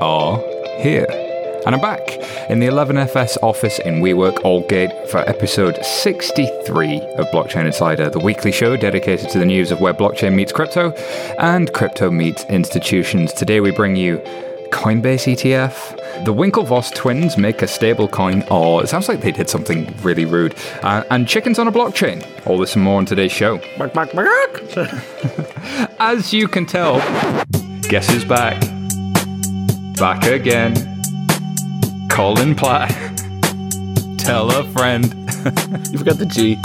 are 0.00 0.38
here. 0.80 1.06
And 1.66 1.74
I'm 1.74 1.80
back 1.80 2.08
in 2.48 2.60
the 2.60 2.66
11FS 2.66 3.38
office 3.42 3.80
in 3.80 3.96
WeWork 3.96 4.36
Aldgate 4.44 5.08
for 5.08 5.18
episode 5.18 5.84
63 5.84 7.00
of 7.18 7.26
Blockchain 7.32 7.66
Insider, 7.66 8.08
the 8.08 8.20
weekly 8.20 8.52
show 8.52 8.76
dedicated 8.76 9.30
to 9.30 9.40
the 9.40 9.44
news 9.44 9.72
of 9.72 9.80
where 9.80 9.92
blockchain 9.92 10.34
meets 10.34 10.52
crypto 10.52 10.92
and 11.40 11.72
crypto 11.72 12.10
meets 12.10 12.44
institutions. 12.44 13.32
Today 13.32 13.60
we 13.60 13.72
bring 13.72 13.96
you 13.96 14.18
Coinbase 14.70 15.34
ETF. 15.34 16.24
The 16.24 16.32
Winklevoss 16.32 16.94
twins 16.94 17.36
make 17.36 17.62
a 17.62 17.66
stable 17.66 18.06
coin. 18.06 18.44
Oh, 18.48 18.78
it 18.78 18.88
sounds 18.88 19.08
like 19.08 19.20
they 19.20 19.32
did 19.32 19.50
something 19.50 19.92
really 20.02 20.24
rude. 20.24 20.54
Uh, 20.82 21.02
and 21.10 21.26
chickens 21.26 21.58
on 21.58 21.66
a 21.66 21.72
blockchain. 21.72 22.24
All 22.46 22.58
this 22.58 22.74
and 22.76 22.84
more 22.84 22.98
on 22.98 23.06
today's 23.06 23.32
show. 23.32 23.60
As 25.98 26.32
you 26.32 26.46
can 26.46 26.64
tell, 26.64 26.98
guess 27.88 28.08
who's 28.08 28.24
back? 28.24 28.75
Back 29.96 30.26
again. 30.26 30.74
Colin 32.10 32.54
Platt. 32.54 32.90
Tell 34.18 34.50
a 34.50 34.64
friend. 34.72 35.06
You 35.90 35.98
forgot 35.98 36.18
the 36.18 36.26
G. 36.26 36.58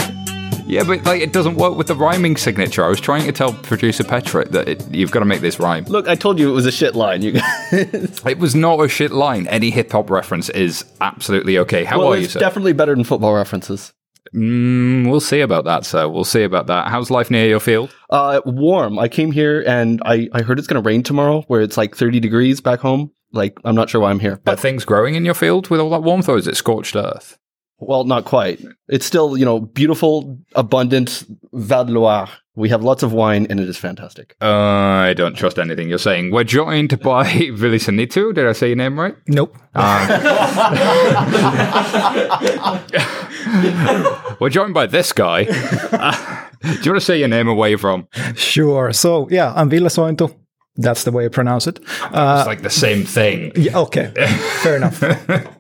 Yeah, 0.66 0.84
but 0.84 1.06
like 1.06 1.22
it 1.22 1.32
doesn't 1.32 1.56
work 1.56 1.78
with 1.78 1.88
the 1.88 1.96
rhyming 1.96 2.36
signature. 2.36 2.84
I 2.84 2.90
was 2.90 3.00
trying 3.00 3.26
to 3.26 3.32
tell 3.32 3.54
producer 3.54 4.04
Petra 4.04 4.48
that 4.50 4.68
it, 4.68 4.94
you've 4.94 5.12
got 5.12 5.20
to 5.20 5.26
make 5.26 5.40
this 5.40 5.60
rhyme. 5.60 5.86
Look, 5.86 6.08
I 6.08 6.16
told 6.16 6.40
you 6.40 6.50
it 6.50 6.54
was 6.54 6.66
a 6.66 6.72
shit 6.72 6.94
line. 6.96 7.22
You 7.22 7.32
guys. 7.34 8.22
It 8.26 8.38
was 8.38 8.54
not 8.54 8.80
a 8.80 8.90
shit 8.90 9.12
line. 9.12 9.48
Any 9.48 9.70
hip 9.70 9.92
hop 9.92 10.10
reference 10.10 10.50
is 10.50 10.84
absolutely 11.00 11.58
okay. 11.60 11.86
How 11.86 12.00
well, 12.00 12.14
are 12.14 12.18
you, 12.18 12.28
sir? 12.28 12.40
definitely 12.40 12.74
better 12.74 12.94
than 12.96 13.04
football 13.06 13.34
references. 13.34 13.94
mm, 14.34 15.10
we'll 15.10 15.20
see 15.22 15.40
about 15.42 15.64
that, 15.66 15.86
sir. 15.86 16.08
We'll 16.10 16.26
see 16.26 16.44
about 16.44 16.68
that. 16.68 16.88
How's 16.90 17.10
life 17.10 17.32
near 17.32 17.48
your 17.48 17.60
field? 17.62 17.96
Uh, 18.10 18.42
warm. 18.46 19.00
I 19.00 19.08
came 19.08 19.32
here 19.32 19.64
and 19.66 20.02
I, 20.06 20.28
I 20.34 20.42
heard 20.42 20.60
it's 20.60 20.68
going 20.68 20.82
to 20.82 20.88
rain 20.88 21.04
tomorrow, 21.04 21.44
where 21.48 21.62
it's 21.62 21.78
like 21.78 21.96
30 21.96 22.20
degrees 22.20 22.60
back 22.62 22.80
home. 22.80 23.12
Like, 23.34 23.58
I'm 23.64 23.76
not 23.76 23.90
sure 23.90 24.02
why 24.02 24.10
I'm 24.10 24.20
here, 24.20 24.34
Are 24.34 24.42
but 24.44 24.60
things 24.60 24.86
growing 24.86 25.16
in 25.16 25.26
your 25.26 25.34
field 25.34 25.70
with 25.70 25.80
all 25.80 25.90
that 25.92 26.04
warmth, 26.04 26.28
or 26.30 26.38
is 26.38 26.48
it 26.48 26.58
scorched 26.58 26.96
earth? 26.96 27.38
well, 27.84 28.04
not 28.04 28.26
quite. 28.26 28.64
It's 28.90 29.08
still, 29.08 29.36
you 29.36 29.44
know, 29.44 29.60
beautiful, 29.60 30.38
abundant 30.56 31.26
Val 31.52 31.84
de 31.86 31.92
Loire. 31.92 32.30
We 32.54 32.70
have 32.70 32.84
lots 32.84 33.02
of 33.02 33.12
wine 33.12 33.48
and 33.50 33.60
it 33.60 33.68
is 33.68 33.76
fantastic. 33.78 34.36
Uh, 34.40 34.46
I 34.46 35.14
don't 35.16 35.34
trust 35.36 35.58
anything 35.58 35.90
you're 35.90 35.98
saying. 35.98 36.30
We're 36.32 36.44
joined 36.44 37.00
by 37.00 37.26
Vilisanitu. 37.26 38.36
Did 38.36 38.46
I 38.46 38.52
say 38.52 38.68
your 38.68 38.76
name 38.76 39.00
right? 39.00 39.16
Nope. 39.28 39.58
We're 44.40 44.50
joined 44.50 44.74
by 44.74 44.88
this 44.88 45.14
guy. 45.14 45.46
Uh, 45.46 46.48
do 46.62 46.70
you 46.70 46.92
want 46.92 46.98
to 46.98 47.02
say 47.02 47.18
your 47.20 47.28
name 47.30 47.48
away 47.48 47.76
from? 47.78 48.08
Sure. 48.36 48.92
So 48.94 49.28
yeah, 49.30 49.54
I'm 49.56 49.70
Ville 49.70 49.88
Sointu. 49.90 50.36
That's 50.82 51.04
the 51.04 51.12
way 51.12 51.26
I 51.26 51.30
pronounce 51.30 51.68
it. 51.68 51.80
Uh, 52.12 52.38
It's 52.40 52.48
like 52.48 52.62
the 52.62 52.70
same 52.70 53.04
thing. 53.06 53.52
yeah, 53.56 53.78
okay, 53.80 54.12
fair 54.64 54.76
enough. 54.78 55.02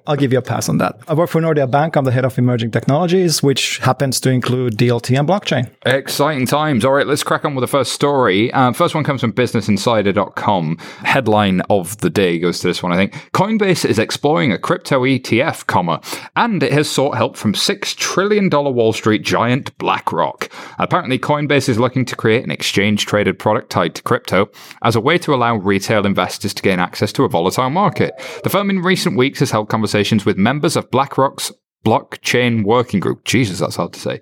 I'll 0.08 0.16
give 0.16 0.34
you 0.34 0.40
a 0.40 0.42
pass 0.42 0.68
on 0.68 0.80
that. 0.80 1.00
I 1.08 1.14
work 1.14 1.30
for 1.30 1.40
Nordea 1.40 1.70
Bank. 1.70 1.96
I'm 1.96 2.06
the 2.06 2.12
head 2.12 2.26
of 2.26 2.38
emerging 2.38 2.72
technologies, 2.72 3.44
which 3.44 3.78
happens 3.80 4.20
to 4.22 4.32
include 4.32 4.78
DLT 4.78 5.18
and 5.18 5.28
blockchain. 5.28 5.70
Exciting 5.86 6.48
times. 6.48 6.84
All 6.84 6.94
right, 6.94 7.06
let's 7.06 7.24
crack 7.24 7.46
on 7.46 7.54
with 7.54 7.62
the 7.62 7.68
first 7.68 7.94
story. 7.94 8.52
Uh, 8.52 8.74
first 8.74 8.96
one 8.96 9.04
comes 9.04 9.22
from 9.22 9.32
businessinsider.com. 9.34 10.78
Headline 11.04 11.62
of 11.70 11.98
the 11.98 12.10
day 12.10 12.40
goes 12.40 12.60
to 12.62 12.68
this 12.68 12.82
one, 12.82 12.92
I 12.92 12.96
think. 12.96 13.14
Coinbase 13.34 13.86
is 13.86 14.00
exploring 14.00 14.52
a 14.52 14.58
crypto 14.58 15.02
ETF, 15.02 15.68
comma, 15.68 16.02
and 16.36 16.64
it 16.64 16.72
has 16.72 16.90
sought 16.90 17.16
help 17.16 17.38
from 17.38 17.54
$6 17.54 17.96
trillion 17.96 18.50
Wall 18.50 18.94
Street 18.94 19.22
giant 19.22 19.78
BlackRock. 19.78 20.52
Apparently, 20.80 21.20
Coinbase 21.20 21.70
is 21.70 21.78
looking 21.78 22.06
to 22.06 22.16
create 22.16 22.44
an 22.44 22.52
exchange 22.52 23.06
traded 23.06 23.38
product 23.38 23.70
tied 23.70 23.94
to 23.96 24.02
crypto 24.02 24.50
as 24.82 24.96
a 24.96 25.00
way 25.00 25.20
to 25.20 25.34
allow 25.34 25.58
retail 25.58 26.06
investors 26.08 26.56
to 26.56 26.64
gain 26.64 26.80
access 26.80 27.14
to 27.14 27.24
a 27.24 27.30
volatile 27.30 27.70
market. 27.70 28.14
The 28.44 28.50
firm 28.50 28.72
in 28.72 28.82
recent 28.82 29.16
weeks 29.16 29.40
has 29.40 29.52
held 29.52 29.70
conversations 29.70 29.91
with 30.26 30.38
members 30.38 30.76
of 30.76 30.92
BlackRock's 30.92 31.52
blockchain 31.86 32.64
working 32.64 33.00
group. 33.00 33.26
Jesus, 33.26 33.60
that's 33.60 33.76
hard 33.76 33.94
to 33.94 34.00
say 34.00 34.22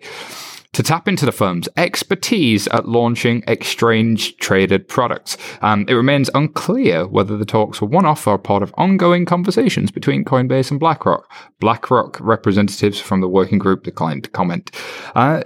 to 0.73 0.83
tap 0.83 1.07
into 1.07 1.25
the 1.25 1.31
firm's 1.31 1.67
expertise 1.77 2.67
at 2.67 2.87
launching 2.87 3.43
exchange 3.47 4.37
traded 4.37 4.87
products. 4.87 5.37
It 5.63 5.93
remains 5.93 6.29
unclear 6.35 7.07
whether 7.07 7.37
the 7.37 7.45
talks 7.45 7.81
were 7.81 7.87
one 7.87 8.05
off 8.05 8.27
or 8.27 8.37
part 8.37 8.61
of 8.61 8.73
ongoing 8.77 9.25
conversations 9.25 9.91
between 9.91 10.23
Coinbase 10.23 10.69
and 10.71 10.79
BlackRock. 10.79 11.29
BlackRock 11.59 12.19
representatives 12.19 12.99
from 12.99 13.21
the 13.21 13.27
working 13.27 13.57
group 13.57 13.83
declined 13.83 14.25
to 14.25 14.29
comment. 14.29 14.71
Uh, 15.15 15.43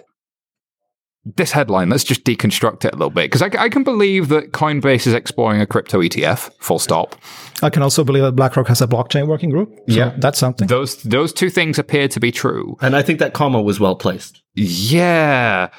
this 1.25 1.51
headline, 1.53 1.89
let's 1.89 2.03
just 2.03 2.25
deconstruct 2.25 2.83
it 2.83 2.93
a 2.93 2.97
little 2.97 3.09
bit 3.09 3.31
because 3.31 3.41
I, 3.41 3.49
I 3.57 3.69
can 3.69 3.83
believe 3.83 4.27
that 4.29 4.51
Coinbase 4.51 5.07
is 5.07 5.13
exploring 5.13 5.61
a 5.61 5.65
crypto 5.65 5.99
ETF, 6.01 6.51
full 6.59 6.79
stop. 6.79 7.15
I 7.61 7.69
can 7.69 7.81
also 7.81 8.03
believe 8.03 8.23
that 8.23 8.33
BlackRock 8.35 8.67
has 8.67 8.81
a 8.81 8.87
blockchain 8.87 9.27
working 9.27 9.49
group. 9.49 9.69
So 9.87 9.95
Yeah. 9.95 10.15
that's 10.17 10.37
something. 10.37 10.67
Those, 10.67 11.01
those 11.03 11.31
two 11.31 11.49
things 11.49 11.79
appear 11.79 12.09
to 12.09 12.19
be 12.19 12.31
true. 12.33 12.75
And 12.81 12.93
I 12.93 13.01
think 13.03 13.19
that 13.19 13.33
comma 13.33 13.61
was 13.61 13.79
well 13.79 13.95
placed. 13.95 14.41
Yeah. 14.55 15.69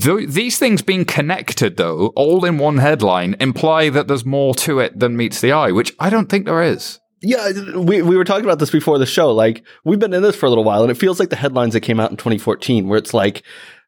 Th- 0.00 0.28
these 0.28 0.58
things 0.58 0.82
being 0.82 1.04
connected, 1.04 1.76
though, 1.78 2.12
all 2.14 2.44
in 2.44 2.58
one 2.58 2.78
headline, 2.78 3.34
imply 3.40 3.88
that 3.90 4.06
there's 4.08 4.24
more 4.24 4.54
to 4.56 4.78
it 4.78 4.98
than 4.98 5.16
meets 5.16 5.40
the 5.40 5.50
eye, 5.52 5.72
which 5.72 5.92
I 5.98 6.10
don't 6.10 6.28
think 6.28 6.46
there 6.46 6.62
is. 6.62 7.00
Yeah, 7.24 7.50
we, 7.76 8.02
we 8.02 8.16
were 8.16 8.24
talking 8.24 8.44
about 8.44 8.58
this 8.58 8.70
before 8.70 8.98
the 8.98 9.06
show. 9.06 9.32
Like, 9.32 9.64
we've 9.84 9.98
been 9.98 10.12
in 10.12 10.22
this 10.22 10.34
for 10.36 10.46
a 10.46 10.48
little 10.48 10.64
while, 10.64 10.82
and 10.82 10.90
it 10.90 10.96
feels 10.96 11.20
like 11.20 11.30
the 11.30 11.36
headlines 11.36 11.72
that 11.72 11.80
came 11.80 12.00
out 12.00 12.10
in 12.10 12.16
2014, 12.16 12.88
where 12.88 12.98
it's 12.98 13.14
like 13.14 13.42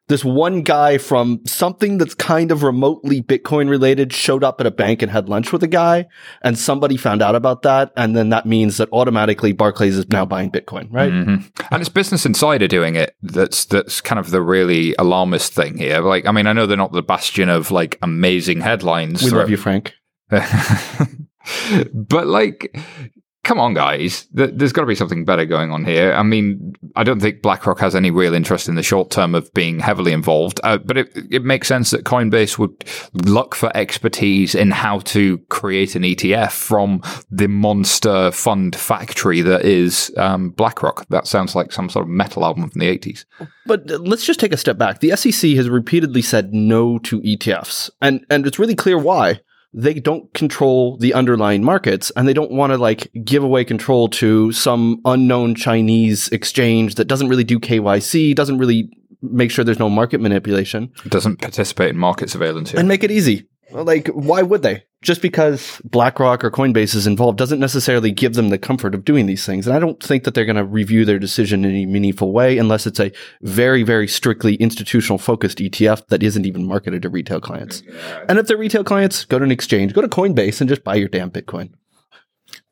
this 0.07 0.23
one 0.23 0.61
guy 0.61 0.97
from 0.97 1.41
something 1.45 1.97
that's 1.97 2.13
kind 2.13 2.51
of 2.51 2.61
remotely 2.61 3.21
Bitcoin 3.21 3.69
related 3.69 4.13
showed 4.13 4.43
up 4.43 4.61
at 4.61 4.67
a 4.67 4.71
bank 4.71 5.01
and 5.01 5.11
had 5.11 5.27
lunch 5.27 5.51
with 5.51 5.63
a 5.63 5.67
guy, 5.67 6.05
and 6.43 6.57
somebody 6.57 6.95
found 6.95 7.21
out 7.21 7.33
about 7.33 7.63
that. 7.63 7.91
And 7.97 8.15
then 8.15 8.29
that 8.29 8.45
means 8.45 8.77
that 8.77 8.89
automatically 8.91 9.51
Barclays 9.51 9.97
is 9.97 10.07
now 10.09 10.25
buying 10.25 10.51
Bitcoin, 10.51 10.87
right? 10.91 11.11
Mm-hmm. 11.11 11.63
And 11.71 11.81
it's 11.81 11.89
Business 11.89 12.25
Insider 12.25 12.67
doing 12.67 12.95
it. 12.95 13.15
That's 13.21 13.65
that's 13.65 14.01
kind 14.01 14.19
of 14.19 14.29
the 14.29 14.41
really 14.41 14.95
alarmist 14.99 15.53
thing 15.53 15.77
here. 15.77 16.01
Like, 16.01 16.27
I 16.27 16.31
mean, 16.31 16.45
I 16.45 16.53
know 16.53 16.67
they're 16.67 16.77
not 16.77 16.91
the 16.91 17.01
bastion 17.01 17.49
of 17.49 17.71
like 17.71 17.97
amazing 18.01 18.61
headlines. 18.61 19.23
We 19.23 19.29
throughout- 19.29 19.41
love 19.41 19.49
you, 19.49 19.57
Frank. 19.57 19.93
but 21.93 22.27
like 22.27 22.75
come 23.45 23.59
on 23.59 23.73
guys 23.73 24.27
there's 24.33 24.73
got 24.73 24.81
to 24.81 24.87
be 24.87 24.95
something 24.95 25.23
better 25.23 25.45
going 25.45 25.71
on 25.71 25.85
here 25.85 26.11
i 26.13 26.23
mean 26.23 26.75
i 26.95 27.03
don't 27.03 27.21
think 27.21 27.41
blackrock 27.41 27.79
has 27.79 27.95
any 27.95 28.11
real 28.11 28.33
interest 28.33 28.67
in 28.67 28.75
the 28.75 28.83
short 28.83 29.11
term 29.11 29.35
of 29.35 29.53
being 29.53 29.79
heavily 29.79 30.11
involved 30.11 30.59
uh, 30.63 30.77
but 30.79 30.97
it, 30.97 31.09
it 31.29 31.43
makes 31.43 31.67
sense 31.67 31.91
that 31.91 32.03
coinbase 32.03 32.57
would 32.57 32.83
look 33.25 33.55
for 33.55 33.71
expertise 33.77 34.55
in 34.55 34.71
how 34.71 34.99
to 34.99 35.37
create 35.49 35.95
an 35.95 36.01
etf 36.01 36.51
from 36.51 37.01
the 37.29 37.47
monster 37.47 38.31
fund 38.31 38.75
factory 38.75 39.41
that 39.41 39.63
is 39.63 40.11
um, 40.17 40.49
blackrock 40.49 41.07
that 41.09 41.27
sounds 41.27 41.55
like 41.55 41.71
some 41.71 41.87
sort 41.87 42.03
of 42.03 42.09
metal 42.09 42.43
album 42.43 42.67
from 42.67 42.79
the 42.79 42.97
80s 42.97 43.25
But 43.65 43.89
let's 43.89 44.25
just 44.25 44.39
take 44.39 44.53
a 44.53 44.57
step 44.57 44.77
back. 44.77 44.99
The 44.99 45.15
SEC 45.15 45.51
has 45.51 45.69
repeatedly 45.69 46.21
said 46.21 46.53
no 46.53 46.99
to 46.99 47.19
ETFs, 47.21 47.89
and 48.01 48.25
and 48.29 48.45
it's 48.45 48.59
really 48.59 48.75
clear 48.75 48.97
why. 48.97 49.41
They 49.77 49.93
don't 49.95 50.33
control 50.33 50.97
the 50.97 51.13
underlying 51.13 51.61
markets, 51.61 52.09
and 52.15 52.27
they 52.27 52.33
don't 52.33 52.51
want 52.51 52.71
to 52.71 52.77
like 52.77 53.11
give 53.25 53.43
away 53.43 53.65
control 53.65 54.07
to 54.09 54.53
some 54.53 55.01
unknown 55.03 55.53
Chinese 55.53 56.29
exchange 56.29 56.95
that 56.95 57.05
doesn't 57.05 57.27
really 57.27 57.43
do 57.43 57.59
KYC, 57.59 58.33
doesn't 58.33 58.57
really 58.57 58.89
make 59.21 59.51
sure 59.51 59.65
there's 59.65 59.79
no 59.79 59.89
market 59.89 60.21
manipulation, 60.21 60.91
it 61.03 61.11
doesn't 61.11 61.41
participate 61.41 61.89
in 61.89 61.97
market 61.97 62.29
surveillance 62.29 62.71
here. 62.71 62.79
and 62.79 62.87
make 62.87 63.03
it 63.03 63.11
easy. 63.11 63.47
Like, 63.83 64.07
why 64.07 64.41
would 64.41 64.61
they? 64.61 64.83
Just 65.01 65.21
because 65.21 65.81
BlackRock 65.83 66.43
or 66.43 66.49
Coinbase 66.49 66.95
is 66.95 67.05
involved 67.05 67.37
doesn't 67.37 67.59
necessarily 67.59 68.09
give 68.11 68.33
them 68.33 68.49
the 68.49 68.57
comfort 68.57 68.95
of 68.95 69.05
doing 69.05 69.25
these 69.25 69.45
things. 69.45 69.67
And 69.67 69.75
I 69.75 69.79
don't 69.79 70.01
think 70.01 70.23
that 70.23 70.33
they're 70.33 70.45
going 70.45 70.55
to 70.55 70.63
review 70.63 71.05
their 71.05 71.19
decision 71.19 71.63
in 71.63 71.71
any 71.71 71.85
meaningful 71.85 72.31
way 72.31 72.57
unless 72.57 72.87
it's 72.87 72.99
a 72.99 73.11
very, 73.41 73.83
very 73.83 74.07
strictly 74.07 74.55
institutional 74.55 75.17
focused 75.17 75.59
ETF 75.59 76.07
that 76.07 76.23
isn't 76.23 76.45
even 76.45 76.65
marketed 76.65 77.03
to 77.03 77.09
retail 77.09 77.39
clients. 77.39 77.83
And 78.27 78.39
if 78.39 78.47
they're 78.47 78.57
retail 78.57 78.83
clients, 78.83 79.25
go 79.25 79.37
to 79.37 79.45
an 79.45 79.51
exchange, 79.51 79.93
go 79.93 80.01
to 80.01 80.07
Coinbase 80.07 80.59
and 80.61 80.69
just 80.69 80.83
buy 80.83 80.95
your 80.95 81.09
damn 81.09 81.29
Bitcoin. 81.29 81.73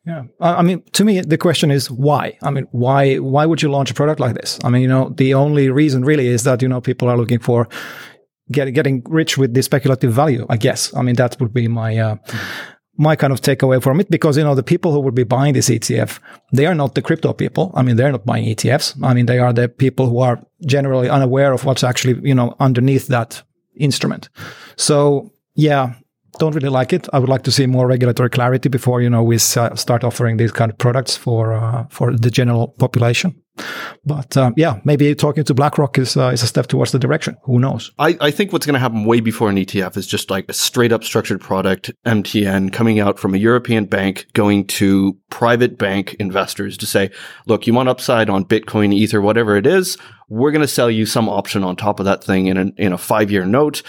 Yeah, 0.05 0.23
I 0.41 0.55
I 0.55 0.61
mean, 0.63 0.83
to 0.94 1.05
me, 1.05 1.21
the 1.21 1.38
question 1.38 1.71
is 1.71 1.89
why. 1.89 2.38
I 2.41 2.51
mean, 2.51 2.67
why? 2.71 3.17
Why 3.17 3.45
would 3.45 3.61
you 3.61 3.71
launch 3.71 3.89
a 3.89 3.94
product 3.94 4.19
like 4.19 4.35
this? 4.35 4.59
I 4.63 4.69
mean, 4.69 4.81
you 4.81 4.88
know, 4.88 5.13
the 5.15 5.33
only 5.33 5.69
reason 5.69 6.03
really 6.03 6.27
is 6.27 6.44
that 6.44 6.61
you 6.61 6.67
know 6.67 6.81
people 6.81 7.07
are 7.07 7.17
looking 7.17 7.39
for 7.39 7.69
get, 8.51 8.73
getting 8.73 9.03
rich 9.07 9.37
with 9.37 9.53
the 9.53 9.61
speculative 9.61 10.13
value. 10.13 10.45
I 10.49 10.57
guess. 10.57 10.93
I 10.95 11.01
mean, 11.01 11.15
that 11.15 11.39
would 11.39 11.53
be 11.53 11.67
my 11.67 11.97
uh, 11.97 12.15
my 12.97 13.15
kind 13.15 13.33
of 13.33 13.41
takeaway 13.41 13.81
from 13.81 13.99
it 13.99 14.09
because 14.09 14.37
you 14.37 14.43
know 14.43 14.55
the 14.55 14.63
people 14.63 14.91
who 14.91 14.99
would 14.99 15.15
be 15.15 15.23
buying 15.23 15.53
this 15.53 15.69
ETF, 15.69 16.19
they 16.51 16.65
are 16.65 16.75
not 16.75 16.95
the 16.95 17.01
crypto 17.01 17.33
people. 17.33 17.71
I 17.73 17.81
mean, 17.81 17.95
they're 17.95 18.11
not 18.11 18.25
buying 18.25 18.45
ETFs. 18.45 18.95
I 19.03 19.13
mean, 19.13 19.25
they 19.25 19.39
are 19.39 19.53
the 19.53 19.67
people 19.67 20.07
who 20.07 20.19
are 20.19 20.39
generally 20.65 21.09
unaware 21.09 21.53
of 21.53 21.65
what's 21.65 21.83
actually 21.83 22.19
you 22.27 22.35
know 22.35 22.55
underneath 22.59 23.07
that 23.07 23.41
instrument. 23.75 24.29
So 24.75 25.31
yeah, 25.55 25.93
don't 26.39 26.55
really 26.55 26.69
like 26.69 26.93
it. 26.93 27.07
I 27.13 27.19
would 27.19 27.29
like 27.29 27.43
to 27.43 27.51
see 27.51 27.65
more 27.65 27.87
regulatory 27.87 28.29
clarity 28.29 28.69
before 28.69 29.01
you 29.01 29.09
know 29.09 29.23
we 29.23 29.37
start 29.37 30.03
offering 30.03 30.37
these 30.37 30.51
kind 30.51 30.71
of 30.71 30.77
products 30.77 31.17
for 31.17 31.53
uh, 31.53 31.85
for 31.89 32.15
the 32.15 32.29
general 32.29 32.69
population. 32.79 33.42
But 34.05 34.35
um, 34.35 34.53
yeah, 34.57 34.79
maybe 34.83 35.13
talking 35.15 35.44
to 35.45 35.53
BlackRock 35.53 35.97
is 35.97 36.17
uh, 36.17 36.29
is 36.29 36.44
a 36.44 36.47
step 36.47 36.67
towards 36.67 36.91
the 36.91 37.00
direction. 37.00 37.38
Who 37.44 37.59
knows? 37.59 37.91
I, 38.00 38.17
I 38.19 38.31
think 38.31 38.51
what's 38.51 38.65
going 38.65 38.73
to 38.73 38.79
happen 38.79 39.05
way 39.05 39.19
before 39.19 39.50
an 39.50 39.55
ETF 39.55 39.95
is 39.95 40.07
just 40.07 40.29
like 40.29 40.45
a 40.50 40.53
straight 40.53 40.91
up 40.91 41.03
structured 41.03 41.39
product, 41.39 41.91
MTN, 42.05 42.73
coming 42.73 43.00
out 43.00 43.19
from 43.19 43.33
a 43.33 43.38
European 43.38 43.85
bank, 43.85 44.25
going 44.33 44.65
to 44.67 45.17
private 45.29 45.77
bank 45.77 46.15
investors 46.15 46.77
to 46.77 46.85
say, 46.85 47.11
look, 47.45 47.65
you 47.67 47.73
want 47.73 47.89
upside 47.89 48.29
on 48.29 48.44
Bitcoin, 48.44 48.94
Ether, 48.94 49.21
whatever 49.21 49.55
it 49.55 49.67
is. 49.67 49.97
We're 50.29 50.51
going 50.51 50.61
to 50.61 50.67
sell 50.67 50.89
you 50.89 51.05
some 51.05 51.29
option 51.29 51.63
on 51.63 51.75
top 51.75 52.00
of 52.00 52.05
that 52.05 52.23
thing 52.23 52.47
in, 52.47 52.73
in 52.77 52.91
a 52.91 52.97
five 52.97 53.31
year 53.31 53.45
note 53.45 53.83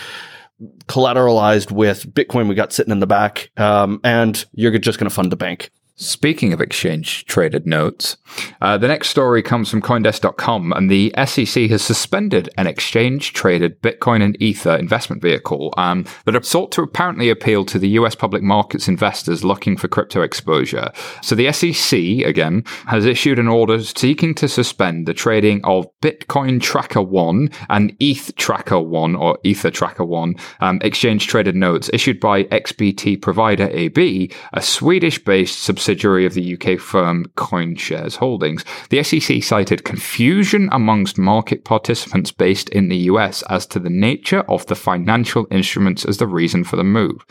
collateralized 0.87 1.73
with 1.73 2.13
Bitcoin 2.15 2.49
we 2.49 2.55
got 2.55 2.73
sitting 2.73 2.93
in 2.93 3.01
the 3.01 3.07
back, 3.07 3.51
um, 3.57 4.01
and 4.05 4.45
you're 4.53 4.77
just 4.79 4.99
going 4.99 5.09
to 5.09 5.15
fund 5.15 5.33
the 5.33 5.37
bank. 5.37 5.71
Speaking 5.97 6.53
of 6.53 6.61
exchange 6.61 7.25
traded 7.27 7.69
notes, 7.69 8.17
uh, 8.61 8.77
the 8.77 8.89
next 8.89 9.11
story 9.11 9.43
comes 9.43 9.71
from 9.71 9.81
Coindesk.com, 9.81 10.73
and 10.73 10.91
the 10.91 11.15
SEC 11.25 11.71
has 11.71 11.83
suspended 11.83 12.49
an 12.59 12.67
exchange 12.67 13.33
traded 13.33 13.81
Bitcoin 13.81 14.21
and 14.21 14.37
Ether 14.43 14.75
investment 14.75 15.23
vehicle 15.23 15.73
um, 15.77 16.05
that 16.25 16.35
have 16.35 16.45
sought 16.45 16.73
to 16.73 16.83
apparently 16.83 17.31
appeal 17.31 17.65
to 17.67 17.79
the 17.79 17.91
US 17.91 18.17
public 18.17 18.43
markets 18.43 18.89
investors 18.89 19.45
looking 19.45 19.77
for 19.77 19.87
crypto 19.87 20.23
exposure. 20.23 20.91
So 21.23 21.37
the 21.37 21.53
SEC, 21.53 22.27
again, 22.27 22.65
has 22.87 23.07
issued 23.07 23.39
an 23.39 23.47
order 23.47 23.81
seeking 23.81 24.35
to 24.35 24.49
suspend 24.49 25.07
the 25.07 25.15
trading 25.15 25.61
of 25.63 25.87
Bitcoin 26.01 26.61
Tracker 26.61 27.03
1 27.03 27.51
and 27.71 27.97
ETH 28.01 28.35
Tracker 28.35 28.81
1 28.81 29.15
or 29.15 29.39
Ether 29.45 29.71
Tracker 29.71 30.05
1 30.05 30.35
um, 30.59 30.81
exchange 30.83 31.29
traded 31.29 31.55
notes 31.55 31.89
issued 31.93 32.19
by 32.19 32.43
XBT 32.45 33.23
Provider 33.23 33.69
AB, 33.71 34.33
a 34.53 34.61
Swedish 34.61 35.23
based 35.23 35.61
subsidiary 35.61 35.84
subsidiary 35.85 36.25
of 36.25 36.33
the 36.33 36.55
UK 36.55 36.81
firm 36.81 37.27
CoinShares 37.37 38.17
Holdings. 38.17 38.65
The 38.89 39.03
SEC 39.03 39.43
cited 39.43 39.85
confusion 39.85 40.71
amongst 40.73 41.19
market 41.19 41.65
participants 41.65 42.33
based 42.33 42.71
in 42.71 42.89
the 42.89 42.97
US 43.13 43.43
as 43.51 43.67
to 43.67 43.79
the 43.79 43.91
nature 43.91 44.41
of 44.49 44.65
the 44.67 44.77
financial 44.77 45.47
instruments 45.51 46.07
as 46.07 46.17
the 46.17 46.27
reason 46.27 46.65
for 46.65 46.77
the 46.77 46.85
move. 46.85 47.27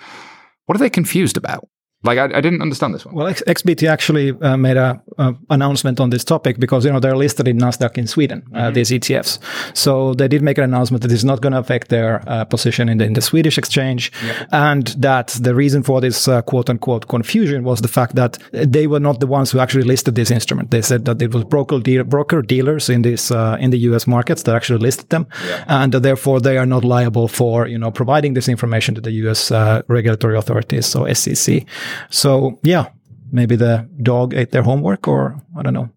What 0.67 0.75
are 0.75 0.79
they 0.79 0.91
confused 0.91 1.35
about? 1.35 1.67
Like 2.03 2.17
I, 2.17 2.25
I, 2.25 2.41
didn't 2.41 2.61
understand 2.61 2.93
this 2.93 3.05
one. 3.05 3.15
Well, 3.15 3.33
XBT 3.33 3.87
actually 3.87 4.31
uh, 4.41 4.57
made 4.57 4.75
a 4.75 5.01
uh, 5.17 5.33
announcement 5.49 6.01
on 6.01 6.09
this 6.09 6.25
topic 6.25 6.59
because 6.59 6.83
you 6.83 6.91
know 6.91 6.99
they're 6.99 7.15
listed 7.15 7.47
in 7.47 7.57
Nasdaq 7.57 7.97
in 7.97 8.07
Sweden. 8.07 8.43
Uh, 8.53 8.63
mm-hmm. 8.63 8.73
These 8.73 8.89
ETFs, 8.91 9.39
so 9.73 10.13
they 10.13 10.27
did 10.27 10.41
make 10.41 10.57
an 10.57 10.65
announcement 10.65 11.01
that 11.03 11.11
it's 11.13 11.23
not 11.23 11.39
going 11.39 11.53
to 11.53 11.59
affect 11.59 11.87
their 11.87 12.21
uh, 12.27 12.43
position 12.43 12.89
in 12.89 12.97
the, 12.97 13.05
in 13.05 13.13
the 13.13 13.21
Swedish 13.21 13.57
exchange, 13.57 14.11
yep. 14.25 14.49
and 14.51 14.87
that 14.97 15.27
the 15.39 15.55
reason 15.55 15.81
for 15.81 16.01
this 16.01 16.27
uh, 16.27 16.41
quote 16.41 16.69
unquote 16.69 17.07
confusion 17.07 17.63
was 17.63 17.79
the 17.79 17.87
fact 17.87 18.15
that 18.15 18.37
they 18.51 18.85
were 18.85 18.99
not 18.99 19.21
the 19.21 19.27
ones 19.27 19.51
who 19.51 19.59
actually 19.59 19.85
listed 19.85 20.15
this 20.15 20.29
instrument. 20.29 20.71
They 20.71 20.81
said 20.81 21.05
that 21.05 21.21
it 21.21 21.33
was 21.33 21.45
broker 21.45 21.79
de- 21.79 22.03
broker 22.03 22.41
dealers 22.41 22.89
in 22.89 23.03
this 23.03 23.31
uh, 23.31 23.55
in 23.61 23.69
the 23.69 23.79
U.S. 23.89 24.07
markets 24.07 24.43
that 24.43 24.55
actually 24.55 24.79
listed 24.79 25.07
them, 25.09 25.25
yep. 25.47 25.65
and 25.69 25.93
therefore 25.93 26.41
they 26.41 26.57
are 26.57 26.65
not 26.65 26.83
liable 26.83 27.29
for 27.29 27.65
you 27.65 27.77
know 27.77 27.91
providing 27.91 28.33
this 28.33 28.49
information 28.49 28.93
to 28.95 28.99
the 28.99 29.11
U.S. 29.23 29.51
regulatory 29.87 30.37
authorities, 30.37 30.85
so 30.85 31.11
SEC. 31.13 31.63
So 32.09 32.59
yeah, 32.63 32.89
maybe 33.31 33.55
the 33.55 33.89
dog 34.01 34.33
ate 34.33 34.51
their 34.51 34.63
homework, 34.63 35.07
or 35.07 35.41
I 35.57 35.63
don't 35.63 35.73
know. 35.73 35.89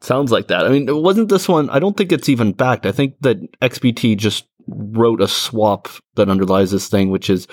Sounds 0.00 0.30
like 0.30 0.48
that. 0.48 0.64
I 0.64 0.68
mean, 0.68 0.88
it 0.88 0.96
wasn't 0.96 1.28
this 1.28 1.48
one? 1.48 1.68
I 1.70 1.78
don't 1.78 1.96
think 1.96 2.12
it's 2.12 2.28
even 2.28 2.52
backed. 2.52 2.86
I 2.86 2.92
think 2.92 3.16
that 3.20 3.38
XBT 3.60 4.16
just 4.16 4.46
wrote 4.68 5.20
a 5.20 5.28
swap 5.28 5.88
that 6.14 6.28
underlies 6.28 6.70
this 6.70 6.88
thing, 6.88 7.10
which 7.10 7.28
is 7.30 7.48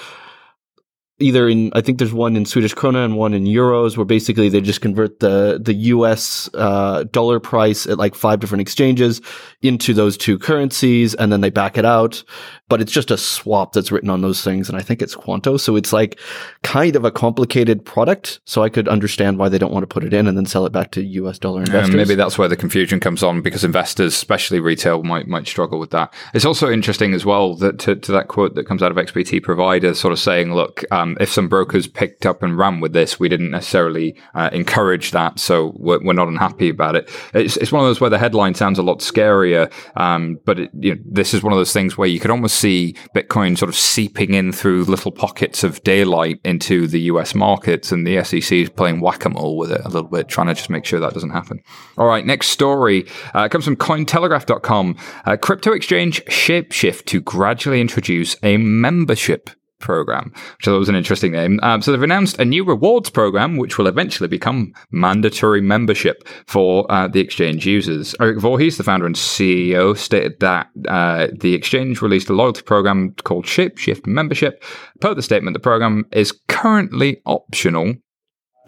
either 1.20 1.48
in 1.48 1.72
I 1.74 1.82
think 1.82 1.98
there's 1.98 2.14
one 2.14 2.36
in 2.36 2.46
Swedish 2.46 2.76
krona 2.76 3.06
and 3.06 3.18
one 3.18 3.34
in 3.34 3.46
euros, 3.46 3.98
where 3.98 4.06
basically 4.06 4.50
they 4.50 4.62
just 4.62 4.82
convert 4.82 5.20
the 5.20 5.60
the 5.62 5.74
U.S. 5.74 6.50
Uh, 6.54 7.04
dollar 7.06 7.40
price 7.40 7.88
at 7.88 7.98
like 7.98 8.16
five 8.16 8.40
different 8.40 8.62
exchanges 8.62 9.22
into 9.62 9.94
those 9.94 10.18
two 10.18 10.38
currencies, 10.38 11.14
and 11.16 11.32
then 11.32 11.42
they 11.42 11.50
back 11.50 11.78
it 11.78 11.86
out. 11.86 12.24
But 12.68 12.82
it's 12.82 12.92
just 12.92 13.12
a 13.12 13.18
swap 13.18 13.74
that's 13.74 13.92
written 13.92 14.10
on 14.10 14.22
those 14.22 14.44
things, 14.44 14.70
and 14.70 14.78
I 14.78 14.82
think 14.82 15.02
it's 15.02 15.16
Quanto, 15.16 15.58
so 15.58 15.76
it's 15.76 15.94
like 15.94 16.20
kind 16.64 16.96
of 16.96 17.06
a 17.06 17.12
complicated 17.12 17.86
product. 17.86 18.40
So 18.46 18.64
I 18.64 18.70
could 18.70 18.88
understand 18.88 19.38
why 19.38 19.50
they 19.50 19.58
don't 19.58 19.72
want 19.72 19.84
to 19.84 19.88
put 19.88 20.04
it 20.04 20.14
in 20.14 20.28
and 20.28 20.38
then 20.38 20.46
sell 20.46 20.66
it 20.66 20.72
back 20.72 20.92
to 20.92 21.04
U.S. 21.04 21.40
dollar 21.40 21.62
investors. 21.62 21.96
Maybe 21.96 22.16
that's 22.16 22.38
where 22.38 22.48
the 22.48 22.58
confusion 22.58 23.00
comes 23.00 23.24
on 23.24 23.42
because 23.42 23.64
investors, 23.64 24.14
especially 24.14 24.60
retail, 24.60 25.04
might 25.04 25.28
might 25.28 25.48
struggle 25.48 25.80
with 25.80 25.92
that. 25.92 26.14
It's 26.34 26.46
also 26.46 26.70
interesting 26.70 27.14
as 27.14 27.26
well 27.26 27.56
that 27.56 27.80
to, 27.80 27.96
to 27.96 28.12
that 28.12 28.28
quote 28.28 28.56
that 28.56 28.68
comes 28.68 28.84
out 28.84 28.92
of 28.92 28.98
XBT 28.98 29.42
provider, 29.44 29.94
sort 29.94 30.12
of 30.12 30.20
saying, 30.20 30.54
look. 30.54 30.84
Um, 30.92 31.06
um, 31.06 31.18
if 31.20 31.32
some 31.32 31.48
brokers 31.48 31.88
picked 31.88 32.26
up 32.26 32.42
and 32.42 32.58
ran 32.58 32.80
with 32.80 32.94
this, 32.94 33.20
we 33.20 33.30
didn't 33.30 33.52
necessarily 33.52 34.16
uh, 34.34 34.50
encourage 34.52 35.12
that, 35.12 35.40
so 35.40 35.74
we're, 35.76 36.04
we're, 36.04 36.14
not 36.14 36.28
unhappy 36.28 36.70
about 36.70 36.96
it. 36.96 37.10
It's, 37.34 37.58
it's 37.58 37.72
one 37.72 37.84
of 37.84 37.88
those 37.88 38.02
where 38.02 38.10
the 38.10 38.18
headline 38.18 38.56
sounds 38.56 38.80
a 38.80 38.84
lot 38.84 39.00
scarier, 39.00 39.72
um, 39.96 40.40
but 40.46 40.60
it, 40.60 40.72
you 40.74 40.96
know, 40.96 41.02
this 41.06 41.34
is 41.34 41.44
one 41.44 41.54
of 41.54 41.60
those 41.60 41.74
things 41.74 41.98
where 41.98 42.08
you 42.08 42.20
could 42.20 42.32
almost 42.32 42.55
see 42.56 42.96
Bitcoin 43.16 43.58
sort 43.58 43.70
of 43.70 43.76
seeping 43.76 44.34
in 44.34 44.52
through 44.52 44.86
little 44.86 45.12
pockets 45.12 45.64
of 45.64 45.84
daylight 45.84 46.40
into 46.44 46.88
the 46.88 47.02
US 47.02 47.36
markets, 47.36 47.92
and 47.92 48.06
the 48.06 48.24
SEC 48.24 48.52
is 48.52 48.70
playing 48.70 49.02
whack 49.02 49.26
a 49.26 49.30
mole 49.30 49.58
with 49.58 49.72
it 49.72 49.82
a 49.82 49.90
little 49.90 50.10
bit, 50.10 50.28
trying 50.28 50.48
to 50.48 50.54
just 50.54 50.70
make 50.70 50.86
sure 50.86 51.00
that 51.00 51.14
doesn't 51.14 51.32
happen. 51.32 51.62
All 51.98 52.08
right, 52.08 52.26
next 52.26 52.48
story 52.48 53.08
uh, 53.34 53.48
comes 53.50 53.66
from 53.66 53.76
Cointelegraph.com. 53.76 54.96
Uh, 55.26 55.38
crypto 55.38 55.72
exchange 55.74 56.24
Shapeshift 56.26 57.06
to 57.06 57.22
gradually 57.22 57.82
introduce 57.82 58.36
a 58.44 58.58
membership 58.58 59.50
program, 59.80 60.32
which 60.58 60.68
I 60.68 60.72
thought 60.72 60.80
was 60.80 60.90
an 60.90 60.96
interesting 60.96 61.32
name. 61.32 61.60
Um, 61.64 61.82
so 61.82 61.92
they've 61.92 62.02
announced 62.02 62.40
a 62.40 62.46
new 62.46 62.64
rewards 62.64 63.10
program, 63.10 63.58
which 63.58 63.78
will 63.78 63.88
eventually 63.88 64.28
become 64.28 64.74
mandatory 64.92 65.62
membership 65.62 66.28
for 66.48 66.90
uh, 66.92 67.08
the 67.08 67.20
exchange 67.20 67.66
users. 67.66 68.16
Eric 68.20 68.40
Voorhees, 68.40 68.78
the 68.78 68.84
founder 68.84 69.06
and 69.06 69.16
CEO, 69.16 69.98
stated 69.98 70.40
that 70.40 70.68
uh, 70.88 71.28
the 71.40 71.54
exchange 71.54 72.02
released 72.02 72.30
a 72.30 72.34
loyalty 72.34 72.62
program 72.62 73.14
called 73.24 73.46
Shapeshift 73.46 74.06
Membership. 74.08 74.64
Per 75.02 75.14
the 75.14 75.22
statement, 75.22 75.54
the 75.54 75.60
program 75.60 76.06
is 76.12 76.34
currently 76.48 77.22
optional 77.26 77.94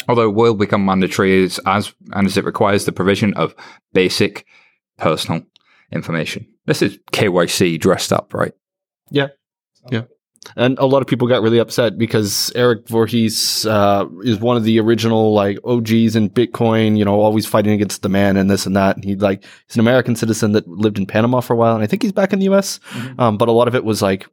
although 0.07 0.30
will 0.30 0.54
become 0.54 0.86
mandatory 0.86 1.44
as, 1.44 1.59
as 1.65 1.94
and 2.13 2.27
as 2.27 2.38
it 2.38 2.45
requires 2.45 2.86
the 2.86 2.92
provision 2.92 3.33
of 3.33 3.56
basic 3.94 4.45
personal 4.98 5.42
information. 5.92 6.48
This 6.65 6.81
is 6.81 6.98
KYC 7.12 7.80
dressed 7.80 8.12
up, 8.12 8.33
right? 8.33 8.54
Yeah. 9.09 9.27
Yeah. 9.89 10.04
And 10.55 10.77
a 10.79 10.85
lot 10.85 11.01
of 11.01 11.07
people 11.07 11.27
got 11.27 11.41
really 11.41 11.59
upset 11.59 11.97
because 11.97 12.51
Eric 12.55 12.88
Voorhees 12.88 13.65
uh, 13.65 14.05
is 14.23 14.39
one 14.39 14.57
of 14.57 14.63
the 14.63 14.79
original 14.79 15.33
like 15.33 15.59
OGs 15.63 16.15
in 16.15 16.29
Bitcoin, 16.29 16.97
you 16.97 17.05
know, 17.05 17.19
always 17.19 17.45
fighting 17.45 17.73
against 17.73 18.01
the 18.01 18.09
man 18.09 18.38
and 18.38 18.49
this 18.49 18.65
and 18.65 18.75
that. 18.75 18.95
And 18.95 19.03
he 19.03 19.15
like 19.15 19.44
he's 19.67 19.75
an 19.75 19.81
American 19.81 20.15
citizen 20.15 20.53
that 20.53 20.67
lived 20.67 20.97
in 20.97 21.05
Panama 21.05 21.41
for 21.41 21.53
a 21.53 21.57
while, 21.57 21.75
and 21.75 21.83
I 21.83 21.88
think 21.88 22.01
he's 22.01 22.11
back 22.11 22.33
in 22.33 22.39
the 22.39 22.45
U.S. 22.45 22.79
Mm-hmm. 22.91 23.19
Um, 23.19 23.38
but 23.38 23.47
a 23.47 23.51
lot 23.51 23.67
of 23.67 23.75
it 23.75 23.83
was 23.83 24.01
like, 24.01 24.27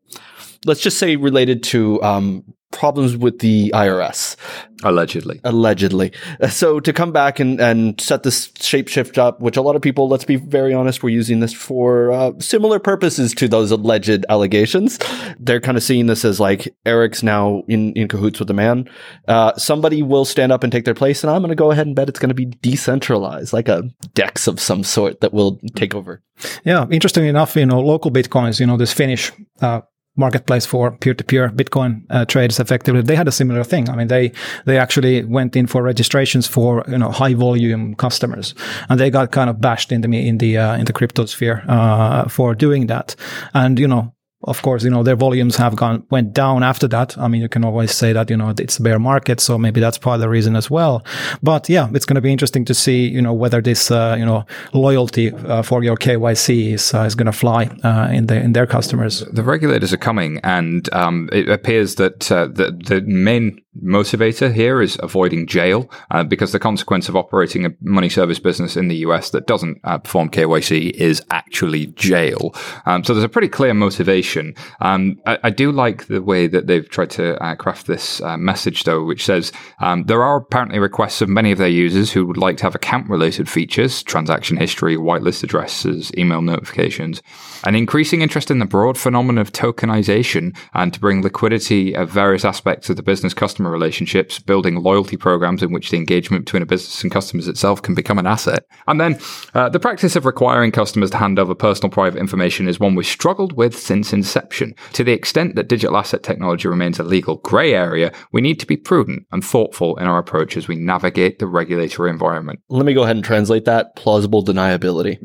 let's 0.65 0.81
just 0.81 0.99
say 0.99 1.17
related 1.17 1.63
to 1.65 2.03
um, 2.03 2.45
problems 2.75 3.17
with 3.17 3.39
the 3.39 3.71
IRS. 3.75 4.37
Allegedly. 4.83 5.41
Allegedly. 5.45 6.13
So 6.51 6.81
to 6.81 6.93
come 6.93 7.13
back 7.13 7.41
and, 7.41 7.61
and 7.61 7.99
set 8.01 8.23
this 8.23 8.49
shapeshift 8.49 9.17
up, 9.17 9.41
which 9.41 9.57
a 9.57 9.63
lot 9.63 9.77
of 9.77 9.83
people, 9.83 10.09
let's 10.09 10.25
be 10.25 10.37
very 10.37 10.75
honest, 10.75 11.03
were 11.03 11.09
using 11.09 11.41
this 11.41 11.53
for 11.55 12.13
uh, 12.13 12.33
similar 12.41 12.79
purposes 12.79 13.33
to 13.35 13.49
those 13.49 13.71
alleged 13.71 14.27
allegations. 14.29 14.99
They're 15.39 15.61
kind 15.61 15.79
of 15.79 15.83
seeing 15.83 16.07
this 16.07 16.25
as 16.25 16.41
like 16.41 16.75
Eric's 16.85 17.23
now 17.23 17.63
in, 17.69 17.93
in 17.95 18.09
cahoots 18.09 18.39
with 18.39 18.49
the 18.49 18.55
man. 18.55 18.91
Uh, 19.27 19.55
somebody 19.57 20.03
will 20.03 20.25
stand 20.25 20.53
up 20.53 20.65
and 20.65 20.73
take 20.73 20.85
their 20.85 20.95
place, 20.95 21.23
and 21.25 21.31
I'm 21.31 21.41
going 21.41 21.51
to 21.51 21.55
go 21.55 21.71
ahead 21.71 21.87
and 21.87 21.97
bet 21.97 22.09
it's 22.09 22.19
going 22.19 22.29
to 22.29 22.35
be 22.35 22.47
decentralized, 22.47 23.53
like 23.53 23.69
a 23.69 23.85
DEX 24.15 24.49
of 24.49 24.61
some 24.61 24.83
sort 24.83 25.21
that 25.21 25.33
will 25.33 25.61
take 25.77 25.95
over. 25.95 26.23
Yeah, 26.65 26.87
interesting 26.91 27.27
enough, 27.27 27.57
you 27.57 27.65
know, 27.65 27.81
LocalBitcoins, 27.81 28.61
you 28.61 28.67
know, 28.67 28.77
this 28.77 28.93
Finnish 28.93 29.33
uh, 29.61 29.83
marketplace 30.17 30.65
for 30.67 30.93
peer-to-peer 30.93 31.49
Bitcoin 31.51 32.03
uh, 32.11 32.25
trades 32.25 32.61
effectively, 32.61 33.03
they 33.03 33.17
had 33.17 33.29
a 33.29 33.33
similar 33.33 33.65
thing. 33.65 33.89
I 33.89 33.97
mean, 33.97 34.09
they 34.09 34.33
they 34.65 34.79
actually 34.79 35.25
went 35.25 35.57
in 35.57 35.67
for 35.67 35.83
registrations 35.83 36.47
for 36.47 36.85
you 36.89 36.99
know 36.99 37.11
high 37.11 37.35
volume 37.35 37.95
customers, 37.95 38.55
and 38.89 39.01
they 39.01 39.11
got 39.11 39.33
kind 39.33 39.51
of 39.51 39.61
bashed 39.61 39.93
in 39.93 40.01
the 40.01 40.29
in 40.29 40.39
the 40.39 40.59
uh, 40.59 40.77
in 40.77 40.85
the 40.85 40.93
crypto 40.93 41.27
sphere 41.27 41.65
uh, 41.69 42.29
for 42.29 42.55
doing 42.55 42.87
that. 42.87 43.17
And 43.55 43.79
you 43.79 43.89
know, 43.89 44.15
of 44.47 44.63
course, 44.63 44.85
you 44.85 44.91
know, 44.91 45.03
their 45.03 45.17
volumes 45.17 45.57
have 45.57 45.77
gone, 45.77 46.05
went 46.11 46.33
down 46.33 46.63
after 46.63 46.87
that. 46.89 47.17
I 47.19 47.29
mean, 47.29 47.41
you 47.41 47.49
can 47.49 47.65
always 47.65 47.93
say 47.93 48.13
that, 48.13 48.31
you 48.31 48.37
know, 48.37 48.53
it's 48.59 48.79
a 48.79 48.83
bear 48.83 48.99
market. 48.99 49.41
So 49.41 49.59
maybe 49.59 49.81
that's 49.81 49.99
part 49.99 50.17
of 50.17 50.21
the 50.21 50.29
reason 50.29 50.57
as 50.57 50.71
well. 50.71 51.05
But 51.43 51.69
yeah, 51.69 51.89
it's 51.95 52.05
going 52.05 52.17
to 52.17 52.21
be 52.21 52.33
interesting 52.33 52.65
to 52.67 52.75
see, 52.75 53.09
you 53.09 53.23
know, 53.23 53.33
whether 53.33 53.61
this, 53.61 53.91
uh, 53.91 54.17
you 54.19 54.27
know, 54.27 54.45
loyalty 54.73 55.33
uh, 55.33 55.63
for 55.63 55.83
your 55.83 55.97
KYC 55.97 56.75
is, 56.75 56.95
uh, 56.95 57.03
is 57.03 57.15
going 57.15 57.27
to 57.27 57.33
fly 57.33 57.65
uh, 57.83 58.09
in 58.13 58.27
the, 58.27 58.37
in 58.37 58.53
their 58.53 58.67
customers. 58.67 59.21
The 59.21 59.43
regulators 59.43 59.93
are 59.93 59.99
coming 59.99 60.41
and 60.45 60.93
um, 60.93 61.29
it 61.33 61.49
appears 61.49 61.95
that 61.97 62.31
uh, 62.31 62.47
the, 62.47 62.71
the 62.71 63.01
main 63.03 63.61
motivator 63.83 64.53
here 64.53 64.81
is 64.81 64.97
avoiding 65.03 65.47
jail 65.47 65.91
uh, 66.11 66.23
because 66.23 66.53
the 66.53 66.61
consequence 66.61 67.09
of 67.09 67.17
operating 67.17 67.67
a 67.67 67.71
money 67.81 68.09
service 68.09 68.39
business 68.39 68.77
in 68.77 68.89
the 68.89 68.97
US 68.97 69.31
that 69.31 69.47
doesn't 69.47 69.83
perform 69.83 70.29
KYC 70.29 70.91
is 70.91 71.23
actually 71.31 71.87
jail. 71.87 72.55
Um, 72.87 73.03
so 73.03 73.15
there's 73.15 73.25
a 73.25 73.29
pretty 73.29 73.49
clear 73.49 73.75
motivation 73.75 74.34
Um, 74.81 75.21
I, 75.27 75.39
I, 75.45 75.51
do 75.51 75.71
like 75.71 76.07
the 76.07 76.23
way 76.23 76.47
that 76.47 76.67
they've 76.67 76.89
tried 76.89 77.11
to 77.11 77.43
uh, 77.43 77.55
craft 77.55 77.87
this 77.87 78.21
uh, 78.23 78.37
message, 78.37 78.85
though, 78.85 79.05
which 79.05 79.25
says 79.25 79.53
um, 79.81 80.05
there 80.05 80.23
are 80.23 80.37
apparently 80.39 80.79
requests 80.79 81.21
of 81.21 81.29
many 81.29 81.53
of 81.53 81.59
their 81.59 81.69
users 81.69 82.13
who 82.13 82.27
would 82.27 82.37
like 82.37 82.57
to 82.59 82.65
have 82.65 82.75
account 82.75 83.09
related 83.09 83.49
features, 83.49 84.03
transaction 84.03 84.57
history, 84.57 84.97
whitelist 84.97 85.45
addresses, 85.45 86.13
email 86.17 86.43
notifications, 86.43 87.23
an 87.65 87.75
increasing 87.75 88.23
interest 88.23 88.51
in 88.51 88.59
the 88.59 88.67
broad 88.67 88.99
phenomenon 88.99 89.41
of 89.41 89.53
tokenization 89.53 90.57
and 90.75 90.93
to 90.93 91.01
bring 91.01 91.23
liquidity 91.23 91.95
of 91.95 92.11
various 92.11 92.45
aspects 92.45 92.91
of 92.91 92.97
the 92.97 93.03
business 93.03 93.35
customer 93.35 93.71
relationships, 93.71 94.39
building 94.39 94.83
loyalty 94.83 95.17
programs 95.17 95.63
in 95.63 95.73
which 95.73 95.91
the 95.91 95.97
engagement 95.97 96.45
between 96.45 96.63
a 96.63 96.67
business 96.67 97.03
and 97.03 97.13
customers 97.13 97.49
itself 97.49 97.83
can 97.83 97.95
become 97.95 98.19
an 98.19 98.27
asset. 98.27 98.65
And 98.87 99.01
then 99.01 99.19
uh, 99.55 99.69
the 99.69 99.81
practice 99.81 100.17
of 100.17 100.27
requiring 100.27 100.73
customers 100.73 101.11
to 101.11 101.19
hand 101.19 101.39
over 101.39 101.55
personal 101.55 101.91
private 101.91 102.19
information 102.19 102.69
is 102.69 102.81
one 102.81 102.95
we've 102.95 103.07
struggled 103.07 103.53
with 103.53 103.79
since 103.79 104.13
inception. 104.15 104.75
To 104.95 105.05
the 105.05 105.13
extent 105.13 105.57
that 105.57 105.69
digital 105.69 105.97
asset 105.97 106.23
technology 106.23 106.69
remains 106.69 106.99
a 106.99 107.03
legal 107.03 107.37
grey 107.37 107.75
area, 107.75 108.13
we 108.33 108.41
need 108.41 108.59
to 108.61 108.67
be 108.67 108.77
prudent 108.77 109.27
and 109.33 109.45
thoughtful 109.45 109.97
in 109.97 110.07
our 110.07 110.19
approach 110.19 110.57
as 110.57 110.69
we 110.69 110.77
navigate 110.77 111.39
the 111.39 111.47
regulatory 111.47 112.11
environment. 112.11 112.61
Let 112.69 112.87
me 112.87 112.95
go 112.95 113.03
ahead 113.03 113.17
and 113.17 113.25
translate 113.25 113.67
that 113.67 113.97
plausible 113.97 114.43
deniability. 114.43 115.19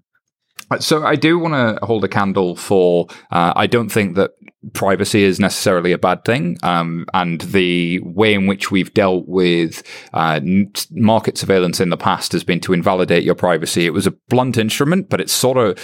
So 0.80 1.04
I 1.04 1.14
do 1.14 1.38
want 1.38 1.54
to 1.54 1.84
hold 1.86 2.04
a 2.04 2.08
candle 2.08 2.56
for. 2.56 3.06
Uh, 3.30 3.52
I 3.54 3.68
don't 3.68 3.88
think 3.88 4.16
that 4.16 4.32
privacy 4.72 5.22
is 5.22 5.38
necessarily 5.38 5.92
a 5.92 5.98
bad 5.98 6.24
thing, 6.24 6.58
um, 6.64 7.06
and 7.14 7.40
the 7.42 8.00
way 8.00 8.34
in 8.34 8.46
which 8.46 8.70
we've 8.70 8.92
dealt 8.92 9.28
with 9.28 9.84
uh, 10.12 10.40
market 10.90 11.38
surveillance 11.38 11.80
in 11.80 11.90
the 11.90 11.96
past 11.96 12.32
has 12.32 12.42
been 12.42 12.60
to 12.60 12.72
invalidate 12.72 13.22
your 13.22 13.36
privacy. 13.36 13.86
It 13.86 13.92
was 13.92 14.08
a 14.08 14.14
blunt 14.28 14.58
instrument, 14.58 15.08
but 15.08 15.20
it's 15.20 15.32
sort 15.32 15.56
of 15.56 15.78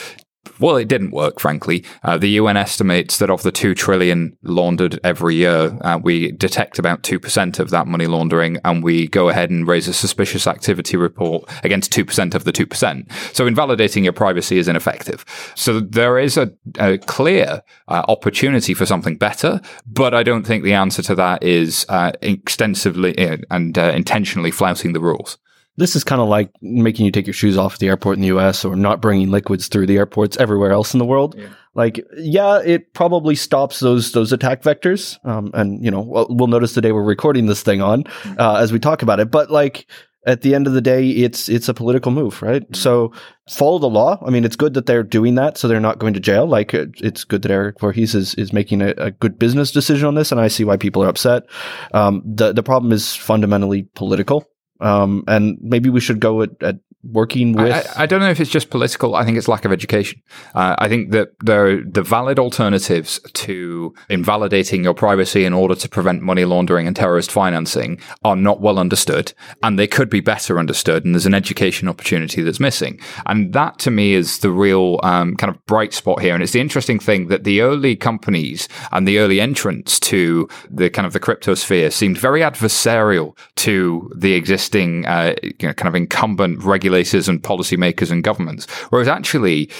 well, 0.58 0.76
it 0.76 0.88
didn't 0.88 1.12
work, 1.12 1.40
frankly. 1.40 1.84
Uh, 2.02 2.18
the 2.18 2.30
UN 2.30 2.56
estimates 2.56 3.18
that 3.18 3.30
of 3.30 3.42
the 3.42 3.52
2 3.52 3.74
trillion 3.74 4.36
laundered 4.42 4.98
every 5.04 5.36
year, 5.36 5.76
uh, 5.82 5.98
we 6.02 6.32
detect 6.32 6.78
about 6.78 7.02
2% 7.02 7.58
of 7.58 7.70
that 7.70 7.86
money 7.86 8.06
laundering 8.06 8.58
and 8.64 8.82
we 8.82 9.08
go 9.08 9.28
ahead 9.28 9.50
and 9.50 9.66
raise 9.66 9.88
a 9.88 9.92
suspicious 9.92 10.46
activity 10.46 10.96
report 10.96 11.48
against 11.64 11.92
2% 11.92 12.34
of 12.34 12.44
the 12.44 12.52
2%. 12.52 13.34
So 13.34 13.46
invalidating 13.46 14.04
your 14.04 14.12
privacy 14.12 14.58
is 14.58 14.68
ineffective. 14.68 15.24
So 15.54 15.80
there 15.80 16.18
is 16.18 16.36
a, 16.36 16.52
a 16.78 16.98
clear 16.98 17.62
uh, 17.88 18.04
opportunity 18.08 18.74
for 18.74 18.86
something 18.86 19.16
better, 19.16 19.60
but 19.86 20.14
I 20.14 20.22
don't 20.22 20.44
think 20.44 20.64
the 20.64 20.74
answer 20.74 21.02
to 21.02 21.14
that 21.16 21.42
is 21.42 21.86
uh, 21.88 22.12
extensively 22.20 23.16
uh, 23.18 23.38
and 23.50 23.78
uh, 23.78 23.92
intentionally 23.94 24.50
flouting 24.50 24.92
the 24.92 25.00
rules. 25.00 25.38
This 25.76 25.96
is 25.96 26.04
kind 26.04 26.20
of 26.20 26.28
like 26.28 26.50
making 26.60 27.06
you 27.06 27.12
take 27.12 27.26
your 27.26 27.34
shoes 27.34 27.56
off 27.56 27.74
at 27.74 27.78
the 27.80 27.88
airport 27.88 28.16
in 28.16 28.22
the 28.22 28.28
US 28.28 28.64
or 28.64 28.76
not 28.76 29.00
bringing 29.00 29.30
liquids 29.30 29.68
through 29.68 29.86
the 29.86 29.96
airports 29.96 30.36
everywhere 30.36 30.72
else 30.72 30.92
in 30.94 30.98
the 30.98 31.04
world. 31.04 31.34
Yeah. 31.36 31.48
Like, 31.74 32.04
yeah, 32.16 32.60
it 32.62 32.92
probably 32.92 33.34
stops 33.34 33.80
those 33.80 34.12
those 34.12 34.32
attack 34.32 34.62
vectors. 34.62 35.18
Um, 35.24 35.50
and 35.54 35.82
you 35.82 35.90
know, 35.90 36.00
we'll, 36.00 36.26
we'll, 36.28 36.46
notice 36.48 36.74
the 36.74 36.82
day 36.82 36.92
we're 36.92 37.02
recording 37.02 37.46
this 37.46 37.62
thing 37.62 37.80
on 37.80 38.04
mm-hmm. 38.04 38.38
uh, 38.38 38.60
as 38.60 38.72
we 38.72 38.78
talk 38.78 39.02
about 39.02 39.20
it. 39.20 39.30
But 39.30 39.50
like, 39.50 39.86
at 40.26 40.42
the 40.42 40.54
end 40.54 40.66
of 40.66 40.72
the 40.72 40.80
day, 40.80 41.08
it's 41.08 41.48
it's 41.48 41.68
a 41.68 41.74
political 41.74 42.12
move, 42.12 42.42
right? 42.42 42.62
Mm-hmm. 42.62 42.74
So 42.74 43.12
follow 43.48 43.78
the 43.78 43.88
law. 43.88 44.22
I 44.24 44.30
mean, 44.30 44.44
it's 44.44 44.56
good 44.56 44.74
that 44.74 44.86
they're 44.86 45.02
doing 45.02 45.34
that, 45.36 45.56
so 45.56 45.66
they're 45.66 45.80
not 45.80 45.98
going 45.98 46.14
to 46.14 46.20
jail. 46.20 46.46
Like, 46.46 46.74
it's 46.74 47.24
good 47.24 47.42
that 47.42 47.50
Eric 47.50 47.80
Voorhees 47.80 48.14
is 48.14 48.34
is 48.34 48.52
making 48.52 48.82
a, 48.82 48.94
a 48.98 49.10
good 49.10 49.38
business 49.38 49.72
decision 49.72 50.06
on 50.06 50.14
this, 50.14 50.30
and 50.30 50.40
I 50.40 50.48
see 50.48 50.64
why 50.64 50.76
people 50.76 51.02
are 51.02 51.08
upset. 51.08 51.44
Um, 51.92 52.22
the 52.24 52.52
the 52.52 52.62
problem 52.62 52.92
is 52.92 53.16
fundamentally 53.16 53.84
political. 53.94 54.46
Um, 54.82 55.22
and 55.28 55.58
maybe 55.62 55.88
we 55.90 56.00
should 56.00 56.18
go 56.20 56.42
at, 56.42 56.50
at 56.60 56.76
working 57.04 57.52
with. 57.52 57.72
I, 57.72 58.04
I, 58.04 58.06
don't 58.06 58.20
know 58.20 58.30
if 58.30 58.40
it's 58.40 58.50
just 58.50 58.70
political. 58.70 59.14
I 59.14 59.24
think 59.24 59.36
it's 59.36 59.48
lack 59.48 59.64
of 59.64 59.72
education. 59.72 60.22
Uh, 60.54 60.76
I 60.78 60.88
think 60.88 61.10
that 61.10 61.30
there 61.40 61.82
the 61.84 62.02
valid 62.02 62.38
alternatives 62.38 63.20
to 63.32 63.94
invalidating 64.08 64.84
your 64.84 64.94
privacy 64.94 65.44
in 65.44 65.52
order 65.52 65.74
to 65.74 65.88
prevent 65.88 66.22
money 66.22 66.44
laundering 66.44 66.86
and 66.86 66.94
terrorist 66.94 67.32
financing 67.32 68.00
are 68.24 68.36
not 68.36 68.60
well 68.60 68.78
understood, 68.78 69.32
and 69.62 69.78
they 69.78 69.86
could 69.86 70.08
be 70.08 70.20
better 70.20 70.58
understood. 70.58 71.04
And 71.04 71.14
there's 71.14 71.26
an 71.26 71.34
education 71.34 71.88
opportunity 71.88 72.42
that's 72.42 72.60
missing, 72.60 73.00
and 73.26 73.52
that 73.52 73.78
to 73.80 73.90
me 73.90 74.14
is 74.14 74.38
the 74.38 74.50
real 74.50 75.00
um, 75.02 75.36
kind 75.36 75.50
of 75.50 75.64
bright 75.66 75.92
spot 75.92 76.20
here. 76.20 76.34
And 76.34 76.42
it's 76.42 76.52
the 76.52 76.60
interesting 76.60 76.98
thing 76.98 77.28
that 77.28 77.44
the 77.44 77.62
early 77.62 77.96
companies 77.96 78.68
and 78.92 79.08
the 79.08 79.18
early 79.18 79.40
entrants 79.40 79.98
to 80.00 80.48
the 80.70 80.88
kind 80.88 81.06
of 81.06 81.12
the 81.12 81.20
crypto 81.20 81.54
sphere 81.54 81.90
seemed 81.90 82.18
very 82.18 82.40
adversarial 82.40 83.36
to 83.56 84.10
the 84.16 84.34
existing 84.34 85.04
uh, 85.06 85.34
you 85.42 85.66
know, 85.66 85.74
kind 85.74 85.88
of 85.88 85.94
incumbent 85.94 86.62
regulation 86.62 86.91
regulators 86.92 87.28
and 87.28 87.42
policymakers 87.42 88.10
and 88.10 88.22
governments. 88.22 88.66
Whereas 88.90 89.08
actually, 89.08 89.70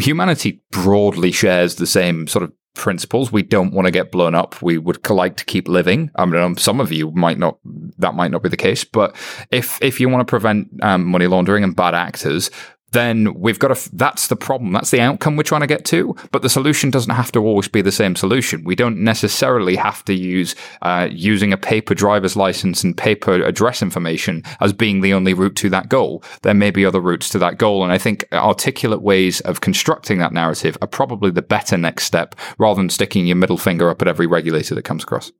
humanity 0.00 0.62
broadly 0.70 1.32
shares 1.32 1.76
the 1.76 1.86
same 1.86 2.26
sort 2.26 2.44
of 2.44 2.52
principles. 2.74 3.32
We 3.32 3.42
don't 3.42 3.72
want 3.72 3.86
to 3.86 3.90
get 3.90 4.12
blown 4.12 4.34
up. 4.34 4.60
We 4.62 4.78
would 4.78 5.08
like 5.08 5.36
to 5.36 5.44
keep 5.44 5.68
living. 5.68 6.10
I 6.16 6.24
mean, 6.24 6.40
um, 6.40 6.56
some 6.56 6.80
of 6.80 6.92
you 6.92 7.10
might 7.12 7.38
not, 7.38 7.58
that 7.98 8.14
might 8.14 8.30
not 8.30 8.42
be 8.42 8.48
the 8.48 8.56
case, 8.56 8.84
but 8.84 9.14
if, 9.50 9.78
if 9.82 10.00
you 10.00 10.08
want 10.08 10.26
to 10.26 10.30
prevent 10.30 10.68
um, 10.82 11.06
money 11.06 11.26
laundering 11.26 11.64
and 11.64 11.76
bad 11.76 11.94
actors, 11.94 12.50
then 12.96 13.34
we've 13.34 13.58
got 13.58 13.76
to, 13.76 13.96
that's 13.96 14.28
the 14.28 14.36
problem. 14.36 14.72
That's 14.72 14.90
the 14.90 15.00
outcome 15.00 15.36
we're 15.36 15.42
trying 15.42 15.60
to 15.60 15.66
get 15.66 15.84
to. 15.86 16.16
But 16.32 16.42
the 16.42 16.48
solution 16.48 16.90
doesn't 16.90 17.14
have 17.14 17.30
to 17.32 17.40
always 17.40 17.68
be 17.68 17.82
the 17.82 17.92
same 17.92 18.16
solution. 18.16 18.64
We 18.64 18.74
don't 18.74 18.98
necessarily 18.98 19.76
have 19.76 20.04
to 20.06 20.14
use 20.14 20.54
uh, 20.82 21.08
using 21.10 21.52
a 21.52 21.58
paper 21.58 21.94
driver's 21.94 22.36
license 22.36 22.82
and 22.82 22.96
paper 22.96 23.34
address 23.34 23.82
information 23.82 24.42
as 24.60 24.72
being 24.72 25.02
the 25.02 25.12
only 25.12 25.34
route 25.34 25.56
to 25.56 25.70
that 25.70 25.88
goal. 25.88 26.24
There 26.42 26.54
may 26.54 26.70
be 26.70 26.86
other 26.86 27.00
routes 27.00 27.28
to 27.30 27.38
that 27.40 27.58
goal. 27.58 27.84
And 27.84 27.92
I 27.92 27.98
think 27.98 28.24
articulate 28.32 29.02
ways 29.02 29.40
of 29.42 29.60
constructing 29.60 30.18
that 30.18 30.32
narrative 30.32 30.78
are 30.80 30.88
probably 30.88 31.30
the 31.30 31.42
better 31.42 31.76
next 31.76 32.04
step 32.04 32.34
rather 32.58 32.80
than 32.80 32.88
sticking 32.88 33.26
your 33.26 33.36
middle 33.36 33.58
finger 33.58 33.90
up 33.90 34.00
at 34.00 34.08
every 34.08 34.26
regulator 34.26 34.74
that 34.74 34.82
comes 34.82 35.02
across. 35.02 35.30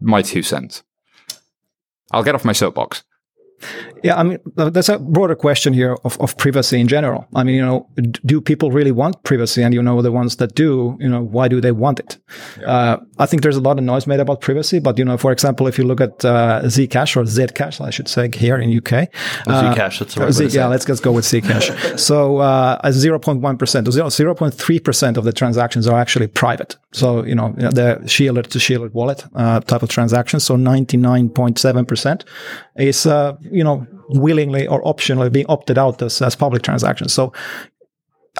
My 0.00 0.22
two 0.22 0.42
cents. 0.42 0.82
I'll 2.12 2.22
get 2.22 2.34
off 2.34 2.44
my 2.44 2.52
soapbox. 2.52 3.02
Yeah, 4.02 4.16
I 4.16 4.22
mean, 4.22 4.38
there's 4.54 4.88
a 4.88 4.98
broader 4.98 5.34
question 5.34 5.72
here 5.72 5.96
of, 6.04 6.20
of 6.20 6.36
privacy 6.36 6.78
in 6.78 6.86
general. 6.86 7.26
I 7.34 7.42
mean, 7.42 7.56
you 7.56 7.64
know, 7.64 7.88
do 8.24 8.40
people 8.40 8.70
really 8.70 8.92
want 8.92 9.22
privacy? 9.24 9.62
And, 9.62 9.74
you 9.74 9.82
know, 9.82 10.00
the 10.02 10.12
ones 10.12 10.36
that 10.36 10.54
do, 10.54 10.96
you 11.00 11.08
know, 11.08 11.22
why 11.22 11.48
do 11.48 11.60
they 11.60 11.72
want 11.72 11.98
it? 12.00 12.18
Yeah. 12.60 12.66
Uh, 12.66 13.00
I 13.18 13.26
think 13.26 13.42
there's 13.42 13.56
a 13.56 13.60
lot 13.60 13.78
of 13.78 13.84
noise 13.84 14.06
made 14.06 14.20
about 14.20 14.42
privacy. 14.42 14.78
But, 14.78 14.98
you 14.98 15.04
know, 15.04 15.16
for 15.16 15.32
example, 15.32 15.66
if 15.66 15.78
you 15.78 15.84
look 15.84 16.00
at 16.00 16.24
uh, 16.24 16.62
Zcash 16.64 17.16
or 17.16 17.22
Zcash, 17.22 17.80
I 17.80 17.90
should 17.90 18.08
say, 18.08 18.30
here 18.32 18.56
in 18.56 18.76
UK. 18.76 18.92
Uh, 18.92 19.74
Zcash, 19.74 19.98
that's 19.98 20.16
right. 20.16 20.32
Z- 20.32 20.48
yeah, 20.48 20.66
let's, 20.66 20.88
let's 20.88 21.00
go 21.00 21.12
with 21.12 21.24
Zcash. 21.24 21.98
so 21.98 22.38
uh, 22.38 22.80
0.1%, 22.82 23.40
0.3% 23.40 25.16
of 25.16 25.24
the 25.24 25.32
transactions 25.32 25.86
are 25.86 25.98
actually 25.98 26.26
private. 26.26 26.76
So, 26.92 27.24
you 27.24 27.34
know, 27.34 27.54
they're 27.56 28.06
shielded 28.06 28.50
to 28.50 28.58
shielded 28.58 28.94
wallet 28.94 29.24
uh, 29.34 29.60
type 29.60 29.82
of 29.82 29.88
transactions. 29.88 30.44
So 30.44 30.56
99.7% 30.56 32.24
is, 32.78 33.06
uh, 33.06 33.36
you 33.40 33.64
know, 33.64 33.86
willingly 34.08 34.66
or 34.66 34.82
optionally 34.82 35.32
being 35.32 35.46
opted 35.48 35.78
out 35.78 36.02
as, 36.02 36.22
as 36.22 36.36
public 36.36 36.62
transactions. 36.62 37.12
So 37.12 37.32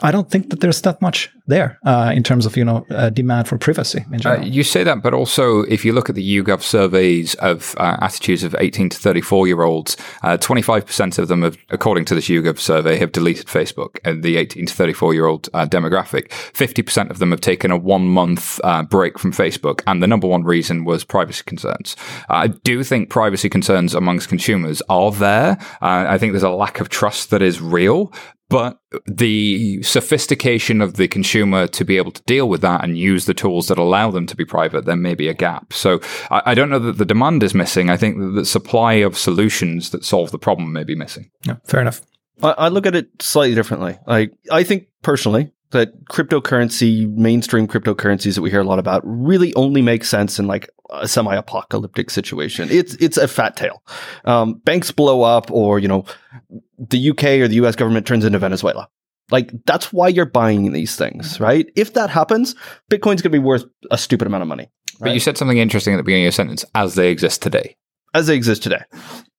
I 0.02 0.10
don't 0.10 0.30
think 0.30 0.50
that 0.50 0.60
there's 0.60 0.82
that 0.82 1.00
much 1.00 1.30
there 1.46 1.78
uh, 1.84 2.12
in 2.14 2.22
terms 2.22 2.46
of 2.46 2.56
you 2.56 2.64
know 2.64 2.84
uh, 2.90 3.10
demand 3.10 3.48
for 3.48 3.58
privacy. 3.58 4.04
Uh, 4.24 4.40
you 4.40 4.62
say 4.62 4.84
that, 4.84 5.02
but 5.02 5.14
also 5.14 5.62
if 5.62 5.84
you 5.84 5.92
look 5.92 6.08
at 6.08 6.14
the 6.14 6.42
YouGov 6.42 6.62
surveys 6.62 7.34
of 7.36 7.74
uh, 7.78 7.96
attitudes 8.00 8.42
of 8.42 8.54
18 8.58 8.90
to 8.90 8.98
34 8.98 9.46
year 9.46 9.62
olds, 9.62 9.96
25% 10.22 11.18
uh, 11.18 11.22
of 11.22 11.28
them, 11.28 11.42
have, 11.42 11.56
according 11.70 12.04
to 12.06 12.14
this 12.14 12.28
YouGov 12.28 12.58
survey, 12.58 12.96
have 12.96 13.12
deleted 13.12 13.46
Facebook. 13.46 13.98
And 14.04 14.22
the 14.22 14.36
18 14.36 14.66
to 14.66 14.74
34 14.74 15.14
year 15.14 15.26
old 15.26 15.48
uh, 15.54 15.66
demographic, 15.66 16.28
50% 16.28 17.10
of 17.10 17.18
them 17.18 17.30
have 17.30 17.40
taken 17.40 17.70
a 17.70 17.76
one 17.76 18.08
month 18.08 18.60
break 18.90 19.18
from 19.18 19.32
Facebook, 19.32 19.82
and 19.86 20.02
the 20.02 20.06
number 20.06 20.26
one 20.26 20.44
reason 20.44 20.84
was 20.84 21.04
privacy 21.04 21.42
concerns. 21.46 21.96
I 22.28 22.48
do 22.48 22.82
think 22.82 23.10
privacy 23.10 23.48
concerns 23.48 23.94
amongst 23.94 24.28
consumers 24.28 24.82
are 24.88 25.12
there. 25.12 25.58
I 25.80 26.18
think 26.18 26.32
there's 26.32 26.42
a 26.42 26.50
lack 26.50 26.80
of 26.80 26.88
trust 26.88 27.30
that 27.30 27.42
is 27.42 27.60
real, 27.60 28.12
but 28.48 28.78
the 29.06 29.82
sophistication 29.82 30.80
of 30.80 30.94
the 30.94 31.08
consumer 31.08 31.66
to 31.68 31.84
be 31.84 31.96
able 31.96 32.12
to 32.12 32.22
deal 32.22 32.48
with 32.48 32.60
that 32.60 32.84
and 32.84 32.98
use 32.98 33.26
the 33.26 33.34
tools 33.34 33.68
that 33.68 33.78
allow 33.78 34.10
them 34.10 34.26
to 34.26 34.36
be 34.36 34.44
private, 34.44 34.84
there 34.84 34.96
may 34.96 35.14
be 35.14 35.28
a 35.28 35.34
gap. 35.34 35.72
So 35.72 36.00
I, 36.30 36.42
I 36.46 36.54
don't 36.54 36.70
know 36.70 36.78
that 36.78 36.98
the 36.98 37.04
demand 37.04 37.42
is 37.42 37.54
missing. 37.54 37.90
I 37.90 37.96
think 37.96 38.18
that 38.18 38.32
the 38.34 38.44
supply 38.44 38.94
of 38.94 39.18
solutions 39.18 39.90
that 39.90 40.04
solve 40.04 40.30
the 40.30 40.38
problem 40.38 40.72
may 40.72 40.84
be 40.84 40.94
missing. 40.94 41.30
Yeah, 41.44 41.56
fair 41.64 41.80
enough. 41.80 42.02
I, 42.42 42.50
I 42.52 42.68
look 42.68 42.86
at 42.86 42.94
it 42.94 43.20
slightly 43.20 43.54
differently. 43.54 43.98
Like 44.06 44.32
I 44.50 44.62
think 44.62 44.88
personally, 45.02 45.52
that 45.70 46.04
cryptocurrency, 46.06 47.10
mainstream 47.14 47.66
cryptocurrencies 47.66 48.34
that 48.34 48.42
we 48.42 48.50
hear 48.50 48.60
a 48.60 48.64
lot 48.64 48.78
about, 48.78 49.02
really 49.04 49.54
only 49.54 49.82
make 49.82 50.04
sense 50.04 50.38
in 50.38 50.46
like 50.46 50.70
a 50.90 51.08
semi-apocalyptic 51.08 52.10
situation. 52.10 52.68
It's 52.70 52.94
it's 52.94 53.16
a 53.16 53.28
fat 53.28 53.56
tail. 53.56 53.82
Um, 54.24 54.54
banks 54.54 54.90
blow 54.90 55.22
up, 55.22 55.50
or 55.50 55.78
you 55.78 55.88
know, 55.88 56.04
the 56.78 57.10
UK 57.10 57.24
or 57.40 57.48
the 57.48 57.56
US 57.66 57.76
government 57.76 58.06
turns 58.06 58.24
into 58.24 58.38
Venezuela. 58.38 58.88
Like 59.30 59.50
that's 59.64 59.92
why 59.92 60.08
you're 60.08 60.26
buying 60.26 60.72
these 60.72 60.94
things, 60.94 61.40
right? 61.40 61.66
If 61.74 61.94
that 61.94 62.10
happens, 62.10 62.54
Bitcoin's 62.90 63.22
going 63.22 63.22
to 63.22 63.30
be 63.30 63.38
worth 63.40 63.64
a 63.90 63.98
stupid 63.98 64.26
amount 64.26 64.42
of 64.42 64.48
money. 64.48 64.70
Right? 65.00 65.08
But 65.08 65.14
you 65.14 65.20
said 65.20 65.36
something 65.36 65.58
interesting 65.58 65.94
at 65.94 65.96
the 65.96 66.04
beginning 66.04 66.22
of 66.22 66.26
your 66.26 66.32
sentence, 66.32 66.64
as 66.74 66.94
they 66.94 67.10
exist 67.10 67.42
today. 67.42 67.76
As 68.14 68.28
they 68.28 68.36
exist 68.36 68.62
today. 68.62 68.82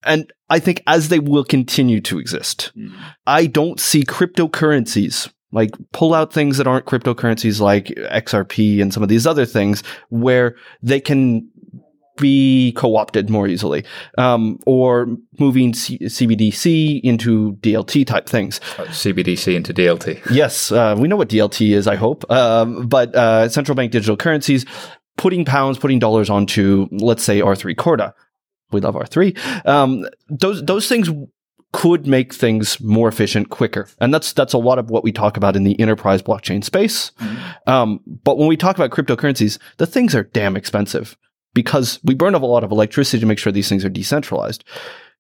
And 0.04 0.32
I 0.50 0.60
think 0.60 0.84
as 0.88 1.10
they 1.10 1.20
will 1.20 1.44
continue 1.44 2.00
to 2.02 2.20
exist, 2.20 2.72
mm. 2.78 2.94
I 3.26 3.48
don't 3.48 3.80
see 3.80 4.04
cryptocurrencies 4.04 5.32
Like 5.52 5.72
pull 5.94 6.14
out 6.14 6.34
things 6.34 6.58
that 6.58 6.68
aren't 6.68 6.86
cryptocurrencies 6.86 7.62
like 7.62 7.86
XRP 7.88 8.82
and 8.82 8.94
some 8.94 9.02
of 9.02 9.10
these 9.10 9.26
other 9.26 9.46
things 9.46 9.82
where 10.10 10.56
they 10.82 11.00
can 11.00 11.50
be 12.18 12.74
co-opted 12.76 13.30
more 13.30 13.48
easily, 13.48 13.86
um, 14.18 14.60
or 14.66 15.08
moving 15.40 15.74
C- 15.74 16.00
CBDC 16.00 17.00
into 17.02 17.54
DLT 17.58 18.06
type 18.06 18.28
things. 18.28 18.60
CBDC 18.60 19.56
into 19.56 19.74
DLT. 19.74 20.32
Yes, 20.32 20.72
uh, 20.72 20.96
we 20.98 21.08
know 21.08 21.16
what 21.16 21.30
DLT 21.30 21.74
is. 21.74 21.88
I 21.88 21.96
hope, 21.96 22.30
um, 22.32 22.88
but 22.88 23.16
uh, 23.16 23.48
central 23.50 23.76
bank 23.76 23.92
digital 23.92 24.18
currencies, 24.18 24.66
putting 25.18 25.46
pounds, 25.46 25.78
putting 25.78 26.00
dollars 26.00 26.30
onto, 26.30 26.88
let's 26.92 27.24
say 27.24 27.40
R3 27.40 27.76
Corda. 27.76 28.14
We 28.72 28.82
love 28.82 28.96
R3. 28.96 29.66
Um, 29.66 30.06
those 30.30 30.64
those 30.66 30.90
things 30.90 31.10
could 31.78 32.08
make 32.08 32.34
things 32.34 32.82
more 32.82 33.08
efficient 33.08 33.52
quicker 33.52 33.88
and 34.02 34.12
that's 34.12 34.34
that's 34.34 34.54
a 34.54 34.58
lot 34.58 34.80
of 34.80 34.90
what 34.90 35.04
we 35.04 35.12
talk 35.12 35.38
about 35.38 35.56
in 35.56 35.64
the 35.64 35.80
enterprise 35.80 36.24
blockchain 36.24 36.64
space 36.64 37.12
mm-hmm. 37.20 37.70
um, 37.70 38.00
but 38.24 38.38
when 38.38 38.48
we 38.48 38.58
talk 38.58 38.76
about 38.76 38.90
cryptocurrencies 38.90 39.60
the 39.78 39.86
things 39.86 40.16
are 40.16 40.24
damn 40.24 40.58
expensive 40.58 41.16
because 41.58 42.00
we 42.04 42.14
burn 42.14 42.36
up 42.36 42.44
a 42.44 42.46
lot 42.46 42.64
of 42.64 42.72
electricity 42.72 43.20
to 43.20 43.26
make 43.26 43.40
sure 43.40 43.52
these 43.52 43.68
things 43.68 43.84
are 43.84 43.90
decentralized. 43.90 44.64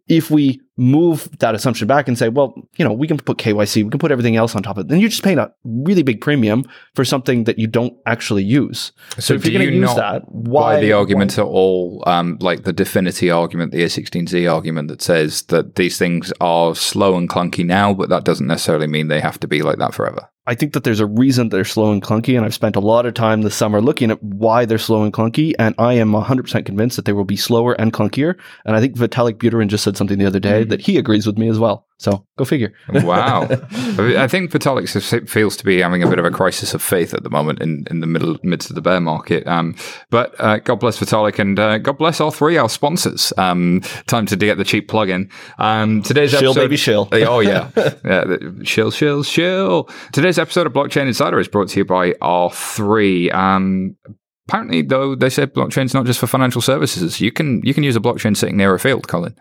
If 0.07 0.29
we 0.29 0.61
move 0.77 1.27
that 1.39 1.55
assumption 1.55 1.87
back 1.87 2.07
and 2.07 2.17
say, 2.17 2.29
well, 2.29 2.53
you 2.77 2.85
know, 2.85 2.93
we 2.93 3.07
can 3.07 3.17
put 3.17 3.37
KYC, 3.37 3.83
we 3.83 3.89
can 3.89 3.99
put 3.99 4.11
everything 4.11 4.35
else 4.35 4.55
on 4.55 4.63
top 4.63 4.77
of 4.77 4.85
it, 4.85 4.89
then 4.89 4.99
you're 4.99 5.09
just 5.09 5.23
paying 5.23 5.39
a 5.39 5.51
really 5.63 6.03
big 6.03 6.21
premium 6.21 6.63
for 6.95 7.03
something 7.03 7.45
that 7.45 7.57
you 7.57 7.67
don't 7.67 7.97
actually 8.05 8.43
use. 8.43 8.91
So, 9.15 9.21
so 9.21 9.33
if 9.33 9.45
you're 9.45 9.59
going 9.59 9.71
to 9.71 9.75
use 9.75 9.95
that, 9.95 10.23
why 10.31 10.79
the 10.79 10.93
argument 10.93 11.35
why? 11.37 11.43
at 11.43 11.47
all, 11.47 12.03
um, 12.05 12.37
like 12.39 12.63
the 12.63 12.73
Dfinity 12.73 13.35
argument, 13.35 13.71
the 13.71 13.81
A16Z 13.81 14.51
argument 14.51 14.89
that 14.89 15.01
says 15.01 15.41
that 15.43 15.75
these 15.75 15.97
things 15.97 16.31
are 16.39 16.75
slow 16.75 17.17
and 17.17 17.27
clunky 17.27 17.65
now, 17.65 17.93
but 17.93 18.09
that 18.09 18.23
doesn't 18.23 18.47
necessarily 18.47 18.87
mean 18.87 19.07
they 19.07 19.19
have 19.19 19.39
to 19.39 19.47
be 19.47 19.63
like 19.63 19.79
that 19.79 19.93
forever? 19.93 20.29
I 20.47 20.55
think 20.55 20.71
that 20.73 20.85
there's 20.85 21.01
a 21.01 21.05
reason 21.05 21.49
they're 21.49 21.65
slow 21.65 21.91
and 21.91 22.01
clunky, 22.01 22.37
and 22.37 22.45
I've 22.45 22.53
spent 22.53 22.77
a 22.77 22.79
lot 22.79 23.05
of 23.05 23.13
time 23.13 23.41
this 23.41 23.53
summer 23.53 23.81
looking 23.81 24.09
at 24.09 24.23
why 24.23 24.63
they're 24.63 24.77
slow 24.77 25.03
and 25.03 25.11
clunky, 25.11 25.53
and 25.59 25.75
I 25.77 25.95
am 25.95 26.13
100% 26.13 26.65
convinced 26.65 26.95
that 26.95 27.03
they 27.03 27.11
will 27.11 27.25
be 27.25 27.35
slower 27.35 27.73
and 27.73 27.91
clunkier. 27.91 28.37
And 28.63 28.73
I 28.73 28.79
think 28.79 28.95
Vitalik 28.95 29.33
Buterin 29.33 29.67
just 29.67 29.83
said 29.83 29.97
something 29.97 30.17
the 30.17 30.25
other 30.25 30.39
day 30.39 30.63
mm. 30.67 30.69
that 30.69 30.81
he 30.81 30.97
agrees 30.97 31.25
with 31.25 31.37
me 31.37 31.49
as 31.49 31.59
well. 31.59 31.87
So 31.99 32.25
go 32.37 32.45
figure. 32.45 32.73
wow. 32.89 33.43
I 33.71 34.27
think 34.27 34.51
Vitalik 34.51 35.27
feels 35.27 35.57
to 35.57 35.65
be 35.65 35.79
having 35.79 36.03
a 36.03 36.07
bit 36.07 36.19
of 36.19 36.25
a 36.25 36.31
crisis 36.31 36.75
of 36.75 36.81
faith 36.81 37.13
at 37.15 37.23
the 37.23 37.29
moment 37.31 37.59
in, 37.59 37.85
in 37.89 38.01
the 38.01 38.07
middle 38.07 38.37
midst 38.43 38.69
of 38.69 38.75
the 38.75 38.81
bear 38.81 39.01
market. 39.01 39.47
Um, 39.47 39.75
but 40.11 40.35
uh, 40.39 40.59
God 40.59 40.79
bless 40.79 40.99
Vitalik 40.99 41.39
and 41.39 41.59
uh, 41.59 41.79
God 41.79 41.97
bless 41.97 42.19
R3 42.19 42.61
our 42.61 42.69
sponsors. 42.69 43.33
Um, 43.37 43.81
time 44.05 44.27
to 44.27 44.35
get 44.35 44.59
the 44.59 44.63
cheap 44.63 44.87
plug-in. 44.87 45.31
Um, 45.57 46.03
today's 46.03 46.29
shill, 46.29 46.51
episode, 46.51 46.61
baby, 46.61 46.77
shill. 46.77 47.09
Oh 47.11 47.39
yeah, 47.39 47.71
yeah, 48.05 48.37
shill, 48.63 48.91
shill, 48.91 49.23
shill. 49.23 49.89
Today's 50.11 50.37
episode 50.37 50.67
of 50.67 50.73
Blockchain 50.73 51.07
Insider 51.07 51.39
is 51.39 51.47
brought 51.47 51.69
to 51.69 51.79
you 51.79 51.85
by 51.85 52.11
R3. 52.11 53.33
Um, 53.33 53.95
apparently, 54.47 54.83
though, 54.83 55.15
they 55.15 55.29
said 55.29 55.53
blockchain's 55.53 55.93
not 55.95 56.05
just 56.05 56.19
for 56.19 56.27
financial 56.27 56.61
services. 56.61 57.19
You 57.19 57.31
can 57.31 57.61
you 57.63 57.73
can 57.73 57.83
use 57.83 57.95
a 57.95 57.99
blockchain 57.99 58.37
sitting 58.37 58.57
near 58.57 58.73
a 58.75 58.79
field, 58.79 59.07
Colin. 59.07 59.35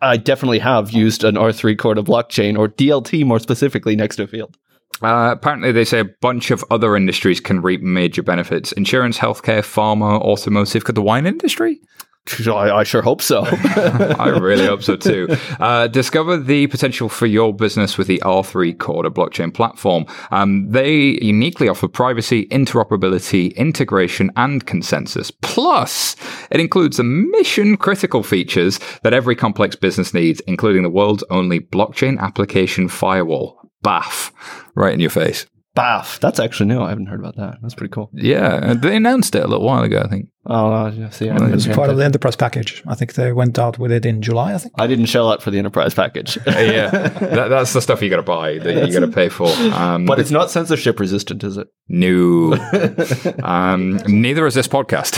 I 0.00 0.16
definitely 0.16 0.60
have 0.60 0.90
used 0.90 1.24
an 1.24 1.34
R3 1.34 1.76
core 1.78 1.94
Corda 1.94 2.02
blockchain 2.02 2.58
or 2.58 2.68
DLT 2.68 3.24
more 3.24 3.38
specifically 3.38 3.94
next 3.96 4.16
to 4.16 4.24
a 4.24 4.26
field. 4.26 4.56
Uh, 5.02 5.30
apparently, 5.32 5.72
they 5.72 5.84
say 5.84 6.00
a 6.00 6.04
bunch 6.04 6.50
of 6.50 6.64
other 6.70 6.96
industries 6.96 7.40
can 7.40 7.60
reap 7.60 7.82
major 7.82 8.22
benefits: 8.22 8.72
insurance, 8.72 9.18
healthcare, 9.18 9.60
pharma, 9.60 10.20
automotive. 10.20 10.84
Could 10.84 10.94
the 10.94 11.02
wine 11.02 11.26
industry? 11.26 11.80
I, 12.46 12.78
I, 12.78 12.82
sure 12.84 13.02
hope 13.02 13.22
so. 13.22 13.44
I 13.46 14.28
really 14.28 14.66
hope 14.66 14.82
so 14.82 14.96
too. 14.96 15.28
Uh, 15.60 15.86
discover 15.86 16.36
the 16.36 16.66
potential 16.66 17.08
for 17.08 17.26
your 17.26 17.54
business 17.54 17.96
with 17.96 18.06
the 18.06 18.20
R3 18.24 18.78
Corda 18.78 19.10
blockchain 19.10 19.52
platform. 19.52 20.06
Um, 20.30 20.68
they 20.70 21.18
uniquely 21.22 21.68
offer 21.68 21.88
privacy, 21.88 22.46
interoperability, 22.46 23.54
integration, 23.56 24.30
and 24.36 24.66
consensus. 24.66 25.30
Plus, 25.30 26.16
it 26.50 26.60
includes 26.60 26.96
the 26.96 27.04
mission 27.04 27.76
critical 27.76 28.22
features 28.22 28.80
that 29.02 29.14
every 29.14 29.36
complex 29.36 29.76
business 29.76 30.12
needs, 30.12 30.40
including 30.40 30.82
the 30.82 30.90
world's 30.90 31.24
only 31.30 31.60
blockchain 31.60 32.18
application 32.18 32.88
firewall. 32.88 33.60
BAF, 33.84 34.32
right 34.74 34.92
in 34.92 35.00
your 35.00 35.10
face. 35.10 35.46
BAF. 35.76 36.18
That's 36.20 36.40
actually 36.40 36.66
new. 36.66 36.82
I 36.82 36.88
haven't 36.88 37.06
heard 37.06 37.20
about 37.20 37.36
that. 37.36 37.58
That's 37.62 37.74
pretty 37.74 37.92
cool. 37.92 38.10
Yeah, 38.12 38.74
they 38.74 38.96
announced 38.96 39.34
it 39.34 39.44
a 39.44 39.46
little 39.46 39.66
while 39.66 39.82
ago, 39.82 40.02
I 40.04 40.08
think. 40.08 40.30
Oh, 40.48 40.86
yeah, 40.88 41.10
see, 41.10 41.26
it 41.26 41.40
was 41.40 41.66
part 41.66 41.90
of 41.90 41.96
the 41.96 42.04
enterprise 42.04 42.36
package. 42.36 42.82
I 42.86 42.94
think 42.94 43.14
they 43.14 43.32
went 43.32 43.58
out 43.58 43.78
with 43.78 43.90
it 43.90 44.06
in 44.06 44.22
July. 44.22 44.54
I 44.54 44.58
think 44.58 44.74
I 44.78 44.86
didn't 44.86 45.06
shell 45.06 45.30
out 45.30 45.42
for 45.42 45.50
the 45.50 45.58
enterprise 45.58 45.94
package. 45.94 46.38
yeah, 46.46 46.90
that, 46.90 47.48
that's 47.48 47.72
the 47.72 47.82
stuff 47.82 48.00
you 48.00 48.10
got 48.10 48.16
to 48.16 48.22
buy 48.22 48.58
that 48.58 48.86
you 48.86 48.92
got 48.92 49.06
to 49.06 49.12
pay 49.12 49.28
for. 49.28 49.48
Um, 49.48 50.06
but 50.06 50.20
it's 50.20 50.30
not 50.30 50.50
censorship 50.50 51.00
resistant, 51.00 51.42
is 51.42 51.56
it? 51.56 51.68
No. 51.88 52.54
um, 53.42 53.96
neither 54.06 54.46
is 54.46 54.54
this 54.54 54.68
podcast 54.68 55.16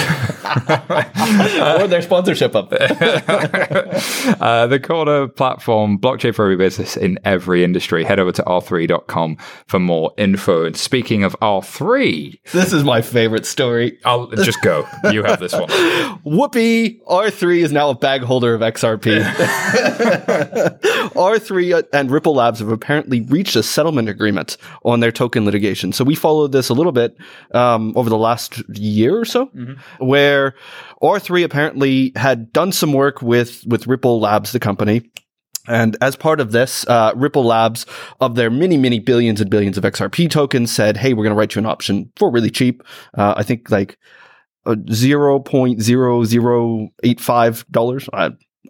or 1.79 1.89
their 1.89 2.03
sponsorship 2.03 2.55
up 2.55 2.71
there. 2.71 2.89
uh, 4.41 4.67
the 4.67 4.81
Corda 4.81 5.29
platform, 5.29 5.99
blockchain 5.99 6.35
for 6.35 6.45
every 6.45 6.57
business 6.57 6.97
in 6.97 7.19
every 7.25 7.65
industry. 7.65 8.05
Head 8.05 8.19
over 8.19 8.33
to 8.33 8.43
r3.com 8.43 9.37
for 9.67 9.79
more 9.79 10.13
info. 10.17 10.65
And 10.65 10.77
speaking 10.77 11.23
of 11.25 11.37
R3, 11.41 12.41
this 12.53 12.73
is 12.73 12.85
my 12.85 13.03
favorite 13.03 13.47
story. 13.47 13.99
I'll 14.05 14.29
just 14.29 14.61
go. 14.63 14.87
You 15.11 15.18
you 15.19 15.25
have 15.25 15.41
this 15.41 15.53
one. 15.53 15.69
Whoopee! 16.25 17.01
R3 17.09 17.59
is 17.59 17.73
now 17.73 17.91
a 17.91 17.95
bag 17.95 18.23
holder 18.23 18.55
of 18.55 18.61
XRP. 18.61 19.23
R3 21.13 21.89
and 21.93 22.11
Ripple 22.11 22.35
Labs 22.35 22.61
have 22.61 22.69
apparently 22.69 23.23
reached 23.23 23.57
a 23.57 23.63
settlement 23.63 24.09
agreement 24.09 24.57
on 24.85 25.01
their 25.01 25.13
token 25.13 25.45
litigation. 25.45 25.93
So 25.93 26.05
we 26.05 26.15
followed 26.15 26.53
this 26.53 26.69
a 26.69 26.75
little 26.75 26.93
bit 26.93 27.17
um, 27.53 27.93
over 27.97 28.09
the 28.09 28.19
last 28.19 28.63
year 28.77 29.19
or 29.19 29.25
so, 29.25 29.47
mm-hmm. 29.47 30.07
where 30.07 30.55
R3 31.03 31.45
apparently 31.45 32.13
had 32.17 32.53
done 32.53 32.73
some 32.73 32.93
work 32.93 33.23
with 33.23 33.65
with 33.67 33.87
Ripple 33.87 34.21
Labs, 34.21 34.53
the 34.53 34.61
company. 34.61 35.11
And 35.69 35.99
as 36.01 36.17
part 36.17 36.41
of 36.41 36.53
this, 36.53 36.87
uh, 36.89 37.13
Ripple 37.15 37.45
Labs, 37.45 37.85
of 38.21 38.37
their 38.37 38.51
many, 38.51 38.79
many 38.79 38.99
billions 38.99 39.39
and 39.41 39.51
billions 39.51 39.77
of 39.77 39.85
XRP 39.85 40.31
tokens, 40.31 40.73
said, 40.73 40.97
"Hey, 40.97 41.13
we're 41.13 41.25
going 41.25 41.35
to 41.35 41.39
write 41.39 41.55
you 41.55 41.59
an 41.59 41.67
option 41.67 42.11
for 42.17 42.31
really 42.31 42.51
cheap. 42.51 42.83
Uh, 43.17 43.35
I 43.37 43.43
think 43.43 43.71
like 43.71 43.99
zero 44.93 45.41
point 45.41 45.81
zero 45.83 46.25
zero 46.25 46.89
eight 47.03 47.21
five 47.21 47.65
dollars. 47.71 48.09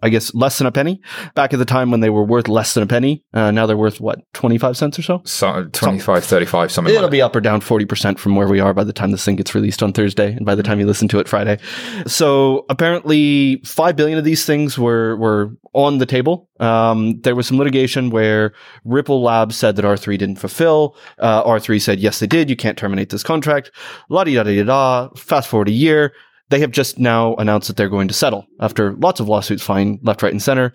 Guess 0.09 0.33
less 0.33 0.57
than 0.57 0.67
a 0.67 0.71
penny. 0.71 1.01
Back 1.35 1.53
at 1.53 1.59
the 1.59 1.65
time 1.65 1.91
when 1.91 1.99
they 1.99 2.09
were 2.09 2.23
worth 2.23 2.47
less 2.47 2.73
than 2.73 2.83
a 2.83 2.87
penny, 2.87 3.23
uh, 3.33 3.51
now 3.51 3.65
they're 3.65 3.77
worth 3.77 3.99
what 3.99 4.19
twenty 4.33 4.57
five 4.57 4.77
cents 4.77 4.97
or 4.97 5.01
so. 5.01 5.21
So 5.25 5.65
25, 5.73 6.23
35, 6.23 6.71
something. 6.71 6.93
It'll 6.93 7.03
like 7.03 7.11
be 7.11 7.21
up 7.21 7.35
or 7.35 7.41
down 7.41 7.61
forty 7.61 7.85
percent 7.85 8.19
from 8.19 8.35
where 8.35 8.47
we 8.47 8.59
are 8.59 8.73
by 8.73 8.83
the 8.83 8.93
time 8.93 9.11
this 9.11 9.25
thing 9.25 9.35
gets 9.35 9.53
released 9.53 9.83
on 9.83 9.91
Thursday, 9.91 10.33
and 10.33 10.45
by 10.45 10.55
the 10.55 10.63
time 10.63 10.79
you 10.79 10.85
listen 10.85 11.07
to 11.09 11.19
it 11.19 11.27
Friday. 11.27 11.59
So 12.07 12.65
apparently, 12.69 13.61
five 13.65 13.95
billion 13.95 14.17
of 14.17 14.23
these 14.23 14.45
things 14.45 14.77
were 14.77 15.17
were 15.17 15.51
on 15.73 15.97
the 15.97 16.05
table. 16.05 16.49
Um, 16.59 17.19
there 17.21 17.35
was 17.35 17.47
some 17.47 17.57
litigation 17.57 18.09
where 18.09 18.53
Ripple 18.85 19.21
Labs 19.21 19.55
said 19.55 19.75
that 19.75 19.85
R 19.85 19.97
three 19.97 20.17
didn't 20.17 20.37
fulfill. 20.37 20.95
Uh, 21.17 21.43
R 21.45 21.59
three 21.59 21.79
said 21.79 21.99
yes, 21.99 22.19
they 22.19 22.27
did. 22.27 22.49
You 22.49 22.55
can't 22.55 22.77
terminate 22.77 23.09
this 23.09 23.23
contract. 23.23 23.71
La 24.09 24.23
di 24.23 24.35
da 24.35 24.43
da 24.43 24.63
da. 24.63 25.09
Fast 25.15 25.49
forward 25.49 25.67
a 25.67 25.73
year 25.73 26.13
they 26.49 26.59
have 26.59 26.71
just 26.71 26.99
now 26.99 27.35
announced 27.35 27.67
that 27.67 27.77
they're 27.77 27.89
going 27.89 28.07
to 28.07 28.13
settle 28.13 28.47
after 28.59 28.93
lots 28.93 29.19
of 29.19 29.29
lawsuits 29.29 29.63
flying 29.63 29.99
left, 30.03 30.21
right, 30.21 30.31
and 30.31 30.41
center. 30.41 30.73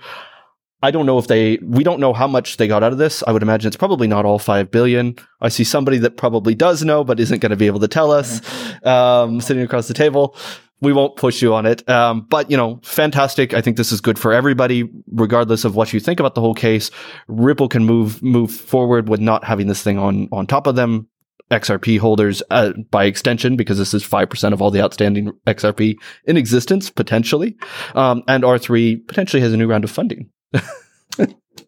I 0.82 0.90
don't 0.90 1.06
know 1.06 1.18
if 1.18 1.28
they, 1.28 1.58
we 1.62 1.82
don't 1.82 1.98
know 1.98 2.12
how 2.12 2.26
much 2.26 2.58
they 2.58 2.68
got 2.68 2.82
out 2.82 2.92
of 2.92 2.98
this. 2.98 3.22
I 3.26 3.32
would 3.32 3.42
imagine 3.42 3.68
it's 3.68 3.76
probably 3.76 4.06
not 4.06 4.26
all 4.26 4.38
5 4.38 4.70
billion. 4.70 5.16
I 5.40 5.48
see 5.48 5.64
somebody 5.64 5.96
that 5.98 6.18
probably 6.18 6.54
does 6.54 6.84
know, 6.84 7.04
but 7.04 7.18
isn't 7.18 7.38
going 7.38 7.50
to 7.50 7.56
be 7.56 7.66
able 7.66 7.80
to 7.80 7.88
tell 7.88 8.10
us, 8.10 8.42
um, 8.84 9.40
sitting 9.40 9.62
across 9.62 9.88
the 9.88 9.94
table. 9.94 10.36
We 10.82 10.92
won't 10.92 11.16
push 11.16 11.40
you 11.40 11.54
on 11.54 11.64
it. 11.64 11.88
Um, 11.88 12.26
but 12.28 12.50
you 12.50 12.58
know, 12.58 12.80
fantastic. 12.82 13.54
I 13.54 13.62
think 13.62 13.78
this 13.78 13.92
is 13.92 14.02
good 14.02 14.18
for 14.18 14.34
everybody, 14.34 14.90
regardless 15.10 15.64
of 15.64 15.74
what 15.74 15.94
you 15.94 16.00
think 16.00 16.20
about 16.20 16.34
the 16.34 16.42
whole 16.42 16.54
case. 16.54 16.90
Ripple 17.28 17.68
can 17.68 17.86
move, 17.86 18.22
move 18.22 18.52
forward 18.52 19.08
with 19.08 19.20
not 19.20 19.42
having 19.42 19.68
this 19.68 19.82
thing 19.82 19.98
on, 19.98 20.28
on 20.32 20.46
top 20.46 20.66
of 20.66 20.76
them. 20.76 21.08
XRP 21.54 21.98
holders 21.98 22.42
uh, 22.50 22.72
by 22.90 23.04
extension, 23.04 23.56
because 23.56 23.78
this 23.78 23.94
is 23.94 24.02
5% 24.02 24.52
of 24.52 24.60
all 24.60 24.70
the 24.70 24.82
outstanding 24.82 25.32
XRP 25.46 25.96
in 26.24 26.36
existence, 26.36 26.90
potentially. 26.90 27.56
Um, 27.94 28.22
and 28.26 28.42
R3 28.42 29.06
potentially 29.06 29.40
has 29.40 29.52
a 29.52 29.56
new 29.56 29.68
round 29.68 29.84
of 29.84 29.90
funding. 29.90 30.30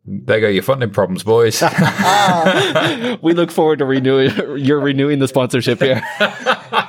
there 0.04 0.40
go 0.40 0.48
your 0.48 0.62
funding 0.62 0.90
problems, 0.90 1.22
boys. 1.22 1.62
we 3.22 3.32
look 3.32 3.52
forward 3.52 3.78
to 3.78 3.84
renewing, 3.84 4.32
you're 4.58 4.80
renewing 4.80 5.20
the 5.20 5.28
sponsorship 5.28 5.80
here. 5.80 6.02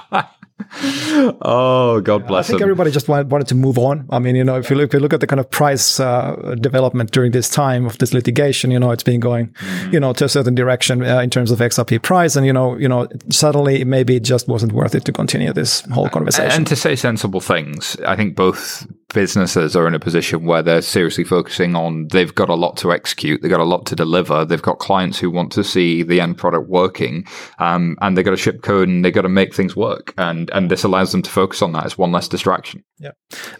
oh, 1.41 2.01
God 2.01 2.27
bless. 2.27 2.45
I 2.45 2.47
think 2.47 2.59
them. 2.59 2.67
everybody 2.67 2.91
just 2.91 3.07
wanted, 3.07 3.31
wanted 3.31 3.47
to 3.47 3.55
move 3.55 3.77
on. 3.77 4.07
I 4.09 4.19
mean, 4.19 4.35
you 4.35 4.43
know, 4.43 4.57
if 4.57 4.69
you 4.69 4.75
look, 4.75 4.89
if 4.89 4.93
you 4.93 4.99
look 4.99 5.13
at 5.13 5.19
the 5.19 5.27
kind 5.27 5.39
of 5.39 5.49
price 5.49 5.99
uh, 5.99 6.55
development 6.59 7.11
during 7.11 7.31
this 7.31 7.49
time 7.49 7.85
of 7.85 7.97
this 7.97 8.13
litigation, 8.13 8.71
you 8.71 8.79
know, 8.79 8.91
it's 8.91 9.03
been 9.03 9.19
going, 9.19 9.47
mm-hmm. 9.47 9.93
you 9.93 9.99
know, 9.99 10.13
to 10.13 10.25
a 10.25 10.29
certain 10.29 10.55
direction 10.55 11.03
uh, 11.03 11.19
in 11.19 11.29
terms 11.29 11.51
of 11.51 11.59
XRP 11.59 12.01
price, 12.01 12.35
and 12.35 12.45
you 12.45 12.53
know, 12.53 12.77
you 12.77 12.87
know, 12.87 13.07
suddenly 13.29 13.83
maybe 13.83 14.15
it 14.15 14.23
just 14.23 14.47
wasn't 14.47 14.71
worth 14.71 14.95
it 14.95 15.05
to 15.05 15.11
continue 15.11 15.53
this 15.53 15.81
whole 15.91 16.09
conversation. 16.09 16.51
And 16.51 16.67
to 16.67 16.75
say 16.75 16.95
sensible 16.95 17.41
things, 17.41 17.97
I 18.05 18.15
think 18.15 18.35
both 18.35 18.87
businesses 19.13 19.75
are 19.75 19.87
in 19.87 19.93
a 19.93 19.99
position 19.99 20.45
where 20.45 20.61
they're 20.61 20.81
seriously 20.81 21.23
focusing 21.23 21.75
on 21.75 22.07
they've 22.09 22.35
got 22.35 22.49
a 22.49 22.55
lot 22.55 22.77
to 22.77 22.91
execute, 22.91 23.41
they've 23.41 23.51
got 23.51 23.59
a 23.59 23.65
lot 23.65 23.85
to 23.85 23.95
deliver, 23.95 24.45
they've 24.45 24.61
got 24.61 24.79
clients 24.79 25.17
who 25.17 25.31
want 25.31 25.51
to 25.53 25.63
see 25.63 26.03
the 26.03 26.19
end 26.19 26.37
product 26.37 26.67
working, 26.69 27.25
um, 27.59 27.95
and 28.01 28.17
they've 28.17 28.25
got 28.25 28.31
to 28.31 28.37
ship 28.37 28.61
code 28.61 28.87
and 28.87 29.03
they've 29.03 29.13
got 29.13 29.21
to 29.21 29.29
make 29.29 29.53
things 29.53 29.75
work. 29.75 30.13
And 30.17 30.49
and 30.51 30.69
this 30.69 30.83
allows 30.83 31.11
them 31.11 31.21
to 31.21 31.29
focus 31.29 31.61
on 31.61 31.71
that. 31.73 31.85
It's 31.85 31.97
one 31.97 32.11
less 32.11 32.27
distraction. 32.27 32.83
Yeah, 32.99 33.11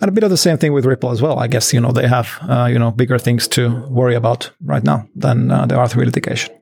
and 0.01 0.09
a 0.09 0.11
bit 0.11 0.23
of 0.23 0.29
the 0.29 0.37
same 0.37 0.57
thing 0.57 0.73
with 0.73 0.85
Ripple 0.85 1.11
as 1.11 1.21
well. 1.21 1.39
I 1.39 1.47
guess 1.47 1.73
you 1.73 1.79
know 1.79 1.91
they 1.91 2.07
have 2.07 2.37
uh, 2.47 2.65
you 2.65 2.79
know 2.79 2.91
bigger 2.91 3.17
things 3.17 3.47
to 3.49 3.85
worry 3.89 4.15
about 4.15 4.51
right 4.61 4.83
now 4.83 5.07
than 5.15 5.51
uh, 5.51 5.65
the 5.65 5.75
R3 5.75 6.05
litigation 6.05 6.53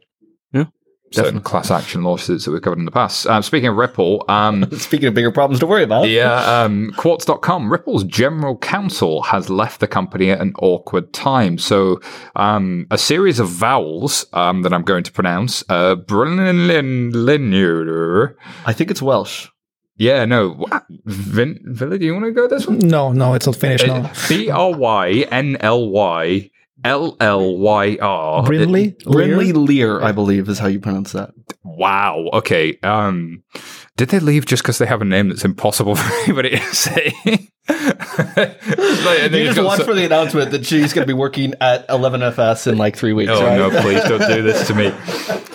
certain 1.16 1.42
class 1.42 1.72
action 1.72 2.04
lawsuits 2.04 2.46
that 2.46 2.52
we've 2.52 2.62
covered 2.62 2.80
in 2.80 2.86
the 2.86 2.92
past. 2.92 3.28
Um, 3.28 3.42
speaking 3.44 3.70
of 3.70 3.76
Ripple, 3.76 4.26
um, 4.28 4.70
speaking 4.78 5.08
of 5.08 5.14
bigger 5.14 5.32
problems 5.32 5.60
to 5.60 5.68
worry 5.68 5.84
about, 5.84 6.10
yeah, 6.10 6.64
um, 6.64 6.94
Quartz.com, 6.98 7.72
Ripple's 7.72 8.04
general 8.04 8.58
counsel 8.58 9.24
has 9.24 9.50
left 9.50 9.80
the 9.80 9.88
company 9.88 10.32
at 10.32 10.42
an 10.42 10.54
awkward 10.60 11.14
time. 11.14 11.58
So, 11.58 12.02
um, 12.36 12.88
a 12.92 12.98
series 12.98 13.40
of 13.40 13.50
vowels 13.50 14.26
um, 14.34 14.62
that 14.64 14.74
I'm 14.74 14.84
going 14.84 15.04
to 15.04 15.12
pronounce, 15.12 15.64
uh, 15.70 15.96
I 18.66 18.74
think 18.74 18.92
it's 18.92 19.02
Welsh. 19.02 19.48
Yeah, 19.98 20.26
no. 20.26 20.66
Vin, 21.06 21.60
Villa, 21.64 21.98
do 21.98 22.06
you 22.06 22.14
want 22.14 22.26
to 22.26 22.32
go 22.32 22.48
this 22.48 22.68
one? 22.68 22.80
No, 22.80 23.14
no, 23.14 23.34
it's 23.34 23.46
not 23.46 23.56
Finnish. 23.56 23.86
No. 23.86 24.10
B 24.28 24.50
R 24.50 24.76
Y 24.76 25.26
N 25.32 25.56
L 25.62 25.90
Y 25.90 26.52
L 26.86 27.18
L 27.20 27.58
Y 27.58 27.98
R. 28.00 28.44
Brinley? 28.44 28.96
Brinley 29.04 29.54
Lear, 29.54 30.02
I 30.02 30.12
believe, 30.12 30.48
is 30.48 30.60
how 30.60 30.68
you 30.68 30.80
pronounce 30.80 31.12
that. 31.14 31.32
Wow. 31.64 32.30
Okay. 32.34 32.78
Um, 32.84 33.44
did 33.98 34.10
they 34.10 34.20
leave 34.20 34.46
just 34.46 34.62
because 34.64 34.78
they 34.78 34.86
have 34.86 35.02
a 35.02 35.06
name 35.06 35.30
that's 35.30 35.44
impossible 35.44 35.96
for 35.96 36.14
anybody 36.24 36.52
to 36.52 36.76
say? 36.76 37.14
like, 37.68 39.32
you 39.32 39.46
just 39.46 39.62
watch 39.62 39.80
so- 39.80 39.86
for 39.86 39.96
the 39.96 40.06
announcement 40.06 40.52
that 40.52 40.66
she's 40.66 40.94
going 40.94 41.04
to 41.08 41.12
be 41.12 41.18
working 41.18 41.56
at 41.60 41.88
11FS 41.88 42.72
in 42.72 42.78
like 42.78 42.96
three 42.96 43.14
weeks. 43.14 43.32
Oh 43.34 43.44
right? 43.44 43.58
no! 43.58 43.82
Please 43.82 44.04
don't 44.04 44.28
do 44.28 44.44
this 44.44 44.68
to 44.68 44.76
me. 44.76 44.94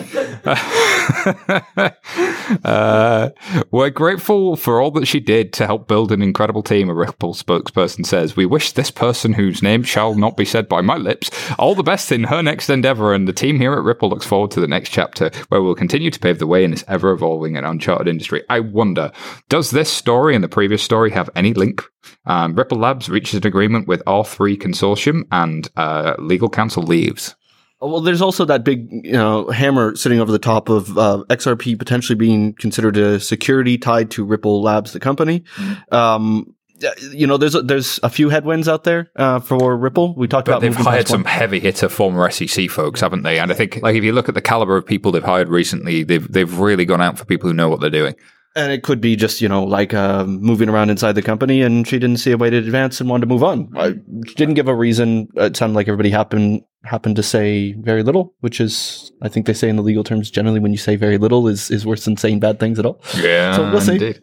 uh, 2.64 3.30
we're 3.70 3.90
grateful 3.90 4.56
for 4.56 4.80
all 4.80 4.90
that 4.92 5.06
she 5.06 5.20
did 5.20 5.52
to 5.54 5.66
help 5.66 5.86
build 5.88 6.12
an 6.12 6.22
incredible 6.22 6.62
team, 6.62 6.88
a 6.88 6.94
Ripple 6.94 7.34
spokesperson 7.34 8.04
says. 8.04 8.36
We 8.36 8.46
wish 8.46 8.72
this 8.72 8.90
person, 8.90 9.32
whose 9.32 9.62
name 9.62 9.82
shall 9.82 10.14
not 10.14 10.36
be 10.36 10.44
said 10.44 10.68
by 10.68 10.80
my 10.80 10.96
lips, 10.96 11.30
all 11.58 11.74
the 11.74 11.82
best 11.82 12.12
in 12.12 12.24
her 12.24 12.42
next 12.42 12.70
endeavor, 12.70 13.14
and 13.14 13.28
the 13.28 13.32
team 13.32 13.58
here 13.58 13.74
at 13.74 13.82
Ripple 13.82 14.08
looks 14.08 14.26
forward 14.26 14.50
to 14.52 14.60
the 14.60 14.68
next 14.68 14.90
chapter 14.90 15.30
where 15.48 15.62
we'll 15.62 15.74
continue 15.74 16.10
to 16.10 16.20
pave 16.20 16.38
the 16.38 16.46
way 16.46 16.64
in 16.64 16.70
this 16.70 16.84
ever 16.88 17.12
evolving 17.12 17.56
and 17.56 17.66
uncharted 17.66 18.08
industry. 18.08 18.42
I 18.48 18.60
wonder, 18.60 19.12
does 19.48 19.70
this 19.70 19.90
story 19.90 20.34
and 20.34 20.42
the 20.42 20.48
previous 20.48 20.82
story 20.82 21.10
have 21.10 21.30
any 21.34 21.54
link? 21.54 21.82
Um, 22.26 22.54
Ripple 22.54 22.78
Labs 22.78 23.08
reaches 23.08 23.34
an 23.34 23.46
agreement 23.46 23.86
with 23.86 24.04
R3 24.04 24.56
Consortium 24.56 25.24
and 25.30 25.68
uh, 25.76 26.14
legal 26.18 26.48
counsel 26.48 26.82
leaves. 26.82 27.34
Well, 27.80 28.00
there's 28.00 28.20
also 28.20 28.44
that 28.44 28.62
big, 28.62 28.88
you 28.90 29.12
know, 29.12 29.48
hammer 29.48 29.96
sitting 29.96 30.20
over 30.20 30.30
the 30.30 30.38
top 30.38 30.68
of 30.68 30.98
uh, 30.98 31.24
XRP 31.30 31.78
potentially 31.78 32.16
being 32.16 32.52
considered 32.54 32.96
a 32.98 33.18
security 33.18 33.78
tied 33.78 34.10
to 34.12 34.24
Ripple 34.24 34.62
Labs, 34.62 34.92
the 34.92 35.00
company. 35.00 35.40
Mm-hmm. 35.56 35.94
Um, 35.94 36.54
you 37.12 37.26
know, 37.26 37.36
there's 37.36 37.54
a, 37.54 37.62
there's 37.62 38.00
a 38.02 38.10
few 38.10 38.28
headwinds 38.28 38.68
out 38.68 38.84
there 38.84 39.10
uh, 39.16 39.40
for 39.40 39.76
Ripple. 39.76 40.14
We 40.14 40.28
talked 40.28 40.46
but 40.46 40.52
about 40.52 40.60
they've 40.62 40.74
hired 40.74 41.08
some 41.08 41.24
heavy 41.24 41.60
hitter 41.60 41.88
former 41.88 42.30
SEC 42.30 42.70
folks, 42.70 43.00
haven't 43.00 43.22
they? 43.22 43.38
And 43.38 43.50
I 43.50 43.54
think, 43.54 43.80
like, 43.82 43.96
if 43.96 44.04
you 44.04 44.12
look 44.12 44.28
at 44.28 44.34
the 44.34 44.40
caliber 44.40 44.76
of 44.76 44.86
people 44.86 45.12
they've 45.12 45.22
hired 45.22 45.48
recently, 45.48 46.02
they've 46.04 46.30
they've 46.30 46.58
really 46.58 46.84
gone 46.84 47.02
out 47.02 47.18
for 47.18 47.24
people 47.24 47.48
who 47.48 47.54
know 47.54 47.68
what 47.68 47.80
they're 47.80 47.90
doing. 47.90 48.14
And 48.56 48.72
it 48.72 48.82
could 48.82 49.00
be 49.00 49.14
just, 49.14 49.40
you 49.40 49.48
know, 49.48 49.62
like 49.62 49.94
uh, 49.94 50.24
moving 50.24 50.68
around 50.68 50.90
inside 50.90 51.12
the 51.12 51.22
company 51.22 51.62
and 51.62 51.86
she 51.86 52.00
didn't 52.00 52.16
see 52.16 52.32
a 52.32 52.36
way 52.36 52.50
to 52.50 52.56
advance 52.56 53.00
and 53.00 53.08
wanted 53.08 53.22
to 53.22 53.26
move 53.26 53.44
on. 53.44 53.72
I 53.76 53.94
didn't 54.34 54.54
give 54.54 54.66
a 54.66 54.74
reason. 54.74 55.28
It 55.36 55.56
sounded 55.56 55.76
like 55.76 55.86
everybody 55.86 56.10
happened 56.10 56.62
happened 56.82 57.14
to 57.14 57.22
say 57.22 57.74
very 57.74 58.02
little, 58.02 58.34
which 58.40 58.60
is, 58.60 59.12
I 59.22 59.28
think 59.28 59.46
they 59.46 59.52
say 59.52 59.68
in 59.68 59.76
the 59.76 59.82
legal 59.82 60.02
terms, 60.02 60.30
generally 60.30 60.60
when 60.60 60.72
you 60.72 60.78
say 60.78 60.96
very 60.96 61.18
little 61.18 61.46
is, 61.46 61.70
is 61.70 61.84
worse 61.84 62.06
than 62.06 62.16
saying 62.16 62.40
bad 62.40 62.58
things 62.58 62.78
at 62.78 62.86
all. 62.86 63.00
Yeah, 63.16 63.54
so 63.54 63.70
we'll 63.70 63.90
indeed. 63.90 64.16
See 64.16 64.20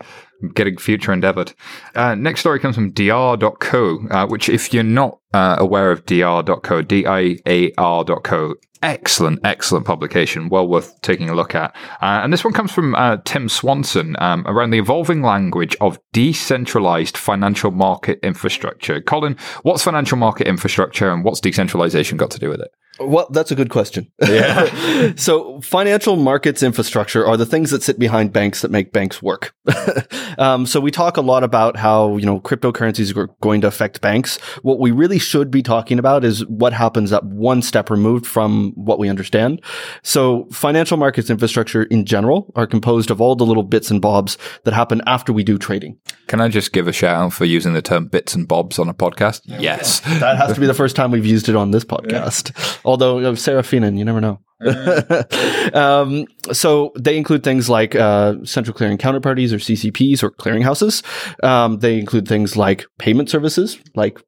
getting 0.54 0.78
future 0.78 1.12
endeavored. 1.12 1.54
Uh, 1.96 2.16
next 2.16 2.42
story 2.42 2.60
comes 2.60 2.76
from 2.76 2.92
diar.co, 2.92 4.08
uh, 4.12 4.28
which 4.28 4.50
if 4.50 4.74
you're 4.74 4.84
not 4.84 5.20
uh, 5.34 5.56
aware 5.60 5.92
of 5.92 6.06
diar.co, 6.06 6.82
D-I-A-R.co, 6.82 8.56
excellent, 8.84 9.40
excellent 9.44 9.86
publication, 9.86 10.50
well 10.50 10.68
worth 10.68 11.02
taking 11.02 11.30
a 11.30 11.36
look 11.36 11.56
at. 11.56 11.76
Uh, 12.02 12.22
and 12.24 12.32
this 12.32 12.44
one 12.44 12.54
comes 12.54 12.72
from 12.72 12.96
uh, 12.96 13.18
Tim 13.26 13.50
Swanson 13.50 14.16
um, 14.20 14.46
around 14.48 14.72
the 14.72 14.80
evolving 14.80 15.22
language 15.22 15.76
of 15.82 16.00
decentralized 16.14 17.18
financial 17.18 17.72
market 17.72 18.20
infrastructure. 18.24 19.02
Colin, 19.02 19.36
what's 19.64 19.84
financial 19.84 20.18
market 20.18 20.48
infrastructure 20.48 21.12
and 21.12 21.24
what's 21.24 21.42
decentralization 21.42 22.18
got 22.18 22.32
to 22.32 22.40
do 22.40 22.50
with 22.50 22.62
it? 22.62 22.72
Well, 23.00 23.28
that's 23.30 23.52
a 23.52 23.56
good 23.56 23.70
question. 23.70 24.12
Yeah. 24.22 25.14
so 25.16 25.62
financial 25.62 26.16
markets 26.16 26.64
infrastructure 26.64 27.26
are 27.26 27.38
the 27.38 27.46
things 27.46 27.70
that 27.72 27.84
sit 27.84 28.00
behind 28.00 28.34
banks 28.34 28.62
that 28.62 28.72
make 28.72 28.92
banks 28.92 29.22
work. 29.22 29.54
um, 30.38 30.66
so 30.66 30.80
we 30.80 30.92
talk 30.92 31.18
a 31.18 31.22
lot 31.22 31.44
about 31.44 31.78
how, 31.78 32.18
you 32.18 32.26
know, 32.26 32.40
cryptocurrencies 32.40 33.16
are 33.16 33.30
going 33.42 33.62
to 33.62 33.68
affect 33.68 34.02
banks. 34.02 34.38
What 34.64 34.80
we 34.80 34.92
really 34.92 35.17
should 35.20 35.52
be 35.52 35.62
talking 35.62 36.00
about 36.00 36.24
is 36.24 36.46
what 36.48 36.74
happens 36.74 37.12
at 37.14 37.24
one 37.24 37.62
step 37.62 37.90
removed 37.90 38.26
from 38.26 38.72
what 38.76 39.00
we 39.00 39.10
understand. 39.10 39.62
So 40.04 40.48
financial 40.52 40.98
markets 40.98 41.30
infrastructure 41.30 41.84
in 41.84 42.06
general 42.06 42.52
are 42.56 42.68
composed 42.68 43.12
of 43.12 43.22
all 43.22 43.36
the 43.36 43.46
little 43.46 43.64
bits 43.64 43.92
and 43.92 44.02
bobs 44.02 44.38
that 44.64 44.74
happen 44.74 45.02
after 45.08 45.34
we 45.34 45.44
do 45.44 45.58
trading. 45.58 45.98
Can 46.28 46.42
I 46.42 46.50
just 46.50 46.74
give 46.74 46.88
a 46.88 46.94
shout 46.94 47.16
out 47.16 47.34
for 47.34 47.46
using 47.46 47.74
the 47.74 47.82
term 47.82 48.08
bits 48.08 48.36
and 48.36 48.48
bobs 48.48 48.80
on 48.80 48.90
a 48.90 48.94
podcast? 48.94 49.42
Yes. 49.46 50.00
that 50.20 50.38
has 50.38 50.54
to 50.54 50.60
be 50.60 50.68
the 50.68 50.74
first 50.74 50.96
time 50.96 51.12
we've 51.12 51.26
used 51.26 51.50
it 51.50 51.56
on 51.56 51.72
this 51.72 51.84
podcast. 51.84 52.58
Yeah. 52.58 52.80
Although 52.86 53.20
uh, 53.20 53.36
Sarah 53.36 53.64
Feenan, 53.64 53.98
you 53.98 54.06
never 54.06 54.22
know. 54.22 54.40
um, 55.74 56.26
so 56.52 56.92
they 56.98 57.16
include 57.16 57.44
things 57.44 57.70
like 57.70 57.96
uh, 57.96 58.36
central 58.44 58.76
clearing 58.76 58.98
counterparties 58.98 59.52
or 59.52 59.58
CCPs 59.58 60.24
or 60.24 60.32
clearinghouses. 60.32 61.04
Um, 61.44 61.80
they 61.80 62.00
include 62.00 62.28
things 62.28 62.58
like 62.58 62.86
payment 62.98 63.30
services, 63.30 63.80
like 63.96 64.20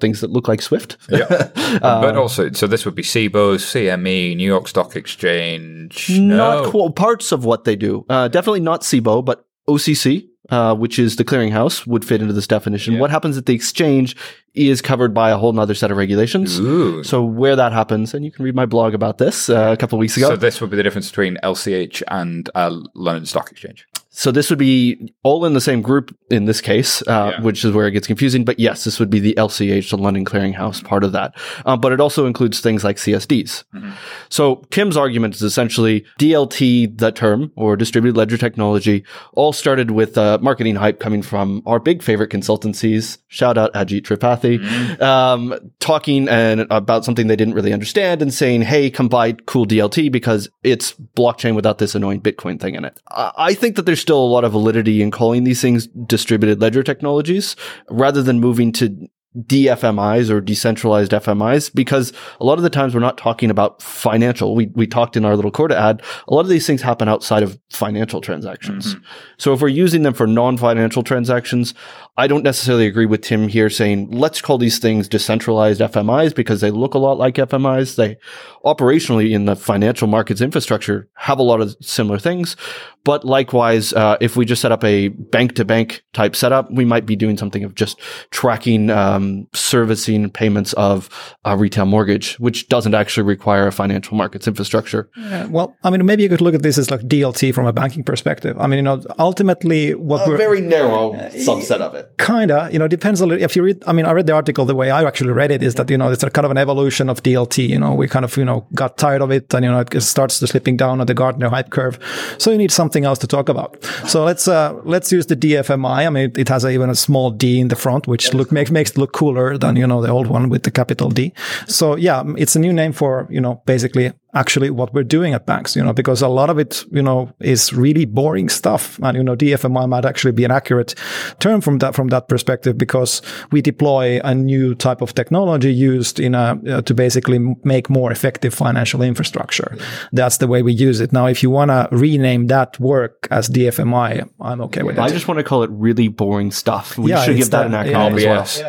things 0.00 0.20
that 0.20 0.30
look 0.30 0.48
like 0.48 0.62
Swift. 0.62 0.96
yeah, 1.08 1.26
uh, 1.56 2.00
but 2.00 2.16
also, 2.16 2.50
so 2.52 2.66
this 2.66 2.84
would 2.84 2.94
be 2.94 3.02
CBOE, 3.02 3.56
CME, 3.56 4.36
New 4.36 4.46
York 4.46 4.68
Stock 4.68 4.96
Exchange. 4.96 6.10
Not 6.10 6.72
no. 6.72 6.90
parts 6.90 7.32
of 7.32 7.44
what 7.44 7.64
they 7.64 7.76
do. 7.76 8.04
Uh, 8.08 8.28
definitely 8.28 8.60
not 8.60 8.82
CBOE, 8.82 9.24
but 9.24 9.46
OCC, 9.68 10.28
uh, 10.50 10.74
which 10.74 10.98
is 10.98 11.16
the 11.16 11.24
clearinghouse, 11.24 11.86
would 11.86 12.04
fit 12.04 12.20
into 12.20 12.32
this 12.32 12.46
definition. 12.46 12.94
Yeah. 12.94 13.00
What 13.00 13.10
happens 13.10 13.36
at 13.36 13.46
the 13.46 13.54
exchange 13.54 14.16
is 14.54 14.80
covered 14.80 15.12
by 15.12 15.30
a 15.30 15.36
whole 15.36 15.58
other 15.58 15.74
set 15.74 15.90
of 15.90 15.96
regulations. 15.96 16.58
Ooh. 16.58 17.02
So 17.02 17.22
where 17.24 17.56
that 17.56 17.72
happens, 17.72 18.14
and 18.14 18.24
you 18.24 18.30
can 18.30 18.44
read 18.44 18.54
my 18.54 18.66
blog 18.66 18.94
about 18.94 19.18
this 19.18 19.48
uh, 19.48 19.72
a 19.72 19.76
couple 19.76 19.98
of 19.98 20.00
weeks 20.00 20.16
ago. 20.16 20.28
So 20.28 20.36
this 20.36 20.60
would 20.60 20.70
be 20.70 20.76
the 20.76 20.82
difference 20.82 21.10
between 21.10 21.36
LCH 21.42 22.02
and 22.08 22.48
uh, 22.54 22.80
London 22.94 23.26
Stock 23.26 23.50
Exchange. 23.50 23.86
So 24.16 24.32
this 24.32 24.48
would 24.48 24.58
be 24.58 25.12
all 25.22 25.44
in 25.44 25.52
the 25.52 25.60
same 25.60 25.82
group 25.82 26.16
in 26.30 26.46
this 26.46 26.62
case, 26.62 27.02
uh, 27.02 27.32
yeah. 27.34 27.42
which 27.42 27.62
is 27.66 27.72
where 27.72 27.86
it 27.86 27.90
gets 27.90 28.06
confusing. 28.06 28.46
But 28.46 28.58
yes, 28.58 28.84
this 28.84 28.98
would 28.98 29.10
be 29.10 29.20
the 29.20 29.34
LCH, 29.34 29.90
the 29.90 29.98
London 29.98 30.24
Clearinghouse 30.24 30.82
part 30.82 31.04
of 31.04 31.12
that. 31.12 31.36
Uh, 31.66 31.76
but 31.76 31.92
it 31.92 32.00
also 32.00 32.24
includes 32.24 32.60
things 32.60 32.82
like 32.82 32.96
CSDs. 32.96 33.64
Mm-hmm. 33.74 33.90
So 34.30 34.64
Tim's 34.70 34.96
argument 34.96 35.34
is 35.34 35.42
essentially 35.42 36.06
DLT, 36.18 36.96
the 36.96 37.12
term 37.12 37.52
or 37.56 37.76
distributed 37.76 38.16
ledger 38.16 38.38
technology, 38.38 39.04
all 39.34 39.52
started 39.52 39.90
with 39.90 40.16
uh, 40.16 40.38
marketing 40.40 40.76
hype 40.76 40.98
coming 40.98 41.20
from 41.20 41.62
our 41.66 41.78
big 41.78 42.02
favorite 42.02 42.30
consultancies. 42.30 43.18
Shout 43.28 43.58
out 43.58 43.74
Ajit 43.74 44.00
Tripathi, 44.00 44.58
mm-hmm. 44.58 45.02
um, 45.02 45.54
talking 45.78 46.26
and 46.26 46.66
about 46.70 47.04
something 47.04 47.26
they 47.26 47.36
didn't 47.36 47.52
really 47.52 47.74
understand 47.74 48.22
and 48.22 48.32
saying, 48.32 48.62
"Hey, 48.62 48.88
come 48.90 49.08
buy 49.08 49.32
cool 49.32 49.66
DLT 49.66 50.10
because 50.10 50.48
it's 50.62 50.94
blockchain 50.94 51.54
without 51.54 51.76
this 51.76 51.94
annoying 51.94 52.22
Bitcoin 52.22 52.58
thing 52.58 52.76
in 52.76 52.86
it." 52.86 52.98
I 53.08 53.52
think 53.52 53.76
that 53.76 53.84
there's 53.84 54.05
still 54.06 54.22
a 54.22 54.24
lot 54.24 54.44
of 54.44 54.52
validity 54.52 55.02
in 55.02 55.10
calling 55.10 55.42
these 55.42 55.60
things 55.60 55.88
distributed 55.88 56.60
ledger 56.60 56.84
technologies 56.84 57.56
rather 57.90 58.22
than 58.22 58.38
moving 58.38 58.70
to 58.70 59.08
DFMIs 59.36 60.30
or 60.30 60.40
decentralized 60.40 61.10
FMIs 61.10 61.74
because 61.74 62.12
a 62.40 62.44
lot 62.44 62.56
of 62.56 62.62
the 62.62 62.70
times 62.70 62.94
we're 62.94 63.00
not 63.00 63.18
talking 63.18 63.50
about 63.50 63.82
financial. 63.82 64.54
We, 64.54 64.66
we 64.66 64.86
talked 64.86 65.16
in 65.16 65.24
our 65.24 65.34
little 65.34 65.50
Corda 65.50 65.76
ad. 65.76 66.02
A 66.28 66.34
lot 66.34 66.42
of 66.42 66.48
these 66.48 66.68
things 66.68 66.82
happen 66.82 67.08
outside 67.08 67.42
of 67.42 67.58
financial 67.68 68.20
transactions. 68.20 68.94
Mm-hmm. 68.94 69.04
So 69.38 69.52
if 69.52 69.60
we're 69.60 69.68
using 69.68 70.04
them 70.04 70.14
for 70.14 70.28
non-financial 70.28 71.02
transactions, 71.02 71.74
I 72.18 72.26
don't 72.26 72.42
necessarily 72.42 72.86
agree 72.86 73.04
with 73.04 73.20
Tim 73.20 73.46
here 73.46 73.68
saying, 73.68 74.10
let's 74.10 74.40
call 74.40 74.56
these 74.56 74.78
things 74.78 75.06
decentralized 75.06 75.82
FMIs 75.82 76.34
because 76.34 76.62
they 76.62 76.70
look 76.70 76.94
a 76.94 76.98
lot 76.98 77.18
like 77.18 77.34
FMIs. 77.34 77.96
They 77.96 78.16
operationally 78.64 79.32
in 79.32 79.44
the 79.44 79.54
financial 79.54 80.08
markets 80.08 80.40
infrastructure 80.40 81.08
have 81.14 81.38
a 81.38 81.42
lot 81.42 81.60
of 81.60 81.76
similar 81.82 82.18
things. 82.18 82.56
But 83.04 83.24
likewise, 83.24 83.92
uh, 83.92 84.16
if 84.20 84.34
we 84.36 84.44
just 84.44 84.60
set 84.60 84.72
up 84.72 84.82
a 84.82 85.08
bank 85.08 85.54
to 85.56 85.64
bank 85.64 86.02
type 86.12 86.34
setup, 86.34 86.72
we 86.72 86.84
might 86.84 87.06
be 87.06 87.14
doing 87.14 87.36
something 87.36 87.62
of 87.62 87.76
just 87.76 88.00
tracking, 88.32 88.90
um, 88.90 89.46
servicing 89.54 90.28
payments 90.28 90.72
of 90.72 91.08
a 91.44 91.56
retail 91.56 91.86
mortgage, 91.86 92.34
which 92.40 92.68
doesn't 92.68 92.94
actually 92.94 93.22
require 93.22 93.68
a 93.68 93.72
financial 93.72 94.16
markets 94.16 94.48
infrastructure. 94.48 95.08
Yeah, 95.16 95.46
well, 95.46 95.76
I 95.84 95.90
mean, 95.90 96.04
maybe 96.04 96.24
you 96.24 96.28
could 96.28 96.40
look 96.40 96.56
at 96.56 96.62
this 96.62 96.78
as 96.78 96.90
like 96.90 97.02
DLT 97.02 97.54
from 97.54 97.66
a 97.66 97.72
banking 97.72 98.02
perspective. 98.02 98.56
I 98.58 98.66
mean, 98.66 98.78
you 98.78 98.82
know, 98.82 99.00
ultimately, 99.20 99.94
what 99.94 100.26
A 100.26 100.30
we're 100.30 100.36
very 100.36 100.60
narrow 100.60 101.12
subset 101.12 101.80
of 101.80 101.94
it. 101.94 102.05
Kinda, 102.18 102.68
you 102.72 102.78
know, 102.78 102.88
depends 102.88 103.20
a 103.20 103.26
little. 103.26 103.42
If 103.42 103.56
you 103.56 103.62
read, 103.62 103.82
I 103.86 103.92
mean, 103.92 104.06
I 104.06 104.12
read 104.12 104.26
the 104.26 104.32
article. 104.32 104.64
The 104.64 104.74
way 104.74 104.90
I 104.90 105.04
actually 105.04 105.32
read 105.32 105.50
it 105.50 105.62
is 105.62 105.74
that 105.74 105.90
you 105.90 105.98
know 105.98 106.10
it's 106.10 106.22
a 106.22 106.30
kind 106.30 106.44
of 106.44 106.50
an 106.50 106.58
evolution 106.58 107.08
of 107.08 107.22
DLT. 107.22 107.68
You 107.68 107.78
know, 107.78 107.94
we 107.94 108.08
kind 108.08 108.24
of 108.24 108.36
you 108.36 108.44
know 108.44 108.66
got 108.74 108.98
tired 108.98 109.22
of 109.22 109.30
it, 109.30 109.52
and 109.54 109.64
you 109.64 109.70
know 109.70 109.80
it 109.80 110.00
starts 110.00 110.38
to 110.40 110.46
slipping 110.46 110.76
down 110.76 111.00
on 111.00 111.06
the 111.06 111.14
Gartner 111.14 111.48
hype 111.48 111.70
curve. 111.70 111.98
So 112.38 112.50
you 112.50 112.58
need 112.58 112.72
something 112.72 113.04
else 113.04 113.18
to 113.20 113.26
talk 113.26 113.48
about. 113.48 113.82
So 114.06 114.24
let's 114.24 114.48
uh 114.48 114.74
let's 114.84 115.12
use 115.12 115.26
the 115.26 115.36
DFMI. 115.36 116.06
I 116.06 116.10
mean, 116.10 116.32
it 116.36 116.48
has 116.48 116.64
a, 116.64 116.70
even 116.70 116.90
a 116.90 116.94
small 116.94 117.30
D 117.30 117.60
in 117.60 117.68
the 117.68 117.76
front, 117.76 118.06
which 118.06 118.34
look 118.34 118.50
makes 118.52 118.70
makes 118.70 118.90
it 118.92 118.98
look 118.98 119.12
cooler 119.12 119.58
than 119.58 119.76
you 119.76 119.86
know 119.86 120.00
the 120.02 120.10
old 120.10 120.26
one 120.26 120.48
with 120.48 120.62
the 120.62 120.70
capital 120.70 121.10
D. 121.10 121.32
So 121.66 121.96
yeah, 121.96 122.22
it's 122.36 122.56
a 122.56 122.58
new 122.58 122.72
name 122.72 122.92
for 122.92 123.26
you 123.30 123.40
know 123.40 123.62
basically 123.66 124.12
actually 124.36 124.70
what 124.70 124.92
we're 124.94 125.02
doing 125.02 125.34
at 125.34 125.46
banks, 125.46 125.74
you 125.74 125.82
know, 125.82 125.92
because 125.92 126.22
a 126.22 126.28
lot 126.28 126.50
of 126.50 126.58
it, 126.58 126.84
you 126.92 127.02
know, 127.02 127.32
is 127.40 127.72
really 127.72 128.04
boring 128.04 128.48
stuff. 128.48 128.98
And, 129.02 129.16
you 129.16 129.22
know, 129.24 129.34
DFMI 129.34 129.88
might 129.88 130.04
actually 130.04 130.32
be 130.32 130.44
an 130.44 130.50
accurate 130.50 130.94
term 131.40 131.60
from 131.60 131.78
that, 131.78 131.94
from 131.94 132.08
that 132.08 132.28
perspective, 132.28 132.76
because 132.78 133.22
we 133.50 133.62
deploy 133.62 134.20
a 134.22 134.34
new 134.34 134.74
type 134.74 135.00
of 135.00 135.14
technology 135.14 135.72
used 135.72 136.20
in 136.20 136.34
a, 136.34 136.60
uh, 136.68 136.82
to 136.82 136.94
basically 136.94 137.38
make 137.64 137.88
more 137.90 138.12
effective 138.12 138.52
financial 138.54 139.02
infrastructure. 139.02 139.76
That's 140.12 140.36
the 140.38 140.46
way 140.46 140.62
we 140.62 140.72
use 140.72 141.00
it. 141.00 141.12
Now, 141.12 141.26
if 141.26 141.42
you 141.42 141.50
want 141.50 141.70
to 141.70 141.88
rename 141.90 142.46
that 142.48 142.78
work 142.78 143.26
as 143.30 143.48
DFMI, 143.48 144.28
I'm 144.40 144.60
okay 144.62 144.82
with 144.82 144.96
that. 144.96 145.04
I 145.04 145.08
just 145.08 145.26
want 145.28 145.38
to 145.38 145.44
call 145.44 145.62
it 145.62 145.70
really 145.72 146.08
boring 146.08 146.50
stuff. 146.50 146.98
We 146.98 147.10
Yeah, 147.10 147.24
should 147.24 147.36
give 147.36 147.50
that, 147.50 147.70
that- 147.70 147.86
an 147.86 147.90
yeah, 147.90 148.10
acronym 148.10 148.42
as 148.42 148.62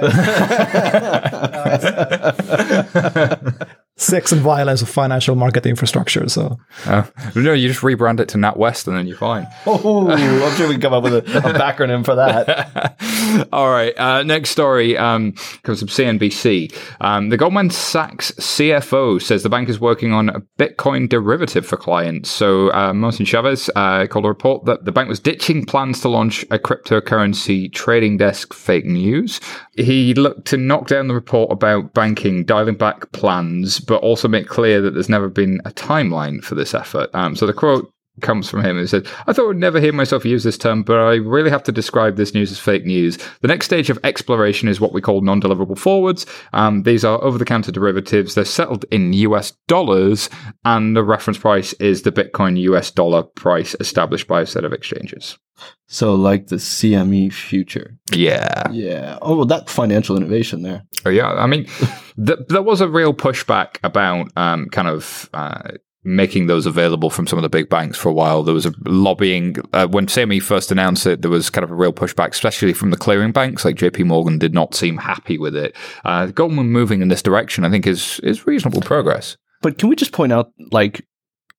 well. 3.58 3.68
Sex 4.00 4.32
and 4.32 4.42
violence 4.42 4.84
of 4.84 4.90
financial 4.90 5.36
market 5.36 5.66
infrastructure. 5.66 6.30
So 6.30 6.60
Uh, 6.86 7.04
no, 7.36 7.54
you 7.54 7.68
just 7.68 7.82
rebrand 7.82 8.20
it 8.20 8.30
to 8.30 8.38
NatWest 8.38 8.88
and 8.88 8.96
then 8.96 9.08
you're 9.08 9.18
fine. 9.18 9.48
Oh, 9.66 10.10
I'm 10.10 10.56
sure 10.56 10.68
we 10.68 10.76
can 10.76 10.82
come 10.82 10.94
up 10.94 11.04
with 11.04 11.16
a, 11.16 11.18
a 11.18 11.54
backronym 11.54 12.06
for 12.06 12.14
that. 12.16 13.48
All 13.52 13.70
right. 13.72 13.98
Uh, 13.98 14.22
next 14.24 14.52
story 14.52 14.96
um, 14.98 15.34
comes 15.64 15.80
from 15.80 15.88
CNBC. 15.88 16.76
Um, 17.02 17.30
the 17.30 17.38
Goldman 17.38 17.72
Sachs 17.72 18.32
CFO 18.34 19.22
says 19.22 19.42
the 19.44 19.50
bank 19.50 19.68
is 19.68 19.80
working 19.80 20.14
on 20.14 20.30
a 20.30 20.42
Bitcoin 20.60 21.10
derivative 21.10 21.66
for 21.66 21.76
clients. 21.78 22.30
So 22.30 22.72
uh, 22.74 22.94
Martin 22.94 23.26
Chavez 23.26 23.70
uh, 23.76 24.06
called 24.08 24.26
a 24.26 24.30
report 24.30 24.66
that 24.66 24.86
the 24.86 24.92
bank 24.92 25.10
was 25.10 25.20
ditching 25.20 25.66
plans 25.66 26.02
to 26.02 26.10
launch 26.10 26.44
a 26.52 26.60
cryptocurrency 26.60 27.72
trading 27.74 28.18
desk. 28.18 28.54
Fake 28.54 28.86
news. 28.86 29.40
He 29.78 30.14
looked 30.16 30.46
to 30.48 30.58
knock 30.58 30.88
down 30.88 31.08
the 31.08 31.14
report 31.14 31.52
about 31.52 31.94
banking 31.94 32.44
dialing 32.44 32.76
back 32.76 33.12
plans, 33.12 33.80
but 33.80 34.02
also 34.02 34.28
make 34.28 34.48
clear 34.48 34.82
that 34.82 34.96
there's 34.96 35.10
never 35.10 35.30
been 35.30 35.62
a 35.66 35.72
timeline 35.72 36.44
for 36.44 36.56
this 36.56 36.74
effort. 36.74 37.10
Um, 37.14 37.36
so 37.36 37.46
the 37.46 37.54
quote 37.54 37.92
comes 38.22 38.50
from 38.50 38.64
him 38.64 38.78
and 38.78 38.90
said, 38.90 39.08
I 39.28 39.34
thought 39.34 39.44
I 39.44 39.48
would 39.48 39.58
never 39.58 39.80
hear 39.80 39.94
myself 39.94 40.26
use 40.26 40.44
this 40.44 40.58
term, 40.58 40.84
but 40.84 40.98
I 40.98 41.16
really 41.16 41.50
have 41.50 41.64
to 41.64 41.72
describe 41.72 42.16
this 42.16 42.34
news 42.34 42.52
as 42.52 42.60
fake 42.60 42.86
news. 42.86 43.18
The 43.42 43.48
next 43.48 43.66
stage 43.66 43.90
of 43.90 44.00
exploration 44.04 44.68
is 44.68 44.80
what 44.80 44.94
we 44.94 45.02
call 45.02 45.22
non 45.22 45.42
deliverable 45.42 45.78
forwards. 45.78 46.26
Um, 46.54 46.84
these 46.84 47.06
are 47.06 47.24
over 47.24 47.38
the 47.38 47.46
counter 47.46 47.72
derivatives. 47.72 48.36
They're 48.36 48.46
settled 48.46 48.86
in 48.92 49.14
US 49.14 49.52
dollars, 49.68 50.30
and 50.66 50.96
the 50.96 51.04
reference 51.04 51.38
price 51.38 51.74
is 51.74 52.02
the 52.02 52.12
Bitcoin 52.12 52.60
US 52.62 52.92
dollar 52.92 53.24
price 53.24 53.76
established 53.80 54.28
by 54.28 54.42
a 54.42 54.46
set 54.46 54.64
of 54.64 54.74
exchanges. 54.74 55.38
So, 55.88 56.16
like 56.16 56.48
the 56.48 56.58
CME 56.58 57.32
future. 57.32 57.98
Yeah. 58.12 58.70
Yeah. 58.72 59.18
Oh, 59.22 59.38
well, 59.38 59.46
that 59.46 59.70
financial 59.70 60.18
innovation 60.18 60.62
there. 60.62 60.84
Oh, 61.06 61.10
yeah. 61.10 61.32
I 61.32 61.48
mean, 61.48 61.66
th- 62.26 62.40
there 62.50 62.62
was 62.62 62.82
a 62.82 62.90
real 62.90 63.14
pushback 63.14 63.78
about 63.84 64.30
um, 64.36 64.68
kind 64.68 64.88
of. 64.88 65.30
Uh, 65.34 65.72
Making 66.04 66.48
those 66.48 66.66
available 66.66 67.10
from 67.10 67.28
some 67.28 67.38
of 67.38 67.44
the 67.44 67.50
big 67.50 67.70
banks 67.70 67.98
for 67.98 68.10
a 68.10 68.14
while. 68.14 68.44
There 68.44 68.54
was 68.54 68.66
a 68.66 68.74
lobbying 68.86 69.58
uh, 69.74 69.88
when 69.88 70.08
CME 70.08 70.42
first 70.42 70.72
announced 70.72 71.06
it. 71.06 71.22
There 71.22 71.32
was 71.32 71.50
kind 71.50 71.64
of 71.64 71.72
a 71.72 71.76
real 71.76 71.92
pushback, 71.92 72.30
especially 72.30 72.74
from 72.74 72.92
the 72.92 72.98
clearing 72.98 73.32
banks. 73.32 73.66
Like 73.66 73.76
JP 73.76 74.06
Morgan 74.06 74.38
did 74.38 74.54
not 74.54 74.74
seem 74.74 74.98
happy 74.98 75.38
with 75.38 75.56
it. 75.56 75.76
Uh, 76.06 76.28
Goldman 76.28 76.72
moving 76.72 77.02
in 77.02 77.10
this 77.10 77.22
direction, 77.22 77.66
I 77.66 77.70
think, 77.70 77.86
is 77.86 78.20
is 78.22 78.48
reasonable 78.48 78.82
progress. 78.82 79.36
But 79.62 79.78
can 79.80 79.90
we 79.90 79.96
just 79.96 80.14
point 80.14 80.32
out, 80.32 80.52
like, 80.72 81.06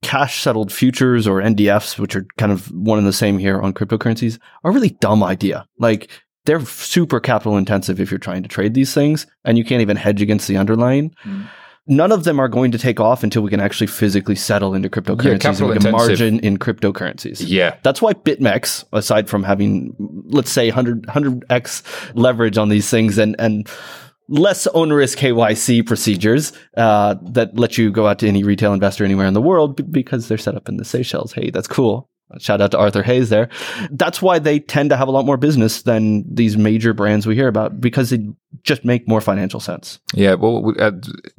cash 0.03 0.41
settled 0.41 0.73
futures 0.73 1.27
or 1.27 1.43
NDFs, 1.43 1.99
which 1.99 2.15
are 2.15 2.25
kind 2.37 2.53
of 2.53 2.71
one 2.71 2.99
and 2.99 3.07
the 3.07 3.13
same 3.13 3.39
here 3.39 3.61
on 3.61 3.73
cryptocurrencies, 3.73 4.39
are 4.63 4.71
a 4.71 4.75
really 4.75 4.97
dumb 5.01 5.23
idea. 5.25 5.67
Like, 5.79 6.09
they're 6.45 6.65
super 6.65 7.21
capital 7.21 7.57
intensive 7.57 8.01
if 8.01 8.11
you're 8.11 8.19
trying 8.19 8.43
to 8.43 8.49
trade 8.49 8.75
these 8.75 8.95
things, 8.95 9.27
and 9.45 9.59
you 9.59 9.65
can't 9.65 9.83
even 9.83 9.97
hedge 9.97 10.23
against 10.23 10.49
the 10.49 10.57
underlying. 10.57 11.15
None 11.89 12.13
of 12.13 12.25
them 12.25 12.39
are 12.39 12.49
going 12.49 12.71
to 12.73 12.79
take 12.79 13.01
off 13.01 13.25
until 13.25 13.43
we 13.43 13.51
can 13.51 13.61
actually 13.61 13.87
physically 13.87 14.35
settle 14.35 14.75
into 14.75 14.91
cryptocurrencies 14.91 15.33
and 15.33 15.41
capital 15.41 15.69
we 15.69 15.79
can 15.79 15.87
intensive. 15.87 16.09
margin 16.09 16.41
in 16.41 16.59
cryptocurrencies. 16.59 17.43
Yeah, 17.45 17.77
That's 17.83 18.03
why 18.03 18.13
BitMEX, 18.13 18.85
aside 18.93 19.29
from 19.29 19.43
having, 19.43 19.95
let's 20.29 20.51
say, 20.51 20.69
100, 20.69 21.07
100x 21.07 21.83
leverage 22.15 22.59
on 22.59 22.69
these 22.69 22.91
things 22.91 23.17
and, 23.17 23.35
and 23.39 23.69
less 24.29 24.67
onerous 24.69 25.17
KYC 25.17 25.87
procedures 25.87 26.53
uh, 26.77 27.17
that 27.23 27.57
let 27.59 27.79
you 27.79 27.91
go 27.91 28.07
out 28.07 28.19
to 28.19 28.29
any 28.29 28.45
retail 28.45 28.75
investor 28.75 29.05
anywhere 29.05 29.27
in 29.27 29.33
the 29.35 29.41
world 29.41 29.77
b- 29.77 29.83
because 29.83 30.29
they're 30.29 30.37
set 30.37 30.55
up 30.55 30.69
in 30.69 30.77
the 30.77 30.85
Seychelles. 30.85 31.33
Hey, 31.33 31.51
that's 31.51 31.67
cool. 31.67 32.11
Shout 32.39 32.61
out 32.61 32.73
to 32.73 32.79
Arthur 32.79 33.03
Hayes 33.03 33.31
there. 33.31 33.49
That's 33.91 34.21
why 34.21 34.39
they 34.39 34.61
tend 34.61 34.91
to 34.91 34.97
have 34.97 35.09
a 35.09 35.11
lot 35.11 35.25
more 35.25 35.39
business 35.39 35.83
than 35.83 36.25
these 36.33 36.59
major 36.59 36.93
brands 36.93 37.27
we 37.27 37.35
hear 37.35 37.49
about 37.49 37.81
because 37.81 38.11
they 38.11 38.19
just 38.65 38.85
make 38.85 39.09
more 39.09 39.21
financial 39.21 39.61
sense. 39.61 39.99
yeah. 40.13 40.35
Well, 40.35 40.75
uh, 40.79 40.91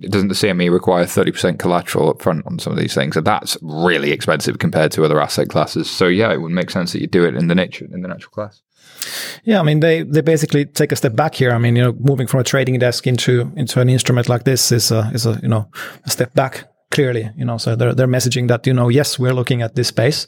doesn't 0.02 0.30
the 0.30 0.34
CME 0.34 0.71
require 0.71 1.06
thirty 1.06 1.32
percent 1.32 1.60
collateral 1.60 2.10
up 2.10 2.21
front 2.21 2.45
on 2.47 2.58
some 2.58 2.73
of 2.73 2.80
these 2.80 2.95
things? 2.95 3.15
And 3.15 3.25
that's 3.25 3.58
really 3.62 4.12
expensive 4.12 4.58
compared 4.58 4.91
to 4.93 5.06
other 5.06 5.21
asset 5.21 5.49
classes. 5.49 5.89
So 5.89 6.08
yeah, 6.08 6.34
it 6.34 6.41
would 6.41 6.52
make 6.52 6.71
sense 6.71 6.93
that 6.93 7.02
you 7.02 7.08
do 7.08 7.23
it 7.23 7.36
in 7.36 7.47
the 7.47 7.56
nature 7.56 7.86
in 7.86 8.02
the 8.02 8.08
natural 8.08 8.32
class. 8.32 8.62
Yeah, 9.43 9.60
I 9.60 9.63
mean 9.63 9.80
they 9.80 10.04
they 10.04 10.21
basically 10.21 10.65
take 10.65 10.91
a 10.91 10.95
step 10.95 11.15
back 11.15 11.36
here. 11.36 11.52
I 11.52 11.58
mean, 11.58 11.75
you 11.75 11.84
know, 11.84 11.93
moving 11.99 12.28
from 12.28 12.39
a 12.39 12.43
trading 12.43 12.78
desk 12.80 13.06
into 13.06 13.52
into 13.56 13.80
an 13.80 13.89
instrument 13.89 14.28
like 14.28 14.43
this 14.43 14.71
is 14.71 14.91
a 14.91 15.12
is 15.13 15.25
a 15.25 15.39
you 15.41 15.47
know 15.47 15.69
a 16.06 16.10
step 16.10 16.34
back 16.34 16.68
clearly. 16.91 17.30
You 17.36 17.45
know, 17.45 17.58
so 17.58 17.75
they're 17.75 17.93
they're 17.93 18.08
messaging 18.08 18.47
that 18.47 18.65
you 18.67 18.73
know 18.73 18.89
yes 18.89 19.19
we're 19.19 19.34
looking 19.34 19.62
at 19.62 19.75
this 19.75 19.88
space, 19.88 20.28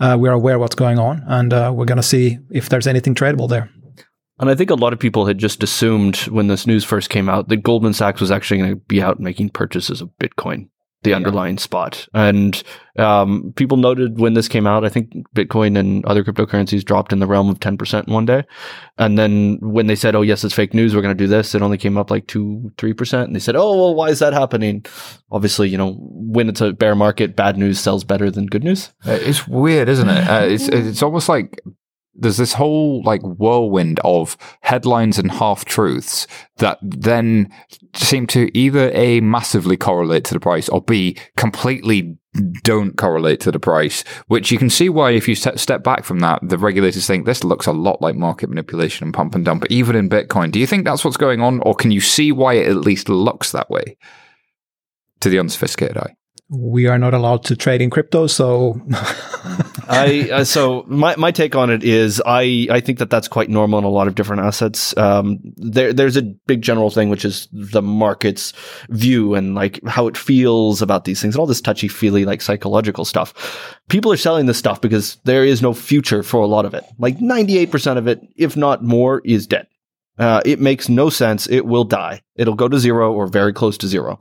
uh, 0.00 0.16
we're 0.18 0.32
aware 0.32 0.58
what's 0.58 0.76
going 0.76 0.98
on, 0.98 1.22
and 1.26 1.52
uh, 1.52 1.72
we're 1.74 1.86
gonna 1.86 2.02
see 2.02 2.38
if 2.50 2.68
there's 2.68 2.86
anything 2.86 3.14
tradable 3.14 3.48
there. 3.48 3.70
And 4.38 4.50
I 4.50 4.56
think 4.56 4.70
a 4.70 4.74
lot 4.74 4.92
of 4.92 4.98
people 4.98 5.26
had 5.26 5.38
just 5.38 5.62
assumed 5.62 6.16
when 6.28 6.48
this 6.48 6.66
news 6.66 6.84
first 6.84 7.10
came 7.10 7.28
out 7.28 7.48
that 7.48 7.58
Goldman 7.58 7.92
Sachs 7.92 8.20
was 8.20 8.32
actually 8.32 8.58
going 8.58 8.70
to 8.70 8.76
be 8.76 9.00
out 9.00 9.20
making 9.20 9.50
purchases 9.50 10.00
of 10.00 10.10
Bitcoin, 10.20 10.68
the 11.02 11.14
underlying 11.14 11.58
spot. 11.58 12.06
And 12.14 12.62
um, 12.96 13.52
people 13.56 13.76
noted 13.76 14.20
when 14.20 14.34
this 14.34 14.48
came 14.48 14.66
out, 14.66 14.84
I 14.84 14.88
think 14.88 15.12
Bitcoin 15.34 15.78
and 15.78 16.04
other 16.06 16.22
cryptocurrencies 16.22 16.84
dropped 16.84 17.12
in 17.12 17.18
the 17.18 17.26
realm 17.26 17.48
of 17.48 17.58
10% 17.58 18.06
in 18.06 18.12
one 18.12 18.26
day. 18.26 18.44
And 18.98 19.18
then 19.18 19.58
when 19.60 19.86
they 19.86 19.96
said, 19.96 20.14
oh, 20.14 20.22
yes, 20.22 20.44
it's 20.44 20.54
fake 20.54 20.74
news, 20.74 20.94
we're 20.94 21.02
going 21.02 21.16
to 21.16 21.24
do 21.24 21.28
this, 21.28 21.54
it 21.54 21.62
only 21.62 21.78
came 21.78 21.98
up 21.98 22.10
like 22.10 22.26
2 22.28 22.72
3%. 22.76 23.24
And 23.24 23.34
they 23.34 23.40
said, 23.40 23.56
oh, 23.56 23.76
well, 23.76 23.94
why 23.94 24.08
is 24.10 24.20
that 24.20 24.32
happening? 24.32 24.84
Obviously, 25.30 25.68
you 25.68 25.78
know, 25.78 25.96
when 25.98 26.48
it's 26.48 26.60
a 26.60 26.72
bear 26.72 26.94
market, 26.94 27.34
bad 27.34 27.56
news 27.56 27.80
sells 27.80 28.04
better 28.04 28.30
than 28.30 28.46
good 28.46 28.64
news. 28.64 28.92
Uh, 29.06 29.18
It's 29.20 29.48
weird, 29.48 29.88
isn't 29.88 30.08
it? 30.08 30.28
Uh, 30.28 30.44
it's 30.44 30.68
it's 30.68 31.02
almost 31.02 31.28
like 31.28 31.60
there's 32.14 32.36
this 32.36 32.52
whole 32.52 33.02
like 33.04 33.22
whirlwind 33.22 34.00
of 34.04 34.36
headlines 34.60 35.18
and 35.18 35.30
half 35.30 35.64
truths 35.64 36.26
that 36.58 36.78
then 36.82 37.50
seem 37.94 38.26
to 38.26 38.56
either 38.56 38.90
a 38.92 39.20
massively 39.20 39.76
correlate 39.76 40.24
to 40.24 40.34
the 40.34 40.40
price 40.40 40.68
or 40.68 40.82
b 40.82 41.16
completely 41.36 42.16
don't 42.62 42.96
correlate 42.96 43.40
to 43.40 43.50
the 43.50 43.60
price 43.60 44.04
which 44.26 44.50
you 44.50 44.56
can 44.56 44.70
see 44.70 44.88
why 44.88 45.10
if 45.10 45.28
you 45.28 45.34
step 45.34 45.58
step 45.58 45.82
back 45.82 46.02
from 46.02 46.20
that 46.20 46.40
the 46.42 46.56
regulators 46.56 47.06
think 47.06 47.26
this 47.26 47.44
looks 47.44 47.66
a 47.66 47.72
lot 47.72 48.00
like 48.00 48.14
market 48.14 48.48
manipulation 48.48 49.04
and 49.04 49.14
pump 49.14 49.34
and 49.34 49.44
dump 49.44 49.62
but 49.62 49.70
even 49.70 49.94
in 49.94 50.08
bitcoin. 50.08 50.50
Do 50.50 50.58
you 50.58 50.66
think 50.66 50.84
that's 50.84 51.04
what's 51.04 51.16
going 51.16 51.40
on 51.40 51.60
or 51.60 51.74
can 51.74 51.92
you 51.92 52.00
see 52.00 52.32
why 52.32 52.54
it 52.54 52.68
at 52.68 52.76
least 52.76 53.08
looks 53.08 53.52
that 53.52 53.70
way? 53.70 53.96
To 55.20 55.28
the 55.28 55.38
unsophisticated 55.38 55.96
eye. 55.96 56.14
We 56.50 56.88
are 56.88 56.98
not 56.98 57.14
allowed 57.14 57.44
to 57.44 57.56
trade 57.56 57.80
in 57.80 57.90
crypto, 57.90 58.26
so 58.26 58.80
I 59.92 60.30
uh, 60.30 60.44
so 60.44 60.84
my 60.86 61.14
my 61.16 61.30
take 61.30 61.54
on 61.54 61.70
it 61.70 61.84
is 61.84 62.22
I 62.24 62.66
I 62.70 62.80
think 62.80 62.98
that 62.98 63.10
that's 63.10 63.28
quite 63.28 63.50
normal 63.50 63.78
in 63.78 63.84
a 63.84 63.90
lot 63.90 64.08
of 64.08 64.14
different 64.14 64.42
assets. 64.42 64.96
Um, 64.96 65.38
there 65.56 65.92
there's 65.92 66.16
a 66.16 66.22
big 66.22 66.62
general 66.62 66.90
thing 66.90 67.08
which 67.08 67.24
is 67.24 67.48
the 67.52 67.82
market's 67.82 68.52
view 68.88 69.34
and 69.34 69.54
like 69.54 69.84
how 69.86 70.06
it 70.06 70.16
feels 70.16 70.80
about 70.82 71.04
these 71.04 71.20
things 71.20 71.34
and 71.34 71.40
all 71.40 71.46
this 71.46 71.60
touchy 71.60 71.88
feely 71.88 72.24
like 72.24 72.40
psychological 72.40 73.04
stuff. 73.04 73.76
People 73.88 74.12
are 74.12 74.16
selling 74.16 74.46
this 74.46 74.58
stuff 74.58 74.80
because 74.80 75.16
there 75.24 75.44
is 75.44 75.60
no 75.60 75.74
future 75.74 76.22
for 76.22 76.40
a 76.40 76.46
lot 76.46 76.64
of 76.64 76.74
it. 76.74 76.84
Like 76.98 77.18
98% 77.18 77.98
of 77.98 78.08
it, 78.08 78.20
if 78.36 78.56
not 78.56 78.82
more, 78.82 79.20
is 79.24 79.46
dead. 79.46 79.66
Uh, 80.18 80.40
it 80.44 80.60
makes 80.60 80.88
no 80.88 81.10
sense. 81.10 81.46
It 81.48 81.66
will 81.66 81.84
die. 81.84 82.22
It'll 82.36 82.54
go 82.54 82.68
to 82.68 82.78
zero 82.78 83.12
or 83.12 83.26
very 83.26 83.52
close 83.52 83.78
to 83.78 83.88
zero. 83.88 84.20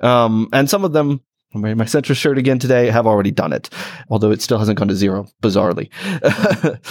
Um, 0.00 0.48
and 0.52 0.68
some 0.68 0.84
of 0.84 0.92
them 0.92 1.22
I'm 1.52 1.62
wearing 1.62 1.78
my 1.78 1.84
Centris 1.84 2.16
shirt 2.16 2.38
again 2.38 2.60
today. 2.60 2.88
I 2.88 2.92
have 2.92 3.08
already 3.08 3.32
done 3.32 3.52
it, 3.52 3.70
although 4.08 4.30
it 4.30 4.40
still 4.40 4.58
hasn't 4.58 4.78
gone 4.78 4.86
to 4.86 4.94
zero, 4.94 5.26
bizarrely. 5.42 5.90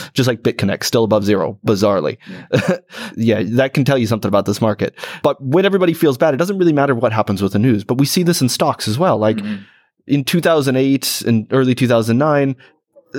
Just 0.13 0.27
like 0.27 0.41
BitConnect, 0.41 0.83
still 0.83 1.05
above 1.05 1.23
zero, 1.23 1.57
bizarrely. 1.65 2.17
yeah, 3.15 3.43
that 3.43 3.73
can 3.73 3.85
tell 3.85 3.97
you 3.97 4.05
something 4.05 4.27
about 4.27 4.45
this 4.45 4.59
market. 4.59 4.95
But 5.23 5.41
when 5.41 5.65
everybody 5.65 5.93
feels 5.93 6.17
bad, 6.17 6.33
it 6.33 6.37
doesn't 6.37 6.57
really 6.57 6.73
matter 6.73 6.93
what 6.93 7.13
happens 7.13 7.41
with 7.41 7.53
the 7.53 7.59
news. 7.59 7.85
But 7.85 7.99
we 7.99 8.05
see 8.05 8.23
this 8.23 8.41
in 8.41 8.49
stocks 8.49 8.89
as 8.89 8.99
well. 8.99 9.17
Like 9.17 9.37
mm-hmm. 9.37 9.63
in 10.07 10.25
2008 10.25 11.21
and 11.25 11.47
early 11.51 11.73
2009, 11.73 12.57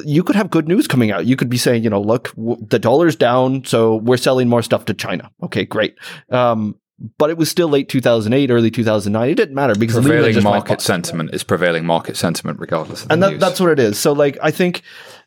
you 0.04 0.22
could 0.22 0.36
have 0.36 0.50
good 0.50 0.68
news 0.68 0.86
coming 0.86 1.10
out. 1.10 1.24
You 1.24 1.36
could 1.36 1.48
be 1.48 1.58
saying, 1.58 1.84
you 1.84 1.90
know, 1.90 2.02
look, 2.02 2.34
w- 2.36 2.64
the 2.68 2.78
dollar's 2.78 3.16
down, 3.16 3.64
so 3.64 3.96
we're 3.96 4.18
selling 4.18 4.48
more 4.48 4.62
stuff 4.62 4.84
to 4.84 4.94
China. 4.94 5.30
Okay, 5.42 5.64
great. 5.64 5.96
Um, 6.28 6.76
but 7.18 7.30
it 7.30 7.38
was 7.38 7.50
still 7.50 7.68
late 7.68 7.88
2008, 7.88 8.50
early 8.50 8.70
2009. 8.70 9.30
It 9.30 9.34
didn't 9.34 9.54
matter 9.54 9.74
because 9.74 10.04
prevailing 10.04 10.42
market 10.42 10.80
sentiment 10.80 11.34
is 11.34 11.42
prevailing 11.42 11.86
market 11.86 12.16
sentiment 12.16 12.60
regardless. 12.60 13.06
and 13.08 13.22
that, 13.22 13.40
that's 13.40 13.60
what 13.60 13.70
it 13.70 13.78
is. 13.78 13.98
So, 13.98 14.12
like, 14.12 14.38
I 14.42 14.50
think 14.50 14.82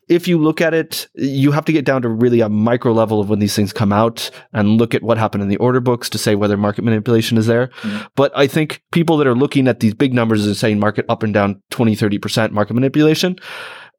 if 0.10 0.28
you 0.28 0.38
look 0.38 0.62
at 0.62 0.74
it, 0.74 1.08
you 1.16 1.52
have 1.52 1.66
to 1.66 1.72
get 1.72 1.86
down 1.86 2.02
to 2.02 2.10
really 2.10 2.42
a 2.42 2.50
micro 2.50 2.92
level 2.92 3.20
of 3.20 3.30
when 3.30 3.40
these 3.40 3.56
things 3.56 3.72
come 3.72 3.94
out 3.94 4.30
and 4.52 4.78
look 4.78 4.94
at 4.94 5.02
what 5.02 5.18
happened 5.18 5.44
in 5.44 5.50
the 5.50 5.58
order 5.58 5.80
books 5.80 6.10
to 6.10 6.18
say 6.18 6.36
whether 6.36 6.58
market 6.58 6.84
manipulation 6.84 7.38
is 7.38 7.48
there. 7.48 7.70
Mm. 7.82 8.08
But 8.16 8.32
I 8.36 8.48
think 8.48 8.84
people 8.92 9.18
that 9.18 9.28
are 9.28 9.36
looking 9.36 9.68
at 9.68 9.80
these 9.80 9.94
big 9.94 10.14
numbers 10.14 10.46
and 10.46 10.56
saying 10.56 10.80
market 10.80 11.06
up 11.10 11.24
and 11.24 11.34
down 11.34 11.62
20, 11.72 11.96
30% 11.96 12.52
market 12.52 12.74
manipulation, 12.74 13.38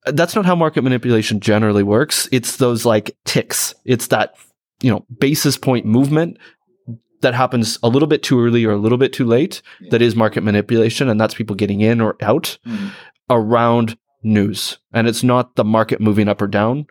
that's 0.06 0.36
not 0.36 0.44
how 0.44 0.54
market 0.54 0.82
manipulation 0.82 1.40
generally 1.40 1.82
works. 1.82 2.28
It's 2.30 2.56
those 2.56 2.84
like 2.84 3.16
ticks. 3.24 3.74
It's 3.86 4.08
that, 4.08 4.34
you 4.82 4.90
know, 4.90 5.06
basis 5.18 5.56
point 5.56 5.86
movement 5.86 6.36
that 7.24 7.34
happens 7.34 7.78
a 7.82 7.88
little 7.88 8.06
bit 8.06 8.22
too 8.22 8.40
early 8.40 8.64
or 8.64 8.72
a 8.72 8.78
little 8.78 8.98
bit 8.98 9.12
too 9.12 9.24
late 9.24 9.60
yeah. 9.80 9.88
that 9.90 10.00
is 10.00 10.14
market 10.14 10.42
manipulation 10.42 11.08
and 11.08 11.20
that's 11.20 11.34
people 11.34 11.56
getting 11.56 11.80
in 11.80 12.00
or 12.00 12.16
out 12.22 12.56
mm. 12.66 12.90
around 13.28 13.98
news. 14.22 14.78
And 14.92 15.08
it's 15.08 15.22
not 15.22 15.56
the 15.56 15.64
market 15.64 16.00
moving 16.00 16.28
up 16.28 16.40
or 16.40 16.46
down. 16.46 16.86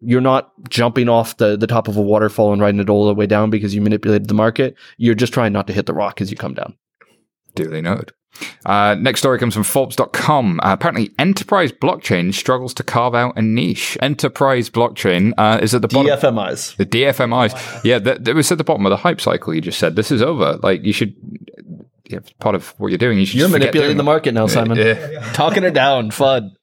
You're 0.00 0.20
not 0.20 0.52
jumping 0.68 1.08
off 1.08 1.36
the, 1.36 1.56
the 1.56 1.66
top 1.66 1.88
of 1.88 1.96
a 1.96 2.02
waterfall 2.02 2.52
and 2.52 2.60
riding 2.60 2.80
it 2.80 2.90
all 2.90 3.06
the 3.06 3.14
way 3.14 3.26
down 3.26 3.50
because 3.50 3.74
you 3.74 3.80
manipulated 3.80 4.28
the 4.28 4.34
market. 4.34 4.76
You're 4.96 5.14
just 5.14 5.32
trying 5.32 5.52
not 5.52 5.66
to 5.68 5.72
hit 5.72 5.86
the 5.86 5.94
rock 5.94 6.20
as 6.20 6.30
you 6.30 6.36
come 6.36 6.54
down. 6.54 6.76
Duly 7.54 7.82
noted 7.82 8.12
uh, 8.66 8.94
next 8.98 9.20
story 9.20 9.38
comes 9.38 9.54
from 9.54 9.64
Forbes.com. 9.64 10.60
Uh, 10.60 10.72
apparently, 10.72 11.12
enterprise 11.18 11.72
blockchain 11.72 12.32
struggles 12.32 12.74
to 12.74 12.82
carve 12.82 13.14
out 13.14 13.36
a 13.36 13.42
niche. 13.42 13.96
Enterprise 14.00 14.70
blockchain 14.70 15.32
uh, 15.36 15.58
is 15.62 15.74
at 15.74 15.82
the 15.82 15.88
bottom. 15.88 16.06
DFMIs. 16.06 16.76
The 16.76 16.86
DFMIs. 16.86 17.84
Yeah, 17.84 17.98
that, 17.98 18.24
that 18.24 18.34
was 18.34 18.50
at 18.52 18.58
the 18.58 18.64
bottom 18.64 18.86
of 18.86 18.90
the 18.90 18.96
hype 18.96 19.20
cycle. 19.20 19.54
You 19.54 19.60
just 19.60 19.78
said 19.78 19.96
this 19.96 20.10
is 20.10 20.22
over. 20.22 20.58
Like 20.62 20.84
you 20.84 20.92
should 20.92 21.14
yeah, 22.08 22.18
part 22.40 22.54
of 22.54 22.74
what 22.78 22.88
you're 22.88 22.98
doing. 22.98 23.18
You 23.18 23.24
you're 23.24 23.48
manipulating 23.48 23.96
the 23.96 24.02
market 24.02 24.32
now, 24.34 24.46
Simon. 24.46 24.76
Yeah. 24.76 25.20
Talking 25.32 25.64
it 25.64 25.74
down, 25.74 26.10
fun. 26.10 26.56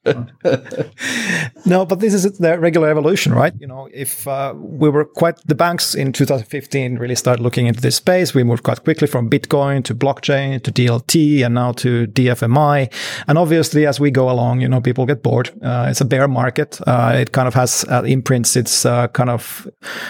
no, 1.64 1.86
but 1.86 2.00
this 2.00 2.14
is 2.14 2.24
the 2.38 2.58
regular 2.58 2.90
evolution, 2.90 3.32
right? 3.32 3.52
You 3.58 3.66
know, 3.66 3.88
if 3.92 4.26
uh, 4.28 4.54
we 4.56 4.88
were 4.88 5.04
quite 5.04 5.36
the 5.46 5.54
banks 5.54 5.94
in 5.94 6.12
2015 6.12 6.96
really 6.96 7.14
started 7.14 7.42
looking 7.42 7.66
into 7.66 7.80
this 7.80 7.96
space, 7.96 8.34
we 8.34 8.44
moved 8.44 8.62
quite 8.62 8.84
quickly 8.84 9.06
from 9.06 9.30
Bitcoin 9.30 9.82
to 9.84 9.94
blockchain 9.94 10.62
to 10.62 10.72
DLT 10.72 11.44
and 11.44 11.54
now 11.54 11.72
to 11.72 12.06
DFMI. 12.08 12.92
And 13.26 13.38
obviously, 13.38 13.86
as 13.86 13.98
we 13.98 14.10
go 14.10 14.30
along, 14.30 14.60
you 14.60 14.68
know, 14.68 14.80
people 14.80 15.06
get 15.06 15.22
bored. 15.22 15.50
Uh, 15.62 15.86
it's 15.90 16.00
a 16.00 16.04
bear 16.04 16.28
market. 16.28 16.80
Uh, 16.86 17.16
it 17.16 17.32
kind 17.32 17.48
of 17.48 17.54
has 17.54 17.84
uh, 17.90 18.02
imprints 18.04 18.56
its 18.56 18.84
uh, 18.84 19.08
kind 19.08 19.30
of 19.30 19.68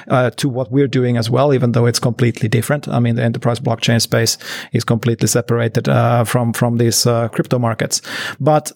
uh, 0.09 0.31
to 0.31 0.49
what 0.49 0.71
we're 0.73 0.89
doing 0.89 1.17
as 1.17 1.31
well, 1.31 1.55
even 1.55 1.73
though 1.73 1.87
it's 1.87 2.01
completely 2.01 2.49
different. 2.49 2.89
I 2.89 2.99
mean, 2.99 3.17
the 3.17 3.23
enterprise 3.23 3.61
blockchain 3.61 4.01
space 4.01 4.39
is 4.73 4.85
completely 4.85 5.20
separated 5.27 5.89
uh, 5.89 6.25
from 6.25 6.53
from 6.53 6.79
these 6.79 7.07
uh, 7.07 7.29
crypto 7.29 7.59
markets. 7.59 8.03
But 8.39 8.73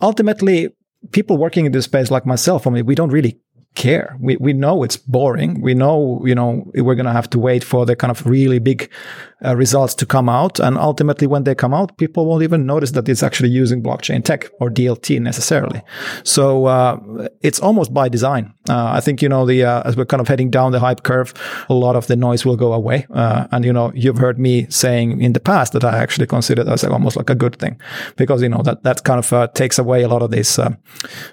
ultimately, 0.00 0.68
people 1.10 1.36
working 1.36 1.66
in 1.66 1.72
this 1.72 1.84
space, 1.84 2.10
like 2.10 2.26
myself, 2.26 2.66
I 2.66 2.70
mean, 2.70 2.86
we 2.86 2.94
don't 2.94 3.10
really 3.10 3.38
care. 3.74 4.16
We 4.20 4.36
we 4.36 4.52
know 4.52 4.82
it's 4.82 4.96
boring. 4.96 5.60
We 5.60 5.74
know 5.74 6.22
you 6.24 6.34
know 6.34 6.70
we're 6.74 6.94
gonna 6.94 7.12
have 7.12 7.30
to 7.30 7.38
wait 7.38 7.64
for 7.64 7.86
the 7.86 7.96
kind 7.96 8.10
of 8.10 8.26
really 8.26 8.58
big 8.58 8.90
uh, 9.44 9.56
results 9.56 9.94
to 9.94 10.06
come 10.06 10.28
out, 10.28 10.60
and 10.60 10.76
ultimately 10.78 11.26
when 11.26 11.44
they 11.44 11.54
come 11.54 11.74
out, 11.74 11.96
people 11.96 12.26
won't 12.26 12.42
even 12.42 12.66
notice 12.66 12.92
that 12.92 13.08
it's 13.08 13.22
actually 13.22 13.48
using 13.48 13.82
blockchain 13.82 14.22
tech 14.22 14.50
or 14.60 14.70
DLT 14.70 15.20
necessarily. 15.20 15.82
So 16.22 16.66
uh, 16.66 17.28
it's 17.40 17.60
almost 17.60 17.92
by 17.94 18.08
design. 18.08 18.52
Uh, 18.68 18.92
I 18.92 19.00
think 19.00 19.22
you 19.22 19.28
know 19.28 19.46
the 19.46 19.64
uh, 19.64 19.82
as 19.84 19.96
we're 19.96 20.06
kind 20.06 20.20
of 20.20 20.28
heading 20.28 20.50
down 20.50 20.72
the 20.72 20.80
hype 20.80 21.02
curve, 21.02 21.32
a 21.68 21.74
lot 21.74 21.96
of 21.96 22.06
the 22.06 22.16
noise 22.16 22.44
will 22.44 22.56
go 22.56 22.72
away. 22.72 23.06
Uh, 23.10 23.46
and 23.50 23.64
you 23.64 23.72
know 23.72 23.90
you've 23.94 24.18
heard 24.18 24.38
me 24.38 24.66
saying 24.68 25.20
in 25.20 25.32
the 25.32 25.40
past 25.40 25.72
that 25.72 25.84
I 25.84 25.98
actually 25.98 26.26
consider 26.26 26.62
that 26.64 26.72
as 26.72 26.84
almost 26.84 27.16
like 27.16 27.30
a 27.30 27.34
good 27.34 27.56
thing 27.56 27.80
because 28.16 28.42
you 28.42 28.48
know 28.48 28.62
that 28.62 28.82
that 28.82 29.04
kind 29.04 29.18
of 29.18 29.32
uh, 29.32 29.48
takes 29.48 29.78
away 29.78 30.02
a 30.02 30.08
lot 30.08 30.22
of 30.22 30.30
this 30.30 30.58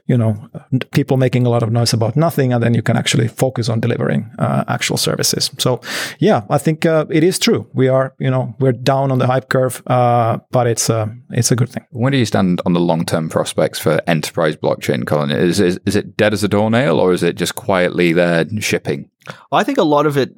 you 0.07 0.17
know 0.17 0.49
people 0.91 1.17
making 1.17 1.45
a 1.45 1.49
lot 1.49 1.63
of 1.63 1.71
noise 1.71 1.93
about 1.93 2.15
nothing 2.15 2.28
nothing, 2.29 2.53
and 2.53 2.61
then 2.63 2.73
you 2.75 2.81
can 2.81 2.97
actually 2.97 3.27
focus 3.27 3.69
on 3.69 3.79
delivering 3.79 4.31
uh, 4.39 4.63
actual 4.67 4.97
services. 4.97 5.51
So, 5.57 5.81
yeah, 6.19 6.41
I 6.49 6.57
think 6.59 6.85
uh, 6.85 7.05
it 7.09 7.23
is 7.23 7.39
true. 7.39 7.67
We 7.73 7.89
are, 7.89 8.13
you 8.19 8.29
know, 8.29 8.55
we're 8.59 8.77
down 8.83 9.11
on 9.11 9.19
the 9.19 9.27
hype 9.27 9.49
curve, 9.49 9.81
uh, 9.87 10.37
but 10.51 10.67
it's 10.67 10.89
uh, 10.89 11.07
it's 11.31 11.51
a 11.51 11.55
good 11.55 11.69
thing. 11.69 11.85
Where 11.91 12.11
do 12.11 12.17
you 12.17 12.25
stand 12.25 12.61
on 12.65 12.73
the 12.73 12.79
long 12.79 13.05
term 13.05 13.29
prospects 13.29 13.79
for 13.79 13.99
enterprise 14.05 14.55
blockchain, 14.55 15.05
Colin? 15.05 15.31
Is, 15.31 15.59
is 15.59 15.79
is 15.85 15.95
it 15.95 16.17
dead 16.17 16.33
as 16.33 16.43
a 16.43 16.47
doornail, 16.47 16.99
or 16.99 17.13
is 17.13 17.23
it 17.23 17.39
just 17.39 17.55
quietly 17.55 18.13
there 18.13 18.45
shipping? 18.59 19.09
I 19.51 19.63
think 19.63 19.77
a 19.77 19.83
lot 19.95 20.05
of 20.05 20.17
it 20.17 20.29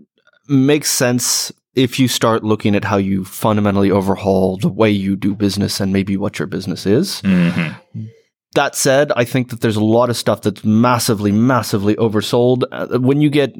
makes 0.47 0.89
sense 0.89 1.51
if 1.75 1.99
you 1.99 2.07
start 2.07 2.43
looking 2.43 2.75
at 2.75 2.83
how 2.83 2.97
you 2.97 3.23
fundamentally 3.23 3.91
overhaul 3.91 4.57
the 4.57 4.67
way 4.67 4.91
you 4.91 5.15
do 5.15 5.33
business 5.35 5.79
and 5.79 5.93
maybe 5.93 6.17
what 6.17 6.39
your 6.39 6.47
business 6.47 6.85
is. 6.85 7.21
Mm-hmm 7.21 8.07
that 8.53 8.75
said, 8.75 9.11
I 9.15 9.23
think 9.23 9.49
that 9.49 9.61
there's 9.61 9.77
a 9.77 9.83
lot 9.83 10.09
of 10.09 10.17
stuff 10.17 10.41
that's 10.41 10.63
massively, 10.63 11.31
massively 11.31 11.95
oversold. 11.95 12.63
Uh, 12.71 12.99
when 12.99 13.21
you 13.21 13.29
get 13.29 13.55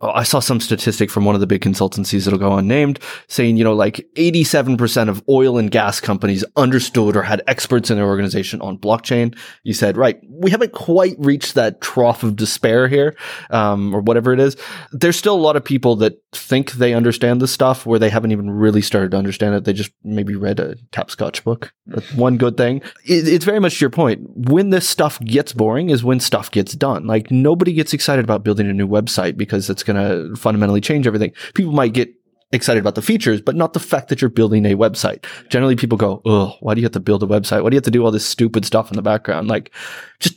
I 0.00 0.24
saw 0.24 0.40
some 0.40 0.60
statistic 0.60 1.10
from 1.10 1.24
one 1.24 1.34
of 1.34 1.40
the 1.40 1.46
big 1.46 1.62
consultancies 1.62 2.24
that'll 2.24 2.38
go 2.38 2.56
unnamed 2.56 2.98
saying, 3.28 3.56
you 3.56 3.64
know, 3.64 3.72
like 3.72 4.06
87% 4.16 5.08
of 5.08 5.22
oil 5.26 5.56
and 5.56 5.70
gas 5.70 6.00
companies 6.00 6.44
understood 6.54 7.16
or 7.16 7.22
had 7.22 7.40
experts 7.46 7.90
in 7.90 7.96
their 7.96 8.06
organization 8.06 8.60
on 8.60 8.76
blockchain. 8.76 9.34
You 9.62 9.72
said, 9.72 9.96
right, 9.96 10.20
we 10.28 10.50
haven't 10.50 10.72
quite 10.72 11.14
reached 11.18 11.54
that 11.54 11.80
trough 11.80 12.22
of 12.22 12.36
despair 12.36 12.88
here, 12.88 13.16
um, 13.48 13.94
or 13.94 14.00
whatever 14.00 14.34
it 14.34 14.40
is. 14.40 14.56
There's 14.92 15.16
still 15.16 15.34
a 15.34 15.40
lot 15.40 15.56
of 15.56 15.64
people 15.64 15.96
that 15.96 16.20
think 16.32 16.72
they 16.72 16.92
understand 16.92 17.40
this 17.40 17.52
stuff 17.52 17.86
where 17.86 17.98
they 17.98 18.10
haven't 18.10 18.32
even 18.32 18.50
really 18.50 18.82
started 18.82 19.12
to 19.12 19.16
understand 19.16 19.54
it. 19.54 19.64
They 19.64 19.72
just 19.72 19.92
maybe 20.04 20.36
read 20.36 20.60
a 20.60 20.74
Tapscott 20.92 21.42
book. 21.42 21.72
That's 21.86 22.12
one 22.12 22.36
good 22.36 22.58
thing. 22.58 22.82
It, 23.04 23.26
it's 23.28 23.46
very 23.46 23.60
much 23.60 23.78
to 23.78 23.84
your 23.84 23.90
point. 23.90 24.20
When 24.34 24.70
this 24.70 24.86
stuff 24.86 25.18
gets 25.20 25.54
boring 25.54 25.88
is 25.88 26.04
when 26.04 26.20
stuff 26.20 26.50
gets 26.50 26.74
done. 26.74 27.06
Like 27.06 27.30
nobody 27.30 27.72
gets 27.72 27.94
excited 27.94 28.24
about 28.24 28.44
building 28.44 28.68
a 28.68 28.74
new 28.74 28.86
website 28.86 29.38
because 29.38 29.70
it's 29.70 29.85
going 29.86 29.96
to 29.96 30.36
fundamentally 30.36 30.82
change 30.82 31.06
everything. 31.06 31.32
People 31.54 31.72
might 31.72 31.94
get 31.94 32.12
excited 32.52 32.80
about 32.80 32.94
the 32.94 33.02
features, 33.02 33.40
but 33.40 33.56
not 33.56 33.72
the 33.72 33.80
fact 33.80 34.08
that 34.08 34.20
you're 34.20 34.30
building 34.30 34.66
a 34.66 34.76
website. 34.76 35.24
Generally, 35.48 35.76
people 35.76 35.98
go, 35.98 36.22
"Oh, 36.24 36.54
why 36.60 36.74
do 36.74 36.80
you 36.80 36.84
have 36.84 36.92
to 36.92 37.00
build 37.00 37.22
a 37.22 37.26
website? 37.26 37.62
Why 37.62 37.70
do 37.70 37.74
you 37.74 37.78
have 37.78 37.84
to 37.84 37.90
do 37.90 38.04
all 38.04 38.10
this 38.10 38.26
stupid 38.26 38.64
stuff 38.64 38.90
in 38.90 38.96
the 38.96 39.02
background?" 39.02 39.48
Like, 39.48 39.72
just 40.20 40.36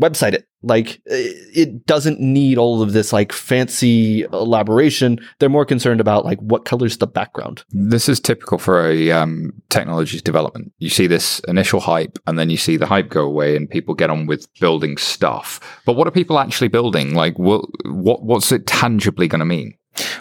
website 0.00 0.32
it. 0.32 0.46
Like, 0.62 1.00
it 1.06 1.86
doesn't 1.86 2.20
need 2.20 2.58
all 2.58 2.82
of 2.82 2.92
this 2.92 3.12
like 3.12 3.32
fancy 3.32 4.22
elaboration. 4.24 5.18
They're 5.38 5.48
more 5.48 5.64
concerned 5.64 6.00
about 6.00 6.24
like 6.24 6.38
what 6.40 6.64
colors 6.64 6.98
the 6.98 7.06
background. 7.06 7.64
This 7.70 8.08
is 8.08 8.20
typical 8.20 8.58
for 8.58 8.86
a 8.86 9.10
um, 9.10 9.52
technology's 9.70 10.22
development. 10.22 10.72
You 10.78 10.90
see 10.90 11.06
this 11.06 11.40
initial 11.48 11.80
hype, 11.80 12.18
and 12.26 12.38
then 12.38 12.50
you 12.50 12.56
see 12.56 12.76
the 12.76 12.86
hype 12.86 13.08
go 13.08 13.24
away, 13.24 13.56
and 13.56 13.70
people 13.70 13.94
get 13.94 14.10
on 14.10 14.26
with 14.26 14.52
building 14.60 14.98
stuff. 14.98 15.60
But 15.86 15.94
what 15.94 16.06
are 16.06 16.12
people 16.12 16.38
actually 16.38 16.68
building? 16.68 17.14
Like, 17.14 17.38
what, 17.38 17.64
what 17.86 18.22
what's 18.22 18.52
it 18.52 18.66
tangibly 18.66 19.28
going 19.28 19.40
to 19.40 19.46
mean? 19.46 19.74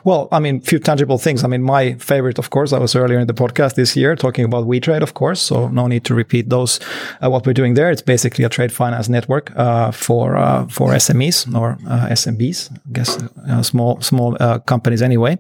Well, 0.04 0.28
I 0.32 0.40
mean, 0.40 0.62
few 0.62 0.80
tangible 0.80 1.18
things. 1.18 1.44
I 1.44 1.48
mean, 1.48 1.62
my 1.62 1.94
favorite, 1.94 2.40
of 2.40 2.50
course, 2.50 2.74
I 2.74 2.80
was 2.80 2.96
earlier 2.96 3.20
in 3.20 3.28
the 3.28 3.34
podcast 3.34 3.76
this 3.76 3.96
year 3.96 4.16
talking 4.16 4.46
about 4.46 4.66
WeTrade, 4.66 5.02
of 5.02 5.14
course. 5.14 5.42
So 5.42 5.68
no 5.70 5.88
need 5.88 6.04
to 6.06 6.16
repeat 6.16 6.50
those. 6.50 6.80
Uh, 7.24 7.30
what 7.30 7.46
we're 7.46 7.54
doing 7.54 7.74
there, 7.76 7.92
it's 7.92 8.02
basically 8.02 8.44
a 8.44 8.50
trade 8.50 8.72
finance 8.72 9.10
network 9.10 9.52
uh, 9.56 9.92
for 9.92 10.36
uh, 10.38 10.68
for 10.68 10.92
SMEs 10.92 11.54
or 11.56 11.78
uh, 11.88 12.08
SMBs, 12.10 12.72
I 12.72 12.92
guess, 12.92 13.18
uh, 13.50 13.62
small 13.64 14.02
small 14.02 14.38
uh, 14.40 14.60
companies 14.60 15.02
anyway. 15.02 15.38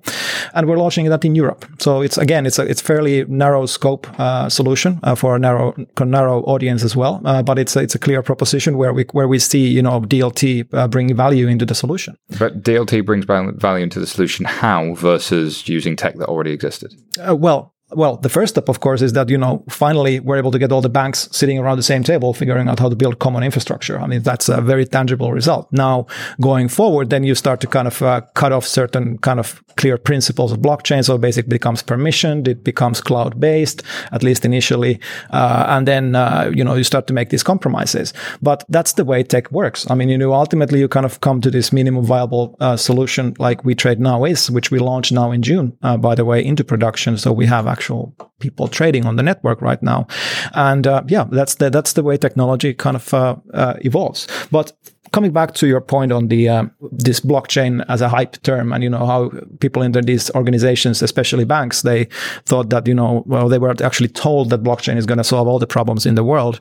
And 0.54 0.68
we're 0.68 0.78
launching 0.78 1.10
that 1.10 1.26
in 1.26 1.36
Europe. 1.36 1.66
So 1.80 2.02
it's 2.02 2.18
again, 2.18 2.46
it's 2.46 2.60
a 2.60 2.64
it's 2.64 2.82
fairly 2.82 3.26
narrow 3.26 3.66
scope 3.66 4.08
solution 4.50 5.00
for 5.16 5.36
a 5.36 5.40
narrow 5.40 5.74
narrow 6.00 6.42
audience 6.44 6.84
as 6.84 6.96
well. 6.96 7.20
but 7.44 7.58
it's 7.58 7.76
a, 7.76 7.80
it's 7.80 7.96
a 7.96 8.00
clear 8.00 8.22
proposition 8.22 8.78
where 8.78 8.94
we 8.94 9.06
where 9.12 9.28
we 9.28 9.40
see 9.40 9.68
you 9.68 9.82
know 9.82 10.02
DLT 10.02 10.90
bringing 10.92 11.16
value 11.16 11.48
into 11.48 11.66
the 11.66 11.76
solution. 11.76 12.18
But 12.38 12.64
DLT 12.64 13.06
brings 13.06 13.26
value 13.26 13.84
into 13.84 14.00
the 14.00 14.08
solution 14.08 14.19
how 14.46 14.94
versus 14.96 15.68
using 15.68 15.96
tech 15.96 16.16
that 16.16 16.28
already 16.28 16.52
existed? 16.52 16.94
Uh, 17.20 17.36
well, 17.36 17.74
well, 17.92 18.18
the 18.18 18.30
first 18.30 18.54
step, 18.54 18.70
of 18.70 18.80
course, 18.80 19.02
is 19.02 19.14
that, 19.14 19.30
you 19.30 19.38
know, 19.38 19.64
finally 19.70 20.20
we're 20.20 20.38
able 20.38 20.52
to 20.52 20.60
get 20.60 20.72
all 20.72 20.82
the 20.82 20.90
banks 20.90 21.28
sitting 21.32 21.58
around 21.58 21.78
the 21.78 21.84
same 21.84 22.04
table, 22.04 22.34
figuring 22.34 22.68
out 22.68 22.80
how 22.80 22.90
to 22.90 22.96
build 22.96 23.20
common 23.20 23.44
infrastructure. 23.44 24.00
I 24.00 24.06
mean, 24.06 24.22
that's 24.22 24.48
a 24.50 24.62
very 24.62 24.86
tangible 24.86 25.32
result. 25.32 25.68
Now, 25.72 26.06
going 26.40 26.68
forward, 26.68 27.10
then 27.10 27.24
you 27.24 27.36
start 27.36 27.62
to 27.62 27.68
kind 27.68 27.88
of 27.88 28.02
uh, 28.02 28.22
cut 28.36 28.52
off 28.52 28.66
certain 28.66 29.18
kind 29.20 29.40
of 29.40 29.64
clear 29.76 29.98
principles 29.98 30.52
of 30.52 30.60
blockchain. 30.60 31.04
So 31.04 31.16
it 31.16 31.22
basically 31.22 31.50
becomes 31.50 31.82
permissioned. 31.82 32.48
It 32.48 32.64
becomes 32.64 33.02
cloud 33.02 33.40
based, 33.40 33.82
at 34.12 34.24
least 34.24 34.46
initially. 34.46 35.00
Uh, 35.32 35.66
and 35.70 35.88
then, 35.88 36.16
uh, 36.16 36.52
you 36.54 36.64
know, 36.64 36.76
you 36.76 36.84
start 36.84 37.08
to 37.08 37.14
make 37.14 37.30
these 37.30 37.44
compromises. 37.44 38.14
But 38.42 38.66
that's 38.70 38.94
the 38.94 39.06
way 39.06 39.24
tech 39.24 39.52
works. 39.52 39.90
I 39.90 39.96
mean, 39.96 40.10
you 40.10 40.18
know, 40.18 40.34
ultimately 40.34 40.80
you 40.80 40.88
kind 40.88 41.06
of 41.06 41.22
come 41.22 41.42
to 41.42 41.50
this 41.50 41.72
minimum 41.74 42.06
viable 42.06 42.56
uh, 42.60 42.78
solution 42.78 43.36
like 43.40 43.64
WeTrade 43.64 44.00
Now 44.00 44.26
is, 44.26 44.52
which 44.52 44.70
we 44.70 44.80
launched 44.80 45.12
now 45.12 45.32
in 45.32 45.42
June, 45.42 45.78
uh, 45.82 45.98
by 45.98 46.14
the 46.14 46.26
way, 46.26 46.46
into 46.46 46.64
production. 46.64 47.18
So 47.18 47.32
we 47.32 47.46
have 47.48 47.66
actual 47.80 48.14
people 48.40 48.68
trading 48.68 49.06
on 49.06 49.16
the 49.16 49.24
network 49.24 49.62
right 49.62 49.82
now. 49.82 50.06
And 50.54 50.86
uh, 50.86 51.04
yeah, 51.08 51.26
that's 51.32 51.56
the, 51.56 51.70
that's 51.70 51.94
the 51.94 52.04
way 52.04 52.18
technology 52.18 52.74
kind 52.74 52.98
of 52.98 53.14
uh, 53.14 53.36
uh, 53.54 53.74
evolves. 53.86 54.28
But 54.52 54.74
coming 55.12 55.32
back 55.32 55.54
to 55.56 55.68
your 55.68 55.82
point 55.82 56.12
on 56.12 56.28
the 56.28 56.50
uh, 56.50 56.66
this 56.92 57.20
blockchain 57.20 57.84
as 57.90 58.02
a 58.02 58.10
hype 58.10 58.42
term 58.44 58.72
and 58.74 58.84
you 58.84 58.90
know 58.90 59.06
how 59.06 59.32
people 59.60 59.82
in 59.82 59.92
these 59.92 60.30
organizations 60.32 61.02
especially 61.02 61.46
banks 61.46 61.82
they 61.82 62.06
thought 62.46 62.70
that 62.70 62.88
you 62.88 62.94
know 62.94 63.24
well 63.26 63.50
they 63.50 63.58
were 63.58 63.76
actually 63.84 64.08
told 64.08 64.50
that 64.50 64.64
blockchain 64.64 64.98
is 64.98 65.06
going 65.06 65.18
to 65.18 65.24
solve 65.24 65.48
all 65.48 65.60
the 65.60 65.68
problems 65.68 66.06
in 66.06 66.16
the 66.16 66.24
world. 66.24 66.60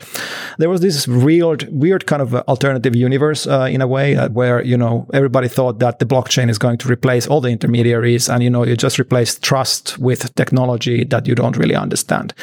There 0.59 0.70
was 0.70 0.80
this 0.80 1.07
weird 1.07 1.68
weird 1.70 2.07
kind 2.07 2.22
of 2.22 2.34
alternative 2.34 2.94
universe 2.96 3.46
uh, 3.46 3.68
in 3.70 3.80
a 3.80 3.86
way 3.86 4.16
uh, 4.16 4.28
where 4.30 4.62
you 4.62 4.76
know 4.76 5.07
everybody 5.12 5.49
thought 5.49 5.78
that 5.78 5.99
the 5.99 6.07
blockchain 6.07 6.49
is 6.49 6.59
going 6.59 6.78
to 6.78 6.88
replace 6.88 7.26
all 7.26 7.40
the 7.40 7.51
intermediaries 7.51 8.28
and 8.28 8.42
you 8.42 8.51
know 8.51 8.64
you 8.64 8.76
just 8.76 8.99
replace 8.99 9.38
trust 9.38 9.99
with 9.99 10.34
technology 10.34 11.05
that 11.05 11.26
you 11.26 11.34
don't 11.34 11.57
really 11.57 11.74
understand. 11.74 12.34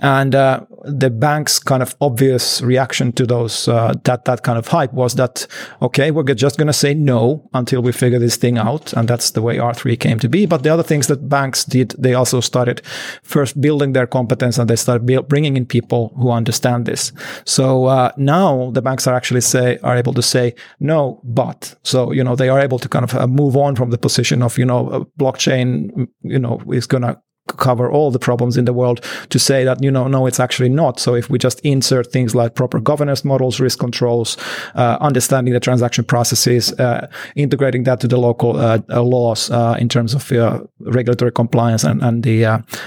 And 0.00 0.34
uh, 0.34 0.60
the 0.84 1.10
bank's 1.10 1.58
kind 1.58 1.82
of 1.82 1.96
obvious 2.00 2.60
reaction 2.62 3.12
to 3.12 3.26
those 3.26 3.68
uh, 3.68 3.94
that 4.04 4.24
that 4.24 4.42
kind 4.42 4.58
of 4.58 4.68
hype 4.68 4.92
was 4.92 5.14
that 5.14 5.46
okay, 5.82 6.10
we're 6.10 6.22
just 6.22 6.58
going 6.58 6.66
to 6.66 6.72
say 6.72 6.94
no 6.94 7.48
until 7.54 7.82
we 7.82 7.92
figure 7.92 8.18
this 8.18 8.36
thing 8.36 8.58
out. 8.58 8.92
And 8.92 9.08
that's 9.08 9.30
the 9.30 9.42
way 9.42 9.56
R3 9.56 9.98
came 9.98 10.18
to 10.20 10.28
be. 10.28 10.46
But 10.46 10.62
the 10.62 10.70
other 10.70 10.82
things 10.82 11.06
that 11.06 11.28
banks 11.28 11.64
did, 11.64 11.94
they 11.98 12.14
also 12.14 12.40
started 12.40 12.82
first 13.22 13.60
building 13.60 13.92
their 13.92 14.06
competence 14.06 14.58
and 14.58 14.68
they 14.68 14.76
started 14.76 15.28
bringing 15.28 15.56
in 15.56 15.66
people 15.66 16.12
who 16.16 16.30
understand 16.30 16.86
this. 16.86 17.12
So 17.44 17.86
uh, 17.86 18.12
now 18.16 18.70
the 18.72 18.82
banks 18.82 19.06
are 19.06 19.14
actually 19.14 19.42
say, 19.42 19.78
are 19.82 19.96
able 19.96 20.14
to 20.14 20.22
say 20.22 20.54
no, 20.80 21.20
but. 21.24 21.74
So, 21.82 22.12
you 22.12 22.24
know, 22.24 22.36
they 22.36 22.48
are 22.48 22.60
able 22.60 22.78
to 22.78 22.88
kind 22.88 23.04
of 23.04 23.14
uh, 23.14 23.26
move 23.26 23.56
on 23.56 23.76
from 23.76 23.90
the 23.90 23.98
position 23.98 24.42
of, 24.42 24.58
you 24.58 24.64
know, 24.64 25.08
blockchain, 25.18 26.08
you 26.22 26.38
know, 26.38 26.60
is 26.72 26.86
going 26.86 27.02
to 27.02 27.20
cover 27.56 27.90
all 27.90 28.10
the 28.10 28.18
problems 28.18 28.56
in 28.56 28.64
the 28.64 28.72
world 28.72 29.04
to 29.30 29.38
say 29.38 29.64
that 29.64 29.82
you 29.82 29.90
know 29.90 30.08
no 30.08 30.26
it's 30.26 30.40
actually 30.40 30.68
not. 30.68 31.00
So 31.00 31.14
if 31.14 31.30
we 31.30 31.38
just 31.38 31.60
insert 31.60 32.12
things 32.12 32.34
like 32.34 32.54
proper 32.54 32.80
governance 32.80 33.24
models 33.24 33.60
risk 33.60 33.78
controls 33.78 34.36
uh, 34.74 34.98
understanding 35.00 35.54
the 35.54 35.60
transaction 35.60 36.04
processes 36.04 36.72
uh, 36.74 37.08
integrating 37.36 37.84
that 37.84 38.00
to 38.00 38.08
the 38.08 38.18
local 38.18 38.56
uh, 38.56 38.78
uh 38.90 39.02
laws 39.02 39.50
uh, 39.50 39.76
in 39.78 39.88
terms 39.88 40.14
of 40.14 40.30
uh, 40.32 40.60
regulatory 40.80 41.32
compliance 41.32 41.84
and, 41.84 42.02
and 42.02 42.22
the 42.22 42.44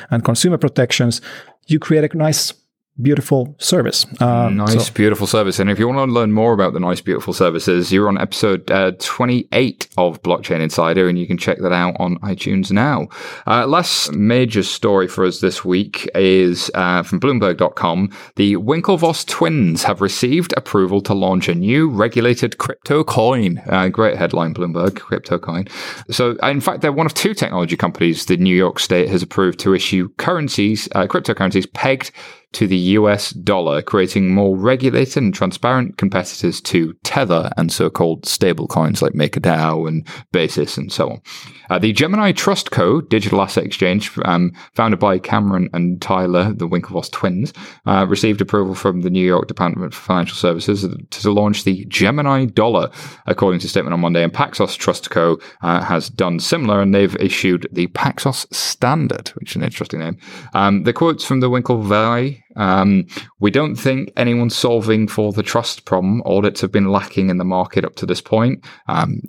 and 0.09 0.23
consumer 0.23 0.57
protections 0.57 1.21
you 1.67 1.79
create 1.79 2.13
a 2.13 2.17
nice 2.17 2.53
beautiful 3.01 3.55
service. 3.59 4.05
Um, 4.21 4.57
nice, 4.57 4.87
so. 4.87 4.93
beautiful 4.93 5.27
service. 5.27 5.59
And 5.59 5.69
if 5.69 5.79
you 5.79 5.87
want 5.87 6.07
to 6.07 6.13
learn 6.13 6.31
more 6.31 6.53
about 6.53 6.73
the 6.73 6.79
nice, 6.79 7.01
beautiful 7.01 7.33
services, 7.33 7.91
you're 7.91 8.07
on 8.07 8.17
episode 8.17 8.69
uh, 8.71 8.91
28 8.99 9.87
of 9.97 10.21
Blockchain 10.23 10.61
Insider, 10.61 11.07
and 11.07 11.17
you 11.17 11.27
can 11.27 11.37
check 11.37 11.59
that 11.59 11.71
out 11.71 11.95
on 11.99 12.17
iTunes 12.19 12.71
now. 12.71 13.07
Uh, 13.45 13.67
last 13.67 14.13
major 14.13 14.63
story 14.63 15.07
for 15.07 15.25
us 15.25 15.39
this 15.39 15.63
week 15.63 16.09
is 16.15 16.71
uh, 16.73 17.03
from 17.03 17.19
Bloomberg.com. 17.19 18.11
The 18.35 18.55
Winklevoss 18.55 19.25
twins 19.25 19.83
have 19.83 20.01
received 20.01 20.53
approval 20.57 21.01
to 21.01 21.13
launch 21.13 21.47
a 21.47 21.55
new 21.55 21.89
regulated 21.89 22.57
crypto 22.57 23.03
coin. 23.03 23.61
Uh, 23.67 23.89
great 23.89 24.17
headline, 24.17 24.53
Bloomberg, 24.53 24.95
crypto 24.99 25.37
coin. 25.37 25.67
So, 26.09 26.31
in 26.43 26.61
fact, 26.61 26.81
they're 26.81 26.91
one 26.91 27.05
of 27.05 27.13
two 27.13 27.33
technology 27.33 27.77
companies 27.77 28.25
the 28.25 28.37
New 28.37 28.55
York 28.55 28.79
State 28.79 29.09
has 29.09 29.21
approved 29.21 29.59
to 29.59 29.73
issue 29.73 30.09
currencies, 30.17 30.87
uh, 30.93 31.07
cryptocurrencies 31.07 31.71
pegged 31.73 32.11
to 32.53 32.67
the 32.67 32.77
US 32.77 33.31
dollar, 33.31 33.81
creating 33.81 34.33
more 34.33 34.55
regulated 34.55 35.21
and 35.23 35.33
transparent 35.33 35.97
competitors 35.97 36.61
to 36.61 36.93
Tether 37.03 37.51
and 37.57 37.71
so 37.71 37.89
called 37.89 38.23
stablecoins 38.23 39.01
like 39.01 39.13
MakerDAO 39.13 39.87
and 39.87 40.07
Basis 40.31 40.77
and 40.77 40.91
so 40.91 41.11
on. 41.11 41.21
Uh, 41.69 41.79
the 41.79 41.93
Gemini 41.93 42.31
Trust 42.31 42.71
Co. 42.71 43.01
digital 43.01 43.41
asset 43.41 43.63
exchange, 43.63 44.11
um, 44.25 44.51
founded 44.73 44.99
by 44.99 45.19
Cameron 45.19 45.69
and 45.73 46.01
Tyler, 46.01 46.53
the 46.53 46.67
Winklevoss 46.67 47.11
twins, 47.11 47.53
uh, 47.85 48.05
received 48.07 48.41
approval 48.41 48.75
from 48.75 49.01
the 49.01 49.09
New 49.09 49.25
York 49.25 49.47
Department 49.47 49.93
for 49.93 50.01
Financial 50.01 50.35
Services 50.35 50.85
to 51.09 51.31
launch 51.31 51.63
the 51.63 51.85
Gemini 51.85 52.45
Dollar, 52.45 52.89
according 53.25 53.59
to 53.61 53.65
a 53.65 53.69
statement 53.69 53.93
on 53.93 53.99
Monday. 53.99 54.23
And 54.23 54.33
Paxos 54.33 54.77
Trust 54.77 55.09
Co. 55.09 55.37
Uh, 55.61 55.81
has 55.81 56.09
done 56.09 56.39
similar, 56.39 56.81
and 56.81 56.93
they've 56.93 57.15
issued 57.17 57.67
the 57.71 57.87
Paxos 57.87 58.51
Standard, 58.53 59.29
which 59.29 59.51
is 59.51 59.55
an 59.55 59.63
interesting 59.63 59.99
name. 59.99 60.17
Um, 60.53 60.83
the 60.83 60.93
quotes 60.93 61.25
from 61.25 61.39
the 61.39 61.49
Winklevi 61.49 62.43
um, 62.57 63.05
we 63.39 63.51
don't 63.51 63.75
think 63.75 64.11
anyone's 64.17 64.55
solving 64.55 65.07
for 65.07 65.31
the 65.31 65.43
trust 65.43 65.85
problem. 65.85 66.21
Audits 66.25 66.61
have 66.61 66.71
been 66.71 66.91
lacking 66.91 67.29
in 67.29 67.37
the 67.37 67.45
market 67.45 67.85
up 67.85 67.95
to 67.95 68.05
this 68.05 68.21
point. 68.21 68.65
Um, 68.87 69.21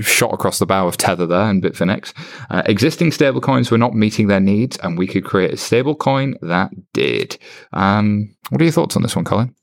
shot 0.00 0.34
across 0.34 0.58
the 0.58 0.66
bow 0.66 0.88
of 0.88 0.96
Tether 0.96 1.26
there 1.26 1.48
and 1.48 1.62
Bitfinex. 1.62 2.12
Uh, 2.50 2.62
existing 2.66 3.10
stablecoins 3.10 3.70
were 3.70 3.78
not 3.78 3.94
meeting 3.94 4.26
their 4.26 4.40
needs, 4.40 4.76
and 4.78 4.98
we 4.98 5.06
could 5.06 5.24
create 5.24 5.52
a 5.52 5.56
stablecoin 5.56 6.34
that 6.42 6.70
did. 6.92 7.38
Um, 7.72 8.34
what 8.48 8.60
are 8.60 8.64
your 8.64 8.72
thoughts 8.72 8.96
on 8.96 9.02
this 9.02 9.14
one, 9.14 9.24
Colin? 9.24 9.54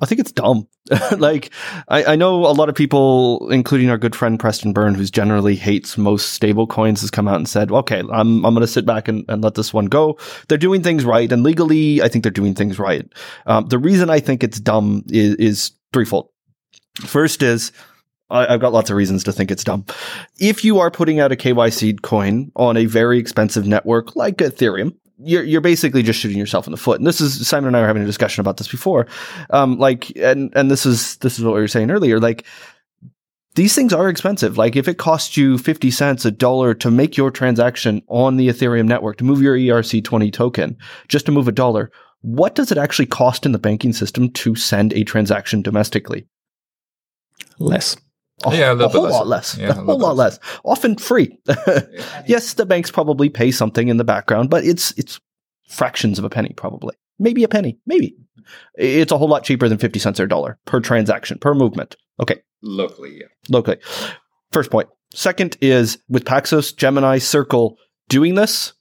I 0.00 0.06
think 0.06 0.20
it's 0.20 0.32
dumb. 0.32 0.66
like, 1.18 1.50
I, 1.88 2.04
I, 2.04 2.16
know 2.16 2.46
a 2.46 2.52
lot 2.52 2.68
of 2.68 2.74
people, 2.74 3.48
including 3.50 3.90
our 3.90 3.98
good 3.98 4.16
friend 4.16 4.40
Preston 4.40 4.72
Byrne, 4.72 4.94
who's 4.94 5.10
generally 5.10 5.56
hates 5.56 5.98
most 5.98 6.32
stable 6.32 6.66
coins, 6.66 7.00
has 7.02 7.10
come 7.10 7.28
out 7.28 7.36
and 7.36 7.48
said, 7.48 7.70
okay, 7.70 8.00
I'm, 8.00 8.44
I'm 8.44 8.54
going 8.54 8.60
to 8.60 8.66
sit 8.66 8.86
back 8.86 9.08
and, 9.08 9.24
and, 9.28 9.42
let 9.42 9.54
this 9.54 9.74
one 9.74 9.86
go. 9.86 10.18
They're 10.48 10.58
doing 10.58 10.82
things 10.82 11.04
right. 11.04 11.30
And 11.30 11.42
legally, 11.42 12.02
I 12.02 12.08
think 12.08 12.24
they're 12.24 12.32
doing 12.32 12.54
things 12.54 12.78
right. 12.78 13.06
Um, 13.46 13.66
the 13.66 13.78
reason 13.78 14.10
I 14.10 14.20
think 14.20 14.42
it's 14.42 14.58
dumb 14.58 15.04
is, 15.08 15.34
is 15.36 15.72
threefold. 15.92 16.30
First 17.00 17.42
is, 17.42 17.72
I, 18.30 18.54
I've 18.54 18.60
got 18.60 18.72
lots 18.72 18.90
of 18.90 18.96
reasons 18.96 19.24
to 19.24 19.32
think 19.32 19.50
it's 19.50 19.64
dumb. 19.64 19.84
If 20.38 20.64
you 20.64 20.78
are 20.78 20.90
putting 20.90 21.20
out 21.20 21.32
a 21.32 21.36
KYC 21.36 22.00
coin 22.02 22.50
on 22.56 22.76
a 22.76 22.86
very 22.86 23.18
expensive 23.18 23.66
network 23.66 24.16
like 24.16 24.38
Ethereum, 24.38 24.94
you're 25.22 25.42
you're 25.42 25.60
basically 25.60 26.02
just 26.02 26.18
shooting 26.18 26.38
yourself 26.38 26.66
in 26.66 26.70
the 26.70 26.76
foot. 26.76 26.98
And 26.98 27.06
this 27.06 27.20
is 27.20 27.46
Simon 27.46 27.68
and 27.68 27.76
I 27.76 27.80
were 27.80 27.86
having 27.86 28.02
a 28.02 28.06
discussion 28.06 28.40
about 28.40 28.56
this 28.56 28.68
before. 28.68 29.06
Um, 29.50 29.78
like, 29.78 30.16
and 30.16 30.52
and 30.54 30.70
this 30.70 30.86
is 30.86 31.16
this 31.16 31.38
is 31.38 31.44
what 31.44 31.54
we 31.54 31.60
were 31.60 31.68
saying 31.68 31.90
earlier. 31.90 32.18
Like, 32.18 32.44
these 33.54 33.74
things 33.74 33.92
are 33.92 34.08
expensive. 34.08 34.56
Like, 34.58 34.76
if 34.76 34.88
it 34.88 34.98
costs 34.98 35.36
you 35.36 35.58
fifty 35.58 35.90
cents, 35.90 36.24
a 36.24 36.30
dollar 36.30 36.74
to 36.74 36.90
make 36.90 37.16
your 37.16 37.30
transaction 37.30 38.02
on 38.08 38.36
the 38.36 38.48
Ethereum 38.48 38.86
network 38.86 39.18
to 39.18 39.24
move 39.24 39.42
your 39.42 39.56
ERC 39.56 40.02
twenty 40.04 40.30
token, 40.30 40.76
just 41.08 41.26
to 41.26 41.32
move 41.32 41.48
a 41.48 41.52
dollar, 41.52 41.90
what 42.22 42.54
does 42.54 42.72
it 42.72 42.78
actually 42.78 43.06
cost 43.06 43.46
in 43.46 43.52
the 43.52 43.58
banking 43.58 43.92
system 43.92 44.30
to 44.30 44.54
send 44.54 44.92
a 44.92 45.04
transaction 45.04 45.62
domestically? 45.62 46.26
Less. 47.58 47.96
A, 48.46 48.56
yeah, 48.56 48.72
a, 48.72 48.76
a 48.76 48.88
whole 48.88 49.02
less. 49.02 49.12
lot 49.12 49.26
less. 49.26 49.58
Yeah, 49.58 49.68
a, 49.68 49.72
whole 49.74 49.98
lot 49.98 50.16
less. 50.16 50.38
less. 50.38 50.60
Often 50.64 50.96
free. 50.96 51.38
yes, 52.26 52.54
the 52.54 52.66
banks 52.66 52.90
probably 52.90 53.28
pay 53.28 53.50
something 53.50 53.88
in 53.88 53.96
the 53.96 54.04
background, 54.04 54.50
but 54.50 54.64
it's 54.64 54.92
it's 54.92 55.20
fractions 55.68 56.18
of 56.18 56.24
a 56.24 56.30
penny, 56.30 56.52
probably. 56.56 56.94
Maybe 57.18 57.44
a 57.44 57.48
penny. 57.48 57.78
Maybe. 57.86 58.16
It's 58.76 59.12
a 59.12 59.18
whole 59.18 59.28
lot 59.28 59.44
cheaper 59.44 59.68
than 59.68 59.78
50 59.78 59.98
cents 59.98 60.18
or 60.18 60.24
a 60.24 60.28
dollar 60.28 60.58
per 60.64 60.80
transaction, 60.80 61.38
per 61.38 61.54
movement. 61.54 61.96
Okay. 62.18 62.40
Locally, 62.62 63.18
yeah. 63.20 63.26
Locally. 63.48 63.78
First 64.52 64.70
point. 64.70 64.88
Second 65.12 65.56
is 65.60 65.98
with 66.08 66.24
Paxos, 66.24 66.76
Gemini, 66.76 67.18
Circle 67.18 67.76
doing 68.08 68.34
this, 68.34 68.74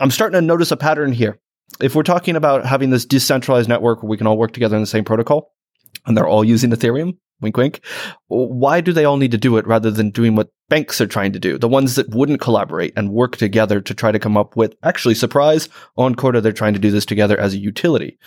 I'm 0.00 0.10
starting 0.10 0.40
to 0.40 0.44
notice 0.44 0.70
a 0.70 0.76
pattern 0.76 1.12
here. 1.12 1.38
If 1.80 1.94
we're 1.94 2.02
talking 2.02 2.36
about 2.36 2.66
having 2.66 2.90
this 2.90 3.04
decentralized 3.04 3.68
network 3.68 4.02
where 4.02 4.10
we 4.10 4.16
can 4.16 4.26
all 4.26 4.38
work 4.38 4.52
together 4.52 4.76
in 4.76 4.82
the 4.82 4.86
same 4.86 5.04
protocol, 5.04 5.52
and 6.06 6.16
they're 6.16 6.26
all 6.26 6.44
using 6.44 6.70
Ethereum, 6.70 7.16
wink 7.44 7.56
wink. 7.56 7.80
Why 8.26 8.80
do 8.80 8.92
they 8.92 9.04
all 9.04 9.16
need 9.16 9.30
to 9.30 9.38
do 9.38 9.56
it 9.56 9.66
rather 9.68 9.92
than 9.92 10.10
doing 10.10 10.34
what 10.34 10.50
banks 10.68 11.00
are 11.00 11.06
trying 11.06 11.32
to 11.34 11.38
do? 11.38 11.56
The 11.58 11.68
ones 11.68 11.94
that 11.94 12.10
wouldn't 12.10 12.40
collaborate 12.40 12.92
and 12.96 13.12
work 13.12 13.36
together 13.36 13.80
to 13.80 13.94
try 13.94 14.10
to 14.10 14.18
come 14.18 14.36
up 14.36 14.56
with 14.56 14.74
actually 14.82 15.14
surprise 15.14 15.68
on 15.96 16.16
Corda 16.16 16.40
they're 16.40 16.52
trying 16.52 16.74
to 16.74 16.80
do 16.80 16.90
this 16.90 17.06
together 17.06 17.38
as 17.38 17.54
a 17.54 17.58
utility 17.58 18.18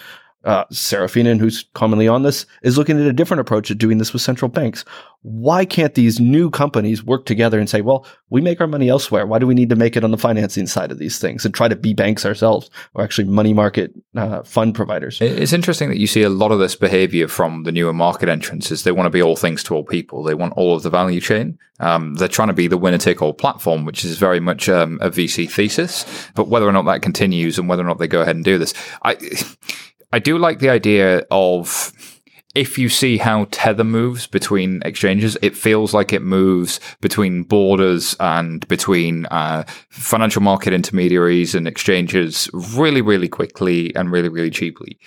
Uh, 0.44 0.64
Serafina, 0.72 1.36
who's 1.36 1.66
commonly 1.74 2.08
on 2.08 2.24
this, 2.24 2.46
is 2.62 2.78
looking 2.78 3.00
at 3.00 3.08
a 3.08 3.14
different 3.14 3.42
approach 3.42 3.70
at 3.70 3.78
doing 3.78 3.98
this 3.98 4.14
with 4.14 4.22
central 4.22 4.50
banks. 4.50 4.86
Why 5.24 5.66
can't 5.66 5.94
these 5.94 6.20
new 6.20 6.50
companies 6.50 7.04
work 7.04 7.26
together 7.26 7.60
and 7.60 7.70
say, 7.70 7.82
well, 7.82 8.06
we 8.30 8.42
make 8.42 8.62
our 8.62 8.68
money 8.68 8.90
elsewhere. 8.90 9.26
Why 9.26 9.40
do 9.40 9.48
we 9.48 9.56
need 9.56 9.70
to 9.70 9.76
make 9.76 9.96
it 9.96 10.04
on 10.04 10.12
the 10.12 10.18
financing 10.18 10.68
side 10.68 10.92
of 10.92 11.00
these 11.00 11.18
things 11.20 11.46
and 11.46 11.54
try 11.54 11.68
to 11.68 11.76
be 11.76 11.94
banks 11.94 12.26
ourselves 12.26 12.70
or 12.94 13.04
actually 13.04 13.26
money 13.26 13.54
market 13.54 13.94
uh, 14.16 14.44
fund 14.44 14.76
providers? 14.76 15.20
It's 15.22 15.54
interesting 15.54 15.90
that 15.90 15.98
you 15.98 16.08
see 16.08 16.24
a 16.24 16.30
lot 16.30 16.52
of 16.52 16.60
this 16.60 16.76
behavior 16.76 17.28
from 17.28 17.64
the 17.64 17.72
newer 17.72 17.94
market 17.94 18.30
entrants 18.30 18.72
is 18.72 18.84
they 18.84 18.92
want 18.92 19.08
to 19.08 19.12
be 19.12 19.22
all 19.22 19.36
things 19.36 19.64
to 19.64 19.76
all 19.76 19.84
people. 19.84 20.24
They 20.24 20.34
want 20.34 20.54
all 20.54 20.76
of 20.76 20.84
the 20.84 20.90
value 20.90 21.22
chain. 21.22 21.58
Um, 21.80 22.16
they're 22.16 22.28
trying 22.28 22.48
to 22.48 22.54
be 22.54 22.68
the 22.68 22.78
winner 22.78 22.98
take 22.98 23.22
all 23.22 23.34
platform, 23.34 23.86
which 23.86 24.04
is 24.04 24.18
very 24.18 24.40
much 24.40 24.68
um, 24.68 24.98
a 25.02 25.10
VC 25.10 25.50
thesis. 25.50 26.06
But 26.36 26.48
whether 26.48 26.68
or 26.68 26.72
not 26.72 26.86
that 26.86 27.02
continues 27.02 27.58
and 27.60 27.70
whether 27.70 27.84
or 27.84 27.88
not 27.88 28.00
they 28.00 28.08
go 28.08 28.22
ahead 28.22 28.36
and 28.36 28.44
do 28.44 28.58
this, 28.58 28.74
I, 29.04 29.16
I 30.12 30.20
do 30.20 30.38
like 30.38 30.60
the 30.60 30.70
idea 30.70 31.26
of 31.30 31.92
if 32.56 32.80
you 32.80 32.90
see 32.90 33.18
how 33.18 33.48
Tether 33.52 33.84
moves 33.84 34.26
between 34.26 34.82
exchanges, 34.84 35.38
it 35.42 35.56
feels 35.56 35.94
like 35.94 36.12
it 36.12 36.24
moves 36.24 36.80
between 37.02 37.44
borders 37.44 38.16
and 38.20 38.68
between 38.68 39.28
uh, 39.28 39.64
financial 39.90 40.42
market 40.42 40.74
intermediaries 40.74 41.54
and 41.54 41.68
exchanges 41.68 42.50
really, 42.54 43.02
really 43.02 43.28
quickly 43.28 43.96
and 43.96 44.12
really, 44.12 44.30
really 44.30 44.50
cheaply. 44.50 44.98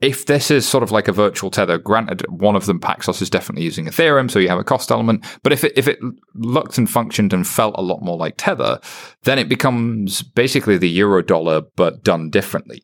If 0.00 0.26
this 0.26 0.50
is 0.50 0.66
sort 0.66 0.82
of 0.82 0.92
like 0.92 1.08
a 1.08 1.12
virtual 1.12 1.50
tether, 1.50 1.76
granted, 1.76 2.24
one 2.30 2.56
of 2.56 2.66
them, 2.66 2.80
Paxos, 2.80 3.20
is 3.20 3.28
definitely 3.28 3.64
using 3.64 3.86
Ethereum, 3.86 4.30
so 4.30 4.38
you 4.38 4.48
have 4.48 4.58
a 4.58 4.64
cost 4.64 4.90
element. 4.90 5.26
But 5.42 5.52
if 5.52 5.64
it, 5.64 5.72
if 5.76 5.88
it 5.88 5.98
looked 6.34 6.78
and 6.78 6.88
functioned 6.88 7.32
and 7.32 7.46
felt 7.46 7.74
a 7.76 7.82
lot 7.82 8.00
more 8.00 8.16
like 8.16 8.34
Tether, 8.38 8.80
then 9.24 9.38
it 9.38 9.48
becomes 9.48 10.22
basically 10.22 10.78
the 10.78 10.88
euro 10.88 11.22
dollar, 11.22 11.62
but 11.76 12.04
done 12.04 12.30
differently. 12.30 12.82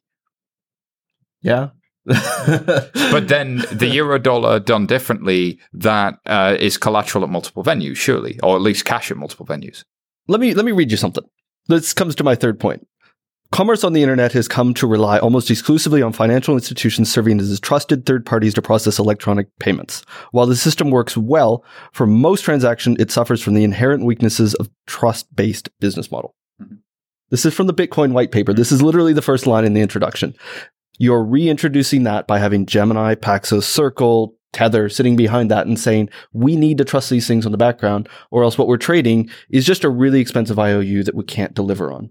Yeah, 1.47 1.71
but 2.07 3.27
then 3.27 3.65
the 3.73 3.89
euro 3.89 4.17
dollar 4.19 4.61
done 4.61 4.87
differently, 4.87 5.59
that 5.73 6.21
uh, 6.27 6.57
is 6.59 6.79
collateral 6.79 7.25
at 7.25 7.31
multiple 7.31 7.65
venues, 7.65 7.97
surely, 7.97 8.39
or 8.45 8.55
at 8.55 8.63
least 8.63 8.85
cash 8.85 9.11
at 9.11 9.17
multiple 9.17 9.45
venues. 9.45 9.85
Let 10.29 10.41
me 10.41 10.55
let 10.55 10.65
me 10.65 10.71
read 10.71 10.93
you 10.93 10.97
something. 10.97 11.25
This 11.67 11.93
comes 11.93 12.15
to 12.17 12.25
my 12.25 12.37
third 12.37 12.61
point. 12.61 12.87
Commerce 13.51 13.83
on 13.83 13.93
the 13.93 14.03
internet 14.03 14.33
has 14.33 14.47
come 14.47 14.73
to 14.75 14.87
rely 14.87 15.19
almost 15.19 15.51
exclusively 15.51 16.01
on 16.01 16.13
financial 16.13 16.55
institutions 16.55 17.11
serving 17.11 17.41
as 17.41 17.59
trusted 17.59 18.07
third 18.07 18.25
parties 18.25 18.55
to 18.55 18.63
process 18.63 19.01
electronic 19.01 19.49
payments. 19.59 20.05
While 20.31 20.47
the 20.47 20.57
system 20.57 20.91
works 20.91 21.17
well, 21.17 21.65
for 21.93 22.07
most 22.07 22.43
transactions, 22.43 22.99
it 23.01 23.11
suffers 23.11 23.43
from 23.43 23.55
the 23.55 23.65
inherent 23.65 24.05
weaknesses 24.05 24.55
of 24.55 24.69
trust-based 24.87 25.71
business 25.81 26.11
model. 26.11 26.35
Mm-hmm. 26.61 26.77
This 27.31 27.47
is 27.47 27.55
from 27.55 27.67
the 27.67 27.75
Bitcoin 27.75 28.13
white 28.13 28.33
paper. 28.33 28.53
This 28.53 28.73
is 28.73 28.83
literally 28.83 29.13
the 29.13 29.23
first 29.23 29.47
line 29.47 29.65
in 29.65 29.75
the 29.75 29.81
introduction. 29.81 30.35
You're 30.99 31.25
reintroducing 31.25 32.05
that 32.05 32.27
by 32.27 32.39
having 32.39 32.67
Gemini, 32.67 33.15
Paxos, 33.15 33.65
Circle, 33.65 34.37
Tether 34.57 34.89
sitting 34.89 35.17
behind 35.17 35.51
that 35.51 35.67
and 35.67 35.79
saying, 35.79 36.09
we 36.33 36.57
need 36.57 36.79
to 36.79 36.85
trust 36.85 37.11
these 37.11 37.29
things 37.29 37.45
on 37.45 37.53
the 37.53 37.59
background, 37.59 38.09
or 38.31 38.43
else 38.43 38.57
what 38.57 38.69
we're 38.69 38.79
trading 38.79 39.29
is 39.51 39.67
just 39.67 39.85
a 39.85 39.91
really 39.91 40.19
expensive 40.19 40.59
IOU 40.59 41.05
that 41.05 41.15
we 41.15 41.25
can't 41.25 41.53
deliver 41.53 41.93
on. 41.93 42.09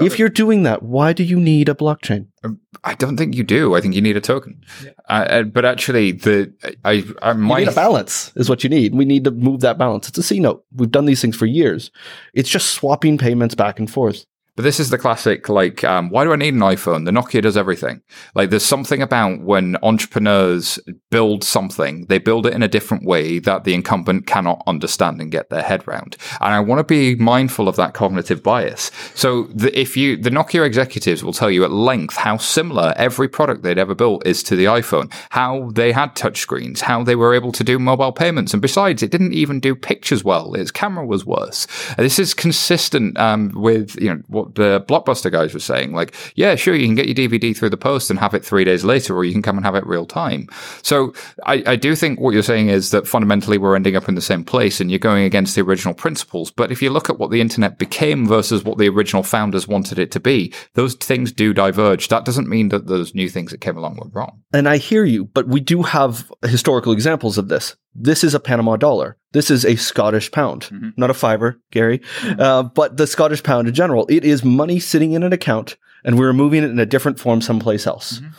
If 0.00 0.18
you're 0.18 0.28
doing 0.28 0.64
that, 0.64 0.82
why 0.82 1.12
do 1.12 1.22
you 1.22 1.38
need 1.38 1.68
a 1.68 1.74
blockchain? 1.74 2.26
Um, 2.42 2.58
I 2.82 2.94
don't 2.94 3.16
think 3.16 3.36
you 3.36 3.44
do. 3.44 3.76
I 3.76 3.80
think 3.80 3.94
you 3.94 4.02
need 4.02 4.16
a 4.16 4.20
token. 4.20 4.60
Yeah. 4.82 4.90
Uh, 5.08 5.12
uh 5.12 5.42
but 5.44 5.64
actually, 5.64 6.10
the 6.10 6.52
I, 6.84 7.04
I 7.22 7.32
might 7.32 7.60
you 7.60 7.66
need 7.66 7.72
a 7.72 7.76
balance 7.76 8.32
is 8.34 8.48
what 8.48 8.64
you 8.64 8.70
need. 8.70 8.92
We 8.92 9.04
need 9.04 9.22
to 9.24 9.30
move 9.30 9.60
that 9.60 9.78
balance. 9.78 10.08
It's 10.08 10.18
a 10.18 10.22
C 10.24 10.40
note. 10.40 10.64
We've 10.74 10.90
done 10.90 11.04
these 11.04 11.20
things 11.20 11.36
for 11.36 11.46
years. 11.46 11.92
It's 12.32 12.50
just 12.50 12.70
swapping 12.70 13.18
payments 13.18 13.54
back 13.54 13.78
and 13.78 13.88
forth. 13.88 14.26
But 14.56 14.62
this 14.62 14.78
is 14.78 14.90
the 14.90 14.98
classic, 14.98 15.48
like, 15.48 15.82
um, 15.82 16.10
why 16.10 16.22
do 16.22 16.32
I 16.32 16.36
need 16.36 16.54
an 16.54 16.60
iPhone? 16.60 17.04
The 17.04 17.10
Nokia 17.10 17.42
does 17.42 17.56
everything. 17.56 18.02
Like, 18.36 18.50
there's 18.50 18.64
something 18.64 19.02
about 19.02 19.40
when 19.40 19.76
entrepreneurs 19.82 20.78
build 21.10 21.42
something, 21.42 22.06
they 22.06 22.18
build 22.18 22.46
it 22.46 22.54
in 22.54 22.62
a 22.62 22.68
different 22.68 23.04
way 23.04 23.40
that 23.40 23.64
the 23.64 23.74
incumbent 23.74 24.28
cannot 24.28 24.62
understand 24.68 25.20
and 25.20 25.32
get 25.32 25.50
their 25.50 25.62
head 25.62 25.82
around. 25.88 26.16
And 26.40 26.54
I 26.54 26.60
want 26.60 26.78
to 26.78 26.84
be 26.84 27.16
mindful 27.16 27.68
of 27.68 27.74
that 27.76 27.94
cognitive 27.94 28.44
bias. 28.44 28.92
So 29.14 29.44
the, 29.44 29.76
if 29.76 29.96
you, 29.96 30.16
the 30.16 30.30
Nokia 30.30 30.64
executives 30.64 31.24
will 31.24 31.32
tell 31.32 31.50
you 31.50 31.64
at 31.64 31.72
length 31.72 32.16
how 32.16 32.36
similar 32.36 32.94
every 32.96 33.28
product 33.28 33.64
they'd 33.64 33.78
ever 33.78 33.94
built 33.94 34.24
is 34.24 34.44
to 34.44 34.54
the 34.54 34.66
iPhone, 34.66 35.12
how 35.30 35.70
they 35.72 35.90
had 35.90 36.14
touchscreens, 36.14 36.80
how 36.80 37.02
they 37.02 37.16
were 37.16 37.34
able 37.34 37.50
to 37.50 37.64
do 37.64 37.80
mobile 37.80 38.12
payments. 38.12 38.52
And 38.52 38.62
besides, 38.62 39.02
it 39.02 39.10
didn't 39.10 39.32
even 39.32 39.58
do 39.58 39.74
pictures 39.74 40.22
well. 40.22 40.54
Its 40.54 40.70
camera 40.70 41.04
was 41.04 41.26
worse. 41.26 41.66
This 41.96 42.20
is 42.20 42.34
consistent 42.34 43.18
um, 43.18 43.50
with, 43.54 44.00
you 44.00 44.14
know, 44.14 44.22
what 44.28 44.43
the 44.54 44.84
Blockbuster 44.88 45.30
guys 45.30 45.54
were 45.54 45.60
saying. 45.60 45.92
Like, 45.92 46.14
yeah, 46.34 46.54
sure, 46.54 46.74
you 46.74 46.86
can 46.86 46.94
get 46.94 47.06
your 47.06 47.14
DVD 47.14 47.56
through 47.56 47.70
the 47.70 47.76
post 47.76 48.10
and 48.10 48.18
have 48.18 48.34
it 48.34 48.44
three 48.44 48.64
days 48.64 48.84
later, 48.84 49.16
or 49.16 49.24
you 49.24 49.32
can 49.32 49.42
come 49.42 49.56
and 49.56 49.64
have 49.64 49.74
it 49.74 49.86
real 49.86 50.06
time. 50.06 50.48
So 50.82 51.14
I, 51.44 51.62
I 51.66 51.76
do 51.76 51.94
think 51.94 52.20
what 52.20 52.34
you're 52.34 52.42
saying 52.42 52.68
is 52.68 52.90
that 52.90 53.06
fundamentally 53.06 53.58
we're 53.58 53.76
ending 53.76 53.96
up 53.96 54.08
in 54.08 54.14
the 54.14 54.20
same 54.20 54.44
place 54.44 54.80
and 54.80 54.90
you're 54.90 54.98
going 54.98 55.24
against 55.24 55.54
the 55.54 55.62
original 55.62 55.94
principles. 55.94 56.50
But 56.50 56.70
if 56.70 56.82
you 56.82 56.90
look 56.90 57.10
at 57.10 57.18
what 57.18 57.30
the 57.30 57.40
internet 57.40 57.78
became 57.78 58.26
versus 58.26 58.64
what 58.64 58.78
the 58.78 58.88
original 58.88 59.22
founders 59.22 59.68
wanted 59.68 59.98
it 59.98 60.10
to 60.12 60.20
be, 60.20 60.52
those 60.74 60.94
things 60.94 61.32
do 61.32 61.52
diverge. 61.52 62.08
That 62.08 62.24
doesn't 62.24 62.48
mean 62.48 62.68
that 62.68 62.86
those 62.86 63.14
new 63.14 63.28
things 63.28 63.50
that 63.50 63.60
came 63.60 63.76
along 63.76 63.96
were 63.96 64.08
wrong. 64.12 64.42
And 64.52 64.68
I 64.68 64.76
hear 64.76 65.04
you, 65.04 65.24
but 65.24 65.48
we 65.48 65.60
do 65.60 65.82
have 65.82 66.30
historical 66.42 66.92
examples 66.92 67.38
of 67.38 67.48
this 67.48 67.76
this 67.94 68.24
is 68.24 68.34
a 68.34 68.40
Panama 68.40 68.76
dollar. 68.76 69.16
This 69.32 69.50
is 69.50 69.64
a 69.64 69.76
Scottish 69.76 70.30
pound, 70.30 70.62
mm-hmm. 70.62 70.90
not 70.96 71.10
a 71.10 71.14
fiver, 71.14 71.60
Gary, 71.70 71.98
mm-hmm. 71.98 72.40
uh, 72.40 72.62
but 72.64 72.96
the 72.96 73.06
Scottish 73.06 73.42
pound 73.42 73.68
in 73.68 73.74
general. 73.74 74.06
It 74.08 74.24
is 74.24 74.44
money 74.44 74.78
sitting 74.80 75.12
in 75.12 75.22
an 75.22 75.32
account, 75.32 75.76
and 76.04 76.18
we're 76.18 76.32
moving 76.32 76.62
it 76.62 76.70
in 76.70 76.78
a 76.78 76.86
different 76.86 77.18
form 77.18 77.40
someplace 77.40 77.86
else. 77.86 78.18
Mm-hmm. 78.18 78.32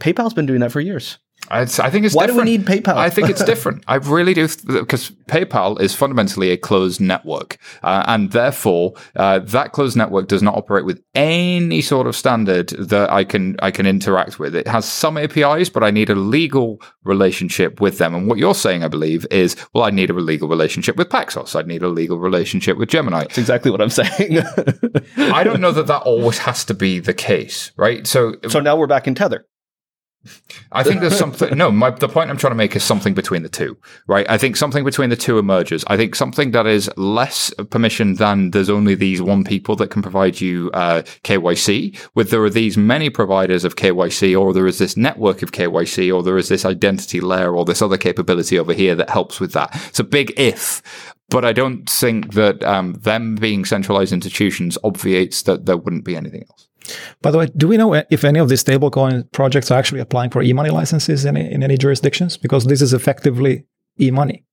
PayPal's 0.00 0.34
been 0.34 0.46
doing 0.46 0.60
that 0.60 0.72
for 0.72 0.80
years. 0.80 1.18
I, 1.50 1.62
I 1.62 1.66
think 1.66 2.06
it's 2.06 2.14
why 2.14 2.26
different. 2.26 2.46
do 2.46 2.52
we 2.52 2.58
need 2.58 2.66
PayPal? 2.66 2.96
I 2.96 3.10
think 3.10 3.28
it's 3.28 3.44
different. 3.44 3.84
I 3.88 3.96
really 3.96 4.34
do 4.34 4.46
because 4.66 5.10
PayPal 5.26 5.80
is 5.80 5.94
fundamentally 5.94 6.50
a 6.50 6.56
closed 6.56 7.00
network, 7.00 7.58
uh, 7.82 8.04
and 8.06 8.30
therefore 8.30 8.94
uh, 9.16 9.40
that 9.40 9.72
closed 9.72 9.96
network 9.96 10.28
does 10.28 10.42
not 10.42 10.56
operate 10.56 10.84
with 10.84 11.02
any 11.14 11.80
sort 11.80 12.06
of 12.06 12.14
standard 12.14 12.68
that 12.70 13.10
I 13.10 13.24
can 13.24 13.56
I 13.60 13.72
can 13.72 13.86
interact 13.86 14.38
with. 14.38 14.54
It 14.54 14.68
has 14.68 14.84
some 14.84 15.16
APIs, 15.16 15.68
but 15.68 15.82
I 15.82 15.90
need 15.90 16.08
a 16.08 16.14
legal 16.14 16.80
relationship 17.04 17.80
with 17.80 17.98
them. 17.98 18.14
And 18.14 18.28
what 18.28 18.38
you're 18.38 18.54
saying, 18.54 18.84
I 18.84 18.88
believe, 18.88 19.26
is 19.30 19.56
well, 19.74 19.84
I 19.84 19.90
need 19.90 20.10
a 20.10 20.14
legal 20.14 20.48
relationship 20.48 20.96
with 20.96 21.08
Paxos. 21.08 21.58
I 21.58 21.66
need 21.66 21.82
a 21.82 21.88
legal 21.88 22.18
relationship 22.18 22.76
with 22.78 22.88
Gemini. 22.88 23.22
That's 23.22 23.38
exactly 23.38 23.72
what 23.72 23.80
I'm 23.80 23.90
saying. 23.90 24.38
I 25.16 25.42
don't 25.42 25.60
know 25.60 25.72
that 25.72 25.88
that 25.88 26.02
always 26.02 26.38
has 26.38 26.64
to 26.66 26.74
be 26.74 27.00
the 27.00 27.14
case, 27.14 27.72
right? 27.76 28.06
So, 28.06 28.36
so 28.48 28.60
now 28.60 28.76
we're 28.76 28.86
back 28.86 29.08
in 29.08 29.14
Tether. 29.14 29.46
I 30.72 30.82
think 30.82 31.00
there's 31.00 31.16
something. 31.16 31.56
No, 31.56 31.70
my, 31.70 31.90
the 31.90 32.08
point 32.08 32.28
I'm 32.28 32.36
trying 32.36 32.50
to 32.50 32.56
make 32.56 32.76
is 32.76 32.84
something 32.84 33.14
between 33.14 33.42
the 33.42 33.48
two, 33.48 33.78
right? 34.06 34.28
I 34.28 34.36
think 34.36 34.56
something 34.56 34.84
between 34.84 35.08
the 35.08 35.16
two 35.16 35.38
emerges. 35.38 35.82
I 35.86 35.96
think 35.96 36.14
something 36.14 36.50
that 36.50 36.66
is 36.66 36.90
less 36.96 37.52
permission 37.70 38.16
than 38.16 38.50
there's 38.50 38.68
only 38.68 38.94
these 38.94 39.22
one 39.22 39.44
people 39.44 39.76
that 39.76 39.90
can 39.90 40.02
provide 40.02 40.40
you 40.40 40.70
uh, 40.74 41.02
KYC. 41.24 41.98
With 42.14 42.30
there 42.30 42.42
are 42.42 42.50
these 42.50 42.76
many 42.76 43.08
providers 43.08 43.64
of 43.64 43.76
KYC, 43.76 44.38
or 44.38 44.52
there 44.52 44.66
is 44.66 44.78
this 44.78 44.96
network 44.96 45.42
of 45.42 45.52
KYC, 45.52 46.14
or 46.14 46.22
there 46.22 46.38
is 46.38 46.48
this 46.48 46.66
identity 46.66 47.20
layer, 47.20 47.56
or 47.56 47.64
this 47.64 47.80
other 47.80 47.96
capability 47.96 48.58
over 48.58 48.74
here 48.74 48.94
that 48.94 49.08
helps 49.08 49.40
with 49.40 49.52
that. 49.54 49.70
It's 49.88 50.00
a 50.00 50.04
big 50.04 50.38
if, 50.38 50.82
but 51.30 51.46
I 51.46 51.52
don't 51.54 51.88
think 51.88 52.34
that 52.34 52.62
um, 52.62 52.92
them 52.92 53.36
being 53.36 53.64
centralized 53.64 54.12
institutions 54.12 54.76
obviates 54.84 55.42
that 55.42 55.64
there 55.64 55.78
wouldn't 55.78 56.04
be 56.04 56.16
anything 56.16 56.44
else. 56.50 56.69
By 57.22 57.30
the 57.30 57.38
way, 57.38 57.48
do 57.56 57.68
we 57.68 57.76
know 57.76 57.94
if 57.94 58.24
any 58.24 58.38
of 58.38 58.48
these 58.48 58.62
stablecoin 58.62 59.30
projects 59.32 59.70
are 59.70 59.78
actually 59.78 60.00
applying 60.00 60.30
for 60.30 60.42
e-money 60.42 60.70
licenses 60.70 61.24
in, 61.24 61.36
in 61.36 61.62
any 61.62 61.76
jurisdictions? 61.76 62.36
Because 62.36 62.64
this 62.64 62.82
is 62.82 62.92
effectively 62.92 63.64
e-money. 64.00 64.44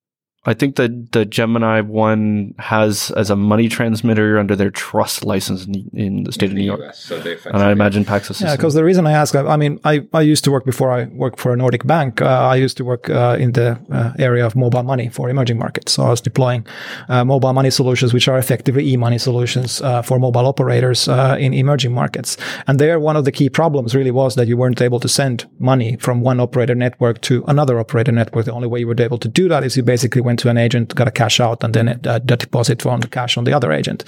I 0.47 0.53
think 0.53 0.77
that 0.77 1.11
the 1.11 1.25
Gemini 1.25 1.81
one 1.81 2.55
has 2.57 3.11
as 3.11 3.29
a 3.29 3.35
money 3.35 3.67
transmitter 3.67 4.39
under 4.39 4.55
their 4.55 4.71
trust 4.71 5.25
license 5.25 5.65
in, 5.65 5.89
in 5.93 6.23
the 6.23 6.31
state 6.31 6.51
in 6.51 6.51
of 6.53 6.57
New 6.57 6.63
York. 6.63 6.79
US, 6.83 6.99
so 6.99 7.17
and 7.45 7.57
I 7.57 7.71
imagine 7.71 8.05
Paxos. 8.05 8.39
Yeah, 8.39 8.55
because 8.55 8.73
the 8.73 8.83
reason 8.85 9.05
I 9.05 9.11
ask, 9.11 9.35
I 9.35 9.57
mean, 9.57 9.77
I, 9.83 10.07
I 10.13 10.21
used 10.21 10.45
to 10.45 10.51
work 10.51 10.63
before 10.63 10.89
I 10.89 11.03
worked 11.05 11.39
for 11.41 11.51
a 11.51 11.57
Nordic 11.57 11.85
bank. 11.85 12.21
Uh, 12.21 12.27
I 12.27 12.55
used 12.55 12.77
to 12.77 12.85
work 12.85 13.09
uh, 13.09 13.35
in 13.37 13.51
the 13.51 13.77
uh, 13.91 14.13
area 14.17 14.45
of 14.45 14.55
mobile 14.55 14.83
money 14.83 15.09
for 15.09 15.29
emerging 15.29 15.57
markets. 15.57 15.91
So 15.91 16.03
I 16.03 16.09
was 16.11 16.21
deploying 16.21 16.65
uh, 17.09 17.25
mobile 17.25 17.51
money 17.51 17.69
solutions, 17.69 18.13
which 18.13 18.29
are 18.29 18.37
effectively 18.37 18.87
e-money 18.87 19.17
solutions 19.17 19.81
uh, 19.81 20.01
for 20.01 20.17
mobile 20.17 20.47
operators 20.47 21.09
uh, 21.09 21.35
in 21.37 21.53
emerging 21.53 21.93
markets. 21.93 22.37
And 22.67 22.79
there, 22.79 23.01
one 23.01 23.17
of 23.17 23.25
the 23.25 23.33
key 23.33 23.49
problems 23.49 23.93
really 23.93 24.11
was 24.11 24.35
that 24.35 24.47
you 24.47 24.55
weren't 24.55 24.81
able 24.81 25.01
to 25.01 25.09
send 25.09 25.45
money 25.59 25.97
from 25.97 26.21
one 26.21 26.39
operator 26.39 26.75
network 26.75 27.19
to 27.23 27.43
another 27.49 27.79
operator 27.79 28.13
network. 28.13 28.45
The 28.45 28.53
only 28.53 28.69
way 28.69 28.79
you 28.79 28.87
were 28.87 28.95
able 28.97 29.17
to 29.17 29.27
do 29.27 29.49
that 29.49 29.65
is 29.65 29.75
you 29.75 29.83
basically 29.83 30.21
went 30.21 30.36
went 30.37 30.39
to 30.39 30.49
an 30.49 30.57
agent, 30.57 30.95
got 30.95 31.07
a 31.07 31.11
cash 31.11 31.39
out, 31.39 31.63
and 31.63 31.73
then 31.73 31.87
a, 31.87 31.99
a 32.05 32.19
deposit 32.19 32.81
from 32.81 33.01
the 33.01 33.07
cash 33.07 33.37
on 33.37 33.45
the 33.45 33.53
other 33.53 33.71
agent. 33.71 34.03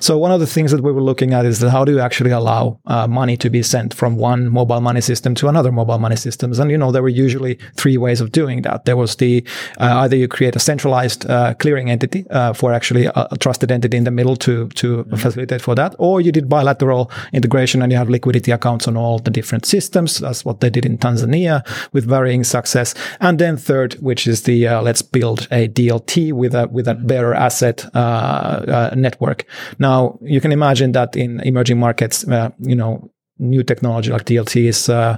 So 0.00 0.18
one 0.18 0.32
of 0.32 0.40
the 0.40 0.46
things 0.46 0.70
that 0.72 0.82
we 0.82 0.92
were 0.92 1.02
looking 1.02 1.34
at 1.34 1.46
is 1.46 1.58
that 1.60 1.70
how 1.70 1.84
do 1.84 1.92
you 1.92 2.00
actually 2.00 2.32
allow 2.32 2.78
uh, 2.86 3.06
money 3.06 3.36
to 3.36 3.50
be 3.50 3.62
sent 3.62 3.94
from 3.94 4.16
one 4.16 4.48
mobile 4.48 4.80
money 4.80 5.00
system 5.00 5.34
to 5.34 5.48
another 5.48 5.72
mobile 5.72 5.98
money 5.98 6.16
systems? 6.16 6.58
And 6.58 6.70
you 6.70 6.78
know 6.78 6.92
there 6.92 7.02
were 7.02 7.24
usually 7.26 7.58
three 7.76 7.98
ways 7.98 8.20
of 8.20 8.30
doing 8.30 8.62
that. 8.62 8.84
There 8.84 8.96
was 8.96 9.16
the 9.16 9.44
uh, 9.78 10.04
either 10.04 10.16
you 10.16 10.28
create 10.28 10.56
a 10.56 10.60
centralized 10.60 11.24
uh, 11.26 11.54
clearing 11.54 11.90
entity 11.90 12.24
uh, 12.30 12.52
for 12.52 12.72
actually 12.72 13.06
a, 13.06 13.28
a, 13.30 13.36
trusted 13.40 13.70
entity 13.70 13.96
in 13.96 14.04
the 14.04 14.10
middle 14.10 14.36
to 14.36 14.68
to 14.80 14.86
mm-hmm. 14.86 15.16
facilitate 15.16 15.62
for 15.62 15.74
that, 15.74 15.94
or 15.98 16.20
you 16.20 16.32
did 16.32 16.48
bilateral 16.48 17.10
integration 17.32 17.82
and 17.82 17.92
you 17.92 17.98
have 17.98 18.10
liquidity 18.10 18.52
accounts 18.52 18.88
on 18.88 18.96
all 18.96 19.18
the 19.18 19.30
different 19.30 19.66
systems. 19.66 20.18
That's 20.18 20.44
what 20.44 20.60
they 20.60 20.70
did 20.70 20.84
in 20.84 20.98
Tanzania 20.98 21.62
with 21.92 22.04
varying 22.04 22.44
success. 22.44 22.94
And 23.20 23.38
then 23.38 23.56
third, 23.56 23.94
which 23.94 24.26
is 24.26 24.42
the 24.42 24.68
uh, 24.68 24.82
let's 24.82 25.02
build 25.02 25.48
a 25.50 25.59
DLT 25.68 26.32
with 26.32 26.54
a 26.54 26.68
with 26.68 26.88
a 26.88 26.94
better 26.94 27.34
asset 27.34 27.84
uh, 27.94 27.98
uh, 27.98 28.94
network. 28.96 29.44
Now 29.78 30.18
you 30.22 30.40
can 30.40 30.52
imagine 30.52 30.92
that 30.92 31.16
in 31.16 31.40
emerging 31.40 31.78
markets, 31.78 32.26
uh, 32.28 32.50
you 32.58 32.76
know 32.76 33.10
new 33.40 33.62
technology 33.62 34.10
like 34.10 34.24
DLT 34.24 34.68
is 34.68 34.88
uh, 34.88 35.16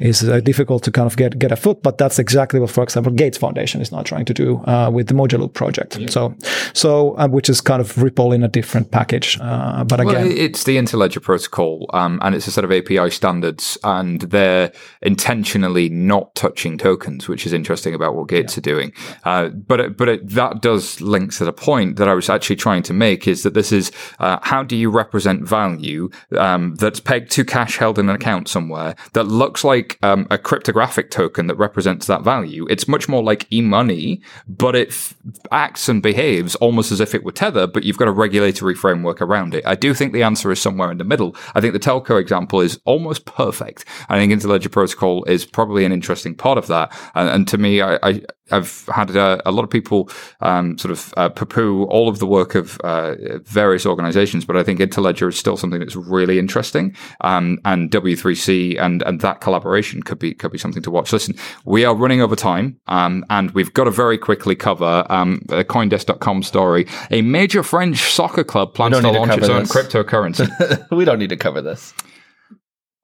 is 0.00 0.26
uh, 0.28 0.40
difficult 0.40 0.82
to 0.84 0.90
kind 0.90 1.06
of 1.06 1.16
get 1.16 1.38
get 1.38 1.52
a 1.52 1.56
foot, 1.56 1.82
but 1.82 1.98
that's 1.98 2.18
exactly 2.18 2.60
what, 2.60 2.70
for 2.70 2.82
example, 2.82 3.12
Gates 3.12 3.38
Foundation 3.38 3.80
is 3.80 3.92
now 3.92 4.02
trying 4.02 4.24
to 4.24 4.34
do 4.34 4.58
uh, 4.64 4.90
with 4.90 5.08
the 5.08 5.14
Mojaloop 5.14 5.52
project. 5.52 5.98
Yeah. 5.98 6.08
So, 6.08 6.34
so 6.72 7.16
uh, 7.18 7.28
which 7.28 7.48
is 7.48 7.60
kind 7.60 7.80
of 7.80 7.96
Ripple 8.02 8.32
in 8.32 8.42
a 8.42 8.48
different 8.48 8.90
package. 8.90 9.38
Uh, 9.40 9.84
but 9.84 10.00
again, 10.00 10.28
well, 10.28 10.38
it's 10.38 10.64
the 10.64 10.76
Interledger 10.76 11.22
protocol, 11.22 11.90
um, 11.92 12.18
and 12.22 12.34
it's 12.34 12.46
a 12.46 12.50
set 12.50 12.64
of 12.64 12.72
API 12.72 13.10
standards, 13.10 13.76
and 13.84 14.22
they're 14.22 14.72
intentionally 15.02 15.88
not 15.88 16.34
touching 16.34 16.78
tokens, 16.78 17.28
which 17.28 17.46
is 17.46 17.52
interesting 17.52 17.94
about 17.94 18.14
what 18.14 18.28
Gates 18.28 18.56
yeah. 18.56 18.60
are 18.60 18.62
doing. 18.62 18.92
Uh, 19.24 19.48
but 19.48 19.80
it, 19.80 19.96
but 19.96 20.08
it, 20.08 20.28
that 20.30 20.62
does 20.62 21.00
link 21.00 21.32
to 21.34 21.44
the 21.44 21.52
point 21.52 21.96
that 21.96 22.08
I 22.08 22.14
was 22.14 22.30
actually 22.30 22.56
trying 22.56 22.82
to 22.84 22.92
make 22.92 23.26
is 23.26 23.42
that 23.42 23.54
this 23.54 23.72
is 23.72 23.90
how 24.18 24.62
do 24.62 24.76
you 24.76 24.90
represent 24.90 25.42
value 25.42 26.10
um, 26.38 26.74
that's 26.76 27.00
pegged 27.00 27.30
to 27.32 27.44
cash 27.44 27.63
cash 27.64 27.78
held 27.78 27.98
in 27.98 28.08
an 28.08 28.14
account 28.14 28.48
somewhere 28.48 28.94
that 29.14 29.24
looks 29.24 29.64
like 29.64 29.98
um, 30.02 30.26
a 30.30 30.36
cryptographic 30.36 31.10
token 31.10 31.46
that 31.46 31.54
represents 31.56 32.06
that 32.06 32.22
value. 32.22 32.66
It's 32.68 32.86
much 32.86 33.08
more 33.08 33.22
like 33.22 33.50
e-money, 33.52 34.20
but 34.46 34.76
it 34.76 34.88
f- 34.88 35.14
acts 35.50 35.88
and 35.88 36.02
behaves 36.02 36.54
almost 36.56 36.92
as 36.92 37.00
if 37.00 37.14
it 37.14 37.24
were 37.24 37.32
Tether, 37.32 37.66
but 37.66 37.84
you've 37.84 37.96
got 37.96 38.08
a 38.08 38.12
regulatory 38.12 38.74
framework 38.74 39.22
around 39.22 39.54
it. 39.54 39.64
I 39.66 39.74
do 39.74 39.94
think 39.94 40.12
the 40.12 40.22
answer 40.22 40.52
is 40.52 40.60
somewhere 40.60 40.90
in 40.90 40.98
the 40.98 41.04
middle. 41.04 41.34
I 41.54 41.60
think 41.60 41.72
the 41.72 41.80
telco 41.80 42.20
example 42.20 42.60
is 42.60 42.78
almost 42.84 43.24
perfect. 43.24 43.84
I 44.08 44.18
think 44.18 44.32
Interledger 44.32 44.70
Protocol 44.70 45.24
is 45.24 45.46
probably 45.46 45.84
an 45.84 45.92
interesting 45.92 46.34
part 46.34 46.58
of 46.58 46.66
that. 46.66 46.92
And, 47.14 47.28
and 47.28 47.48
to 47.48 47.58
me, 47.58 47.80
I, 47.80 47.98
I, 48.02 48.22
I've 48.50 48.86
had 48.94 49.14
a, 49.16 49.40
a, 49.48 49.50
lot 49.50 49.64
of 49.64 49.70
people 49.70 50.10
um, 50.40 50.76
sort 50.76 50.92
of 50.92 51.14
uh, 51.16 51.30
poo-poo 51.30 51.84
all 51.84 52.08
of 52.08 52.18
the 52.18 52.26
work 52.26 52.54
of 52.54 52.78
uh, 52.80 53.14
various 53.38 53.86
organizations, 53.86 54.44
but 54.44 54.56
I 54.56 54.62
think 54.62 54.80
Interledger 54.80 55.28
is 55.28 55.38
still 55.38 55.56
something 55.56 55.80
that's 55.80 55.96
really 55.96 56.38
interesting. 56.38 56.94
Um, 57.22 57.58
and 57.64 57.90
W3C 57.90 58.78
and 58.78 59.02
and 59.02 59.20
that 59.20 59.40
collaboration 59.40 60.02
could 60.02 60.18
be 60.18 60.34
could 60.34 60.52
be 60.52 60.58
something 60.58 60.82
to 60.82 60.90
watch. 60.90 61.12
Listen, 61.12 61.34
we 61.64 61.84
are 61.84 61.94
running 61.94 62.20
over 62.20 62.36
time, 62.36 62.78
um, 62.86 63.24
and 63.30 63.50
we've 63.52 63.72
got 63.72 63.84
to 63.84 63.90
very 63.90 64.18
quickly 64.18 64.54
cover 64.54 65.06
um, 65.08 65.40
a 65.48 65.64
CoinDesk.com 65.64 66.42
story. 66.42 66.86
A 67.10 67.22
major 67.22 67.62
French 67.62 68.12
soccer 68.12 68.44
club 68.44 68.74
plans 68.74 68.98
to 69.00 69.10
launch 69.10 69.38
its 69.38 69.48
own 69.48 69.64
cryptocurrency. 69.64 70.90
we 70.90 71.04
don't 71.04 71.18
need 71.18 71.30
to 71.30 71.36
cover 71.36 71.62
this. 71.62 71.94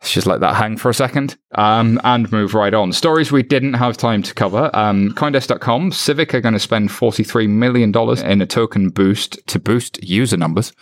Let's 0.01 0.12
just 0.12 0.26
let 0.26 0.40
that 0.40 0.57
hang 0.57 0.78
for 0.78 0.88
a 0.88 0.94
second 0.94 1.36
um, 1.57 2.01
and 2.05 2.30
move 2.32 2.55
right 2.55 2.72
on. 2.72 2.92
Stories 2.92 3.30
we 3.30 3.42
didn't 3.42 3.74
have 3.74 3.98
time 3.98 4.22
to 4.22 4.32
cover. 4.32 4.70
Um, 4.72 5.11
Coindesk.com, 5.11 5.92
Civic 5.92 6.34
are 6.34 6.40
going 6.40 6.55
to 6.55 6.59
spend 6.59 6.88
$43 6.88 7.48
million 7.51 7.92
in 8.24 8.40
a 8.40 8.46
token 8.46 8.88
boost 8.88 9.46
to 9.48 9.59
boost 9.59 10.03
user 10.03 10.38
numbers. 10.38 10.72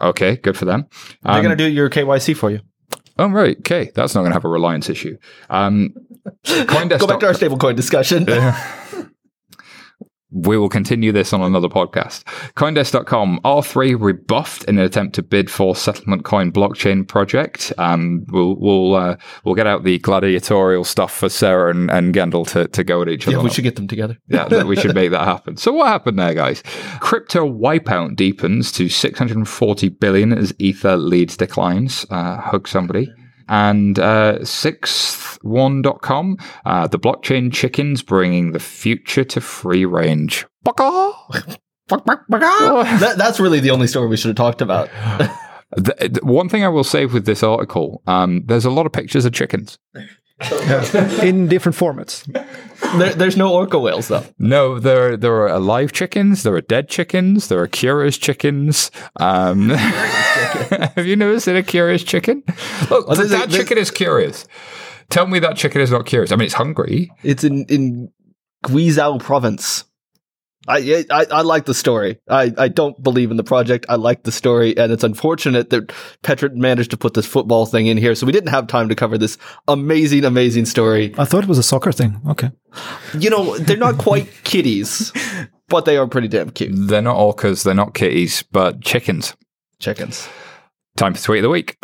Okay, 0.00 0.36
good 0.36 0.56
for 0.56 0.64
them. 0.64 0.86
Um, 1.24 1.34
They're 1.34 1.42
going 1.42 1.56
to 1.56 1.64
do 1.64 1.70
your 1.70 1.90
KYC 1.90 2.34
for 2.34 2.50
you. 2.50 2.60
Oh, 3.18 3.28
right. 3.28 3.58
Okay. 3.58 3.90
That's 3.94 4.14
not 4.14 4.22
going 4.22 4.30
to 4.30 4.34
have 4.34 4.44
a 4.44 4.48
reliance 4.48 4.88
issue. 4.88 5.18
Um, 5.50 5.94
Coindesk. 6.46 6.98
Go 7.00 7.06
back 7.06 7.20
to 7.20 7.26
our 7.26 7.34
stablecoin 7.34 7.76
discussion. 7.76 8.26
we 10.32 10.56
will 10.56 10.68
continue 10.68 11.12
this 11.12 11.32
on 11.32 11.42
another 11.42 11.68
podcast. 11.68 12.24
Coindesk.com, 12.54 13.40
R3 13.44 14.00
rebuffed 14.00 14.64
in 14.64 14.78
an 14.78 14.84
attempt 14.84 15.14
to 15.16 15.22
bid 15.22 15.50
for 15.50 15.76
settlement 15.76 16.24
coin 16.24 16.50
blockchain 16.50 17.06
project. 17.06 17.72
Um, 17.78 18.24
we'll, 18.28 18.56
we'll, 18.56 18.94
uh, 18.94 19.16
we'll 19.44 19.54
get 19.54 19.66
out 19.66 19.84
the 19.84 19.98
gladiatorial 19.98 20.84
stuff 20.84 21.12
for 21.14 21.28
Sarah 21.28 21.70
and, 21.70 21.90
and 21.90 22.14
Gendel 22.14 22.46
to, 22.48 22.68
to 22.68 22.84
go 22.84 23.02
at 23.02 23.08
each 23.08 23.26
other. 23.26 23.36
Yeah, 23.36 23.42
we 23.42 23.50
should 23.50 23.64
get 23.64 23.76
them 23.76 23.88
together. 23.88 24.16
yeah, 24.28 24.62
we 24.64 24.76
should 24.76 24.94
make 24.94 25.10
that 25.10 25.24
happen. 25.24 25.56
So 25.56 25.72
what 25.72 25.88
happened 25.88 26.18
there, 26.18 26.34
guys? 26.34 26.62
Crypto 27.00 27.46
wipeout 27.48 28.16
deepens 28.16 28.72
to 28.72 28.88
640 28.88 29.88
billion 29.90 30.32
as 30.32 30.54
Ether 30.58 30.96
leads 30.96 31.36
declines. 31.36 32.06
Uh, 32.10 32.40
hug 32.40 32.66
somebody 32.66 33.12
and 33.52 33.98
uh, 33.98 34.38
sixthtone.com, 34.40 36.38
uh, 36.64 36.86
the 36.86 36.98
blockchain 36.98 37.52
chickens 37.52 38.00
bringing 38.02 38.52
the 38.52 38.58
future 38.58 39.24
to 39.24 39.42
free 39.42 39.84
range. 39.84 40.46
that, 43.00 43.18
that's 43.18 43.38
really 43.38 43.60
the 43.60 43.70
only 43.70 43.86
story 43.86 44.08
we 44.08 44.16
should 44.16 44.30
have 44.30 44.36
talked 44.36 44.62
about. 44.62 44.88
the, 45.76 46.08
the, 46.10 46.20
one 46.22 46.48
thing 46.48 46.64
I 46.64 46.68
will 46.68 46.82
say 46.82 47.04
with 47.04 47.26
this 47.26 47.42
article, 47.42 48.02
um, 48.06 48.42
there's 48.46 48.64
a 48.64 48.70
lot 48.70 48.86
of 48.86 48.92
pictures 48.92 49.26
of 49.26 49.34
chickens. 49.34 49.78
in 51.22 51.48
different 51.48 51.76
formats. 51.76 52.26
There, 52.98 53.14
there's 53.14 53.36
no 53.36 53.52
orca 53.52 53.78
whales 53.78 54.08
though. 54.08 54.24
No, 54.38 54.78
there 54.78 55.16
there 55.16 55.34
are 55.34 55.48
alive 55.48 55.92
chickens, 55.92 56.42
there 56.42 56.54
are 56.54 56.60
dead 56.60 56.88
chickens, 56.88 57.48
there 57.48 57.60
are 57.60 57.68
curious 57.68 58.18
chickens. 58.18 58.90
Um, 59.20 59.68
have 59.70 61.06
you 61.06 61.16
never 61.16 61.38
seen 61.40 61.56
a 61.56 61.62
curious 61.62 62.02
chicken? 62.02 62.42
Look, 62.90 63.08
well, 63.08 63.26
that 63.26 63.50
chicken 63.50 63.78
is 63.78 63.90
curious. 63.90 64.46
Tell 65.10 65.26
me 65.26 65.38
that 65.40 65.56
chicken 65.56 65.80
is 65.80 65.90
not 65.90 66.06
curious. 66.06 66.32
I 66.32 66.36
mean, 66.36 66.46
it's 66.46 66.54
hungry. 66.54 67.10
It's 67.22 67.44
in 67.44 67.64
in 67.68 68.10
Guizhou 68.64 69.20
province. 69.20 69.84
I, 70.68 71.04
I, 71.10 71.26
I 71.30 71.40
like 71.42 71.64
the 71.64 71.74
story. 71.74 72.18
I, 72.28 72.52
I 72.56 72.68
don't 72.68 73.00
believe 73.02 73.30
in 73.30 73.36
the 73.36 73.44
project. 73.44 73.84
I 73.88 73.96
like 73.96 74.22
the 74.22 74.32
story, 74.32 74.76
and 74.76 74.92
it's 74.92 75.02
unfortunate 75.02 75.70
that 75.70 75.92
Petra 76.22 76.50
managed 76.50 76.90
to 76.92 76.96
put 76.96 77.14
this 77.14 77.26
football 77.26 77.66
thing 77.66 77.86
in 77.86 77.96
here, 77.96 78.14
so 78.14 78.26
we 78.26 78.32
didn't 78.32 78.50
have 78.50 78.68
time 78.68 78.88
to 78.88 78.94
cover 78.94 79.18
this 79.18 79.38
amazing, 79.66 80.24
amazing 80.24 80.66
story. 80.66 81.14
I 81.18 81.24
thought 81.24 81.42
it 81.42 81.48
was 81.48 81.58
a 81.58 81.64
soccer 81.64 81.90
thing. 81.90 82.20
Okay. 82.28 82.50
You 83.18 83.30
know, 83.30 83.58
they're 83.58 83.76
not 83.76 83.98
quite 83.98 84.28
kitties, 84.44 85.12
but 85.68 85.84
they 85.84 85.96
are 85.96 86.06
pretty 86.06 86.28
damn 86.28 86.50
cute. 86.50 86.70
They're 86.74 87.02
not 87.02 87.16
orcas, 87.16 87.64
they're 87.64 87.74
not 87.74 87.94
kitties, 87.94 88.44
but 88.52 88.82
chickens. 88.82 89.34
Chickens. 89.80 90.28
Time 90.96 91.14
for 91.14 91.22
tweet 91.22 91.38
of 91.38 91.44
the 91.44 91.50
week. 91.50 91.76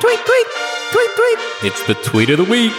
Tweet, 0.00 0.18
tweet, 0.18 0.46
tweet, 0.90 1.10
tweet. 1.14 1.38
It's 1.62 1.86
the 1.86 1.94
tweet 2.02 2.30
of 2.30 2.38
the 2.38 2.44
week. 2.44 2.72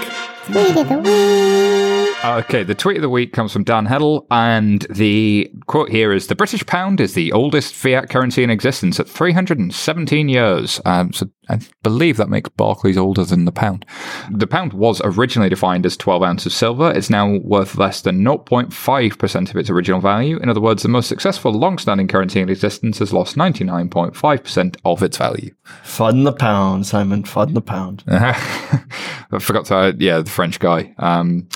Tweet 0.46 0.76
of 0.76 0.90
the 0.90 0.98
week. 0.98 1.89
Okay, 2.24 2.64
the 2.64 2.76
tweet 2.76 2.98
of 2.98 3.02
the 3.02 3.10
week 3.10 3.32
comes 3.32 3.54
from 3.54 3.64
Dan 3.64 3.86
Held, 3.86 4.28
and 4.30 4.86
the 4.90 5.50
quote 5.68 5.90
here 5.90 6.12
is 6.12 6.28
The 6.28 6.36
British 6.36 6.66
pound 6.66 7.00
is 7.00 7.14
the 7.14 7.32
oldest 7.32 7.74
fiat 7.74 8.10
currency 8.10 8.44
in 8.44 8.50
existence 8.50 9.00
at 9.00 9.08
317 9.08 10.28
years. 10.28 10.82
Um, 10.84 11.14
so 11.14 11.30
I 11.48 11.62
believe 11.82 12.18
that 12.18 12.28
makes 12.28 12.50
Barclays 12.50 12.98
older 12.98 13.24
than 13.24 13.46
the 13.46 13.54
pound. 13.54 13.86
The 14.32 14.48
pound 14.48 14.74
was 14.74 15.02
originally 15.02 15.48
defined 15.48 15.86
as 15.86 15.96
12 15.96 16.22
ounces 16.22 16.46
of 16.48 16.54
silver. 16.54 16.92
It's 16.92 17.10
now 17.10 17.38
worth 17.38 17.78
less 17.78 18.02
than 18.02 18.22
0.5% 18.22 19.50
of 19.50 19.56
its 19.56 19.70
original 19.70 20.02
value. 20.02 20.40
In 20.40 20.50
other 20.50 20.62
words, 20.62 20.84
the 20.84 20.90
most 20.90 21.08
successful 21.08 21.54
long 21.54 21.78
standing 21.78 22.10
currency 22.10 22.42
in 22.42 22.50
existence 22.50 23.00
has 23.00 23.14
lost 23.14 23.38
99.5% 23.38 24.76
of 24.84 25.04
its 25.04 25.16
value. 25.16 25.56
Fun 25.84 26.26
the 26.26 26.34
pound, 26.34 26.86
Simon. 26.86 27.24
Fun 27.24 27.54
the 27.54 27.62
pound. 27.62 28.04
I 28.10 29.40
forgot 29.40 29.66
to, 29.68 29.76
uh, 29.76 29.94
yeah, 29.98 30.20
the 30.20 30.30
French 30.30 30.60
guy. 30.60 30.94
Um, 30.98 31.48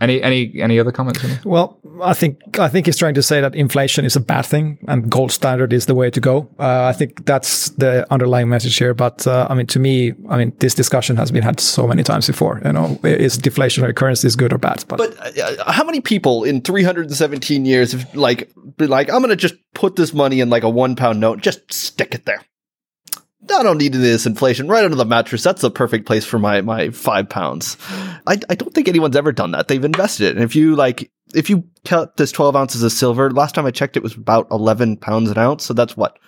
any 0.00 0.22
any 0.22 0.60
any 0.60 0.78
other 0.78 0.92
comments? 0.92 1.24
Well, 1.44 1.78
I 2.02 2.12
think 2.12 2.58
I 2.58 2.68
think 2.68 2.86
he's 2.86 2.98
trying 2.98 3.14
to 3.14 3.22
say 3.22 3.40
that 3.40 3.54
inflation 3.54 4.04
is 4.04 4.14
a 4.14 4.20
bad 4.20 4.44
thing 4.44 4.78
and 4.86 5.10
gold 5.10 5.32
standard 5.32 5.72
is 5.72 5.86
the 5.86 5.94
way 5.94 6.10
to 6.10 6.20
go. 6.20 6.48
Uh, 6.58 6.84
I 6.84 6.92
think 6.92 7.24
that's 7.24 7.70
the 7.70 8.06
underlying 8.12 8.48
message 8.48 8.76
here. 8.76 8.92
But 8.92 9.26
uh, 9.26 9.46
I 9.48 9.54
mean, 9.54 9.66
to 9.68 9.78
me, 9.78 10.12
I 10.28 10.36
mean, 10.36 10.52
this 10.58 10.74
discussion 10.74 11.16
has 11.16 11.30
been 11.30 11.42
had 11.42 11.60
so 11.60 11.86
many 11.86 12.02
times 12.02 12.26
before. 12.26 12.60
You 12.64 12.72
know, 12.72 12.98
is 13.04 13.38
deflationary 13.38 13.94
currencies 13.94 14.36
good 14.36 14.52
or 14.52 14.58
bad? 14.58 14.84
But, 14.88 14.98
but 14.98 15.38
uh, 15.38 15.72
how 15.72 15.84
many 15.84 16.00
people 16.00 16.44
in 16.44 16.60
317 16.60 17.64
years 17.64 17.92
have 17.92 18.14
like 18.14 18.50
been 18.76 18.90
like, 18.90 19.08
I'm 19.10 19.20
going 19.20 19.30
to 19.30 19.36
just 19.36 19.54
put 19.74 19.96
this 19.96 20.12
money 20.12 20.40
in 20.40 20.50
like 20.50 20.62
a 20.62 20.70
one 20.70 20.96
pound 20.96 21.20
note, 21.20 21.40
just 21.40 21.72
stick 21.72 22.14
it 22.14 22.26
there. 22.26 22.42
I 23.50 23.62
don't 23.62 23.78
need 23.78 23.92
this 23.92 24.26
inflation 24.26 24.68
right 24.68 24.84
under 24.84 24.96
the 24.96 25.04
mattress. 25.04 25.42
That's 25.42 25.62
the 25.62 25.70
perfect 25.70 26.06
place 26.06 26.24
for 26.24 26.38
my 26.38 26.60
my 26.60 26.90
five 26.90 27.28
pounds. 27.28 27.76
I, 28.26 28.38
I 28.48 28.54
don't 28.54 28.74
think 28.74 28.88
anyone's 28.88 29.16
ever 29.16 29.32
done 29.32 29.52
that. 29.52 29.68
They've 29.68 29.84
invested 29.84 30.28
it. 30.28 30.36
And 30.36 30.44
if 30.44 30.56
you 30.56 30.74
like, 30.76 31.10
if 31.34 31.48
you 31.50 31.64
count 31.84 32.16
this 32.16 32.32
12 32.32 32.56
ounces 32.56 32.82
of 32.82 32.92
silver, 32.92 33.30
last 33.30 33.54
time 33.54 33.66
I 33.66 33.70
checked, 33.70 33.96
it 33.96 34.02
was 34.02 34.14
about 34.14 34.48
11 34.50 34.98
pounds 34.98 35.30
an 35.30 35.38
ounce. 35.38 35.64
So 35.64 35.74
that's 35.74 35.96
what? 35.96 36.18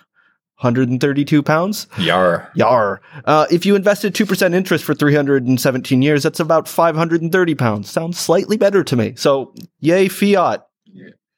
132 0.59 1.41
pounds? 1.41 1.87
Yar. 1.97 2.51
Yar. 2.53 3.01
Uh, 3.23 3.45
if 3.49 3.65
you 3.65 3.77
invested 3.77 4.13
2% 4.13 4.53
interest 4.53 4.83
for 4.83 4.93
317 4.93 6.01
years, 6.01 6.23
that's 6.23 6.41
about 6.41 6.67
530 6.67 7.55
pounds. 7.55 7.89
Sounds 7.89 8.19
slightly 8.19 8.57
better 8.57 8.83
to 8.83 8.95
me. 8.97 9.13
So, 9.15 9.53
yay, 9.79 10.09
fiat. 10.09 10.67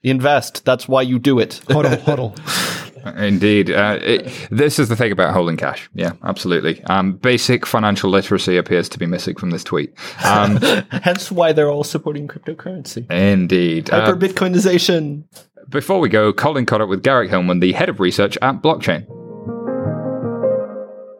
Invest. 0.01 0.65
That's 0.65 0.87
why 0.87 1.03
you 1.03 1.19
do 1.19 1.37
it. 1.37 1.61
Hodl, 1.67 1.97
hodl. 1.99 2.77
Indeed. 3.17 3.71
Uh, 3.71 3.99
it, 4.01 4.47
this 4.51 4.79
is 4.79 4.89
the 4.89 4.95
thing 4.95 5.11
about 5.11 5.33
holding 5.33 5.57
cash. 5.57 5.89
Yeah, 5.93 6.13
absolutely. 6.23 6.83
Um, 6.85 7.13
basic 7.13 7.65
financial 7.65 8.09
literacy 8.09 8.57
appears 8.57 8.89
to 8.89 8.99
be 8.99 9.05
missing 9.05 9.35
from 9.35 9.49
this 9.51 9.63
tweet. 9.63 9.93
Um, 10.23 10.57
Hence 10.91 11.31
why 11.31 11.53
they're 11.53 11.69
all 11.69 11.83
supporting 11.83 12.27
cryptocurrency. 12.27 13.09
indeed. 13.11 13.89
Uh, 13.89 14.05
Hyper 14.05 14.17
Bitcoinization. 14.17 15.23
before 15.69 15.99
we 15.99 16.09
go, 16.09 16.31
Colin 16.33 16.65
caught 16.65 16.81
up 16.81 16.89
with 16.89 17.03
Garrick 17.03 17.29
Hileman, 17.31 17.59
the 17.61 17.71
head 17.73 17.89
of 17.89 17.99
research 17.99 18.37
at 18.41 18.61
Blockchain. 18.61 19.05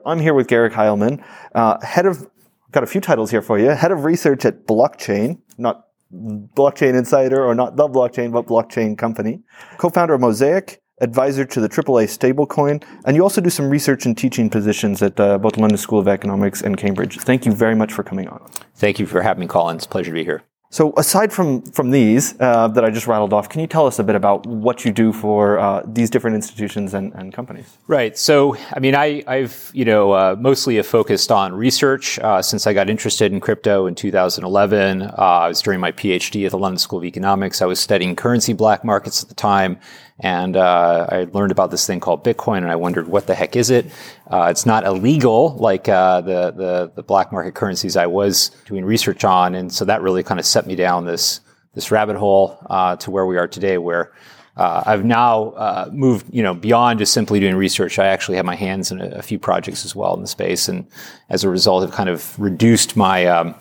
I'm 0.05 0.19
here 0.19 0.34
with 0.34 0.47
Garrick 0.47 0.73
Hileman, 0.73 1.23
uh, 1.53 1.79
head 1.86 2.05
of, 2.05 2.27
got 2.71 2.84
a 2.84 2.88
few 2.88 3.01
titles 3.01 3.29
here 3.29 3.41
for 3.41 3.59
you, 3.59 3.69
head 3.69 3.91
of 3.91 4.03
research 4.03 4.45
at 4.45 4.65
Blockchain, 4.65 5.39
not 5.57 5.86
Blockchain 6.13 6.97
Insider 6.97 7.45
or 7.45 7.55
not 7.55 7.77
the 7.77 7.88
blockchain, 7.88 8.34
but 8.34 8.45
Blockchain 8.45 8.97
Company, 8.97 9.41
co-founder 9.77 10.13
of 10.15 10.19
Mosaic, 10.21 10.80
advisor 11.02 11.45
to 11.45 11.60
the 11.60 11.68
AAA 11.68 12.06
stablecoin, 12.06 12.84
and 13.06 13.16
you 13.16 13.24
also 13.24 13.41
do 13.41 13.49
some 13.49 13.70
research 13.70 14.06
and 14.06 14.18
teaching 14.18 14.49
positions 14.49 15.02
at 15.02 15.20
uh, 15.20 15.38
both 15.38 15.58
London 15.58 15.78
School 15.78 15.99
of 15.99 16.08
Economics 16.08 16.62
and 16.62 16.78
Cambridge. 16.78 17.18
Thank 17.20 17.45
you 17.45 17.52
very 17.52 17.76
much 17.76 17.91
for 17.91 18.04
coming 18.04 18.28
on. 18.28 18.41
Thank 18.76 18.99
you 18.99 19.06
for 19.06 19.22
having 19.22 19.41
me, 19.41 19.47
Colin. 19.47 19.76
It's 19.76 19.86
a 19.86 19.89
pleasure 19.89 20.12
to 20.12 20.16
be 20.16 20.24
here. 20.24 20.43
So, 20.74 20.93
aside 20.95 21.34
from 21.34 21.64
from 21.64 21.91
these 21.91 22.34
uh, 22.39 22.70
that 22.70 22.86
I 22.86 22.89
just 22.91 23.06
rattled 23.06 23.34
off, 23.34 23.49
can 23.49 23.60
you 23.60 23.68
tell 23.68 23.86
us 23.88 23.99
a 23.99 24.06
bit 24.06 24.16
about 24.16 24.45
what 24.47 24.86
you 24.86 24.93
do 24.93 25.12
for 25.12 25.60
uh, 25.60 25.84
these 25.86 26.10
different 26.10 26.36
institutions 26.36 26.93
and, 26.93 27.14
and 27.14 27.34
companies? 27.34 27.78
Right. 27.88 28.18
So, 28.18 28.56
I 28.74 28.80
mean, 28.80 28.95
I, 28.95 29.22
I've 29.28 29.70
you 29.74 29.84
know 29.84 30.14
uh, 30.14 30.38
mostly 30.39 30.82
focused 30.82 31.30
on 31.30 31.54
research 31.54 32.20
uh, 32.20 32.41
since 32.41 32.68
I 32.68 32.74
got 32.74 32.89
interested 32.89 33.34
in 33.34 33.41
crypto 33.41 33.86
in 33.86 33.95
2011. 33.95 35.02
Uh, 35.02 35.14
I 35.18 35.49
was 35.49 35.62
during 35.62 35.82
my 35.82 35.91
PhD 35.91 36.45
at 36.45 36.52
the 36.52 36.58
London 36.58 36.78
School 36.78 36.99
of 36.99 37.06
Economics. 37.06 37.62
I 37.62 37.66
was 37.66 37.82
studying 37.82 38.16
currency 38.16 38.54
black 38.54 38.86
markets 38.86 39.22
at 39.22 39.28
the 39.28 39.36
time, 39.36 39.78
and 40.22 40.55
uh, 40.55 41.07
I 41.09 41.28
learned 41.34 41.51
about 41.51 41.72
this 41.72 41.86
thing 41.86 41.99
called 41.99 42.24
Bitcoin, 42.24 42.57
and 42.57 42.69
I 42.69 42.76
wondered 42.76 43.07
what 43.07 43.26
the 43.26 43.34
heck 43.34 43.55
is 43.55 43.72
it? 43.72 43.88
Uh, 44.30 44.47
it's 44.51 44.67
not 44.67 44.86
illegal 44.86 45.55
like 45.55 45.89
uh, 45.89 46.22
the, 46.22 46.51
the 46.51 46.91
the 46.95 47.03
black 47.03 47.32
market 47.32 47.55
currencies 47.55 47.97
I 47.97 48.05
was 48.05 48.51
doing 48.65 48.86
research 48.86 49.24
on, 49.26 49.55
and 49.55 49.74
so 49.74 49.84
that 49.86 50.01
really 50.01 50.22
kind 50.24 50.39
of 50.39 50.45
set 50.45 50.67
me 50.67 50.76
down 50.76 51.05
this 51.05 51.41
this 51.74 51.89
rabbit 51.89 52.17
hole 52.17 52.57
uh, 52.69 52.95
to 52.97 53.09
where 53.09 53.26
we 53.26 53.38
are 53.38 53.47
today, 53.47 53.80
where 53.80 54.13
uh, 54.57 54.84
I've 54.86 55.05
now 55.05 55.51
uh, 55.51 55.89
moved, 55.91 56.28
you 56.32 56.43
know, 56.43 56.53
beyond 56.53 56.99
just 56.99 57.13
simply 57.13 57.39
doing 57.39 57.55
research. 57.55 57.97
I 57.97 58.07
actually 58.07 58.38
have 58.38 58.45
my 58.45 58.55
hands 58.55 58.91
in 58.91 59.01
a, 59.01 59.07
a, 59.07 59.22
few 59.22 59.39
projects 59.39 59.86
as 59.86 59.95
well 59.95 60.13
in 60.13 60.22
the 60.22 60.28
space, 60.28 60.67
and 60.67 60.86
as 61.30 61.43
a 61.43 61.49
result, 61.49 61.82
have 61.84 61.93
kind 61.93 62.09
of 62.09 62.39
reduced 62.39 62.95
my 62.95 63.26
um, 63.26 63.55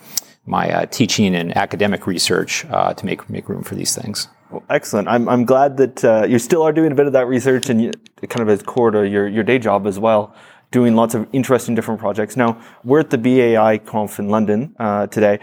my 0.45 0.71
uh, 0.71 0.85
teaching 0.85 1.33
and 1.33 1.57
academic 1.57 2.05
research 2.05 2.65
uh, 2.65 2.93
to 2.93 3.05
make 3.05 3.27
make 3.31 3.49
room 3.49 3.63
for 3.63 3.73
these 3.73 3.95
things. 3.95 4.27
Well, 4.51 4.63
excellent. 4.69 5.07
I'm, 5.07 5.29
I'm 5.29 5.45
glad 5.45 5.77
that 5.77 6.03
uh, 6.03 6.25
you 6.27 6.37
still 6.37 6.61
are 6.61 6.73
doing 6.73 6.91
a 6.91 6.95
bit 6.95 7.07
of 7.07 7.13
that 7.13 7.25
research 7.25 7.69
and 7.69 7.81
you, 7.81 7.91
kind 8.27 8.41
of 8.41 8.49
as 8.49 8.61
core 8.61 8.91
to 8.91 9.07
your, 9.07 9.25
your 9.25 9.45
day 9.45 9.57
job 9.57 9.87
as 9.87 9.97
well, 9.97 10.35
doing 10.71 10.93
lots 10.93 11.15
of 11.15 11.25
interesting 11.31 11.73
different 11.73 12.01
projects. 12.01 12.35
Now, 12.35 12.61
we're 12.83 12.99
at 12.99 13.09
the 13.09 13.17
BAI 13.17 13.77
Conf 13.77 14.19
in 14.19 14.27
London 14.27 14.75
uh, 14.77 15.07
today. 15.07 15.39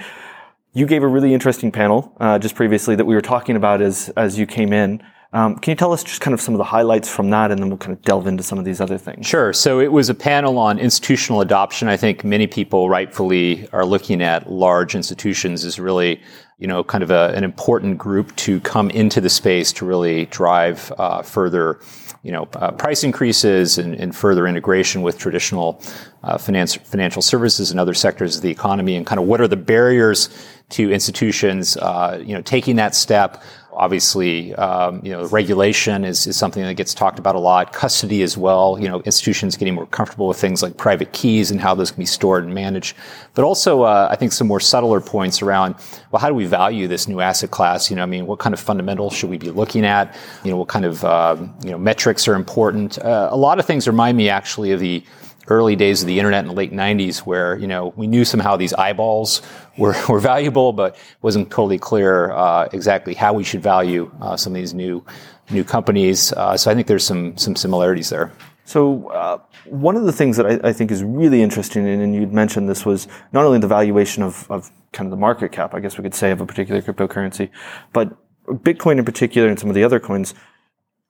You 0.75 0.85
gave 0.85 1.03
a 1.03 1.09
really 1.09 1.33
interesting 1.33 1.73
panel 1.73 2.13
uh, 2.21 2.39
just 2.39 2.55
previously 2.55 2.97
that 2.97 3.07
we 3.07 3.15
were 3.15 3.23
talking 3.23 3.57
about 3.57 3.81
as, 3.81 4.11
as 4.11 4.39
you 4.39 4.45
came 4.45 4.75
in. 4.75 5.03
Um, 5.31 5.57
can 5.57 5.73
you 5.73 5.77
tell 5.77 5.93
us 5.93 6.03
just 6.03 6.23
kind 6.23 6.33
of 6.33 6.41
some 6.41 6.55
of 6.55 6.59
the 6.59 6.65
highlights 6.65 7.09
from 7.09 7.29
that, 7.31 7.51
and 7.51 7.61
then 7.61 7.69
we'll 7.69 7.77
kind 7.77 7.95
of 7.95 8.03
delve 8.03 8.27
into 8.27 8.43
some 8.43 8.59
of 8.59 8.65
these 8.65 8.81
other 8.81 8.97
things? 8.97 9.27
Sure. 9.27 9.53
So 9.53 9.79
it 9.79 9.93
was 9.93 10.09
a 10.09 10.15
panel 10.15 10.57
on 10.57 10.79
institutional 10.79 11.43
adoption. 11.43 11.87
I 11.87 11.99
think 11.99 12.25
many 12.25 12.47
people 12.47 12.89
rightfully 12.89 13.69
are 13.73 13.85
looking 13.85 14.23
at 14.23 14.51
large 14.51 14.95
institutions 14.95 15.67
as 15.67 15.79
really, 15.79 16.23
you 16.59 16.67
know, 16.67 16.83
kind 16.83 17.05
of 17.05 17.11
a, 17.11 17.35
an 17.35 17.45
important 17.45 17.99
group 17.99 18.35
to 18.37 18.59
come 18.61 18.89
into 18.91 19.21
the 19.21 19.29
space 19.29 19.71
to 19.75 19.85
really 19.85 20.25
drive 20.27 20.91
uh, 20.97 21.21
further, 21.21 21.79
you 22.23 22.33
know, 22.33 22.49
uh, 22.55 22.71
price 22.73 23.05
increases 23.05 23.77
and, 23.77 23.95
and, 23.97 24.17
further 24.17 24.47
integration 24.47 25.03
with 25.03 25.19
traditional 25.19 25.83
uh, 26.23 26.39
finance, 26.39 26.75
financial 26.75 27.21
services 27.21 27.71
and 27.71 27.79
other 27.79 27.95
sectors 27.95 28.37
of 28.37 28.43
the 28.43 28.51
economy, 28.51 28.97
and 28.97 29.07
kind 29.07 29.21
of 29.21 29.27
what 29.27 29.43
are 29.43 29.49
the 29.49 29.57
barriers 29.57 30.31
to 30.71 30.91
institutions, 30.91 31.77
uh, 31.77 32.23
you 32.25 32.35
know, 32.35 32.43
taking 32.43 32.77
that 32.77 32.95
step. 32.95 33.43
Obviously, 33.79 34.53
um, 34.57 35.01
you 35.05 35.13
know, 35.13 35.25
regulation 35.29 36.05
is, 36.05 36.37
something 36.37 36.65
that 36.65 36.75
gets 36.75 36.93
talked 36.93 37.19
about 37.21 37.37
a 37.37 37.39
lot. 37.39 37.73
Custody 37.73 38.23
as 38.23 38.37
well. 38.37 38.77
You 38.81 38.89
know, 38.89 39.01
institutions 39.03 39.57
getting 39.57 39.75
more 39.75 39.87
comfortable 39.87 40.27
with 40.27 40.37
things 40.37 40.65
like 40.65 40.77
private 40.77 41.13
keys 41.13 41.53
and 41.53 41.61
how 41.61 41.77
those 41.77 41.93
can 41.93 42.01
be 42.01 42.07
stored 42.07 42.45
and 42.45 42.53
managed. 42.53 42.97
But 43.35 43.45
also, 43.45 43.83
uh, 43.83 44.09
I 44.11 44.17
think 44.17 44.33
some 44.33 44.49
more 44.49 44.59
subtler 44.59 45.01
points 45.01 45.43
around, 45.43 45.77
well, 46.11 46.21
how 46.21 46.29
do 46.29 46.35
we 46.35 46.45
value 46.45 46.89
this 46.89 47.07
new 47.07 47.21
asset 47.21 47.53
class? 47.53 47.89
You 47.89 47.97
know, 47.97 48.03
I 48.03 48.07
mean, 48.07 48.27
what 48.27 48.41
kind 48.41 48.53
of 48.53 48.59
fundamentals 48.59 49.15
should 49.15 49.31
we 49.31 49.39
be 49.39 49.51
looking 49.51 49.87
at? 49.87 50.17
You 50.43 50.51
know, 50.51 50.57
what 50.57 50.69
kind 50.69 50.85
of, 50.85 51.05
um, 51.05 51.55
you 51.63 51.71
know, 51.71 51.79
metrics 51.79 52.27
are 52.27 52.35
important? 52.35 52.99
Uh, 52.99 53.29
a 53.31 53.37
lot 53.37 53.61
of 53.61 53.65
things 53.65 53.87
remind 53.87 54.17
me 54.17 54.29
actually 54.29 54.73
of 54.73 54.81
the 54.81 55.05
early 55.49 55.77
days 55.77 56.03
of 56.03 56.07
the 56.07 56.19
internet 56.19 56.45
in 56.45 56.49
the 56.49 56.55
late 56.55 56.73
90s 56.73 57.19
where 57.19 57.57
you 57.59 57.67
know 57.67 57.93
we 57.97 58.07
knew 58.07 58.25
somehow 58.25 58.57
these 58.57 58.73
eyeballs 58.75 59.43
were, 59.77 59.95
were 60.09 60.21
valuable 60.21 60.73
but 60.73 60.97
wasn't 61.23 61.51
totally 61.51 61.79
clear 61.79 62.31
uh, 62.33 62.69
exactly 62.73 63.15
how 63.15 63.33
we 63.33 63.45
should 63.45 63.63
value 63.63 64.11
uh, 64.21 64.37
some 64.37 64.53
of 64.53 64.57
these 64.57 64.75
new 64.75 65.05
new 65.51 65.65
companies. 65.65 66.33
Uh, 66.33 66.57
so 66.57 66.71
i 66.71 66.75
think 66.75 66.87
there's 66.87 67.05
some 67.05 67.37
some 67.37 67.57
similarities 67.57 68.11
there. 68.11 68.33
So 68.65 69.09
uh, 69.09 69.39
one 69.65 69.97
of 69.97 70.05
the 70.05 70.13
things 70.13 70.37
that 70.37 70.47
I, 70.47 70.69
I, 70.69 70.73
think 70.75 70.91
is 70.91 71.03
really 71.03 71.41
interesting 71.41 71.89
and, 71.89 72.15
you'd 72.15 72.35
mentioned 72.35 72.69
this 72.69 72.85
was 72.85 73.09
not 73.33 73.47
only 73.47 73.59
the 73.59 73.67
valuation 73.67 74.23
of, 74.23 74.47
of 74.51 74.71
kind 74.93 75.07
of 75.07 75.11
the 75.11 75.17
market 75.17 75.53
cap 75.53 75.75
i 75.75 75.81
guess 75.81 75.97
we 75.99 76.03
could 76.03 76.15
say 76.15 76.31
of 76.31 76.41
a 76.41 76.47
particular 76.47 76.81
cryptocurrency 76.83 77.51
but 77.93 78.17
bitcoin 78.49 78.99
in 78.99 79.05
particular 79.05 79.49
and 79.49 79.59
some 79.59 79.69
of 79.69 79.75
the 79.75 79.85
other 79.85 80.01
coins. 80.01 80.35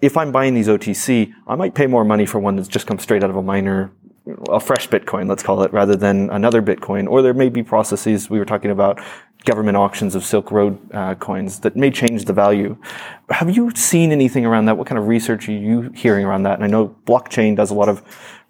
If 0.01 0.17
I'm 0.17 0.31
buying 0.31 0.55
these 0.55 0.69
OTC, 0.69 1.33
I 1.47 1.57
might 1.57 1.75
pay 1.75 1.87
more 1.87 2.05
money 2.05 2.25
for 2.25 2.39
one 2.39 2.57
that's 2.57 2.69
just 2.69 2.87
come 2.87 2.99
straight 2.99 3.25
out 3.25 3.31
of 3.31 3.37
a 3.37 3.43
miner 3.43 3.91
a 4.49 4.61
fresh 4.61 4.89
Bitcoin, 4.89 5.29
let's 5.29 5.43
call 5.43 5.63
it, 5.63 5.73
rather 5.73 5.97
than 5.97 6.31
another 6.31 6.63
Bitcoin. 6.63 7.09
Or 7.09 7.23
there 7.23 7.35
may 7.35 7.49
be 7.49 7.63
processes 7.63 8.31
we 8.31 8.39
were 8.39 8.45
talking 8.45 8.71
about 8.71 9.01
government 9.45 9.77
auctions 9.77 10.15
of 10.15 10.25
Silk 10.25 10.51
Road 10.51 10.79
uh, 10.93 11.15
coins 11.15 11.61
that 11.61 11.77
may 11.77 11.91
change 11.91 12.25
the 12.25 12.33
value. 12.33 12.77
Have 13.31 13.55
you 13.55 13.71
seen 13.75 14.13
anything 14.13 14.45
around 14.45 14.67
that? 14.67 14.77
What 14.77 14.87
kind 14.87 14.99
of 14.99 15.07
research 15.07 15.49
are 15.49 15.53
you 15.53 15.91
hearing 15.95 16.25
around 16.25 16.43
that? 16.43 16.55
And 16.55 16.65
I 16.65 16.67
know 16.67 16.97
blockchain 17.07 17.57
does 17.57 17.71
a 17.71 17.75
lot 17.75 17.89
of 17.89 18.03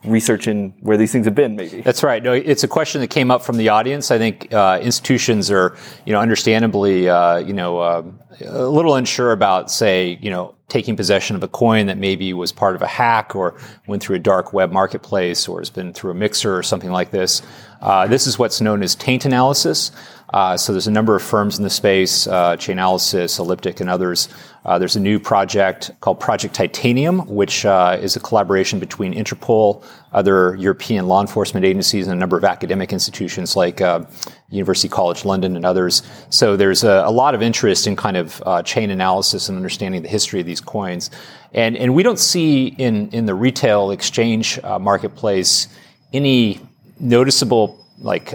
research 0.04 0.46
in 0.46 0.72
where 0.80 0.96
these 0.96 1.10
things 1.10 1.26
have 1.26 1.34
been 1.34 1.56
maybe. 1.56 1.80
That's 1.80 2.02
right. 2.02 2.22
No 2.22 2.32
it's 2.32 2.62
a 2.62 2.68
question 2.68 3.00
that 3.00 3.08
came 3.08 3.30
up 3.30 3.42
from 3.42 3.56
the 3.56 3.68
audience. 3.68 4.10
I 4.10 4.18
think 4.18 4.52
uh, 4.52 4.78
institutions 4.80 5.50
are 5.50 5.76
you 6.06 6.12
know 6.12 6.20
understandably 6.20 7.08
uh, 7.08 7.38
you 7.38 7.52
know 7.52 7.78
uh, 7.78 8.04
a 8.44 8.68
little 8.68 8.94
unsure 8.94 9.32
about 9.32 9.70
say 9.70 10.18
you 10.22 10.30
know 10.30 10.54
taking 10.68 10.96
possession 10.96 11.34
of 11.34 11.42
a 11.42 11.48
coin 11.48 11.86
that 11.86 11.98
maybe 11.98 12.32
was 12.32 12.52
part 12.52 12.76
of 12.76 12.82
a 12.82 12.86
hack 12.86 13.34
or 13.34 13.58
went 13.86 14.02
through 14.02 14.16
a 14.16 14.20
dark 14.20 14.52
web 14.52 14.70
marketplace 14.70 15.48
or 15.48 15.60
has 15.60 15.70
been 15.70 15.92
through 15.92 16.10
a 16.10 16.14
mixer 16.14 16.56
or 16.56 16.62
something 16.62 16.90
like 16.90 17.10
this. 17.10 17.42
Uh, 17.80 18.06
this 18.06 18.26
is 18.26 18.38
what's 18.38 18.60
known 18.60 18.82
as 18.82 18.94
taint 18.94 19.24
analysis. 19.24 19.92
Uh, 20.34 20.56
so 20.56 20.72
there's 20.72 20.86
a 20.86 20.90
number 20.90 21.16
of 21.16 21.22
firms 21.22 21.56
in 21.56 21.64
the 21.64 21.70
space, 21.70 22.26
uh, 22.26 22.54
Chainalysis, 22.56 23.38
Elliptic, 23.38 23.80
and 23.80 23.88
others. 23.88 24.28
Uh, 24.64 24.78
there's 24.78 24.96
a 24.96 25.00
new 25.00 25.18
project 25.18 25.90
called 26.00 26.20
Project 26.20 26.54
Titanium, 26.54 27.20
which 27.26 27.64
uh, 27.64 27.96
is 27.98 28.14
a 28.14 28.20
collaboration 28.20 28.78
between 28.78 29.14
Interpol, 29.14 29.82
other 30.12 30.54
European 30.56 31.08
law 31.08 31.22
enforcement 31.22 31.64
agencies, 31.64 32.06
and 32.06 32.14
a 32.14 32.18
number 32.18 32.36
of 32.36 32.44
academic 32.44 32.92
institutions 32.92 33.56
like 33.56 33.80
uh, 33.80 34.04
University 34.50 34.88
College 34.88 35.24
London 35.24 35.56
and 35.56 35.64
others. 35.64 36.02
So 36.28 36.58
there's 36.58 36.84
a, 36.84 37.08
lot 37.08 37.34
of 37.34 37.40
interest 37.40 37.86
in 37.86 37.96
kind 37.96 38.18
of 38.18 38.42
uh, 38.44 38.62
chain 38.62 38.90
analysis 38.90 39.48
and 39.48 39.56
understanding 39.56 40.02
the 40.02 40.08
history 40.08 40.40
of 40.40 40.46
these 40.46 40.60
coins. 40.60 41.10
And, 41.54 41.74
and 41.74 41.94
we 41.94 42.02
don't 42.02 42.18
see 42.18 42.66
in, 42.66 43.08
in 43.10 43.24
the 43.24 43.34
retail 43.34 43.90
exchange 43.90 44.60
marketplace 44.62 45.68
any 46.12 46.60
noticeable 47.00 47.84
like 48.00 48.34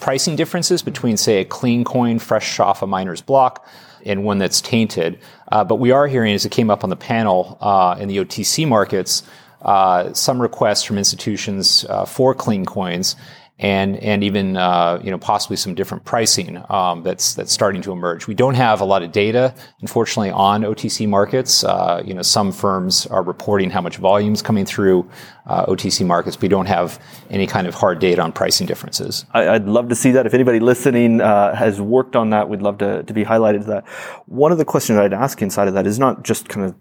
pricing 0.00 0.36
differences 0.36 0.82
between, 0.82 1.16
say, 1.16 1.40
a 1.40 1.44
clean 1.44 1.84
coin 1.84 2.18
fresh 2.18 2.60
off 2.60 2.82
a 2.82 2.86
miner's 2.86 3.20
block 3.20 3.66
and 4.04 4.24
one 4.24 4.38
that's 4.38 4.60
tainted. 4.60 5.18
Uh, 5.50 5.64
but 5.64 5.76
we 5.76 5.90
are 5.90 6.06
hearing, 6.06 6.34
as 6.34 6.44
it 6.44 6.52
came 6.52 6.70
up 6.70 6.84
on 6.84 6.90
the 6.90 6.96
panel 6.96 7.58
uh, 7.60 7.96
in 7.98 8.08
the 8.08 8.18
OTC 8.18 8.66
markets, 8.66 9.22
uh, 9.62 10.12
some 10.12 10.40
requests 10.40 10.84
from 10.84 10.98
institutions 10.98 11.84
uh, 11.88 12.04
for 12.04 12.34
clean 12.34 12.64
coins 12.64 13.16
and 13.58 13.96
and 13.96 14.22
even 14.22 14.56
uh, 14.56 15.00
you 15.02 15.10
know 15.10 15.18
possibly 15.18 15.56
some 15.56 15.74
different 15.74 16.04
pricing 16.04 16.62
um, 16.68 17.02
that's 17.02 17.34
that's 17.34 17.52
starting 17.52 17.82
to 17.82 17.92
emerge. 17.92 18.26
We 18.26 18.34
don't 18.34 18.54
have 18.54 18.80
a 18.80 18.84
lot 18.84 19.02
of 19.02 19.10
data, 19.10 19.54
unfortunately, 19.80 20.30
on 20.30 20.62
OTC 20.62 21.08
markets. 21.08 21.64
Uh, 21.64 22.02
you 22.04 22.14
know, 22.14 22.22
some 22.22 22.52
firms 22.52 23.06
are 23.06 23.22
reporting 23.22 23.70
how 23.70 23.80
much 23.80 23.96
volume 23.96 24.32
is 24.32 24.42
coming 24.42 24.64
through 24.64 25.08
uh, 25.46 25.66
OTC 25.66 26.06
markets. 26.06 26.40
We 26.40 26.48
don't 26.48 26.66
have 26.66 27.02
any 27.30 27.46
kind 27.46 27.66
of 27.66 27.74
hard 27.74 27.98
data 27.98 28.22
on 28.22 28.32
pricing 28.32 28.66
differences. 28.66 29.24
I, 29.32 29.50
would 29.52 29.68
love 29.68 29.88
to 29.88 29.94
see 29.94 30.12
that. 30.12 30.26
If 30.26 30.34
anybody 30.34 30.60
listening 30.60 31.20
uh, 31.20 31.54
has 31.54 31.80
worked 31.80 32.14
on 32.14 32.30
that, 32.30 32.48
we'd 32.48 32.62
love 32.62 32.78
to 32.78 33.02
to 33.02 33.12
be 33.12 33.24
highlighted 33.24 33.62
to 33.62 33.66
that. 33.68 33.88
One 34.26 34.52
of 34.52 34.58
the 34.58 34.64
questions 34.64 34.98
I'd 34.98 35.12
ask 35.12 35.42
inside 35.42 35.66
of 35.66 35.74
that 35.74 35.86
is 35.86 35.98
not 35.98 36.22
just 36.22 36.48
kind 36.48 36.66
of 36.66 36.76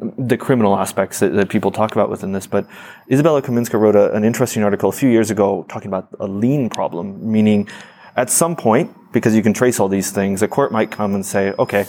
the 0.00 0.36
criminal 0.36 0.76
aspects 0.76 1.20
that, 1.20 1.32
that, 1.34 1.48
people 1.48 1.70
talk 1.70 1.92
about 1.92 2.10
within 2.10 2.32
this. 2.32 2.46
But 2.46 2.66
Isabella 3.10 3.42
Kaminska 3.42 3.78
wrote 3.78 3.96
a, 3.96 4.12
an 4.12 4.24
interesting 4.24 4.62
article 4.62 4.88
a 4.88 4.92
few 4.92 5.08
years 5.08 5.30
ago 5.30 5.64
talking 5.68 5.88
about 5.88 6.08
a 6.20 6.26
lien 6.26 6.70
problem, 6.70 7.30
meaning 7.30 7.68
at 8.16 8.30
some 8.30 8.56
point, 8.56 8.94
because 9.12 9.34
you 9.34 9.42
can 9.42 9.54
trace 9.54 9.80
all 9.80 9.88
these 9.88 10.10
things, 10.10 10.42
a 10.42 10.48
court 10.48 10.72
might 10.72 10.90
come 10.90 11.14
and 11.14 11.24
say, 11.24 11.52
okay, 11.58 11.86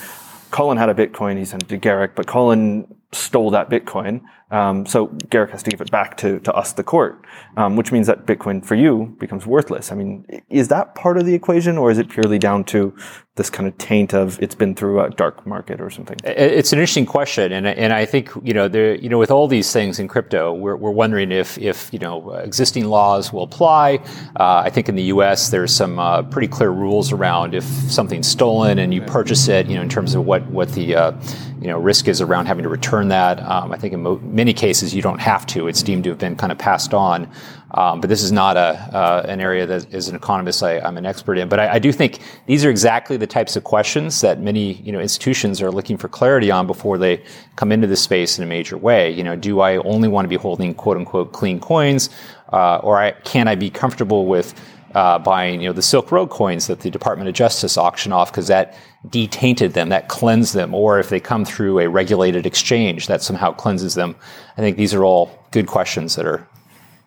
Colin 0.51 0.78
had 0.78 0.89
a 0.89 0.93
Bitcoin, 0.93 1.38
he 1.38 1.45
sent 1.45 1.68
to 1.68 1.78
Garrick, 1.78 2.16
but 2.16 2.28
Colin 2.28 2.88
stole 3.12 3.51
that 3.51 3.70
Bitcoin. 3.70 4.22
Um, 4.54 4.86
so 4.86 5.08
Garrick 5.32 5.49
has 5.49 5.64
to 5.64 5.72
give 5.72 5.82
it 5.82 5.89
back 5.89 6.16
to, 6.18 6.39
to 6.41 6.54
us, 6.54 6.74
the 6.74 6.84
court, 6.84 7.26
um, 7.58 7.76
which 7.76 7.91
means 7.91 8.06
that 8.06 8.28
Bitcoin 8.28 8.64
for 8.64 8.76
you 8.76 9.16
becomes 9.20 9.47
worthless. 9.47 9.91
I 9.91 9.95
mean, 9.95 10.26
is 10.49 10.68
that 10.68 10.93
part 10.93 11.18
of 11.18 11.26
the 11.26 11.34
equation 11.34 11.76
or 11.78 11.89
is 11.89 11.97
it 11.97 12.08
purely 12.08 12.38
down 12.38 12.64
to 12.66 12.95
this 13.36 13.49
kind 13.49 13.68
of 13.68 13.76
taint 13.80 14.14
of 14.14 14.39
it's 14.43 14.54
been 14.54 14.76
through 14.76 15.01
a 15.01 15.10
dark 15.10 15.47
market 15.47 15.82
or 15.82 15.89
something? 15.89 16.16
It's 16.24 16.72
an 16.72 16.78
interesting 16.78 17.08
question. 17.08 17.51
And, 17.51 17.66
and 17.66 17.91
I 17.91 18.06
think, 18.06 18.30
you 18.43 18.54
know, 18.54 18.68
there, 18.68 18.93
you 18.93 19.10
know, 19.10 19.18
with 19.18 19.32
all 19.32 19.47
these 19.47 19.74
things 19.74 19.97
in 19.97 20.08
crypto, 20.08 20.54
we're, 20.54 20.76
we're 20.76 20.91
wondering 20.91 21.32
if, 21.32 21.58
if, 21.58 21.91
you 21.91 21.97
know, 21.97 22.34
existing 22.34 22.86
laws 22.86 23.34
will 23.34 23.41
apply. 23.41 23.95
Uh, 24.39 24.62
I 24.64 24.70
think 24.70 24.88
in 24.88 24.95
the 24.95 25.06
US, 25.06 25.49
there's 25.49 25.74
some 25.74 25.97
uh, 25.97 26.22
pretty 26.22 26.47
clear 26.47 26.70
rules 26.70 27.12
around 27.12 27.56
if 27.56 27.64
something's 27.64 28.28
stolen 28.28 28.78
and 28.78 28.93
you 28.93 29.01
purchase 29.01 29.47
it, 29.47 29.66
you 29.66 29.76
know, 29.76 29.82
in 29.82 29.89
terms 29.89 30.14
of 30.14 30.26
what, 30.26 30.45
what 30.51 30.72
the, 30.74 30.95
uh, 30.95 31.12
you 31.60 31.70
know, 31.70 31.80
risk 31.80 32.08
is 32.08 32.22
around 32.22 32.45
having 32.45 32.64
to 32.64 32.70
return 32.70 33.08
that. 33.08 33.41
Um, 33.41 33.72
I 33.72 33.78
think 33.78 33.93
in 33.93 34.04
mo- 34.04 34.20
many 34.44 34.54
cases 34.54 34.94
you 34.94 35.02
don't 35.02 35.22
have 35.22 35.46
to. 35.46 35.68
It's 35.70 35.82
deemed 35.82 36.04
to 36.04 36.10
have 36.10 36.20
been 36.20 36.36
kind 36.36 36.52
of 36.52 36.58
passed 36.58 36.94
on. 36.94 37.30
Um, 37.76 38.02
but 38.02 38.10
this 38.10 38.22
is 38.22 38.32
not 38.32 38.58
a 38.58 38.70
uh, 39.02 39.26
an 39.28 39.39
area 39.39 39.66
that, 39.66 39.94
as 39.94 40.10
an 40.10 40.16
economist, 40.16 40.62
I, 40.62 40.74
am 40.88 40.98
an 40.98 41.06
expert 41.06 41.38
in. 41.38 41.48
But 41.48 41.60
I, 41.60 41.76
I, 41.76 41.80
do 41.80 41.91
think 41.91 42.20
these 42.46 42.64
are 42.66 42.70
exactly 42.70 43.18
the 43.18 43.26
types 43.26 43.56
of 43.56 43.64
questions 43.64 44.22
that 44.22 44.39
many 44.39 44.74
you 44.74 44.91
know 44.91 45.00
institutions 45.00 45.62
are 45.62 45.72
looking 45.72 45.98
for 45.98 46.08
clarity 46.08 46.52
on 46.52 46.68
before 46.68 46.98
they 46.98 47.24
come 47.56 47.72
into 47.72 47.88
this 47.88 48.02
space 48.02 48.38
in 48.38 48.44
a 48.44 48.48
major 48.48 48.78
way. 48.78 49.10
You 49.10 49.24
know, 49.24 49.36
do 49.36 49.62
I 49.62 49.78
only 49.78 50.08
want 50.08 50.26
to 50.26 50.30
be 50.30 50.36
holding 50.36 50.76
quote 50.76 50.98
unquote 50.98 51.32
clean 51.32 51.60
coins, 51.60 52.10
uh, 52.52 52.78
or 52.84 53.00
I, 53.00 53.12
can 53.12 53.48
I 53.48 53.56
be 53.56 53.72
comfortable 53.72 54.28
with 54.28 54.54
uh, 54.94 55.18
buying, 55.20 55.62
you 55.62 55.68
know, 55.68 55.74
the 55.74 55.82
Silk 55.82 56.12
Road 56.12 56.30
coins 56.30 56.68
that 56.68 56.82
the 56.82 56.91
Department 56.91 57.28
of 57.28 57.34
Justice 57.34 57.78
auctioned 57.78 58.14
off 58.14 58.32
because 58.32 58.48
that 58.48 58.78
detainted 59.10 59.74
them, 59.74 59.89
that 59.89 60.08
cleansed 60.08 60.54
them, 60.54 60.74
or 60.74 60.99
if 60.99 61.10
they 61.10 61.20
come 61.20 61.45
through 61.45 61.80
a 61.80 61.89
regulated 61.89 62.45
exchange, 62.45 63.08
that 63.08 63.22
somehow 63.22 63.51
cleanses 63.51 63.95
them. 63.95 64.16
I 64.58 64.62
think 64.62 64.78
these 64.78 64.93
are 64.93 65.04
all 65.04 65.47
good 65.51 65.68
questions 65.68 66.16
that 66.16 66.26
are 66.26 66.47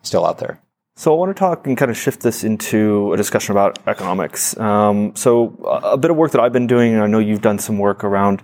still 0.03 0.25
out 0.25 0.37
there. 0.37 0.59
So 0.95 1.13
I 1.13 1.17
want 1.17 1.29
to 1.35 1.39
talk 1.39 1.67
and 1.67 1.77
kind 1.77 1.91
of 1.91 1.97
shift 1.97 2.21
this 2.21 2.43
into 2.43 3.13
a 3.13 3.17
discussion 3.17 3.51
about 3.51 3.77
economics. 3.87 4.57
Um, 4.57 5.15
so 5.15 5.55
a 5.83 5.97
bit 5.97 6.09
of 6.09 6.17
work 6.17 6.31
that 6.31 6.41
I've 6.41 6.53
been 6.53 6.65
doing, 6.65 6.93
and 6.93 7.03
I 7.03 7.07
know 7.07 7.19
you've 7.19 7.41
done 7.41 7.59
some 7.59 7.77
work 7.77 8.03
around 8.03 8.41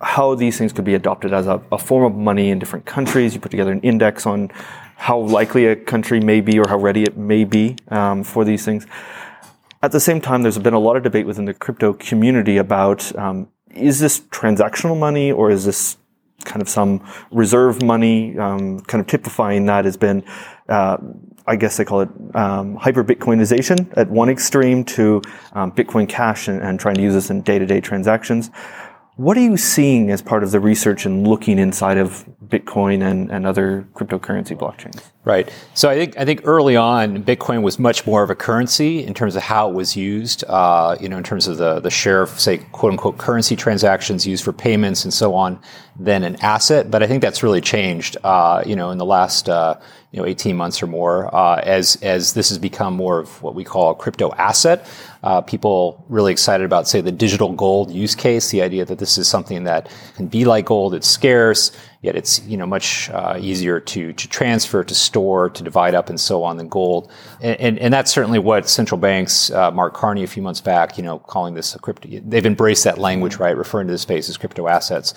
how 0.00 0.34
these 0.34 0.58
things 0.58 0.72
could 0.72 0.84
be 0.84 0.94
adopted 0.94 1.32
as 1.32 1.46
a, 1.46 1.62
a 1.70 1.78
form 1.78 2.04
of 2.04 2.18
money 2.18 2.50
in 2.50 2.58
different 2.58 2.84
countries. 2.84 3.32
You 3.34 3.40
put 3.40 3.52
together 3.52 3.70
an 3.70 3.80
index 3.80 4.26
on 4.26 4.50
how 4.96 5.18
likely 5.18 5.66
a 5.66 5.76
country 5.76 6.20
may 6.20 6.40
be 6.40 6.58
or 6.58 6.68
how 6.68 6.78
ready 6.78 7.02
it 7.02 7.16
may 7.16 7.44
be 7.44 7.76
um, 7.88 8.24
for 8.24 8.44
these 8.44 8.64
things. 8.64 8.86
At 9.84 9.92
the 9.92 10.00
same 10.00 10.18
time, 10.18 10.40
there's 10.40 10.56
been 10.56 10.72
a 10.72 10.78
lot 10.78 10.96
of 10.96 11.02
debate 11.02 11.26
within 11.26 11.44
the 11.44 11.52
crypto 11.52 11.92
community 11.92 12.56
about 12.56 13.14
um, 13.18 13.48
is 13.74 14.00
this 14.00 14.18
transactional 14.18 14.98
money 14.98 15.30
or 15.30 15.50
is 15.50 15.66
this 15.66 15.98
kind 16.46 16.62
of 16.62 16.70
some 16.70 17.06
reserve 17.30 17.82
money? 17.82 18.38
Um, 18.38 18.80
kind 18.80 19.02
of 19.02 19.06
typifying 19.06 19.66
that 19.66 19.84
has 19.84 19.98
been, 19.98 20.24
uh, 20.70 20.96
I 21.46 21.56
guess 21.56 21.76
they 21.76 21.84
call 21.84 22.00
it 22.00 22.08
um, 22.34 22.76
hyper 22.76 23.04
Bitcoinization 23.04 23.92
at 23.94 24.08
one 24.08 24.30
extreme 24.30 24.84
to 24.84 25.20
um, 25.52 25.70
Bitcoin 25.70 26.08
Cash 26.08 26.48
and, 26.48 26.62
and 26.62 26.80
trying 26.80 26.94
to 26.94 27.02
use 27.02 27.12
this 27.12 27.28
in 27.28 27.42
day 27.42 27.58
to 27.58 27.66
day 27.66 27.82
transactions. 27.82 28.50
What 29.16 29.36
are 29.36 29.42
you 29.42 29.58
seeing 29.58 30.10
as 30.10 30.22
part 30.22 30.42
of 30.42 30.50
the 30.50 30.60
research 30.60 31.04
and 31.04 31.28
looking 31.28 31.58
inside 31.58 31.98
of 31.98 32.24
Bitcoin 32.54 33.02
and, 33.02 33.30
and 33.30 33.46
other 33.46 33.86
cryptocurrency 33.94 34.56
blockchains? 34.56 35.02
Right. 35.24 35.50
So 35.72 35.88
I 35.88 35.96
think 35.96 36.18
I 36.18 36.24
think 36.24 36.42
early 36.44 36.76
on, 36.76 37.24
Bitcoin 37.24 37.62
was 37.62 37.78
much 37.78 38.06
more 38.06 38.22
of 38.22 38.28
a 38.28 38.34
currency 38.34 39.02
in 39.02 39.14
terms 39.14 39.36
of 39.36 39.42
how 39.42 39.70
it 39.70 39.74
was 39.74 39.96
used. 39.96 40.44
Uh, 40.46 40.96
you 41.00 41.08
know, 41.08 41.16
in 41.16 41.24
terms 41.24 41.48
of 41.48 41.56
the 41.56 41.80
the 41.80 41.90
share 41.90 42.22
of 42.22 42.28
say 42.38 42.58
quote 42.72 42.92
unquote 42.92 43.16
currency 43.16 43.56
transactions 43.56 44.26
used 44.26 44.44
for 44.44 44.52
payments 44.52 45.02
and 45.04 45.14
so 45.14 45.34
on, 45.34 45.58
than 45.98 46.24
an 46.24 46.36
asset. 46.42 46.90
But 46.90 47.02
I 47.02 47.06
think 47.06 47.22
that's 47.22 47.42
really 47.42 47.62
changed. 47.62 48.18
Uh, 48.22 48.62
you 48.66 48.76
know, 48.76 48.90
in 48.90 48.98
the 48.98 49.06
last 49.06 49.48
uh, 49.48 49.76
you 50.12 50.20
know 50.20 50.26
18 50.26 50.56
months 50.56 50.82
or 50.82 50.86
more, 50.86 51.34
uh, 51.34 51.60
as 51.62 51.96
as 52.02 52.34
this 52.34 52.50
has 52.50 52.58
become 52.58 52.94
more 52.94 53.20
of 53.20 53.42
what 53.42 53.54
we 53.54 53.64
call 53.64 53.92
a 53.92 53.94
crypto 53.94 54.30
asset 54.34 54.86
uh, 55.24 55.40
people 55.40 56.04
really 56.10 56.30
excited 56.32 56.66
about, 56.66 56.86
say, 56.86 57.00
the 57.00 57.10
digital 57.10 57.50
gold 57.54 57.90
use 57.90 58.14
case, 58.14 58.50
the 58.50 58.60
idea 58.60 58.84
that 58.84 58.98
this 58.98 59.16
is 59.16 59.26
something 59.26 59.64
that 59.64 59.90
can 60.16 60.26
be 60.26 60.44
like 60.44 60.66
gold. 60.66 60.94
It's 60.94 61.08
scarce, 61.08 61.72
yet 62.02 62.14
it's 62.14 62.42
you 62.42 62.58
know 62.58 62.66
much 62.66 63.08
uh, 63.08 63.38
easier 63.40 63.80
to 63.80 64.12
to 64.12 64.28
transfer, 64.28 64.84
to 64.84 64.94
store, 64.94 65.48
to 65.48 65.62
divide 65.62 65.94
up, 65.94 66.10
and 66.10 66.20
so 66.20 66.44
on 66.44 66.58
than 66.58 66.68
gold. 66.68 67.10
And, 67.40 67.58
and, 67.58 67.78
and 67.78 67.94
that's 67.94 68.12
certainly 68.12 68.38
what 68.38 68.68
central 68.68 69.00
banks, 69.00 69.50
uh, 69.50 69.70
Mark 69.70 69.94
Carney, 69.94 70.24
a 70.24 70.26
few 70.26 70.42
months 70.42 70.60
back, 70.60 70.98
you 70.98 71.02
know, 71.02 71.18
calling 71.20 71.54
this 71.54 71.74
a 71.74 71.78
crypto. 71.78 72.06
They've 72.22 72.44
embraced 72.44 72.84
that 72.84 72.98
language, 72.98 73.36
right, 73.36 73.56
referring 73.56 73.86
to 73.86 73.94
the 73.94 73.98
space 73.98 74.28
as 74.28 74.36
crypto 74.36 74.68
assets. 74.68 75.14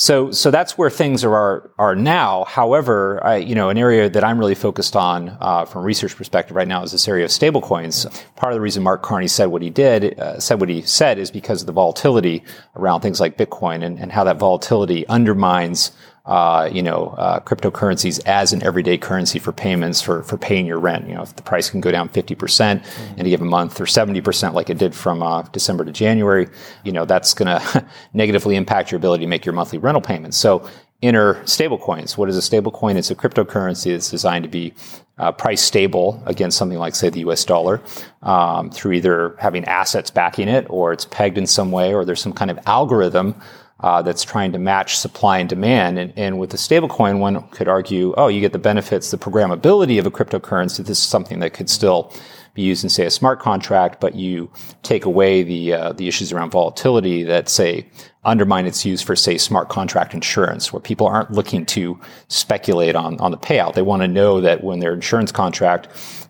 So, 0.00 0.30
so 0.30 0.50
that's 0.50 0.78
where 0.78 0.88
things 0.88 1.24
are 1.24 1.70
are 1.78 1.94
now. 1.94 2.44
However, 2.44 3.22
I, 3.22 3.36
you 3.36 3.54
know, 3.54 3.68
an 3.68 3.76
area 3.76 4.08
that 4.08 4.24
I'm 4.24 4.38
really 4.38 4.54
focused 4.54 4.96
on 4.96 5.36
uh, 5.42 5.66
from 5.66 5.82
a 5.82 5.84
research 5.84 6.16
perspective 6.16 6.56
right 6.56 6.66
now 6.66 6.82
is 6.82 6.90
this 6.90 7.06
area 7.06 7.26
of 7.26 7.30
stablecoins. 7.30 8.10
Part 8.34 8.50
of 8.50 8.56
the 8.56 8.62
reason 8.62 8.82
Mark 8.82 9.02
Carney 9.02 9.28
said 9.28 9.46
what 9.48 9.60
he 9.60 9.68
did, 9.68 10.18
uh, 10.18 10.40
said 10.40 10.58
what 10.58 10.70
he 10.70 10.80
said, 10.80 11.18
is 11.18 11.30
because 11.30 11.60
of 11.60 11.66
the 11.66 11.74
volatility 11.74 12.42
around 12.76 13.02
things 13.02 13.20
like 13.20 13.36
Bitcoin 13.36 13.84
and, 13.84 13.98
and 13.98 14.10
how 14.10 14.24
that 14.24 14.38
volatility 14.38 15.06
undermines 15.08 15.92
uh, 16.26 16.68
you 16.70 16.82
know, 16.82 17.08
uh, 17.18 17.40
cryptocurrencies 17.40 18.20
as 18.26 18.52
an 18.52 18.62
everyday 18.62 18.98
currency 18.98 19.38
for 19.38 19.52
payments 19.52 20.00
for, 20.00 20.22
for 20.22 20.36
paying 20.36 20.66
your 20.66 20.78
rent. 20.78 21.08
You 21.08 21.14
know, 21.14 21.22
if 21.22 21.34
the 21.34 21.42
price 21.42 21.70
can 21.70 21.80
go 21.80 21.90
down 21.90 22.08
50% 22.08 22.36
mm-hmm. 22.36 23.18
in 23.18 23.26
a 23.26 23.28
given 23.28 23.48
month 23.48 23.80
or 23.80 23.84
70% 23.84 24.52
like 24.52 24.70
it 24.70 24.78
did 24.78 24.94
from 24.94 25.22
uh, 25.22 25.42
December 25.52 25.84
to 25.84 25.92
January, 25.92 26.48
you 26.84 26.92
know, 26.92 27.04
that's 27.04 27.34
going 27.34 27.60
to 27.60 27.86
negatively 28.12 28.56
impact 28.56 28.90
your 28.90 28.96
ability 28.96 29.24
to 29.24 29.28
make 29.28 29.44
your 29.44 29.54
monthly 29.54 29.78
rental 29.78 30.02
payments. 30.02 30.36
So 30.36 30.68
enter 31.02 31.34
stablecoins. 31.44 32.18
What 32.18 32.28
is 32.28 32.36
a 32.36 32.40
stablecoin? 32.40 32.96
It's 32.96 33.10
a 33.10 33.14
cryptocurrency 33.14 33.92
that's 33.92 34.10
designed 34.10 34.44
to 34.44 34.50
be 34.50 34.74
uh, 35.18 35.32
price 35.32 35.62
stable 35.62 36.22
against 36.26 36.56
something 36.56 36.78
like, 36.78 36.94
say, 36.94 37.10
the 37.10 37.20
US 37.20 37.44
dollar 37.44 37.80
um, 38.22 38.70
through 38.70 38.92
either 38.92 39.36
having 39.38 39.64
assets 39.64 40.10
backing 40.10 40.48
it 40.48 40.66
or 40.70 40.92
it's 40.92 41.04
pegged 41.06 41.38
in 41.38 41.46
some 41.46 41.72
way 41.72 41.94
or 41.94 42.04
there's 42.04 42.20
some 42.20 42.32
kind 42.32 42.50
of 42.50 42.58
algorithm 42.66 43.34
uh, 43.82 44.02
that's 44.02 44.24
trying 44.24 44.52
to 44.52 44.58
match 44.58 44.96
supply 44.96 45.38
and 45.38 45.48
demand. 45.48 45.98
And, 45.98 46.12
and 46.16 46.38
with 46.38 46.54
a 46.54 46.56
stablecoin, 46.56 47.18
one 47.18 47.42
could 47.48 47.68
argue, 47.68 48.14
oh, 48.16 48.28
you 48.28 48.40
get 48.40 48.52
the 48.52 48.58
benefits, 48.58 49.10
the 49.10 49.18
programmability 49.18 49.98
of 49.98 50.06
a 50.06 50.10
cryptocurrency. 50.10 50.78
This 50.84 50.98
is 50.98 51.04
something 51.04 51.40
that 51.40 51.54
could 51.54 51.70
still 51.70 52.12
be 52.52 52.62
used 52.62 52.82
in, 52.82 52.90
say, 52.90 53.06
a 53.06 53.10
smart 53.10 53.38
contract, 53.38 54.00
but 54.00 54.14
you 54.14 54.50
take 54.82 55.04
away 55.04 55.42
the 55.44 55.72
uh, 55.72 55.92
the 55.92 56.08
issues 56.08 56.32
around 56.32 56.50
volatility 56.50 57.22
that, 57.22 57.48
say, 57.48 57.86
undermine 58.24 58.66
its 58.66 58.84
use 58.84 59.00
for, 59.00 59.14
say, 59.14 59.38
smart 59.38 59.68
contract 59.68 60.14
insurance, 60.14 60.72
where 60.72 60.80
people 60.80 61.06
aren't 61.06 61.30
looking 61.30 61.64
to 61.66 61.98
speculate 62.26 62.96
on 62.96 63.20
on 63.20 63.30
the 63.30 63.38
payout. 63.38 63.74
They 63.74 63.82
want 63.82 64.02
to 64.02 64.08
know 64.08 64.40
that 64.40 64.64
when 64.64 64.80
their 64.80 64.92
insurance 64.92 65.30
contract 65.30 65.88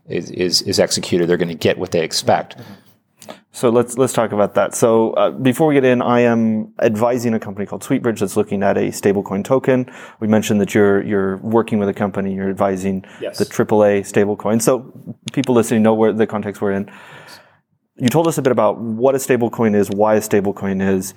is 0.08 0.30
is, 0.30 0.60
is 0.62 0.78
executed, 0.78 1.26
they're 1.26 1.38
going 1.38 1.48
to 1.48 1.54
get 1.68 1.78
what 1.78 1.90
they 1.90 2.04
expect. 2.04 2.58
Mm-hmm. 2.58 2.74
So 3.52 3.68
let's 3.68 3.98
let's 3.98 4.12
talk 4.12 4.32
about 4.32 4.54
that. 4.54 4.74
So 4.74 5.12
uh, 5.12 5.30
before 5.30 5.66
we 5.66 5.74
get 5.74 5.84
in, 5.84 6.02
I 6.02 6.20
am 6.20 6.72
advising 6.80 7.34
a 7.34 7.40
company 7.40 7.66
called 7.66 7.82
Sweetbridge 7.82 8.20
that's 8.20 8.36
looking 8.36 8.62
at 8.62 8.76
a 8.76 8.88
stablecoin 8.88 9.44
token. 9.44 9.90
We 10.20 10.28
mentioned 10.28 10.60
that 10.60 10.74
you're 10.74 11.02
you're 11.02 11.36
working 11.38 11.78
with 11.78 11.88
a 11.88 11.94
company, 11.94 12.32
you're 12.34 12.50
advising 12.50 13.04
yes. 13.20 13.38
the 13.38 13.44
AAA 13.44 14.00
stablecoin. 14.00 14.62
So 14.62 14.92
people 15.32 15.54
listening 15.54 15.82
know 15.82 15.94
where 15.94 16.12
the 16.12 16.26
context 16.26 16.62
we're 16.62 16.72
in. 16.72 16.90
You 17.96 18.08
told 18.08 18.26
us 18.28 18.38
a 18.38 18.42
bit 18.42 18.52
about 18.52 18.78
what 18.78 19.14
a 19.14 19.18
stablecoin 19.18 19.74
is, 19.74 19.90
why 19.90 20.14
a 20.14 20.20
stablecoin 20.20 20.80
is, 20.80 21.12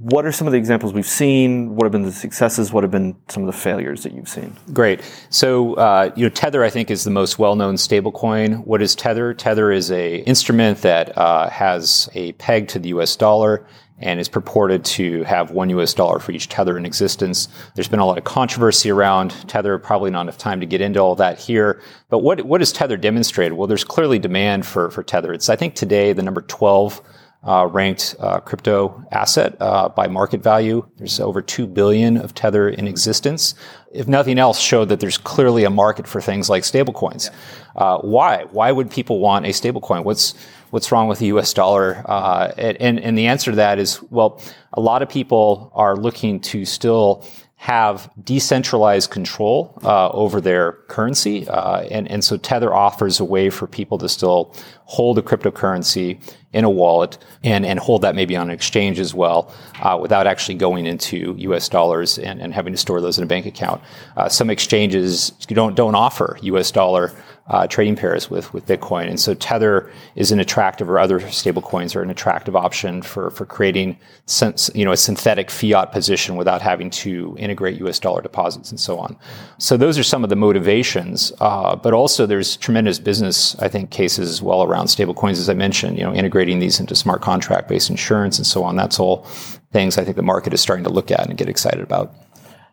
what 0.00 0.24
are 0.24 0.32
some 0.32 0.46
of 0.46 0.52
the 0.52 0.58
examples 0.58 0.94
we've 0.94 1.04
seen? 1.04 1.76
What 1.76 1.84
have 1.84 1.92
been 1.92 2.02
the 2.02 2.12
successes? 2.12 2.72
What 2.72 2.84
have 2.84 2.90
been 2.90 3.14
some 3.28 3.42
of 3.42 3.46
the 3.46 3.52
failures 3.52 4.02
that 4.02 4.14
you've 4.14 4.30
seen? 4.30 4.56
Great. 4.72 5.00
So, 5.28 5.74
uh, 5.74 6.10
you 6.16 6.24
know, 6.24 6.30
Tether, 6.30 6.64
I 6.64 6.70
think, 6.70 6.90
is 6.90 7.04
the 7.04 7.10
most 7.10 7.38
well-known 7.38 7.74
stablecoin. 7.74 8.64
What 8.64 8.80
is 8.80 8.94
Tether? 8.94 9.34
Tether 9.34 9.70
is 9.70 9.90
a 9.90 10.20
instrument 10.20 10.78
that 10.78 11.16
uh, 11.18 11.50
has 11.50 12.08
a 12.14 12.32
peg 12.32 12.68
to 12.68 12.78
the 12.78 12.88
U.S. 12.90 13.14
dollar 13.14 13.66
and 13.98 14.18
is 14.18 14.30
purported 14.30 14.86
to 14.86 15.22
have 15.24 15.50
one 15.50 15.68
U.S. 15.68 15.92
dollar 15.92 16.18
for 16.18 16.32
each 16.32 16.48
Tether 16.48 16.78
in 16.78 16.86
existence. 16.86 17.48
There's 17.74 17.88
been 17.88 18.00
a 18.00 18.06
lot 18.06 18.16
of 18.16 18.24
controversy 18.24 18.90
around 18.90 19.32
Tether. 19.48 19.76
Probably 19.76 20.10
not 20.10 20.22
enough 20.22 20.38
time 20.38 20.60
to 20.60 20.66
get 20.66 20.80
into 20.80 21.00
all 21.00 21.14
that 21.16 21.38
here. 21.38 21.82
But 22.08 22.20
what 22.20 22.40
what 22.46 22.62
has 22.62 22.72
Tether 22.72 22.96
demonstrated? 22.96 23.52
Well, 23.52 23.66
there's 23.66 23.84
clearly 23.84 24.18
demand 24.18 24.64
for 24.64 24.90
for 24.90 25.02
Tether. 25.02 25.34
It's 25.34 25.50
I 25.50 25.56
think 25.56 25.74
today 25.74 26.14
the 26.14 26.22
number 26.22 26.40
12 26.40 27.02
uh, 27.42 27.66
ranked 27.70 28.14
uh, 28.20 28.40
crypto 28.40 29.02
asset 29.10 29.56
uh, 29.60 29.88
by 29.88 30.06
market 30.06 30.42
value. 30.42 30.86
There's 30.96 31.18
over 31.20 31.40
two 31.40 31.66
billion 31.66 32.16
of 32.16 32.34
Tether 32.34 32.68
in 32.68 32.86
existence. 32.86 33.54
If 33.92 34.06
nothing 34.06 34.38
else, 34.38 34.60
showed 34.60 34.90
that 34.90 35.00
there's 35.00 35.18
clearly 35.18 35.64
a 35.64 35.70
market 35.70 36.06
for 36.06 36.20
things 36.20 36.50
like 36.50 36.64
stablecoins. 36.64 37.30
Uh, 37.74 37.98
why? 37.98 38.44
Why 38.50 38.70
would 38.72 38.90
people 38.90 39.20
want 39.20 39.46
a 39.46 39.50
stablecoin? 39.50 40.04
What's 40.04 40.34
what's 40.68 40.92
wrong 40.92 41.08
with 41.08 41.18
the 41.18 41.26
U.S. 41.26 41.52
dollar? 41.54 42.04
Uh, 42.06 42.52
and 42.58 43.00
and 43.00 43.16
the 43.16 43.26
answer 43.26 43.52
to 43.52 43.56
that 43.56 43.78
is 43.78 44.02
well, 44.10 44.40
a 44.74 44.80
lot 44.80 45.02
of 45.02 45.08
people 45.08 45.72
are 45.74 45.96
looking 45.96 46.40
to 46.40 46.64
still 46.64 47.26
have 47.60 48.10
decentralized 48.24 49.10
control 49.10 49.78
uh, 49.84 50.08
over 50.12 50.40
their 50.40 50.72
currency. 50.88 51.46
Uh, 51.46 51.82
and, 51.90 52.10
and 52.10 52.24
so 52.24 52.38
Tether 52.38 52.72
offers 52.72 53.20
a 53.20 53.24
way 53.24 53.50
for 53.50 53.66
people 53.66 53.98
to 53.98 54.08
still 54.08 54.54
hold 54.86 55.18
a 55.18 55.22
cryptocurrency 55.22 56.18
in 56.54 56.64
a 56.64 56.70
wallet 56.70 57.18
and, 57.44 57.66
and 57.66 57.78
hold 57.78 58.00
that 58.00 58.14
maybe 58.14 58.34
on 58.34 58.48
an 58.48 58.54
exchange 58.54 58.98
as 58.98 59.12
well 59.12 59.54
uh, 59.82 59.98
without 60.00 60.26
actually 60.26 60.54
going 60.54 60.86
into 60.86 61.34
US 61.36 61.68
dollars 61.68 62.18
and, 62.18 62.40
and 62.40 62.54
having 62.54 62.72
to 62.72 62.78
store 62.78 63.02
those 63.02 63.18
in 63.18 63.24
a 63.24 63.26
bank 63.26 63.44
account. 63.44 63.82
Uh, 64.16 64.26
some 64.26 64.48
exchanges 64.48 65.28
don't, 65.48 65.76
don't 65.76 65.94
offer 65.94 66.38
US 66.40 66.70
dollar 66.70 67.12
uh, 67.50 67.66
trading 67.66 67.96
pairs 67.96 68.30
with 68.30 68.54
with 68.54 68.64
Bitcoin. 68.66 69.08
And 69.08 69.18
so 69.18 69.34
Tether 69.34 69.90
is 70.14 70.30
an 70.30 70.38
attractive, 70.38 70.88
or 70.88 71.00
other 71.00 71.18
stablecoins 71.18 71.96
are 71.96 72.02
an 72.02 72.08
attractive 72.08 72.54
option 72.54 73.02
for 73.02 73.30
for 73.30 73.44
creating 73.44 73.98
sense, 74.26 74.70
you 74.72 74.84
know 74.84 74.92
a 74.92 74.96
synthetic 74.96 75.50
fiat 75.50 75.90
position 75.90 76.36
without 76.36 76.62
having 76.62 76.90
to 76.90 77.36
integrate 77.40 77.78
U.S. 77.80 77.98
dollar 77.98 78.22
deposits 78.22 78.70
and 78.70 78.78
so 78.78 78.98
on. 78.98 79.16
So 79.58 79.76
those 79.76 79.98
are 79.98 80.04
some 80.04 80.22
of 80.22 80.30
the 80.30 80.36
motivations. 80.36 81.32
Uh, 81.40 81.74
but 81.74 81.92
also 81.92 82.24
there's 82.24 82.56
tremendous 82.56 83.00
business, 83.00 83.58
I 83.58 83.66
think, 83.66 83.90
cases 83.90 84.30
as 84.30 84.40
well 84.40 84.62
around 84.62 84.86
stablecoins, 84.86 85.32
as 85.32 85.48
I 85.50 85.54
mentioned. 85.54 85.98
You 85.98 86.04
know, 86.04 86.14
integrating 86.14 86.60
these 86.60 86.78
into 86.78 86.94
smart 86.94 87.20
contract 87.20 87.66
based 87.68 87.90
insurance 87.90 88.38
and 88.38 88.46
so 88.46 88.62
on. 88.62 88.76
That's 88.76 89.00
all 89.00 89.26
things 89.72 89.98
I 89.98 90.04
think 90.04 90.16
the 90.16 90.22
market 90.22 90.54
is 90.54 90.60
starting 90.60 90.84
to 90.84 90.90
look 90.90 91.10
at 91.10 91.28
and 91.28 91.36
get 91.36 91.48
excited 91.48 91.80
about. 91.80 92.14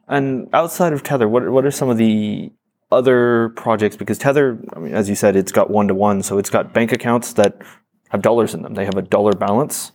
And 0.07 0.49
outside 0.53 0.93
of 0.93 1.01
Tether, 1.01 1.27
what 1.27 1.49
what 1.49 1.65
are 1.65 1.71
some 1.71 1.89
of 1.89 1.97
the 1.97 2.51
other 2.91 3.49
projects 3.55 3.95
because 3.95 4.17
Tether, 4.17 4.59
I 4.73 4.79
mean, 4.79 4.93
as 4.93 5.09
you 5.09 5.15
said, 5.15 5.35
it's 5.35 5.51
got 5.51 5.69
one 5.69 5.87
to 5.87 5.93
one, 5.93 6.23
so 6.23 6.37
it's 6.37 6.49
got 6.49 6.73
bank 6.73 6.91
accounts 6.91 7.33
that 7.33 7.61
have 8.09 8.21
dollars 8.21 8.53
in 8.53 8.61
them. 8.61 8.73
They 8.73 8.85
have 8.85 8.95
a 8.95 9.01
dollar 9.01 9.33
balance, 9.33 9.91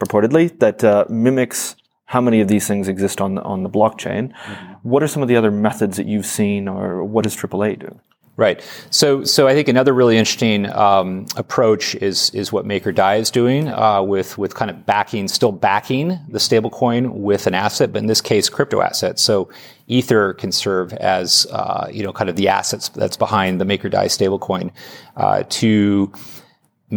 purportedly, 0.00 0.58
that 0.58 0.82
uh, 0.82 1.04
mimics 1.08 1.76
how 2.06 2.20
many 2.20 2.40
of 2.40 2.48
these 2.48 2.66
things 2.66 2.86
exist 2.88 3.20
on 3.20 3.36
the, 3.36 3.42
on 3.42 3.62
the 3.62 3.70
blockchain. 3.70 4.32
Mm-hmm. 4.32 4.72
What 4.88 5.02
are 5.02 5.08
some 5.08 5.22
of 5.22 5.28
the 5.28 5.36
other 5.36 5.50
methods 5.50 5.96
that 5.96 6.06
you've 6.06 6.26
seen, 6.26 6.68
or 6.68 7.02
what 7.04 7.24
does 7.24 7.36
AAA 7.36 7.80
do? 7.80 8.00
Right. 8.36 8.60
So, 8.90 9.22
so 9.22 9.46
I 9.46 9.54
think 9.54 9.68
another 9.68 9.92
really 9.92 10.16
interesting 10.16 10.66
um, 10.72 11.26
approach 11.36 11.94
is 11.94 12.30
is 12.30 12.52
what 12.52 12.64
MakerDAI 12.66 13.20
is 13.20 13.30
doing 13.30 13.68
uh, 13.68 14.02
with 14.02 14.36
with 14.36 14.56
kind 14.56 14.72
of 14.72 14.84
backing, 14.84 15.28
still 15.28 15.52
backing 15.52 16.18
the 16.28 16.40
stablecoin 16.40 17.12
with 17.12 17.46
an 17.46 17.54
asset, 17.54 17.92
but 17.92 18.00
in 18.00 18.06
this 18.06 18.20
case, 18.20 18.48
crypto 18.48 18.80
assets. 18.80 19.22
So, 19.22 19.50
Ether 19.86 20.34
can 20.34 20.50
serve 20.50 20.92
as 20.94 21.46
uh, 21.52 21.86
you 21.92 22.02
know 22.02 22.12
kind 22.12 22.28
of 22.28 22.34
the 22.34 22.48
assets 22.48 22.88
that's 22.88 23.16
behind 23.16 23.60
the 23.60 23.64
MakerDAI 23.64 24.06
stablecoin 24.06 24.72
uh, 25.16 25.44
to 25.50 26.12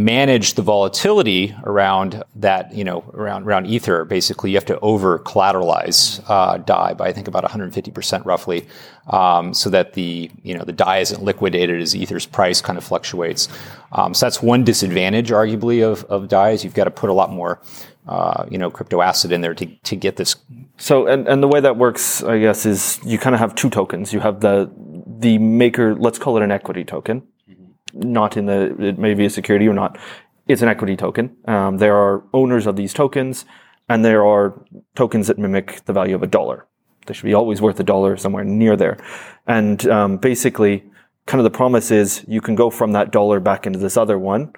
manage 0.03 0.53
the 0.53 0.61
volatility 0.61 1.55
around 1.63 2.23
that, 2.35 2.73
you 2.73 2.83
know, 2.83 3.03
around 3.13 3.43
around 3.43 3.65
ether. 3.65 4.05
Basically, 4.05 4.51
you 4.51 4.57
have 4.57 4.65
to 4.65 4.79
over 4.79 5.19
collateralize 5.19 6.23
uh, 6.27 6.57
Dai 6.57 6.93
by 6.93 7.07
I 7.07 7.13
think 7.13 7.27
about 7.27 7.43
150 7.43 7.91
percent 7.91 8.25
roughly, 8.25 8.67
um, 9.07 9.53
so 9.53 9.69
that 9.69 9.93
the 9.93 10.29
you 10.43 10.57
know 10.57 10.63
the 10.63 10.73
Dai 10.73 10.99
isn't 10.99 11.23
liquidated 11.23 11.81
as 11.81 11.95
ether's 11.95 12.25
price 12.25 12.61
kind 12.61 12.77
of 12.77 12.83
fluctuates. 12.83 13.49
Um, 13.91 14.13
so 14.13 14.25
that's 14.25 14.41
one 14.41 14.63
disadvantage, 14.63 15.29
arguably, 15.29 15.83
of 15.83 16.03
of 16.05 16.27
Dai 16.27 16.51
is 16.51 16.63
you've 16.63 16.75
got 16.75 16.85
to 16.85 16.91
put 16.91 17.09
a 17.09 17.13
lot 17.13 17.31
more. 17.31 17.59
Uh, 18.07 18.45
you 18.49 18.57
know, 18.57 18.71
crypto 18.71 19.01
asset 19.01 19.33
in 19.33 19.41
there 19.41 19.53
to, 19.53 19.65
to 19.83 19.93
get 19.93 20.15
this. 20.15 20.37
So, 20.77 21.07
and, 21.07 21.27
and 21.27 21.43
the 21.43 21.47
way 21.49 21.59
that 21.59 21.75
works, 21.75 22.23
I 22.23 22.39
guess, 22.39 22.65
is 22.65 23.01
you 23.03 23.17
kind 23.17 23.35
of 23.35 23.41
have 23.41 23.53
two 23.53 23.69
tokens. 23.69 24.13
You 24.13 24.21
have 24.21 24.39
the 24.39 24.71
the 25.19 25.37
maker, 25.39 25.93
let's 25.93 26.17
call 26.17 26.37
it 26.37 26.43
an 26.43 26.51
equity 26.51 26.85
token, 26.85 27.23
not 27.97 28.37
in 28.37 28.45
the, 28.45 28.75
it 28.79 28.97
may 28.97 29.13
be 29.13 29.25
a 29.25 29.29
security 29.29 29.67
or 29.67 29.73
not. 29.73 29.97
It's 30.47 30.61
an 30.61 30.69
equity 30.69 30.95
token. 30.95 31.35
Um, 31.45 31.77
there 31.77 31.95
are 31.95 32.23
owners 32.33 32.67
of 32.67 32.75
these 32.75 32.93
tokens, 32.93 33.45
and 33.89 34.03
there 34.03 34.25
are 34.25 34.61
tokens 34.95 35.27
that 35.27 35.37
mimic 35.37 35.83
the 35.85 35.93
value 35.93 36.15
of 36.15 36.23
a 36.23 36.27
dollar. 36.27 36.65
They 37.05 37.13
should 37.13 37.25
be 37.25 37.33
always 37.33 37.61
worth 37.61 37.79
a 37.79 37.83
dollar 37.83 38.17
somewhere 38.17 38.43
near 38.43 38.75
there. 38.75 38.97
And 39.45 39.85
um, 39.87 40.17
basically, 40.17 40.83
kind 41.25 41.39
of 41.39 41.43
the 41.43 41.57
promise 41.57 41.91
is 41.91 42.23
you 42.27 42.41
can 42.41 42.55
go 42.55 42.69
from 42.69 42.91
that 42.93 43.11
dollar 43.11 43.39
back 43.39 43.65
into 43.65 43.79
this 43.79 43.97
other 43.97 44.17
one 44.17 44.53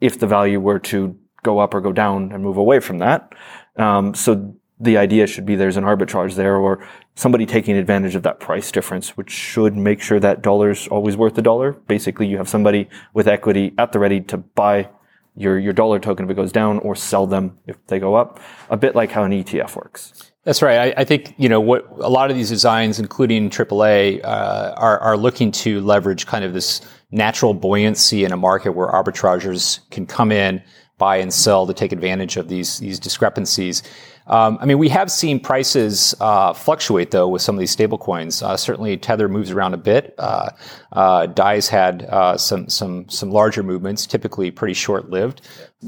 if 0.00 0.18
the 0.18 0.26
value 0.26 0.60
were 0.60 0.78
to 0.78 1.16
go 1.42 1.58
up 1.58 1.74
or 1.74 1.80
go 1.80 1.92
down 1.92 2.32
and 2.32 2.42
move 2.42 2.56
away 2.56 2.80
from 2.80 2.98
that. 2.98 3.32
Um, 3.76 4.14
so 4.14 4.56
the 4.80 4.96
idea 4.96 5.26
should 5.26 5.46
be 5.46 5.56
there's 5.56 5.76
an 5.76 5.84
arbitrage 5.84 6.34
there 6.34 6.56
or 6.56 6.86
somebody 7.14 7.46
taking 7.46 7.76
advantage 7.76 8.14
of 8.14 8.22
that 8.24 8.40
price 8.40 8.72
difference, 8.72 9.16
which 9.16 9.30
should 9.30 9.76
make 9.76 10.00
sure 10.00 10.18
that 10.20 10.42
dollar's 10.42 10.88
always 10.88 11.16
worth 11.16 11.38
a 11.38 11.42
dollar. 11.42 11.72
Basically, 11.72 12.26
you 12.26 12.36
have 12.36 12.48
somebody 12.48 12.88
with 13.12 13.28
equity 13.28 13.72
at 13.78 13.92
the 13.92 13.98
ready 13.98 14.20
to 14.22 14.36
buy 14.36 14.88
your, 15.36 15.58
your 15.58 15.72
dollar 15.72 15.98
token 15.98 16.24
if 16.24 16.30
it 16.30 16.34
goes 16.34 16.52
down 16.52 16.78
or 16.80 16.94
sell 16.94 17.26
them 17.26 17.58
if 17.66 17.84
they 17.86 17.98
go 17.98 18.14
up, 18.14 18.40
a 18.70 18.76
bit 18.76 18.94
like 18.94 19.10
how 19.10 19.24
an 19.24 19.32
ETF 19.32 19.76
works. 19.76 20.32
That's 20.44 20.60
right. 20.60 20.94
I, 20.94 21.00
I 21.00 21.04
think 21.04 21.34
you 21.38 21.48
know 21.48 21.60
what 21.60 21.86
a 21.98 22.08
lot 22.08 22.30
of 22.30 22.36
these 22.36 22.50
designs, 22.50 23.00
including 23.00 23.48
AAA, 23.48 24.22
uh, 24.22 24.74
are 24.76 24.98
are 24.98 25.16
looking 25.16 25.50
to 25.52 25.80
leverage 25.80 26.26
kind 26.26 26.44
of 26.44 26.52
this 26.52 26.82
natural 27.10 27.54
buoyancy 27.54 28.24
in 28.24 28.32
a 28.32 28.36
market 28.36 28.72
where 28.72 28.88
arbitrageurs 28.88 29.80
can 29.90 30.04
come 30.04 30.30
in, 30.30 30.62
buy 30.98 31.16
and 31.16 31.32
sell 31.32 31.66
to 31.66 31.72
take 31.72 31.92
advantage 31.92 32.36
of 32.36 32.48
these 32.48 32.78
these 32.78 33.00
discrepancies. 33.00 33.82
Um, 34.26 34.56
I 34.60 34.64
mean, 34.64 34.78
we 34.78 34.88
have 34.88 35.10
seen 35.10 35.38
prices 35.38 36.14
uh, 36.18 36.54
fluctuate 36.54 37.10
though 37.10 37.28
with 37.28 37.42
some 37.42 37.54
of 37.54 37.58
these 37.58 37.74
stablecoins. 37.74 38.42
Uh, 38.42 38.56
certainly, 38.56 38.96
Tether 38.96 39.28
moves 39.28 39.50
around 39.50 39.74
a 39.74 39.78
bit. 39.78 40.14
Uh, 40.18 40.50
uh 40.92 41.26
Dai's 41.26 41.68
had 41.68 42.04
uh, 42.04 42.36
some 42.38 42.68
some 42.68 43.08
some 43.08 43.30
larger 43.30 43.62
movements, 43.62 44.06
typically 44.06 44.50
pretty 44.50 44.74
short 44.74 45.10
lived. 45.10 45.42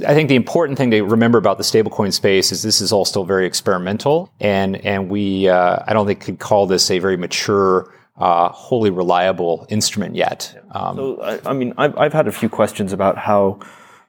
I 0.06 0.12
think 0.12 0.28
the 0.28 0.36
important 0.36 0.76
thing 0.76 0.90
to 0.90 1.02
remember 1.02 1.38
about 1.38 1.56
the 1.56 1.64
stablecoin 1.64 2.12
space 2.12 2.52
is 2.52 2.62
this 2.62 2.80
is 2.82 2.92
all 2.92 3.06
still 3.06 3.24
very 3.24 3.46
experimental, 3.46 4.30
and 4.38 4.76
and 4.84 5.08
we 5.08 5.48
uh, 5.48 5.78
I 5.86 5.94
don't 5.94 6.06
think 6.06 6.20
could 6.20 6.38
call 6.38 6.66
this 6.66 6.90
a 6.90 6.98
very 6.98 7.16
mature. 7.16 7.92
Uh, 8.18 8.48
wholly 8.48 8.88
reliable 8.88 9.66
instrument 9.68 10.14
yet. 10.16 10.58
Um, 10.70 10.96
so, 10.96 11.20
I, 11.20 11.50
I 11.50 11.52
mean, 11.52 11.74
I've, 11.76 11.94
I've 11.98 12.14
had 12.14 12.26
a 12.26 12.32
few 12.32 12.48
questions 12.48 12.94
about 12.94 13.18
how 13.18 13.60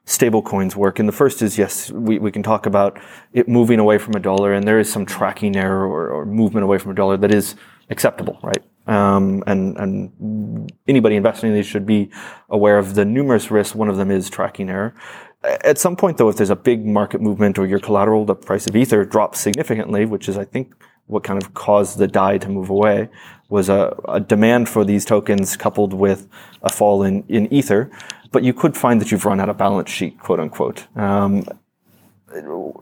stable 0.08 0.40
coins 0.40 0.74
work. 0.74 0.98
And 0.98 1.06
the 1.06 1.12
first 1.12 1.42
is 1.42 1.58
yes, 1.58 1.90
we, 1.92 2.18
we 2.18 2.32
can 2.32 2.42
talk 2.42 2.64
about 2.64 2.98
it 3.34 3.46
moving 3.46 3.78
away 3.78 3.98
from 3.98 4.14
a 4.14 4.20
dollar, 4.20 4.54
and 4.54 4.66
there 4.66 4.80
is 4.80 4.90
some 4.90 5.04
tracking 5.04 5.54
error 5.54 5.86
or, 5.86 6.08
or 6.10 6.24
movement 6.24 6.64
away 6.64 6.78
from 6.78 6.90
a 6.92 6.94
dollar 6.94 7.16
that 7.18 7.32
is 7.32 7.54
acceptable, 7.90 8.38
right? 8.42 8.64
Um, 8.86 9.44
and 9.46 9.76
and 9.76 10.72
anybody 10.88 11.16
investing 11.16 11.50
in 11.50 11.54
these 11.54 11.66
should 11.66 11.84
be 11.84 12.10
aware 12.48 12.78
of 12.78 12.94
the 12.94 13.04
numerous 13.04 13.50
risks. 13.50 13.74
One 13.74 13.90
of 13.90 13.98
them 13.98 14.10
is 14.10 14.30
tracking 14.30 14.70
error. 14.70 14.94
At 15.44 15.78
some 15.78 15.94
point, 15.94 16.16
though, 16.16 16.30
if 16.30 16.36
there's 16.36 16.50
a 16.50 16.56
big 16.56 16.86
market 16.86 17.20
movement 17.20 17.58
or 17.58 17.66
your 17.66 17.78
collateral, 17.78 18.24
the 18.24 18.34
price 18.34 18.66
of 18.66 18.74
ether 18.74 19.04
drops 19.04 19.38
significantly, 19.38 20.04
which 20.06 20.28
is, 20.28 20.36
I 20.38 20.44
think, 20.44 20.74
what 21.06 21.22
kind 21.22 21.40
of 21.40 21.54
caused 21.54 21.98
the 21.98 22.08
Dai 22.08 22.38
to 22.38 22.48
move 22.48 22.70
away, 22.70 23.08
was 23.48 23.68
a, 23.68 23.94
a 24.08 24.20
demand 24.20 24.68
for 24.68 24.84
these 24.84 25.04
tokens 25.04 25.56
coupled 25.56 25.92
with 25.92 26.28
a 26.62 26.70
fall 26.70 27.02
in, 27.02 27.24
in 27.28 27.52
ether 27.52 27.90
but 28.30 28.42
you 28.42 28.52
could 28.52 28.76
find 28.76 29.00
that 29.00 29.10
you've 29.10 29.24
run 29.24 29.40
out 29.40 29.48
of 29.48 29.56
balance 29.56 29.90
sheet, 29.90 30.18
quote 30.20 30.40
unquote. 30.40 30.86
Um, 30.96 31.44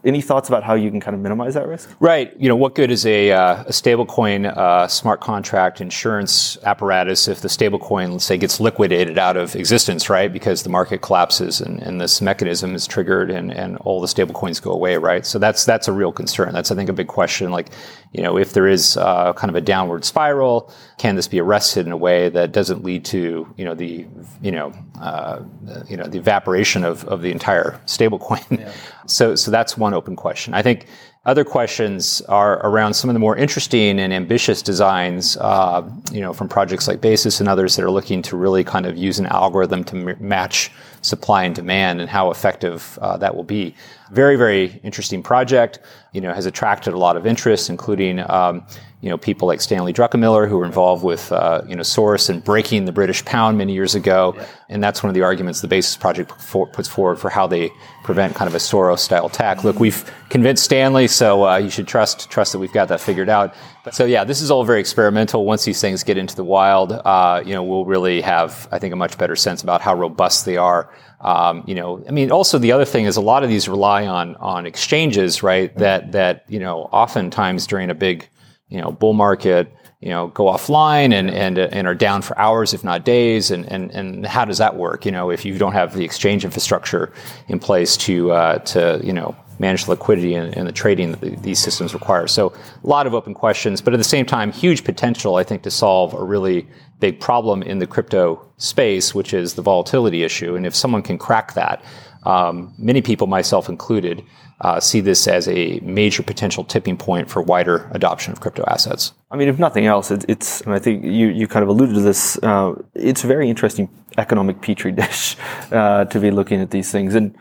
any 0.05 0.21
thoughts 0.21 0.49
about 0.49 0.65
how 0.65 0.75
you 0.75 0.91
can 0.91 1.01
kind 1.01 1.15
of 1.15 1.21
minimize 1.21 1.55
that 1.55 1.69
risk? 1.69 1.95
Right. 2.01 2.35
You 2.39 2.49
know, 2.49 2.57
what 2.57 2.75
good 2.75 2.91
is 2.91 3.07
a, 3.07 3.31
uh, 3.31 3.63
a 3.63 3.71
stablecoin 3.71 4.47
uh, 4.47 4.89
smart 4.89 5.21
contract 5.21 5.81
insurance 5.81 6.59
apparatus 6.65 7.29
if 7.29 7.41
the 7.41 7.49
stablecoin, 7.49 8.13
let's 8.13 8.25
say, 8.25 8.39
gets 8.39 8.59
liquidated 8.59 9.19
out 9.19 9.37
of 9.37 9.55
existence, 9.55 10.11
right? 10.11 10.33
Because 10.33 10.63
the 10.63 10.69
market 10.69 11.01
collapses 11.01 11.61
and, 11.61 11.81
and 11.81 12.01
this 12.01 12.21
mechanism 12.21 12.75
is 12.75 12.87
triggered 12.87 13.31
and, 13.31 13.53
and 13.53 13.77
all 13.79 14.01
the 14.01 14.09
stablecoins 14.09 14.61
go 14.61 14.73
away, 14.73 14.97
right? 14.97 15.25
So 15.25 15.39
that's 15.39 15.65
that's 15.65 15.87
a 15.87 15.93
real 15.93 16.13
concern. 16.13 16.53
That's 16.53 16.71
I 16.71 16.75
think 16.75 16.89
a 16.89 16.93
big 16.93 17.09
question. 17.09 17.51
Like, 17.51 17.69
you 18.13 18.23
know, 18.23 18.39
if 18.39 18.53
there 18.53 18.67
is 18.67 18.97
uh, 18.97 19.33
kind 19.35 19.51
of 19.51 19.57
a 19.57 19.61
downward 19.61 20.05
spiral, 20.05 20.73
can 20.99 21.17
this 21.17 21.29
be 21.29 21.41
arrested 21.41 21.87
in 21.87 21.93
a 21.93 21.97
way 21.97 22.29
that 22.31 22.53
doesn't 22.53 22.83
lead 22.83 23.05
to 23.07 23.53
you 23.57 23.65
know 23.65 23.75
the 23.75 24.07
you 24.41 24.53
know 24.53 24.73
uh, 25.01 25.43
you 25.89 25.97
know 25.97 26.05
the 26.05 26.19
evaporation 26.19 26.85
of, 26.85 27.05
of 27.05 27.23
the 27.23 27.31
entire 27.31 27.81
stablecoin? 27.87 28.59
Yeah. 28.59 28.73
so 29.07 29.35
so 29.35 29.51
that's 29.51 29.77
one 29.77 29.93
open 29.93 30.17
question. 30.17 30.55
I 30.55 30.63
think 30.63 30.87
other 31.27 31.45
questions 31.45 32.23
are 32.23 32.65
around 32.65 32.95
some 32.95 33.11
of 33.11 33.15
the 33.15 33.21
more 33.21 33.37
interesting 33.37 33.99
and 33.99 34.13
ambitious 34.13 34.63
designs, 34.63 35.37
uh, 35.39 35.83
you 36.13 36.21
know, 36.21 36.33
from 36.33 36.49
projects 36.49 36.87
like 36.87 37.01
Basis 37.01 37.41
and 37.41 37.49
others 37.49 37.75
that 37.75 37.85
are 37.85 37.91
looking 37.91 38.23
to 38.23 38.37
really 38.37 38.63
kind 38.63 38.87
of 38.87 38.97
use 38.97 39.19
an 39.19 39.27
algorithm 39.27 39.83
to 39.85 39.97
m- 39.97 40.17
match 40.21 40.71
supply 41.03 41.43
and 41.43 41.55
demand 41.55 42.01
and 42.01 42.09
how 42.09 42.31
effective 42.31 42.97
uh, 43.03 43.17
that 43.17 43.35
will 43.35 43.45
be. 43.45 43.75
Very, 44.11 44.37
very 44.37 44.81
interesting 44.85 45.23
project. 45.23 45.81
You 46.13 46.21
know, 46.21 46.33
has 46.33 46.47
attracted 46.47 46.95
a 46.95 46.99
lot 46.99 47.17
of 47.17 47.27
interest, 47.27 47.69
including 47.69 48.21
um, 48.31 48.65
you 49.01 49.11
know 49.11 49.19
people 49.19 49.47
like 49.47 49.61
Stanley 49.61 49.93
Druckenmiller 49.93 50.49
who 50.49 50.57
were 50.59 50.65
involved 50.65 51.05
with 51.05 51.31
uh, 51.31 51.63
you 51.69 51.77
know 51.77 51.83
Soros 51.83 52.31
and 52.31 52.43
breaking 52.43 52.87
the 52.87 52.93
British 52.93 53.25
pound 53.25 53.59
many 53.59 53.75
years 53.75 53.95
ago, 53.95 54.35
yeah. 54.37 54.47
and 54.69 54.83
that's 54.83 55.03
one 55.03 55.11
of 55.11 55.15
the 55.15 55.23
arguments 55.23 55.61
the 55.61 55.69
Basis 55.69 55.97
Project 55.97 56.33
puts 56.73 56.89
forward 56.89 57.19
for 57.19 57.29
how 57.29 57.47
they 57.47 57.71
prevent 58.05 58.35
kind 58.35 58.49
of 58.49 58.55
a 58.55 58.59
Soros 58.59 59.01
style 59.01 59.27
attack. 59.27 59.65
Look, 59.65 59.79
we've 59.79 60.11
convinced 60.31 60.65
Stanley, 60.65 61.09
so 61.09 61.47
uh, 61.47 61.57
you 61.59 61.71
should 61.71 61.87
trust 61.87 62.31
trust 62.31 62.53
that 62.53 62.59
we've 62.59 62.73
got 62.73 62.89
that 62.89 63.01
figured 63.01 63.29
out. 63.29 63.55
But, 63.85 63.95
so 63.95 64.07
yeah, 64.07 64.25
this 64.25 64.41
is 64.41 64.51
all 64.51 64.65
very 64.65 64.81
experimental. 64.81 65.45
Once 65.45 65.65
these 65.65 65.81
things 65.81 66.03
get 66.03 66.17
into 66.17 66.35
the 66.35 66.45
wild, 66.45 66.93
uh, 66.93 67.43
you 67.45 67.53
know, 67.53 67.63
we'll 67.63 67.85
really 67.85 68.23
have 68.23 68.67
I 68.73 68.79
think 68.79 68.95
a 68.95 68.97
much 68.97 69.19
better 69.19 69.37
sense 69.37 69.63
about 69.63 69.83
how 69.83 69.95
robust 69.95 70.47
they 70.47 70.57
are. 70.57 70.91
Um, 71.21 71.65
you 71.67 71.75
know, 71.75 72.05
I 72.07 72.11
mean, 72.11 72.31
also 72.31 72.59
the 72.59 72.73
other 72.73 72.85
thing 72.85 73.07
is 73.07 73.17
a 73.17 73.23
lot 73.23 73.43
of 73.43 73.49
these 73.49 73.69
rely 73.69 74.07
on 74.07 74.37
on 74.37 74.67
exchanges, 74.67 75.43
right? 75.43 75.77
That 75.79 76.13
that 76.13 76.45
you 76.49 76.59
know, 76.59 76.83
oftentimes 76.93 77.67
during 77.67 77.91
a 77.91 77.95
big 77.95 78.29
you 78.69 78.81
know, 78.81 78.91
bull 78.91 79.13
market, 79.13 79.73
you 80.01 80.09
know, 80.09 80.29
go 80.29 80.47
offline 80.47 81.13
and, 81.13 81.31
and, 81.31 81.59
and 81.59 81.87
are 81.87 81.95
down 81.95 82.23
for 82.23 82.39
hours, 82.39 82.75
if 82.75 82.83
not 82.85 83.05
days. 83.05 83.51
And, 83.51 83.71
and, 83.71 83.91
and 83.93 84.27
how 84.27 84.45
does 84.45 84.59
that 84.59 84.77
work? 84.77 85.07
You 85.07 85.13
know, 85.13 85.31
if 85.31 85.45
you 85.45 85.57
don't 85.57 85.73
have 85.73 85.95
the 85.95 86.05
exchange 86.05 86.45
infrastructure 86.45 87.13
in 87.49 87.59
place 87.59 87.97
to, 87.99 88.33
uh, 88.33 88.59
to, 88.59 89.01
you 89.03 89.13
know, 89.13 89.37
manage 89.59 89.85
the 89.85 89.93
liquidity 89.93 90.35
and, 90.35 90.55
and 90.57 90.69
the 90.69 90.73
trading 90.73 91.13
that 91.13 91.21
the, 91.21 91.31
these 91.37 91.59
systems 91.59 91.95
require. 91.95 92.27
So 92.27 92.53
a 92.85 92.87
lot 92.87 93.07
of 93.07 93.15
open 93.15 93.33
questions, 93.33 93.81
but 93.81 93.95
at 93.95 93.97
the 93.97 94.05
same 94.05 94.27
time, 94.27 94.53
huge 94.53 94.85
potential, 94.85 95.37
I 95.37 95.45
think, 95.45 95.63
to 95.63 95.71
solve 95.71 96.13
a 96.13 96.23
really 96.23 96.69
big 96.99 97.21
problem 97.21 97.63
in 97.63 97.79
the 97.79 97.87
crypto 97.87 98.47
space, 98.57 99.15
which 99.15 99.35
is 99.35 99.55
the 99.55 99.63
volatility 99.63 100.23
issue. 100.23 100.57
And 100.57 100.67
if 100.67 100.75
someone 100.75 101.03
can 101.03 101.19
crack 101.19 101.55
that, 101.55 101.85
um, 102.25 102.75
many 102.79 103.03
people, 103.03 103.27
myself 103.27 103.69
included, 103.69 104.23
uh, 104.63 104.81
see 104.81 105.01
this 105.01 105.29
as 105.29 105.47
a 105.49 105.79
major 105.81 106.23
potential 106.23 106.65
tipping 106.65 106.97
point 106.97 107.29
for 107.29 107.43
wider 107.43 107.89
adoption 107.93 108.33
of 108.33 108.41
crypto 108.41 108.65
assets. 108.67 109.13
I 109.31 109.37
mean, 109.37 109.49
if 109.49 109.59
nothing 109.59 109.87
else, 109.87 110.11
it, 110.11 110.25
it's, 110.29 110.63
and 110.63 110.73
I 110.73 110.79
think 110.79 111.05
you, 111.05 111.29
you 111.29 111.47
kind 111.47 111.63
of 111.63 111.69
alluded 111.69 111.95
to 111.95 112.01
this, 112.01 112.39
uh, 112.43 112.75
it's 112.95 113.23
a 113.23 113.27
very 113.27 113.51
interesting 113.51 113.89
economic 114.17 114.63
petri 114.63 114.93
dish 114.93 115.37
uh, 115.73 116.07
to 116.07 116.19
be 116.19 116.31
looking 116.31 116.61
at 116.61 116.71
these 116.71 116.91
things. 116.91 117.15
And 117.15 117.37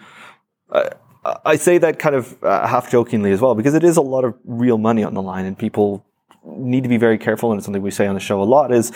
uh, 0.71 0.89
I 1.45 1.55
say 1.55 1.77
that 1.79 1.97
kind 1.97 2.15
of 2.15 2.43
uh, 2.43 2.67
half 2.67 2.91
jokingly 2.91 3.31
as 3.31 3.41
well, 3.41 3.55
because 3.55 3.73
it 3.73 3.83
is 3.83 3.97
a 3.97 4.01
lot 4.01 4.25
of 4.25 4.35
real 4.43 4.77
money 4.77 5.03
on 5.03 5.13
the 5.13 5.21
line, 5.21 5.45
and 5.45 5.57
people 5.57 6.05
need 6.43 6.83
to 6.83 6.89
be 6.89 6.97
very 6.97 7.17
careful. 7.17 7.51
And 7.51 7.57
it's 7.57 7.65
something 7.65 7.81
we 7.81 7.91
say 7.91 8.05
on 8.05 8.13
the 8.13 8.19
show 8.19 8.41
a 8.41 8.43
lot: 8.43 8.71
is 8.71 8.91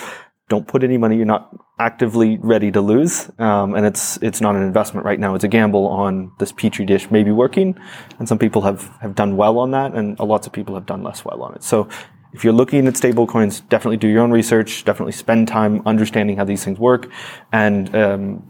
don't 0.50 0.66
put 0.68 0.84
any 0.84 0.98
money 0.98 1.16
you're 1.16 1.24
not 1.24 1.56
actively 1.78 2.36
ready 2.38 2.70
to 2.72 2.82
lose. 2.82 3.30
Um, 3.38 3.74
and 3.74 3.86
it's 3.86 4.18
it's 4.20 4.42
not 4.42 4.56
an 4.56 4.62
investment 4.62 5.06
right 5.06 5.18
now; 5.18 5.34
it's 5.34 5.44
a 5.44 5.48
gamble 5.48 5.86
on 5.86 6.32
this 6.38 6.52
petri 6.52 6.84
dish 6.84 7.10
maybe 7.10 7.30
working. 7.30 7.78
And 8.18 8.28
some 8.28 8.38
people 8.38 8.60
have 8.62 8.82
have 9.00 9.14
done 9.14 9.36
well 9.36 9.58
on 9.58 9.70
that, 9.70 9.94
and 9.94 10.18
lots 10.18 10.46
of 10.46 10.52
people 10.52 10.74
have 10.74 10.84
done 10.84 11.02
less 11.02 11.24
well 11.24 11.42
on 11.42 11.54
it. 11.54 11.62
So. 11.64 11.88
If 12.32 12.44
you're 12.44 12.52
looking 12.52 12.86
at 12.86 12.94
stablecoins, 12.94 13.68
definitely 13.68 13.96
do 13.96 14.06
your 14.06 14.22
own 14.22 14.30
research. 14.30 14.84
Definitely 14.84 15.14
spend 15.14 15.48
time 15.48 15.82
understanding 15.84 16.36
how 16.36 16.44
these 16.44 16.64
things 16.64 16.78
work, 16.78 17.10
and 17.50 17.92
um, 17.92 18.44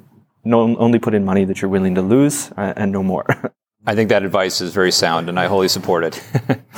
no, 0.44 0.76
only 0.76 0.98
put 0.98 1.14
in 1.14 1.24
money 1.24 1.46
that 1.46 1.62
you're 1.62 1.70
willing 1.70 1.94
to 1.94 2.03
lose, 2.03 2.53
uh, 2.59 2.74
and 2.76 2.92
no 2.92 3.03
more. 3.03 3.24
I 3.87 3.95
think 3.95 4.11
that 4.11 4.22
advice 4.24 4.61
is 4.61 4.74
very 4.74 4.93
sound, 4.93 5.28
and 5.31 5.41
I 5.41 5.47
wholly 5.47 5.68
support 5.68 6.05
it. 6.05 6.22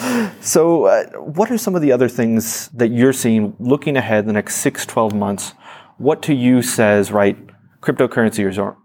so, 0.41 0.85
uh, 0.85 1.07
what 1.19 1.51
are 1.51 1.59
some 1.59 1.75
of 1.75 1.83
the 1.83 1.91
other 1.91 2.09
things 2.09 2.69
that 2.69 2.89
you're 2.89 3.13
seeing 3.13 3.57
looking 3.59 3.97
ahead 3.97 4.27
the 4.27 4.33
next 4.33 4.57
six, 4.57 4.87
12 4.87 5.13
months? 5.13 5.53
What 5.99 6.23
to 6.23 6.35
you 6.35 6.63
says, 6.63 7.11
right, 7.11 7.37
cryptocurrencies 7.81 8.57
are, 8.57 8.77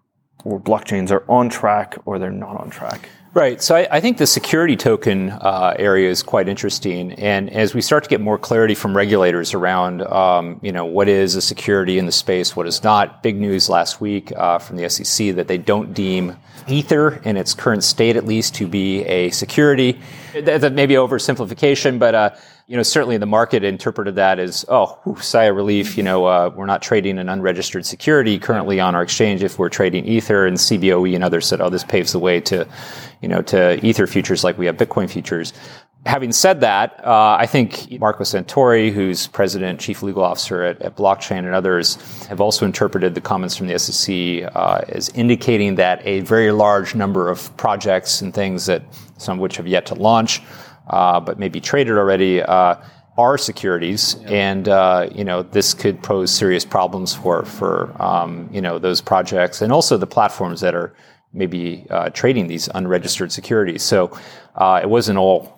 or 0.44 0.60
blockchains 0.60 1.12
are 1.12 1.30
on 1.30 1.50
track 1.50 1.96
or 2.06 2.18
they're 2.18 2.32
not 2.32 2.60
on 2.60 2.72
track? 2.72 3.08
Right. 3.34 3.62
So 3.62 3.76
I, 3.76 3.88
I, 3.92 4.00
think 4.00 4.18
the 4.18 4.26
security 4.26 4.76
token 4.76 5.30
uh, 5.30 5.76
area 5.78 6.10
is 6.10 6.24
quite 6.24 6.50
interesting, 6.50 7.12
and 7.14 7.52
as 7.52 7.76
we 7.76 7.82
start 7.82 8.04
to 8.04 8.10
get 8.10 8.20
more 8.20 8.40
clarity 8.40 8.74
from 8.74 8.98
regulators 8.98 9.54
around, 9.54 10.02
um, 10.02 10.60
you 10.64 10.72
know, 10.72 10.86
what 10.86 11.08
is 11.08 11.36
a 11.36 11.42
security 11.42 12.00
in 12.00 12.08
the 12.08 12.12
space, 12.12 12.56
what 12.56 12.66
is 12.66 12.84
not. 12.84 13.22
Big 13.22 13.36
news 13.36 13.70
last 13.70 14.02
week 14.02 14.32
uh, 14.36 14.58
from 14.58 14.78
the 14.78 14.90
SEC 14.90 15.36
that 15.36 15.48
they 15.48 15.60
don't 15.60 15.94
deem 15.94 16.36
Ether 16.68 17.22
in 17.24 17.38
its 17.38 17.54
current 17.54 17.84
state, 17.84 18.16
at 18.16 18.26
least, 18.26 18.56
to 18.56 18.68
be 18.68 19.04
a 19.06 19.30
security. 19.32 20.00
That 20.34 20.74
may 20.74 20.86
be 20.86 20.96
oversimplification, 20.96 22.00
but 22.00 22.16
uh, 22.16 22.30
you 22.68 22.76
know, 22.76 22.84
certainly 22.84 23.18
the 23.18 23.26
market 23.26 23.64
interpreted 23.64 24.16
that 24.16 24.40
as, 24.40 24.66
oh, 24.68 25.00
whew, 25.04 25.16
sigh 25.22 25.46
of 25.46 25.56
relief. 25.56 25.98
You 25.98 26.04
know, 26.04 26.26
uh, 26.26 26.52
we're 26.54 26.66
not 26.66 26.82
trading 26.82 27.18
an 27.18 27.30
unregistered 27.30 27.86
security 27.86 28.38
currently 28.38 28.82
on 28.82 28.94
our 28.94 29.04
exchange 29.04 29.42
if 29.42 29.58
we're 29.58 29.70
trading 29.70 30.06
Ether. 30.06 30.46
And 30.46 30.58
CBOE 30.58 31.16
and 31.16 31.24
others 31.24 31.48
said, 31.48 31.62
oh, 31.62 31.70
this 31.70 31.86
paves 31.86 32.12
the 32.12 32.20
way 32.20 32.42
to, 32.42 32.68
you 33.22 33.30
know, 33.30 33.42
to 33.44 33.84
Ether 33.86 34.06
futures 34.06 34.44
like 34.44 34.58
we 34.58 34.66
have 34.66 34.76
Bitcoin 34.76 35.10
futures. 35.10 35.54
Having 36.08 36.32
said 36.32 36.62
that, 36.62 37.06
uh, 37.06 37.36
I 37.38 37.46
think 37.46 38.00
Marco 38.00 38.24
Santori, 38.24 38.94
who's 38.94 39.28
president, 39.28 39.78
chief 39.78 40.02
legal 40.02 40.24
officer 40.24 40.64
at, 40.64 40.82
at, 40.82 40.96
Blockchain, 40.96 41.40
and 41.40 41.54
others 41.54 41.96
have 42.28 42.40
also 42.40 42.66
interpreted 42.66 43.14
the 43.14 43.20
comments 43.20 43.58
from 43.58 43.68
the 43.68 43.78
SEC 43.78 44.50
uh, 44.56 44.86
as 44.88 45.10
indicating 45.10 45.76
that 45.76 46.00
a 46.06 46.22
very 46.22 46.54
large 46.54 46.96
number 46.96 47.30
of 47.30 47.56
projects 47.58 48.22
and 48.22 48.34
things 48.34 48.68
that 48.68 48.84
some 49.18 49.38
of 49.38 49.42
which 49.42 49.58
have 49.58 49.68
yet 49.68 49.86
to 49.88 49.96
launch, 49.96 50.42
uh, 50.92 51.20
but 51.20 51.40
may 51.40 51.50
be 51.50 51.60
traded 51.60 51.98
already, 51.98 52.42
uh, 52.42 52.76
are 53.18 53.38
securities, 53.38 54.16
and 54.28 54.70
uh, 54.70 55.10
you 55.14 55.26
know 55.26 55.44
this 55.44 55.74
could 55.74 56.02
pose 56.02 56.32
serious 56.32 56.64
problems 56.64 57.14
for 57.16 57.44
for 57.44 58.02
um, 58.02 58.50
you 58.54 58.62
know 58.62 58.80
those 58.80 59.02
projects 59.02 59.62
and 59.62 59.74
also 59.74 59.98
the 59.98 60.08
platforms 60.08 60.62
that 60.62 60.74
are 60.74 60.96
maybe 61.34 61.86
uh, 61.90 62.10
trading 62.12 62.48
these 62.48 62.70
unregistered 62.70 63.30
securities. 63.30 63.84
So 63.84 64.18
it 64.82 64.90
wasn't 64.90 65.18
all 65.18 65.57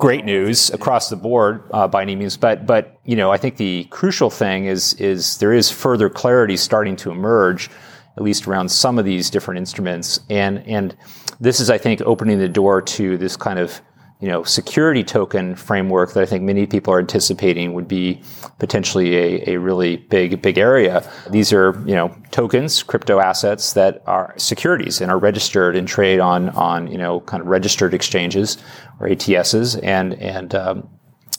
great 0.00 0.24
news 0.24 0.70
across 0.70 1.10
the 1.10 1.16
board 1.16 1.62
uh, 1.72 1.86
by 1.86 2.02
any 2.02 2.16
means, 2.16 2.36
but 2.36 2.66
but 2.66 2.98
you 3.04 3.14
know 3.14 3.30
I 3.30 3.36
think 3.36 3.58
the 3.58 3.84
crucial 3.84 4.30
thing 4.30 4.64
is 4.64 4.94
is 4.94 5.38
there 5.38 5.52
is 5.52 5.70
further 5.70 6.10
clarity 6.10 6.56
starting 6.56 6.96
to 6.96 7.10
emerge, 7.12 7.70
at 8.16 8.22
least 8.22 8.48
around 8.48 8.70
some 8.70 8.98
of 8.98 9.04
these 9.04 9.30
different 9.30 9.58
instruments, 9.58 10.18
and 10.28 10.66
and 10.66 10.96
this 11.38 11.60
is 11.60 11.70
I 11.70 11.78
think 11.78 12.00
opening 12.00 12.38
the 12.38 12.48
door 12.48 12.82
to 12.82 13.16
this 13.16 13.36
kind 13.36 13.58
of 13.58 13.80
you 14.20 14.28
know, 14.28 14.42
security 14.44 15.02
token 15.02 15.56
framework 15.56 16.12
that 16.12 16.22
I 16.22 16.26
think 16.26 16.42
many 16.42 16.66
people 16.66 16.92
are 16.92 16.98
anticipating 16.98 17.72
would 17.72 17.88
be 17.88 18.20
potentially 18.58 19.16
a, 19.16 19.54
a 19.54 19.58
really 19.58 19.96
big, 19.96 20.42
big 20.42 20.58
area. 20.58 21.10
These 21.30 21.52
are, 21.52 21.72
you 21.86 21.94
know, 21.94 22.14
tokens, 22.30 22.82
crypto 22.82 23.18
assets 23.18 23.72
that 23.72 24.02
are 24.06 24.34
securities 24.36 25.00
and 25.00 25.10
are 25.10 25.18
registered 25.18 25.74
and 25.74 25.88
trade 25.88 26.20
on, 26.20 26.50
on, 26.50 26.90
you 26.92 26.98
know, 26.98 27.20
kind 27.20 27.40
of 27.40 27.46
registered 27.46 27.94
exchanges 27.94 28.58
or 29.00 29.08
ATSs. 29.08 29.80
And, 29.82 30.14
and, 30.14 30.54
um, 30.54 30.88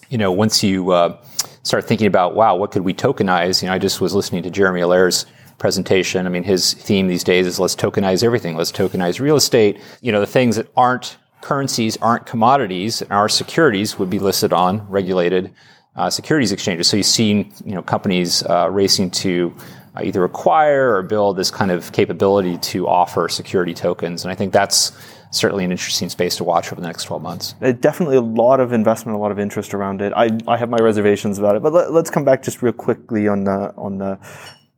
you 0.10 0.18
know, 0.18 0.32
once 0.32 0.64
you, 0.64 0.92
uh, 0.92 1.24
start 1.64 1.86
thinking 1.86 2.08
about, 2.08 2.36
wow, 2.36 2.56
what 2.56 2.72
could 2.72 2.82
we 2.82 2.94
tokenize? 2.94 3.62
You 3.62 3.68
know, 3.68 3.74
I 3.76 3.78
just 3.78 4.02
was 4.02 4.16
listening 4.16 4.44
to 4.44 4.50
Jeremy 4.50 4.82
Allaire's 4.82 5.26
presentation. 5.60 6.26
I 6.26 6.30
mean, 6.30 6.44
his 6.44 6.74
theme 6.74 7.08
these 7.08 7.24
days 7.24 7.46
is 7.46 7.60
let's 7.60 7.76
tokenize 7.76 8.24
everything. 8.24 8.56
Let's 8.56 8.72
tokenize 8.72 9.20
real 9.20 9.36
estate. 9.36 9.80
You 10.02 10.12
know, 10.12 10.20
the 10.20 10.26
things 10.26 10.56
that 10.56 10.68
aren't 10.76 11.18
currencies 11.42 11.98
aren't 11.98 12.26
commodities, 12.26 13.02
and 13.02 13.12
our 13.12 13.30
securities 13.30 14.00
would 14.00 14.10
be 14.10 14.20
listed 14.20 14.54
on 14.54 14.88
regulated 14.90 15.54
uh, 15.96 16.10
securities 16.10 16.52
exchanges. 16.52 16.88
So 16.88 16.98
you've 16.98 17.06
seen 17.06 17.52
you 17.66 17.74
know 17.74 17.82
companies 17.82 18.44
uh, 18.44 18.70
racing 18.70 19.12
to 19.12 19.54
uh, 19.96 20.02
either 20.04 20.24
acquire 20.24 20.96
or 20.96 21.04
build 21.04 21.38
this 21.38 21.52
kind 21.52 21.72
of 21.72 21.92
capability 21.92 22.58
to 22.60 22.88
offer 22.88 23.28
security 23.28 23.74
tokens, 23.74 24.24
and 24.24 24.32
I 24.32 24.36
think 24.36 24.54
that's 24.54 24.92
certainly 25.32 25.64
an 25.64 25.72
interesting 25.72 26.10
space 26.10 26.36
to 26.36 26.44
watch 26.44 26.72
over 26.72 26.82
the 26.82 26.88
next 26.88 27.06
12 27.06 27.22
months. 27.22 27.56
Uh, 27.62 27.72
definitely 27.72 28.18
a 28.18 28.22
lot 28.22 28.60
of 28.60 28.74
investment, 28.74 29.16
a 29.18 29.20
lot 29.20 29.32
of 29.32 29.40
interest 29.40 29.74
around 29.74 30.02
it. 30.02 30.12
I, 30.16 30.30
I 30.48 30.58
have 30.58 30.70
my 30.70 30.78
reservations 30.78 31.40
about 31.40 31.56
it, 31.56 31.64
but 31.64 31.72
let, 31.72 31.90
us 31.90 32.10
come 32.10 32.26
back 32.26 32.44
just 32.44 32.62
real 32.62 32.74
quickly 32.74 33.28
on 33.28 33.46
the 33.46 33.74
on 33.78 33.98
the 33.98 34.20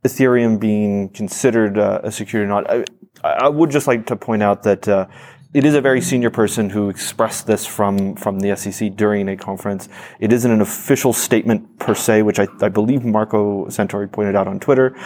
Ethereum 0.04 0.60
being 0.60 1.08
considered 1.10 1.78
uh, 1.78 2.00
a 2.04 2.12
security 2.12 2.46
or 2.46 2.48
not. 2.48 2.70
I, 2.70 2.84
I, 3.24 3.48
would 3.48 3.70
just 3.70 3.86
like 3.86 4.06
to 4.06 4.16
point 4.16 4.42
out 4.42 4.62
that 4.64 4.86
uh, 4.86 5.06
it 5.54 5.64
is 5.64 5.76
a 5.76 5.80
very 5.80 6.00
senior 6.00 6.30
person 6.30 6.68
who 6.68 6.88
expressed 6.88 7.46
this 7.46 7.64
from, 7.64 8.16
from 8.16 8.40
the 8.40 8.56
SEC 8.56 8.96
during 8.96 9.28
a 9.28 9.36
conference. 9.36 9.88
It 10.18 10.32
isn't 10.32 10.50
an 10.50 10.60
official 10.60 11.12
statement 11.12 11.78
per 11.78 11.94
se, 11.94 12.22
which 12.22 12.40
I, 12.40 12.48
I 12.60 12.68
believe 12.68 13.04
Marco 13.04 13.66
Santori 13.66 14.10
pointed 14.10 14.34
out 14.34 14.48
on 14.48 14.58
Twitter, 14.58 14.96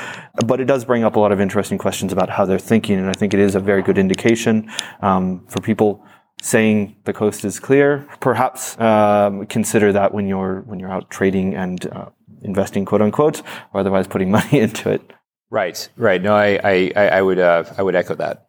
but 0.47 0.59
it 0.59 0.65
does 0.65 0.87
bring 0.87 1.05
up 1.05 1.17
a 1.17 1.21
lot 1.21 1.33
of 1.33 1.41
interesting 1.41 1.77
questions 1.77 2.15
about 2.15 2.31
how 2.31 2.47
they're 2.47 2.59
thinking, 2.59 2.99
and 2.99 3.11
I 3.11 3.13
think 3.13 3.35
it 3.35 3.41
is 3.41 3.55
a 3.55 3.61
very 3.61 3.83
good 3.83 3.99
indication 3.99 4.71
um, 5.03 5.45
for 5.49 5.61
people 5.61 6.03
saying 6.41 6.97
the 7.05 7.13
coast 7.13 7.45
is 7.45 7.61
clear. 7.61 8.09
Perhaps 8.21 8.81
um, 8.81 9.45
consider 9.47 9.93
that 9.93 10.15
when 10.15 10.27
you're 10.27 10.63
when 10.63 10.81
you're 10.81 10.91
out 10.91 11.11
trading 11.11 11.55
and 11.57 11.87
uh, 11.93 12.07
investing, 12.43 12.87
quote 12.87 13.03
unquote, 13.03 13.43
or 13.75 13.81
otherwise 13.81 14.07
putting 14.07 14.31
money 14.39 14.61
into 14.61 14.89
it. 14.89 15.13
Right, 15.51 15.89
right. 15.97 16.23
No, 16.23 16.35
I 16.35 16.59
I, 16.65 16.91
I 16.97 17.23
would 17.23 17.39
uh, 17.39 17.65
I 17.77 17.83
would 17.83 17.95
echo 17.95 18.15
that 18.15 18.48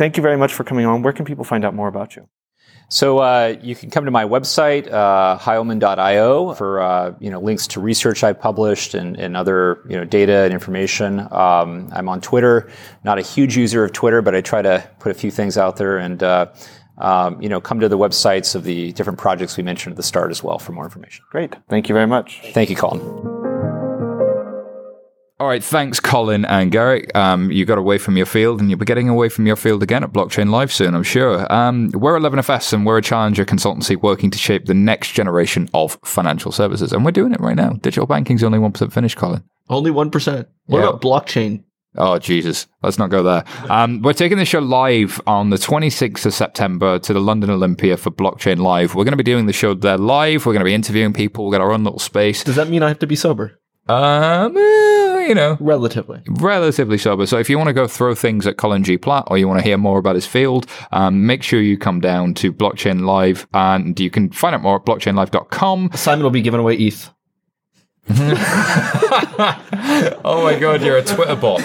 thank 0.00 0.16
you 0.16 0.22
very 0.22 0.38
much 0.38 0.54
for 0.54 0.64
coming 0.64 0.86
on. 0.86 1.02
Where 1.02 1.12
can 1.12 1.26
people 1.26 1.44
find 1.44 1.62
out 1.62 1.74
more 1.74 1.86
about 1.86 2.16
you? 2.16 2.26
So 2.88 3.18
uh, 3.18 3.56
you 3.62 3.76
can 3.76 3.90
come 3.90 4.06
to 4.06 4.10
my 4.10 4.24
website, 4.24 4.90
uh, 4.90 5.38
hileman.io, 5.38 6.54
for 6.54 6.80
uh, 6.80 7.14
you 7.20 7.30
know 7.30 7.38
links 7.38 7.66
to 7.68 7.80
research 7.80 8.24
I've 8.24 8.40
published 8.40 8.94
and, 8.94 9.16
and 9.16 9.36
other 9.36 9.84
you 9.88 9.96
know 9.96 10.04
data 10.04 10.38
and 10.38 10.52
information. 10.54 11.20
Um, 11.30 11.90
I'm 11.92 12.08
on 12.08 12.20
Twitter. 12.22 12.70
Not 13.04 13.18
a 13.18 13.22
huge 13.22 13.56
user 13.56 13.84
of 13.84 13.92
Twitter, 13.92 14.22
but 14.22 14.34
I 14.34 14.40
try 14.40 14.62
to 14.62 14.90
put 15.00 15.12
a 15.12 15.14
few 15.14 15.30
things 15.30 15.56
out 15.58 15.76
there 15.76 15.98
and. 15.98 16.22
Uh, 16.22 16.46
um, 16.98 17.40
you 17.40 17.48
know, 17.48 17.62
come 17.62 17.80
to 17.80 17.88
the 17.88 17.96
websites 17.96 18.54
of 18.54 18.64
the 18.64 18.92
different 18.92 19.18
projects 19.18 19.56
we 19.56 19.62
mentioned 19.62 19.94
at 19.94 19.96
the 19.96 20.02
start 20.02 20.30
as 20.30 20.42
well 20.42 20.58
for 20.58 20.72
more 20.72 20.84
information. 20.84 21.24
Great. 21.30 21.56
Thank 21.70 21.88
you 21.88 21.94
very 21.94 22.06
much. 22.06 22.42
Thank 22.52 22.68
you, 22.68 22.76
Colin. 22.76 23.49
All 25.40 25.46
right, 25.46 25.64
thanks, 25.64 26.00
Colin 26.00 26.44
and 26.44 26.70
Garrick. 26.70 27.16
Um, 27.16 27.50
you 27.50 27.64
got 27.64 27.78
away 27.78 27.96
from 27.96 28.14
your 28.18 28.26
field, 28.26 28.60
and 28.60 28.68
you'll 28.68 28.78
be 28.78 28.84
getting 28.84 29.08
away 29.08 29.30
from 29.30 29.46
your 29.46 29.56
field 29.56 29.82
again 29.82 30.04
at 30.04 30.12
Blockchain 30.12 30.50
Live 30.50 30.70
soon, 30.70 30.94
I'm 30.94 31.02
sure. 31.02 31.50
Um, 31.50 31.90
we're 31.94 32.18
11FS, 32.20 32.74
and 32.74 32.84
we're 32.84 32.98
a 32.98 33.02
challenger 33.02 33.46
consultancy 33.46 33.96
working 33.96 34.30
to 34.32 34.36
shape 34.36 34.66
the 34.66 34.74
next 34.74 35.12
generation 35.12 35.70
of 35.72 35.98
financial 36.04 36.52
services, 36.52 36.92
and 36.92 37.06
we're 37.06 37.10
doing 37.10 37.32
it 37.32 37.40
right 37.40 37.56
now. 37.56 37.70
Digital 37.70 38.06
banking's 38.06 38.44
only 38.44 38.58
one 38.58 38.72
percent 38.72 38.92
finished, 38.92 39.16
Colin. 39.16 39.42
Only 39.70 39.90
one 39.90 40.10
percent. 40.10 40.46
What 40.66 40.80
yeah. 40.80 40.88
about 40.90 41.00
blockchain? 41.00 41.64
Oh, 41.96 42.18
Jesus. 42.18 42.66
Let's 42.82 42.98
not 42.98 43.08
go 43.08 43.22
there. 43.22 43.44
Um, 43.70 44.02
we're 44.02 44.12
taking 44.12 44.36
the 44.36 44.44
show 44.44 44.60
live 44.60 45.22
on 45.26 45.50
the 45.50 45.56
26th 45.56 46.24
of 46.26 46.34
September 46.34 46.98
to 47.00 47.12
the 47.12 47.18
London 47.18 47.50
Olympia 47.50 47.96
for 47.96 48.10
Blockchain 48.10 48.58
Live. 48.58 48.94
We're 48.94 49.02
going 49.04 49.12
to 49.12 49.16
be 49.16 49.24
doing 49.24 49.46
the 49.46 49.52
show 49.52 49.74
there 49.74 49.98
live. 49.98 50.46
We're 50.46 50.52
going 50.52 50.60
to 50.60 50.66
be 50.66 50.74
interviewing 50.74 51.12
people. 51.12 51.46
We've 51.46 51.58
got 51.58 51.62
our 51.62 51.72
own 51.72 51.82
little 51.82 51.98
space. 51.98 52.44
Does 52.44 52.54
that 52.56 52.68
mean 52.68 52.84
I 52.84 52.88
have 52.88 53.00
to 53.00 53.08
be 53.08 53.16
sober? 53.16 53.59
Um, 53.90 54.56
eh, 54.56 55.26
you 55.28 55.34
know, 55.34 55.56
Relatively. 55.60 56.20
relatively 56.28 56.96
sober. 56.98 57.26
So 57.26 57.38
if 57.38 57.50
you 57.50 57.58
want 57.58 57.68
to 57.68 57.72
go 57.74 57.86
throw 57.88 58.14
things 58.14 58.46
at 58.46 58.56
Colin 58.56 58.84
G. 58.84 58.96
Platt 58.96 59.24
or 59.26 59.36
you 59.38 59.48
want 59.48 59.58
to 59.58 59.64
hear 59.64 59.76
more 59.78 59.98
about 59.98 60.14
his 60.14 60.26
field, 60.26 60.66
um, 60.92 61.26
make 61.26 61.42
sure 61.42 61.60
you 61.60 61.76
come 61.76 62.00
down 62.00 62.34
to 62.34 62.52
Blockchain 62.52 63.04
Live 63.04 63.46
and 63.52 63.98
you 63.98 64.10
can 64.10 64.30
find 64.30 64.54
out 64.54 64.62
more 64.62 64.76
at 64.76 64.84
blockchainlive.com. 64.84 65.90
Simon 65.94 66.22
will 66.22 66.30
be 66.30 66.42
giving 66.42 66.60
away 66.60 66.76
ETH. 66.76 67.10
oh 70.24 70.40
my 70.42 70.58
god, 70.58 70.82
you're 70.82 70.96
a 70.96 71.04
Twitter 71.04 71.36
bot. 71.36 71.60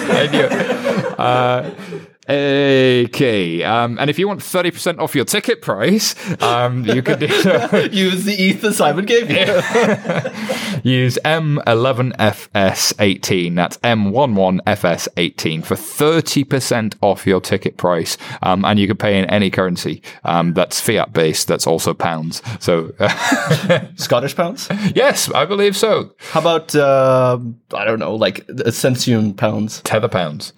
Okay. 2.28 3.64
Um, 3.64 4.00
and 4.00 4.10
if 4.10 4.18
you 4.18 4.28
want 4.28 4.40
30% 4.40 4.98
off 5.00 5.14
your 5.14 5.26
ticket 5.26 5.62
price, 5.62 6.16
um, 6.42 6.84
you 6.86 7.04
could 7.04 7.20
do 7.20 7.28
Use 7.92 8.26
the 8.26 8.34
ETH 8.38 8.62
that 8.62 8.74
Simon 8.74 9.06
gave 9.06 9.30
you. 9.30 9.38
use 10.90 11.20
M11FS18. 11.24 13.56
That's 13.56 13.78
M11FS18 13.78 15.64
for 15.64 15.76
30% 15.76 16.96
off 17.02 17.28
your 17.28 17.40
ticket 17.42 17.78
price. 17.78 18.18
Um, 18.42 18.66
and 18.66 18.80
you 18.80 18.88
can 18.88 18.98
pay 18.98 19.20
in 19.20 19.26
any 19.26 19.52
currency 19.52 20.02
um, 20.24 20.54
that's 20.54 20.82
fiat 20.82 21.14
based, 21.14 21.48
that's 21.48 21.68
also 21.68 21.94
pounds. 21.94 22.42
So, 22.60 22.92
Scottish 23.96 24.36
pounds? 24.36 24.68
yes, 24.96 25.30
I 25.32 25.46
believe 25.46 25.78
so. 25.78 26.16
How 26.32 26.40
about, 26.40 26.74
uh, 26.76 27.38
I 27.74 27.86
don't 27.86 28.00
know, 28.00 28.16
like 28.16 28.50
Ascension 28.50 29.36
pounds? 29.36 29.82
Tether 29.82 30.10
pounds. 30.10 30.54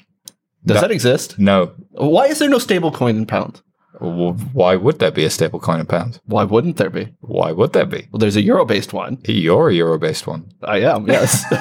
Does 0.67 0.81
that 0.81 0.91
exist? 0.91 1.39
No. 1.39 1.73
Why 1.91 2.25
is 2.27 2.39
there 2.39 2.49
no 2.49 2.59
stable 2.59 2.91
coin 2.91 3.17
in 3.17 3.25
pound? 3.25 3.61
Well, 3.99 4.33
Why 4.53 4.75
would 4.75 4.99
there 4.99 5.11
be 5.11 5.25
a 5.25 5.29
stable 5.29 5.59
coin 5.59 5.79
in 5.79 5.85
pounds? 5.85 6.19
Why 6.25 6.43
wouldn't 6.43 6.77
there 6.77 6.89
be? 6.89 7.13
Why 7.21 7.51
would 7.51 7.73
there 7.73 7.85
be? 7.85 8.07
Well, 8.11 8.19
there's 8.19 8.35
a 8.35 8.41
euro 8.41 8.65
based 8.65 8.93
one. 8.93 9.19
You're 9.25 9.69
a 9.69 9.73
euro 9.73 9.97
based 9.97 10.27
one. 10.27 10.49
I 10.63 10.79
am, 10.81 11.07
yes. 11.07 11.45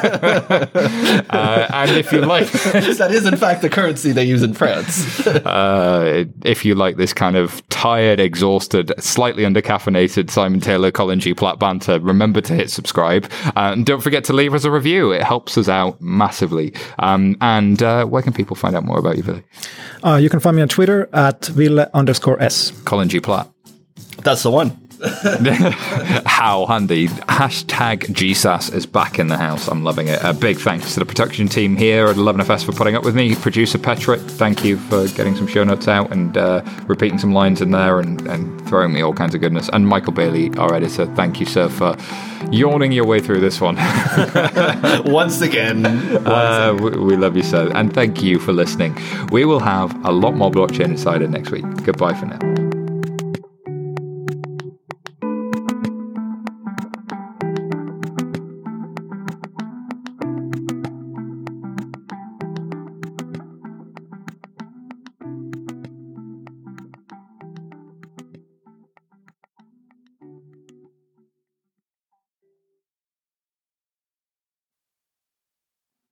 Uh, 1.28 1.66
and 1.72 1.90
if 1.92 2.12
you 2.12 2.20
like, 2.20 2.50
that 2.52 3.10
is, 3.12 3.26
in 3.26 3.36
fact, 3.36 3.62
the 3.62 3.68
currency 3.68 4.12
they 4.12 4.24
use 4.24 4.42
in 4.42 4.54
France. 4.54 5.26
uh, 5.26 6.24
if 6.44 6.64
you 6.64 6.74
like 6.74 6.96
this 6.96 7.12
kind 7.12 7.36
of 7.36 7.66
tired, 7.68 8.20
exhausted, 8.20 8.92
slightly 8.98 9.42
undercaffeinated 9.44 10.30
Simon 10.30 10.60
Taylor, 10.60 10.90
Colin 10.90 11.20
G. 11.20 11.34
Platt 11.34 11.58
banter, 11.58 11.98
remember 12.00 12.40
to 12.42 12.54
hit 12.54 12.70
subscribe. 12.70 13.30
Uh, 13.48 13.72
and 13.74 13.84
don't 13.86 14.00
forget 14.00 14.24
to 14.24 14.32
leave 14.32 14.54
us 14.54 14.64
a 14.64 14.70
review. 14.70 15.12
It 15.12 15.22
helps 15.22 15.58
us 15.58 15.68
out 15.68 16.00
massively. 16.00 16.74
Um, 16.98 17.36
and 17.40 17.82
uh, 17.82 18.04
where 18.06 18.22
can 18.22 18.32
people 18.32 18.56
find 18.56 18.74
out 18.76 18.84
more 18.84 18.98
about 18.98 19.16
you, 19.16 19.22
Ville? 19.22 19.42
Uh, 20.04 20.16
you 20.16 20.28
can 20.30 20.40
find 20.40 20.56
me 20.56 20.62
on 20.62 20.68
Twitter 20.68 21.08
at 21.12 21.46
ville 21.46 21.80
underscore 21.94 22.26
s. 22.40 22.73
Colin 22.85 23.09
G. 23.09 23.20
Platt. 23.20 23.48
That's 24.23 24.43
the 24.43 24.51
one. 24.51 24.85
How 26.27 26.64
handy. 26.66 27.09
Hashtag 27.09 28.01
GSAS 28.06 28.73
is 28.73 28.86
back 28.86 29.18
in 29.18 29.28
the 29.28 29.36
house. 29.36 29.68
I'm 29.68 29.85
loving 29.85 30.09
it. 30.09 30.18
A 30.23 30.32
big 30.32 30.56
thanks 30.59 30.94
to 30.94 31.01
the 31.01 31.06
production 31.06 31.48
team 31.48 31.77
here 31.77 32.06
at 32.06 32.16
11FS 32.16 32.64
for 32.64 32.73
putting 32.73 32.94
up 32.97 33.05
with 33.05 33.14
me. 33.14 33.35
Producer 33.35 33.78
Petrick, 33.78 34.20
thank 34.20 34.64
you 34.64 34.77
for 34.77 35.06
getting 35.09 35.36
some 35.36 35.47
show 35.47 35.64
notes 35.64 35.89
out 35.89 36.10
and 36.12 36.36
uh, 36.36 36.62
repeating 36.86 37.18
some 37.18 37.32
lines 37.32 37.60
in 37.60 37.70
there 37.73 38.01
and, 38.01 38.27
and 38.27 38.66
throwing 38.68 38.93
me 38.93 39.02
all 39.02 39.12
kinds 39.12 39.35
of 39.35 39.40
goodness. 39.40 39.68
And 39.73 39.86
Michael 39.86 40.12
Bailey, 40.12 40.56
our 40.56 40.74
editor, 40.74 41.06
thank 41.14 41.40
you, 41.40 41.47
sir, 41.47 41.68
for 41.68 41.97
yawning 42.51 42.93
your 42.93 43.06
way 43.06 43.20
through 43.20 43.40
this 43.40 43.60
one. 43.60 43.77
Once 45.05 45.40
again. 45.43 45.85
uh, 46.27 46.77
we, 46.81 46.90
we 46.90 47.16
love 47.16 47.36
you, 47.36 47.43
sir. 47.43 47.70
And 47.74 47.93
thank 47.93 48.23
you 48.23 48.39
for 48.39 48.52
listening. 48.52 48.97
We 49.31 49.44
will 49.44 49.60
have 49.60 49.94
a 50.06 50.12
lot 50.12 50.35
more 50.35 50.51
Blockchain 50.51 50.86
Insider 50.86 51.28
next 51.28 51.51
week. 51.51 51.64
Goodbye 51.85 52.14
for 52.14 52.27
now. 52.27 52.76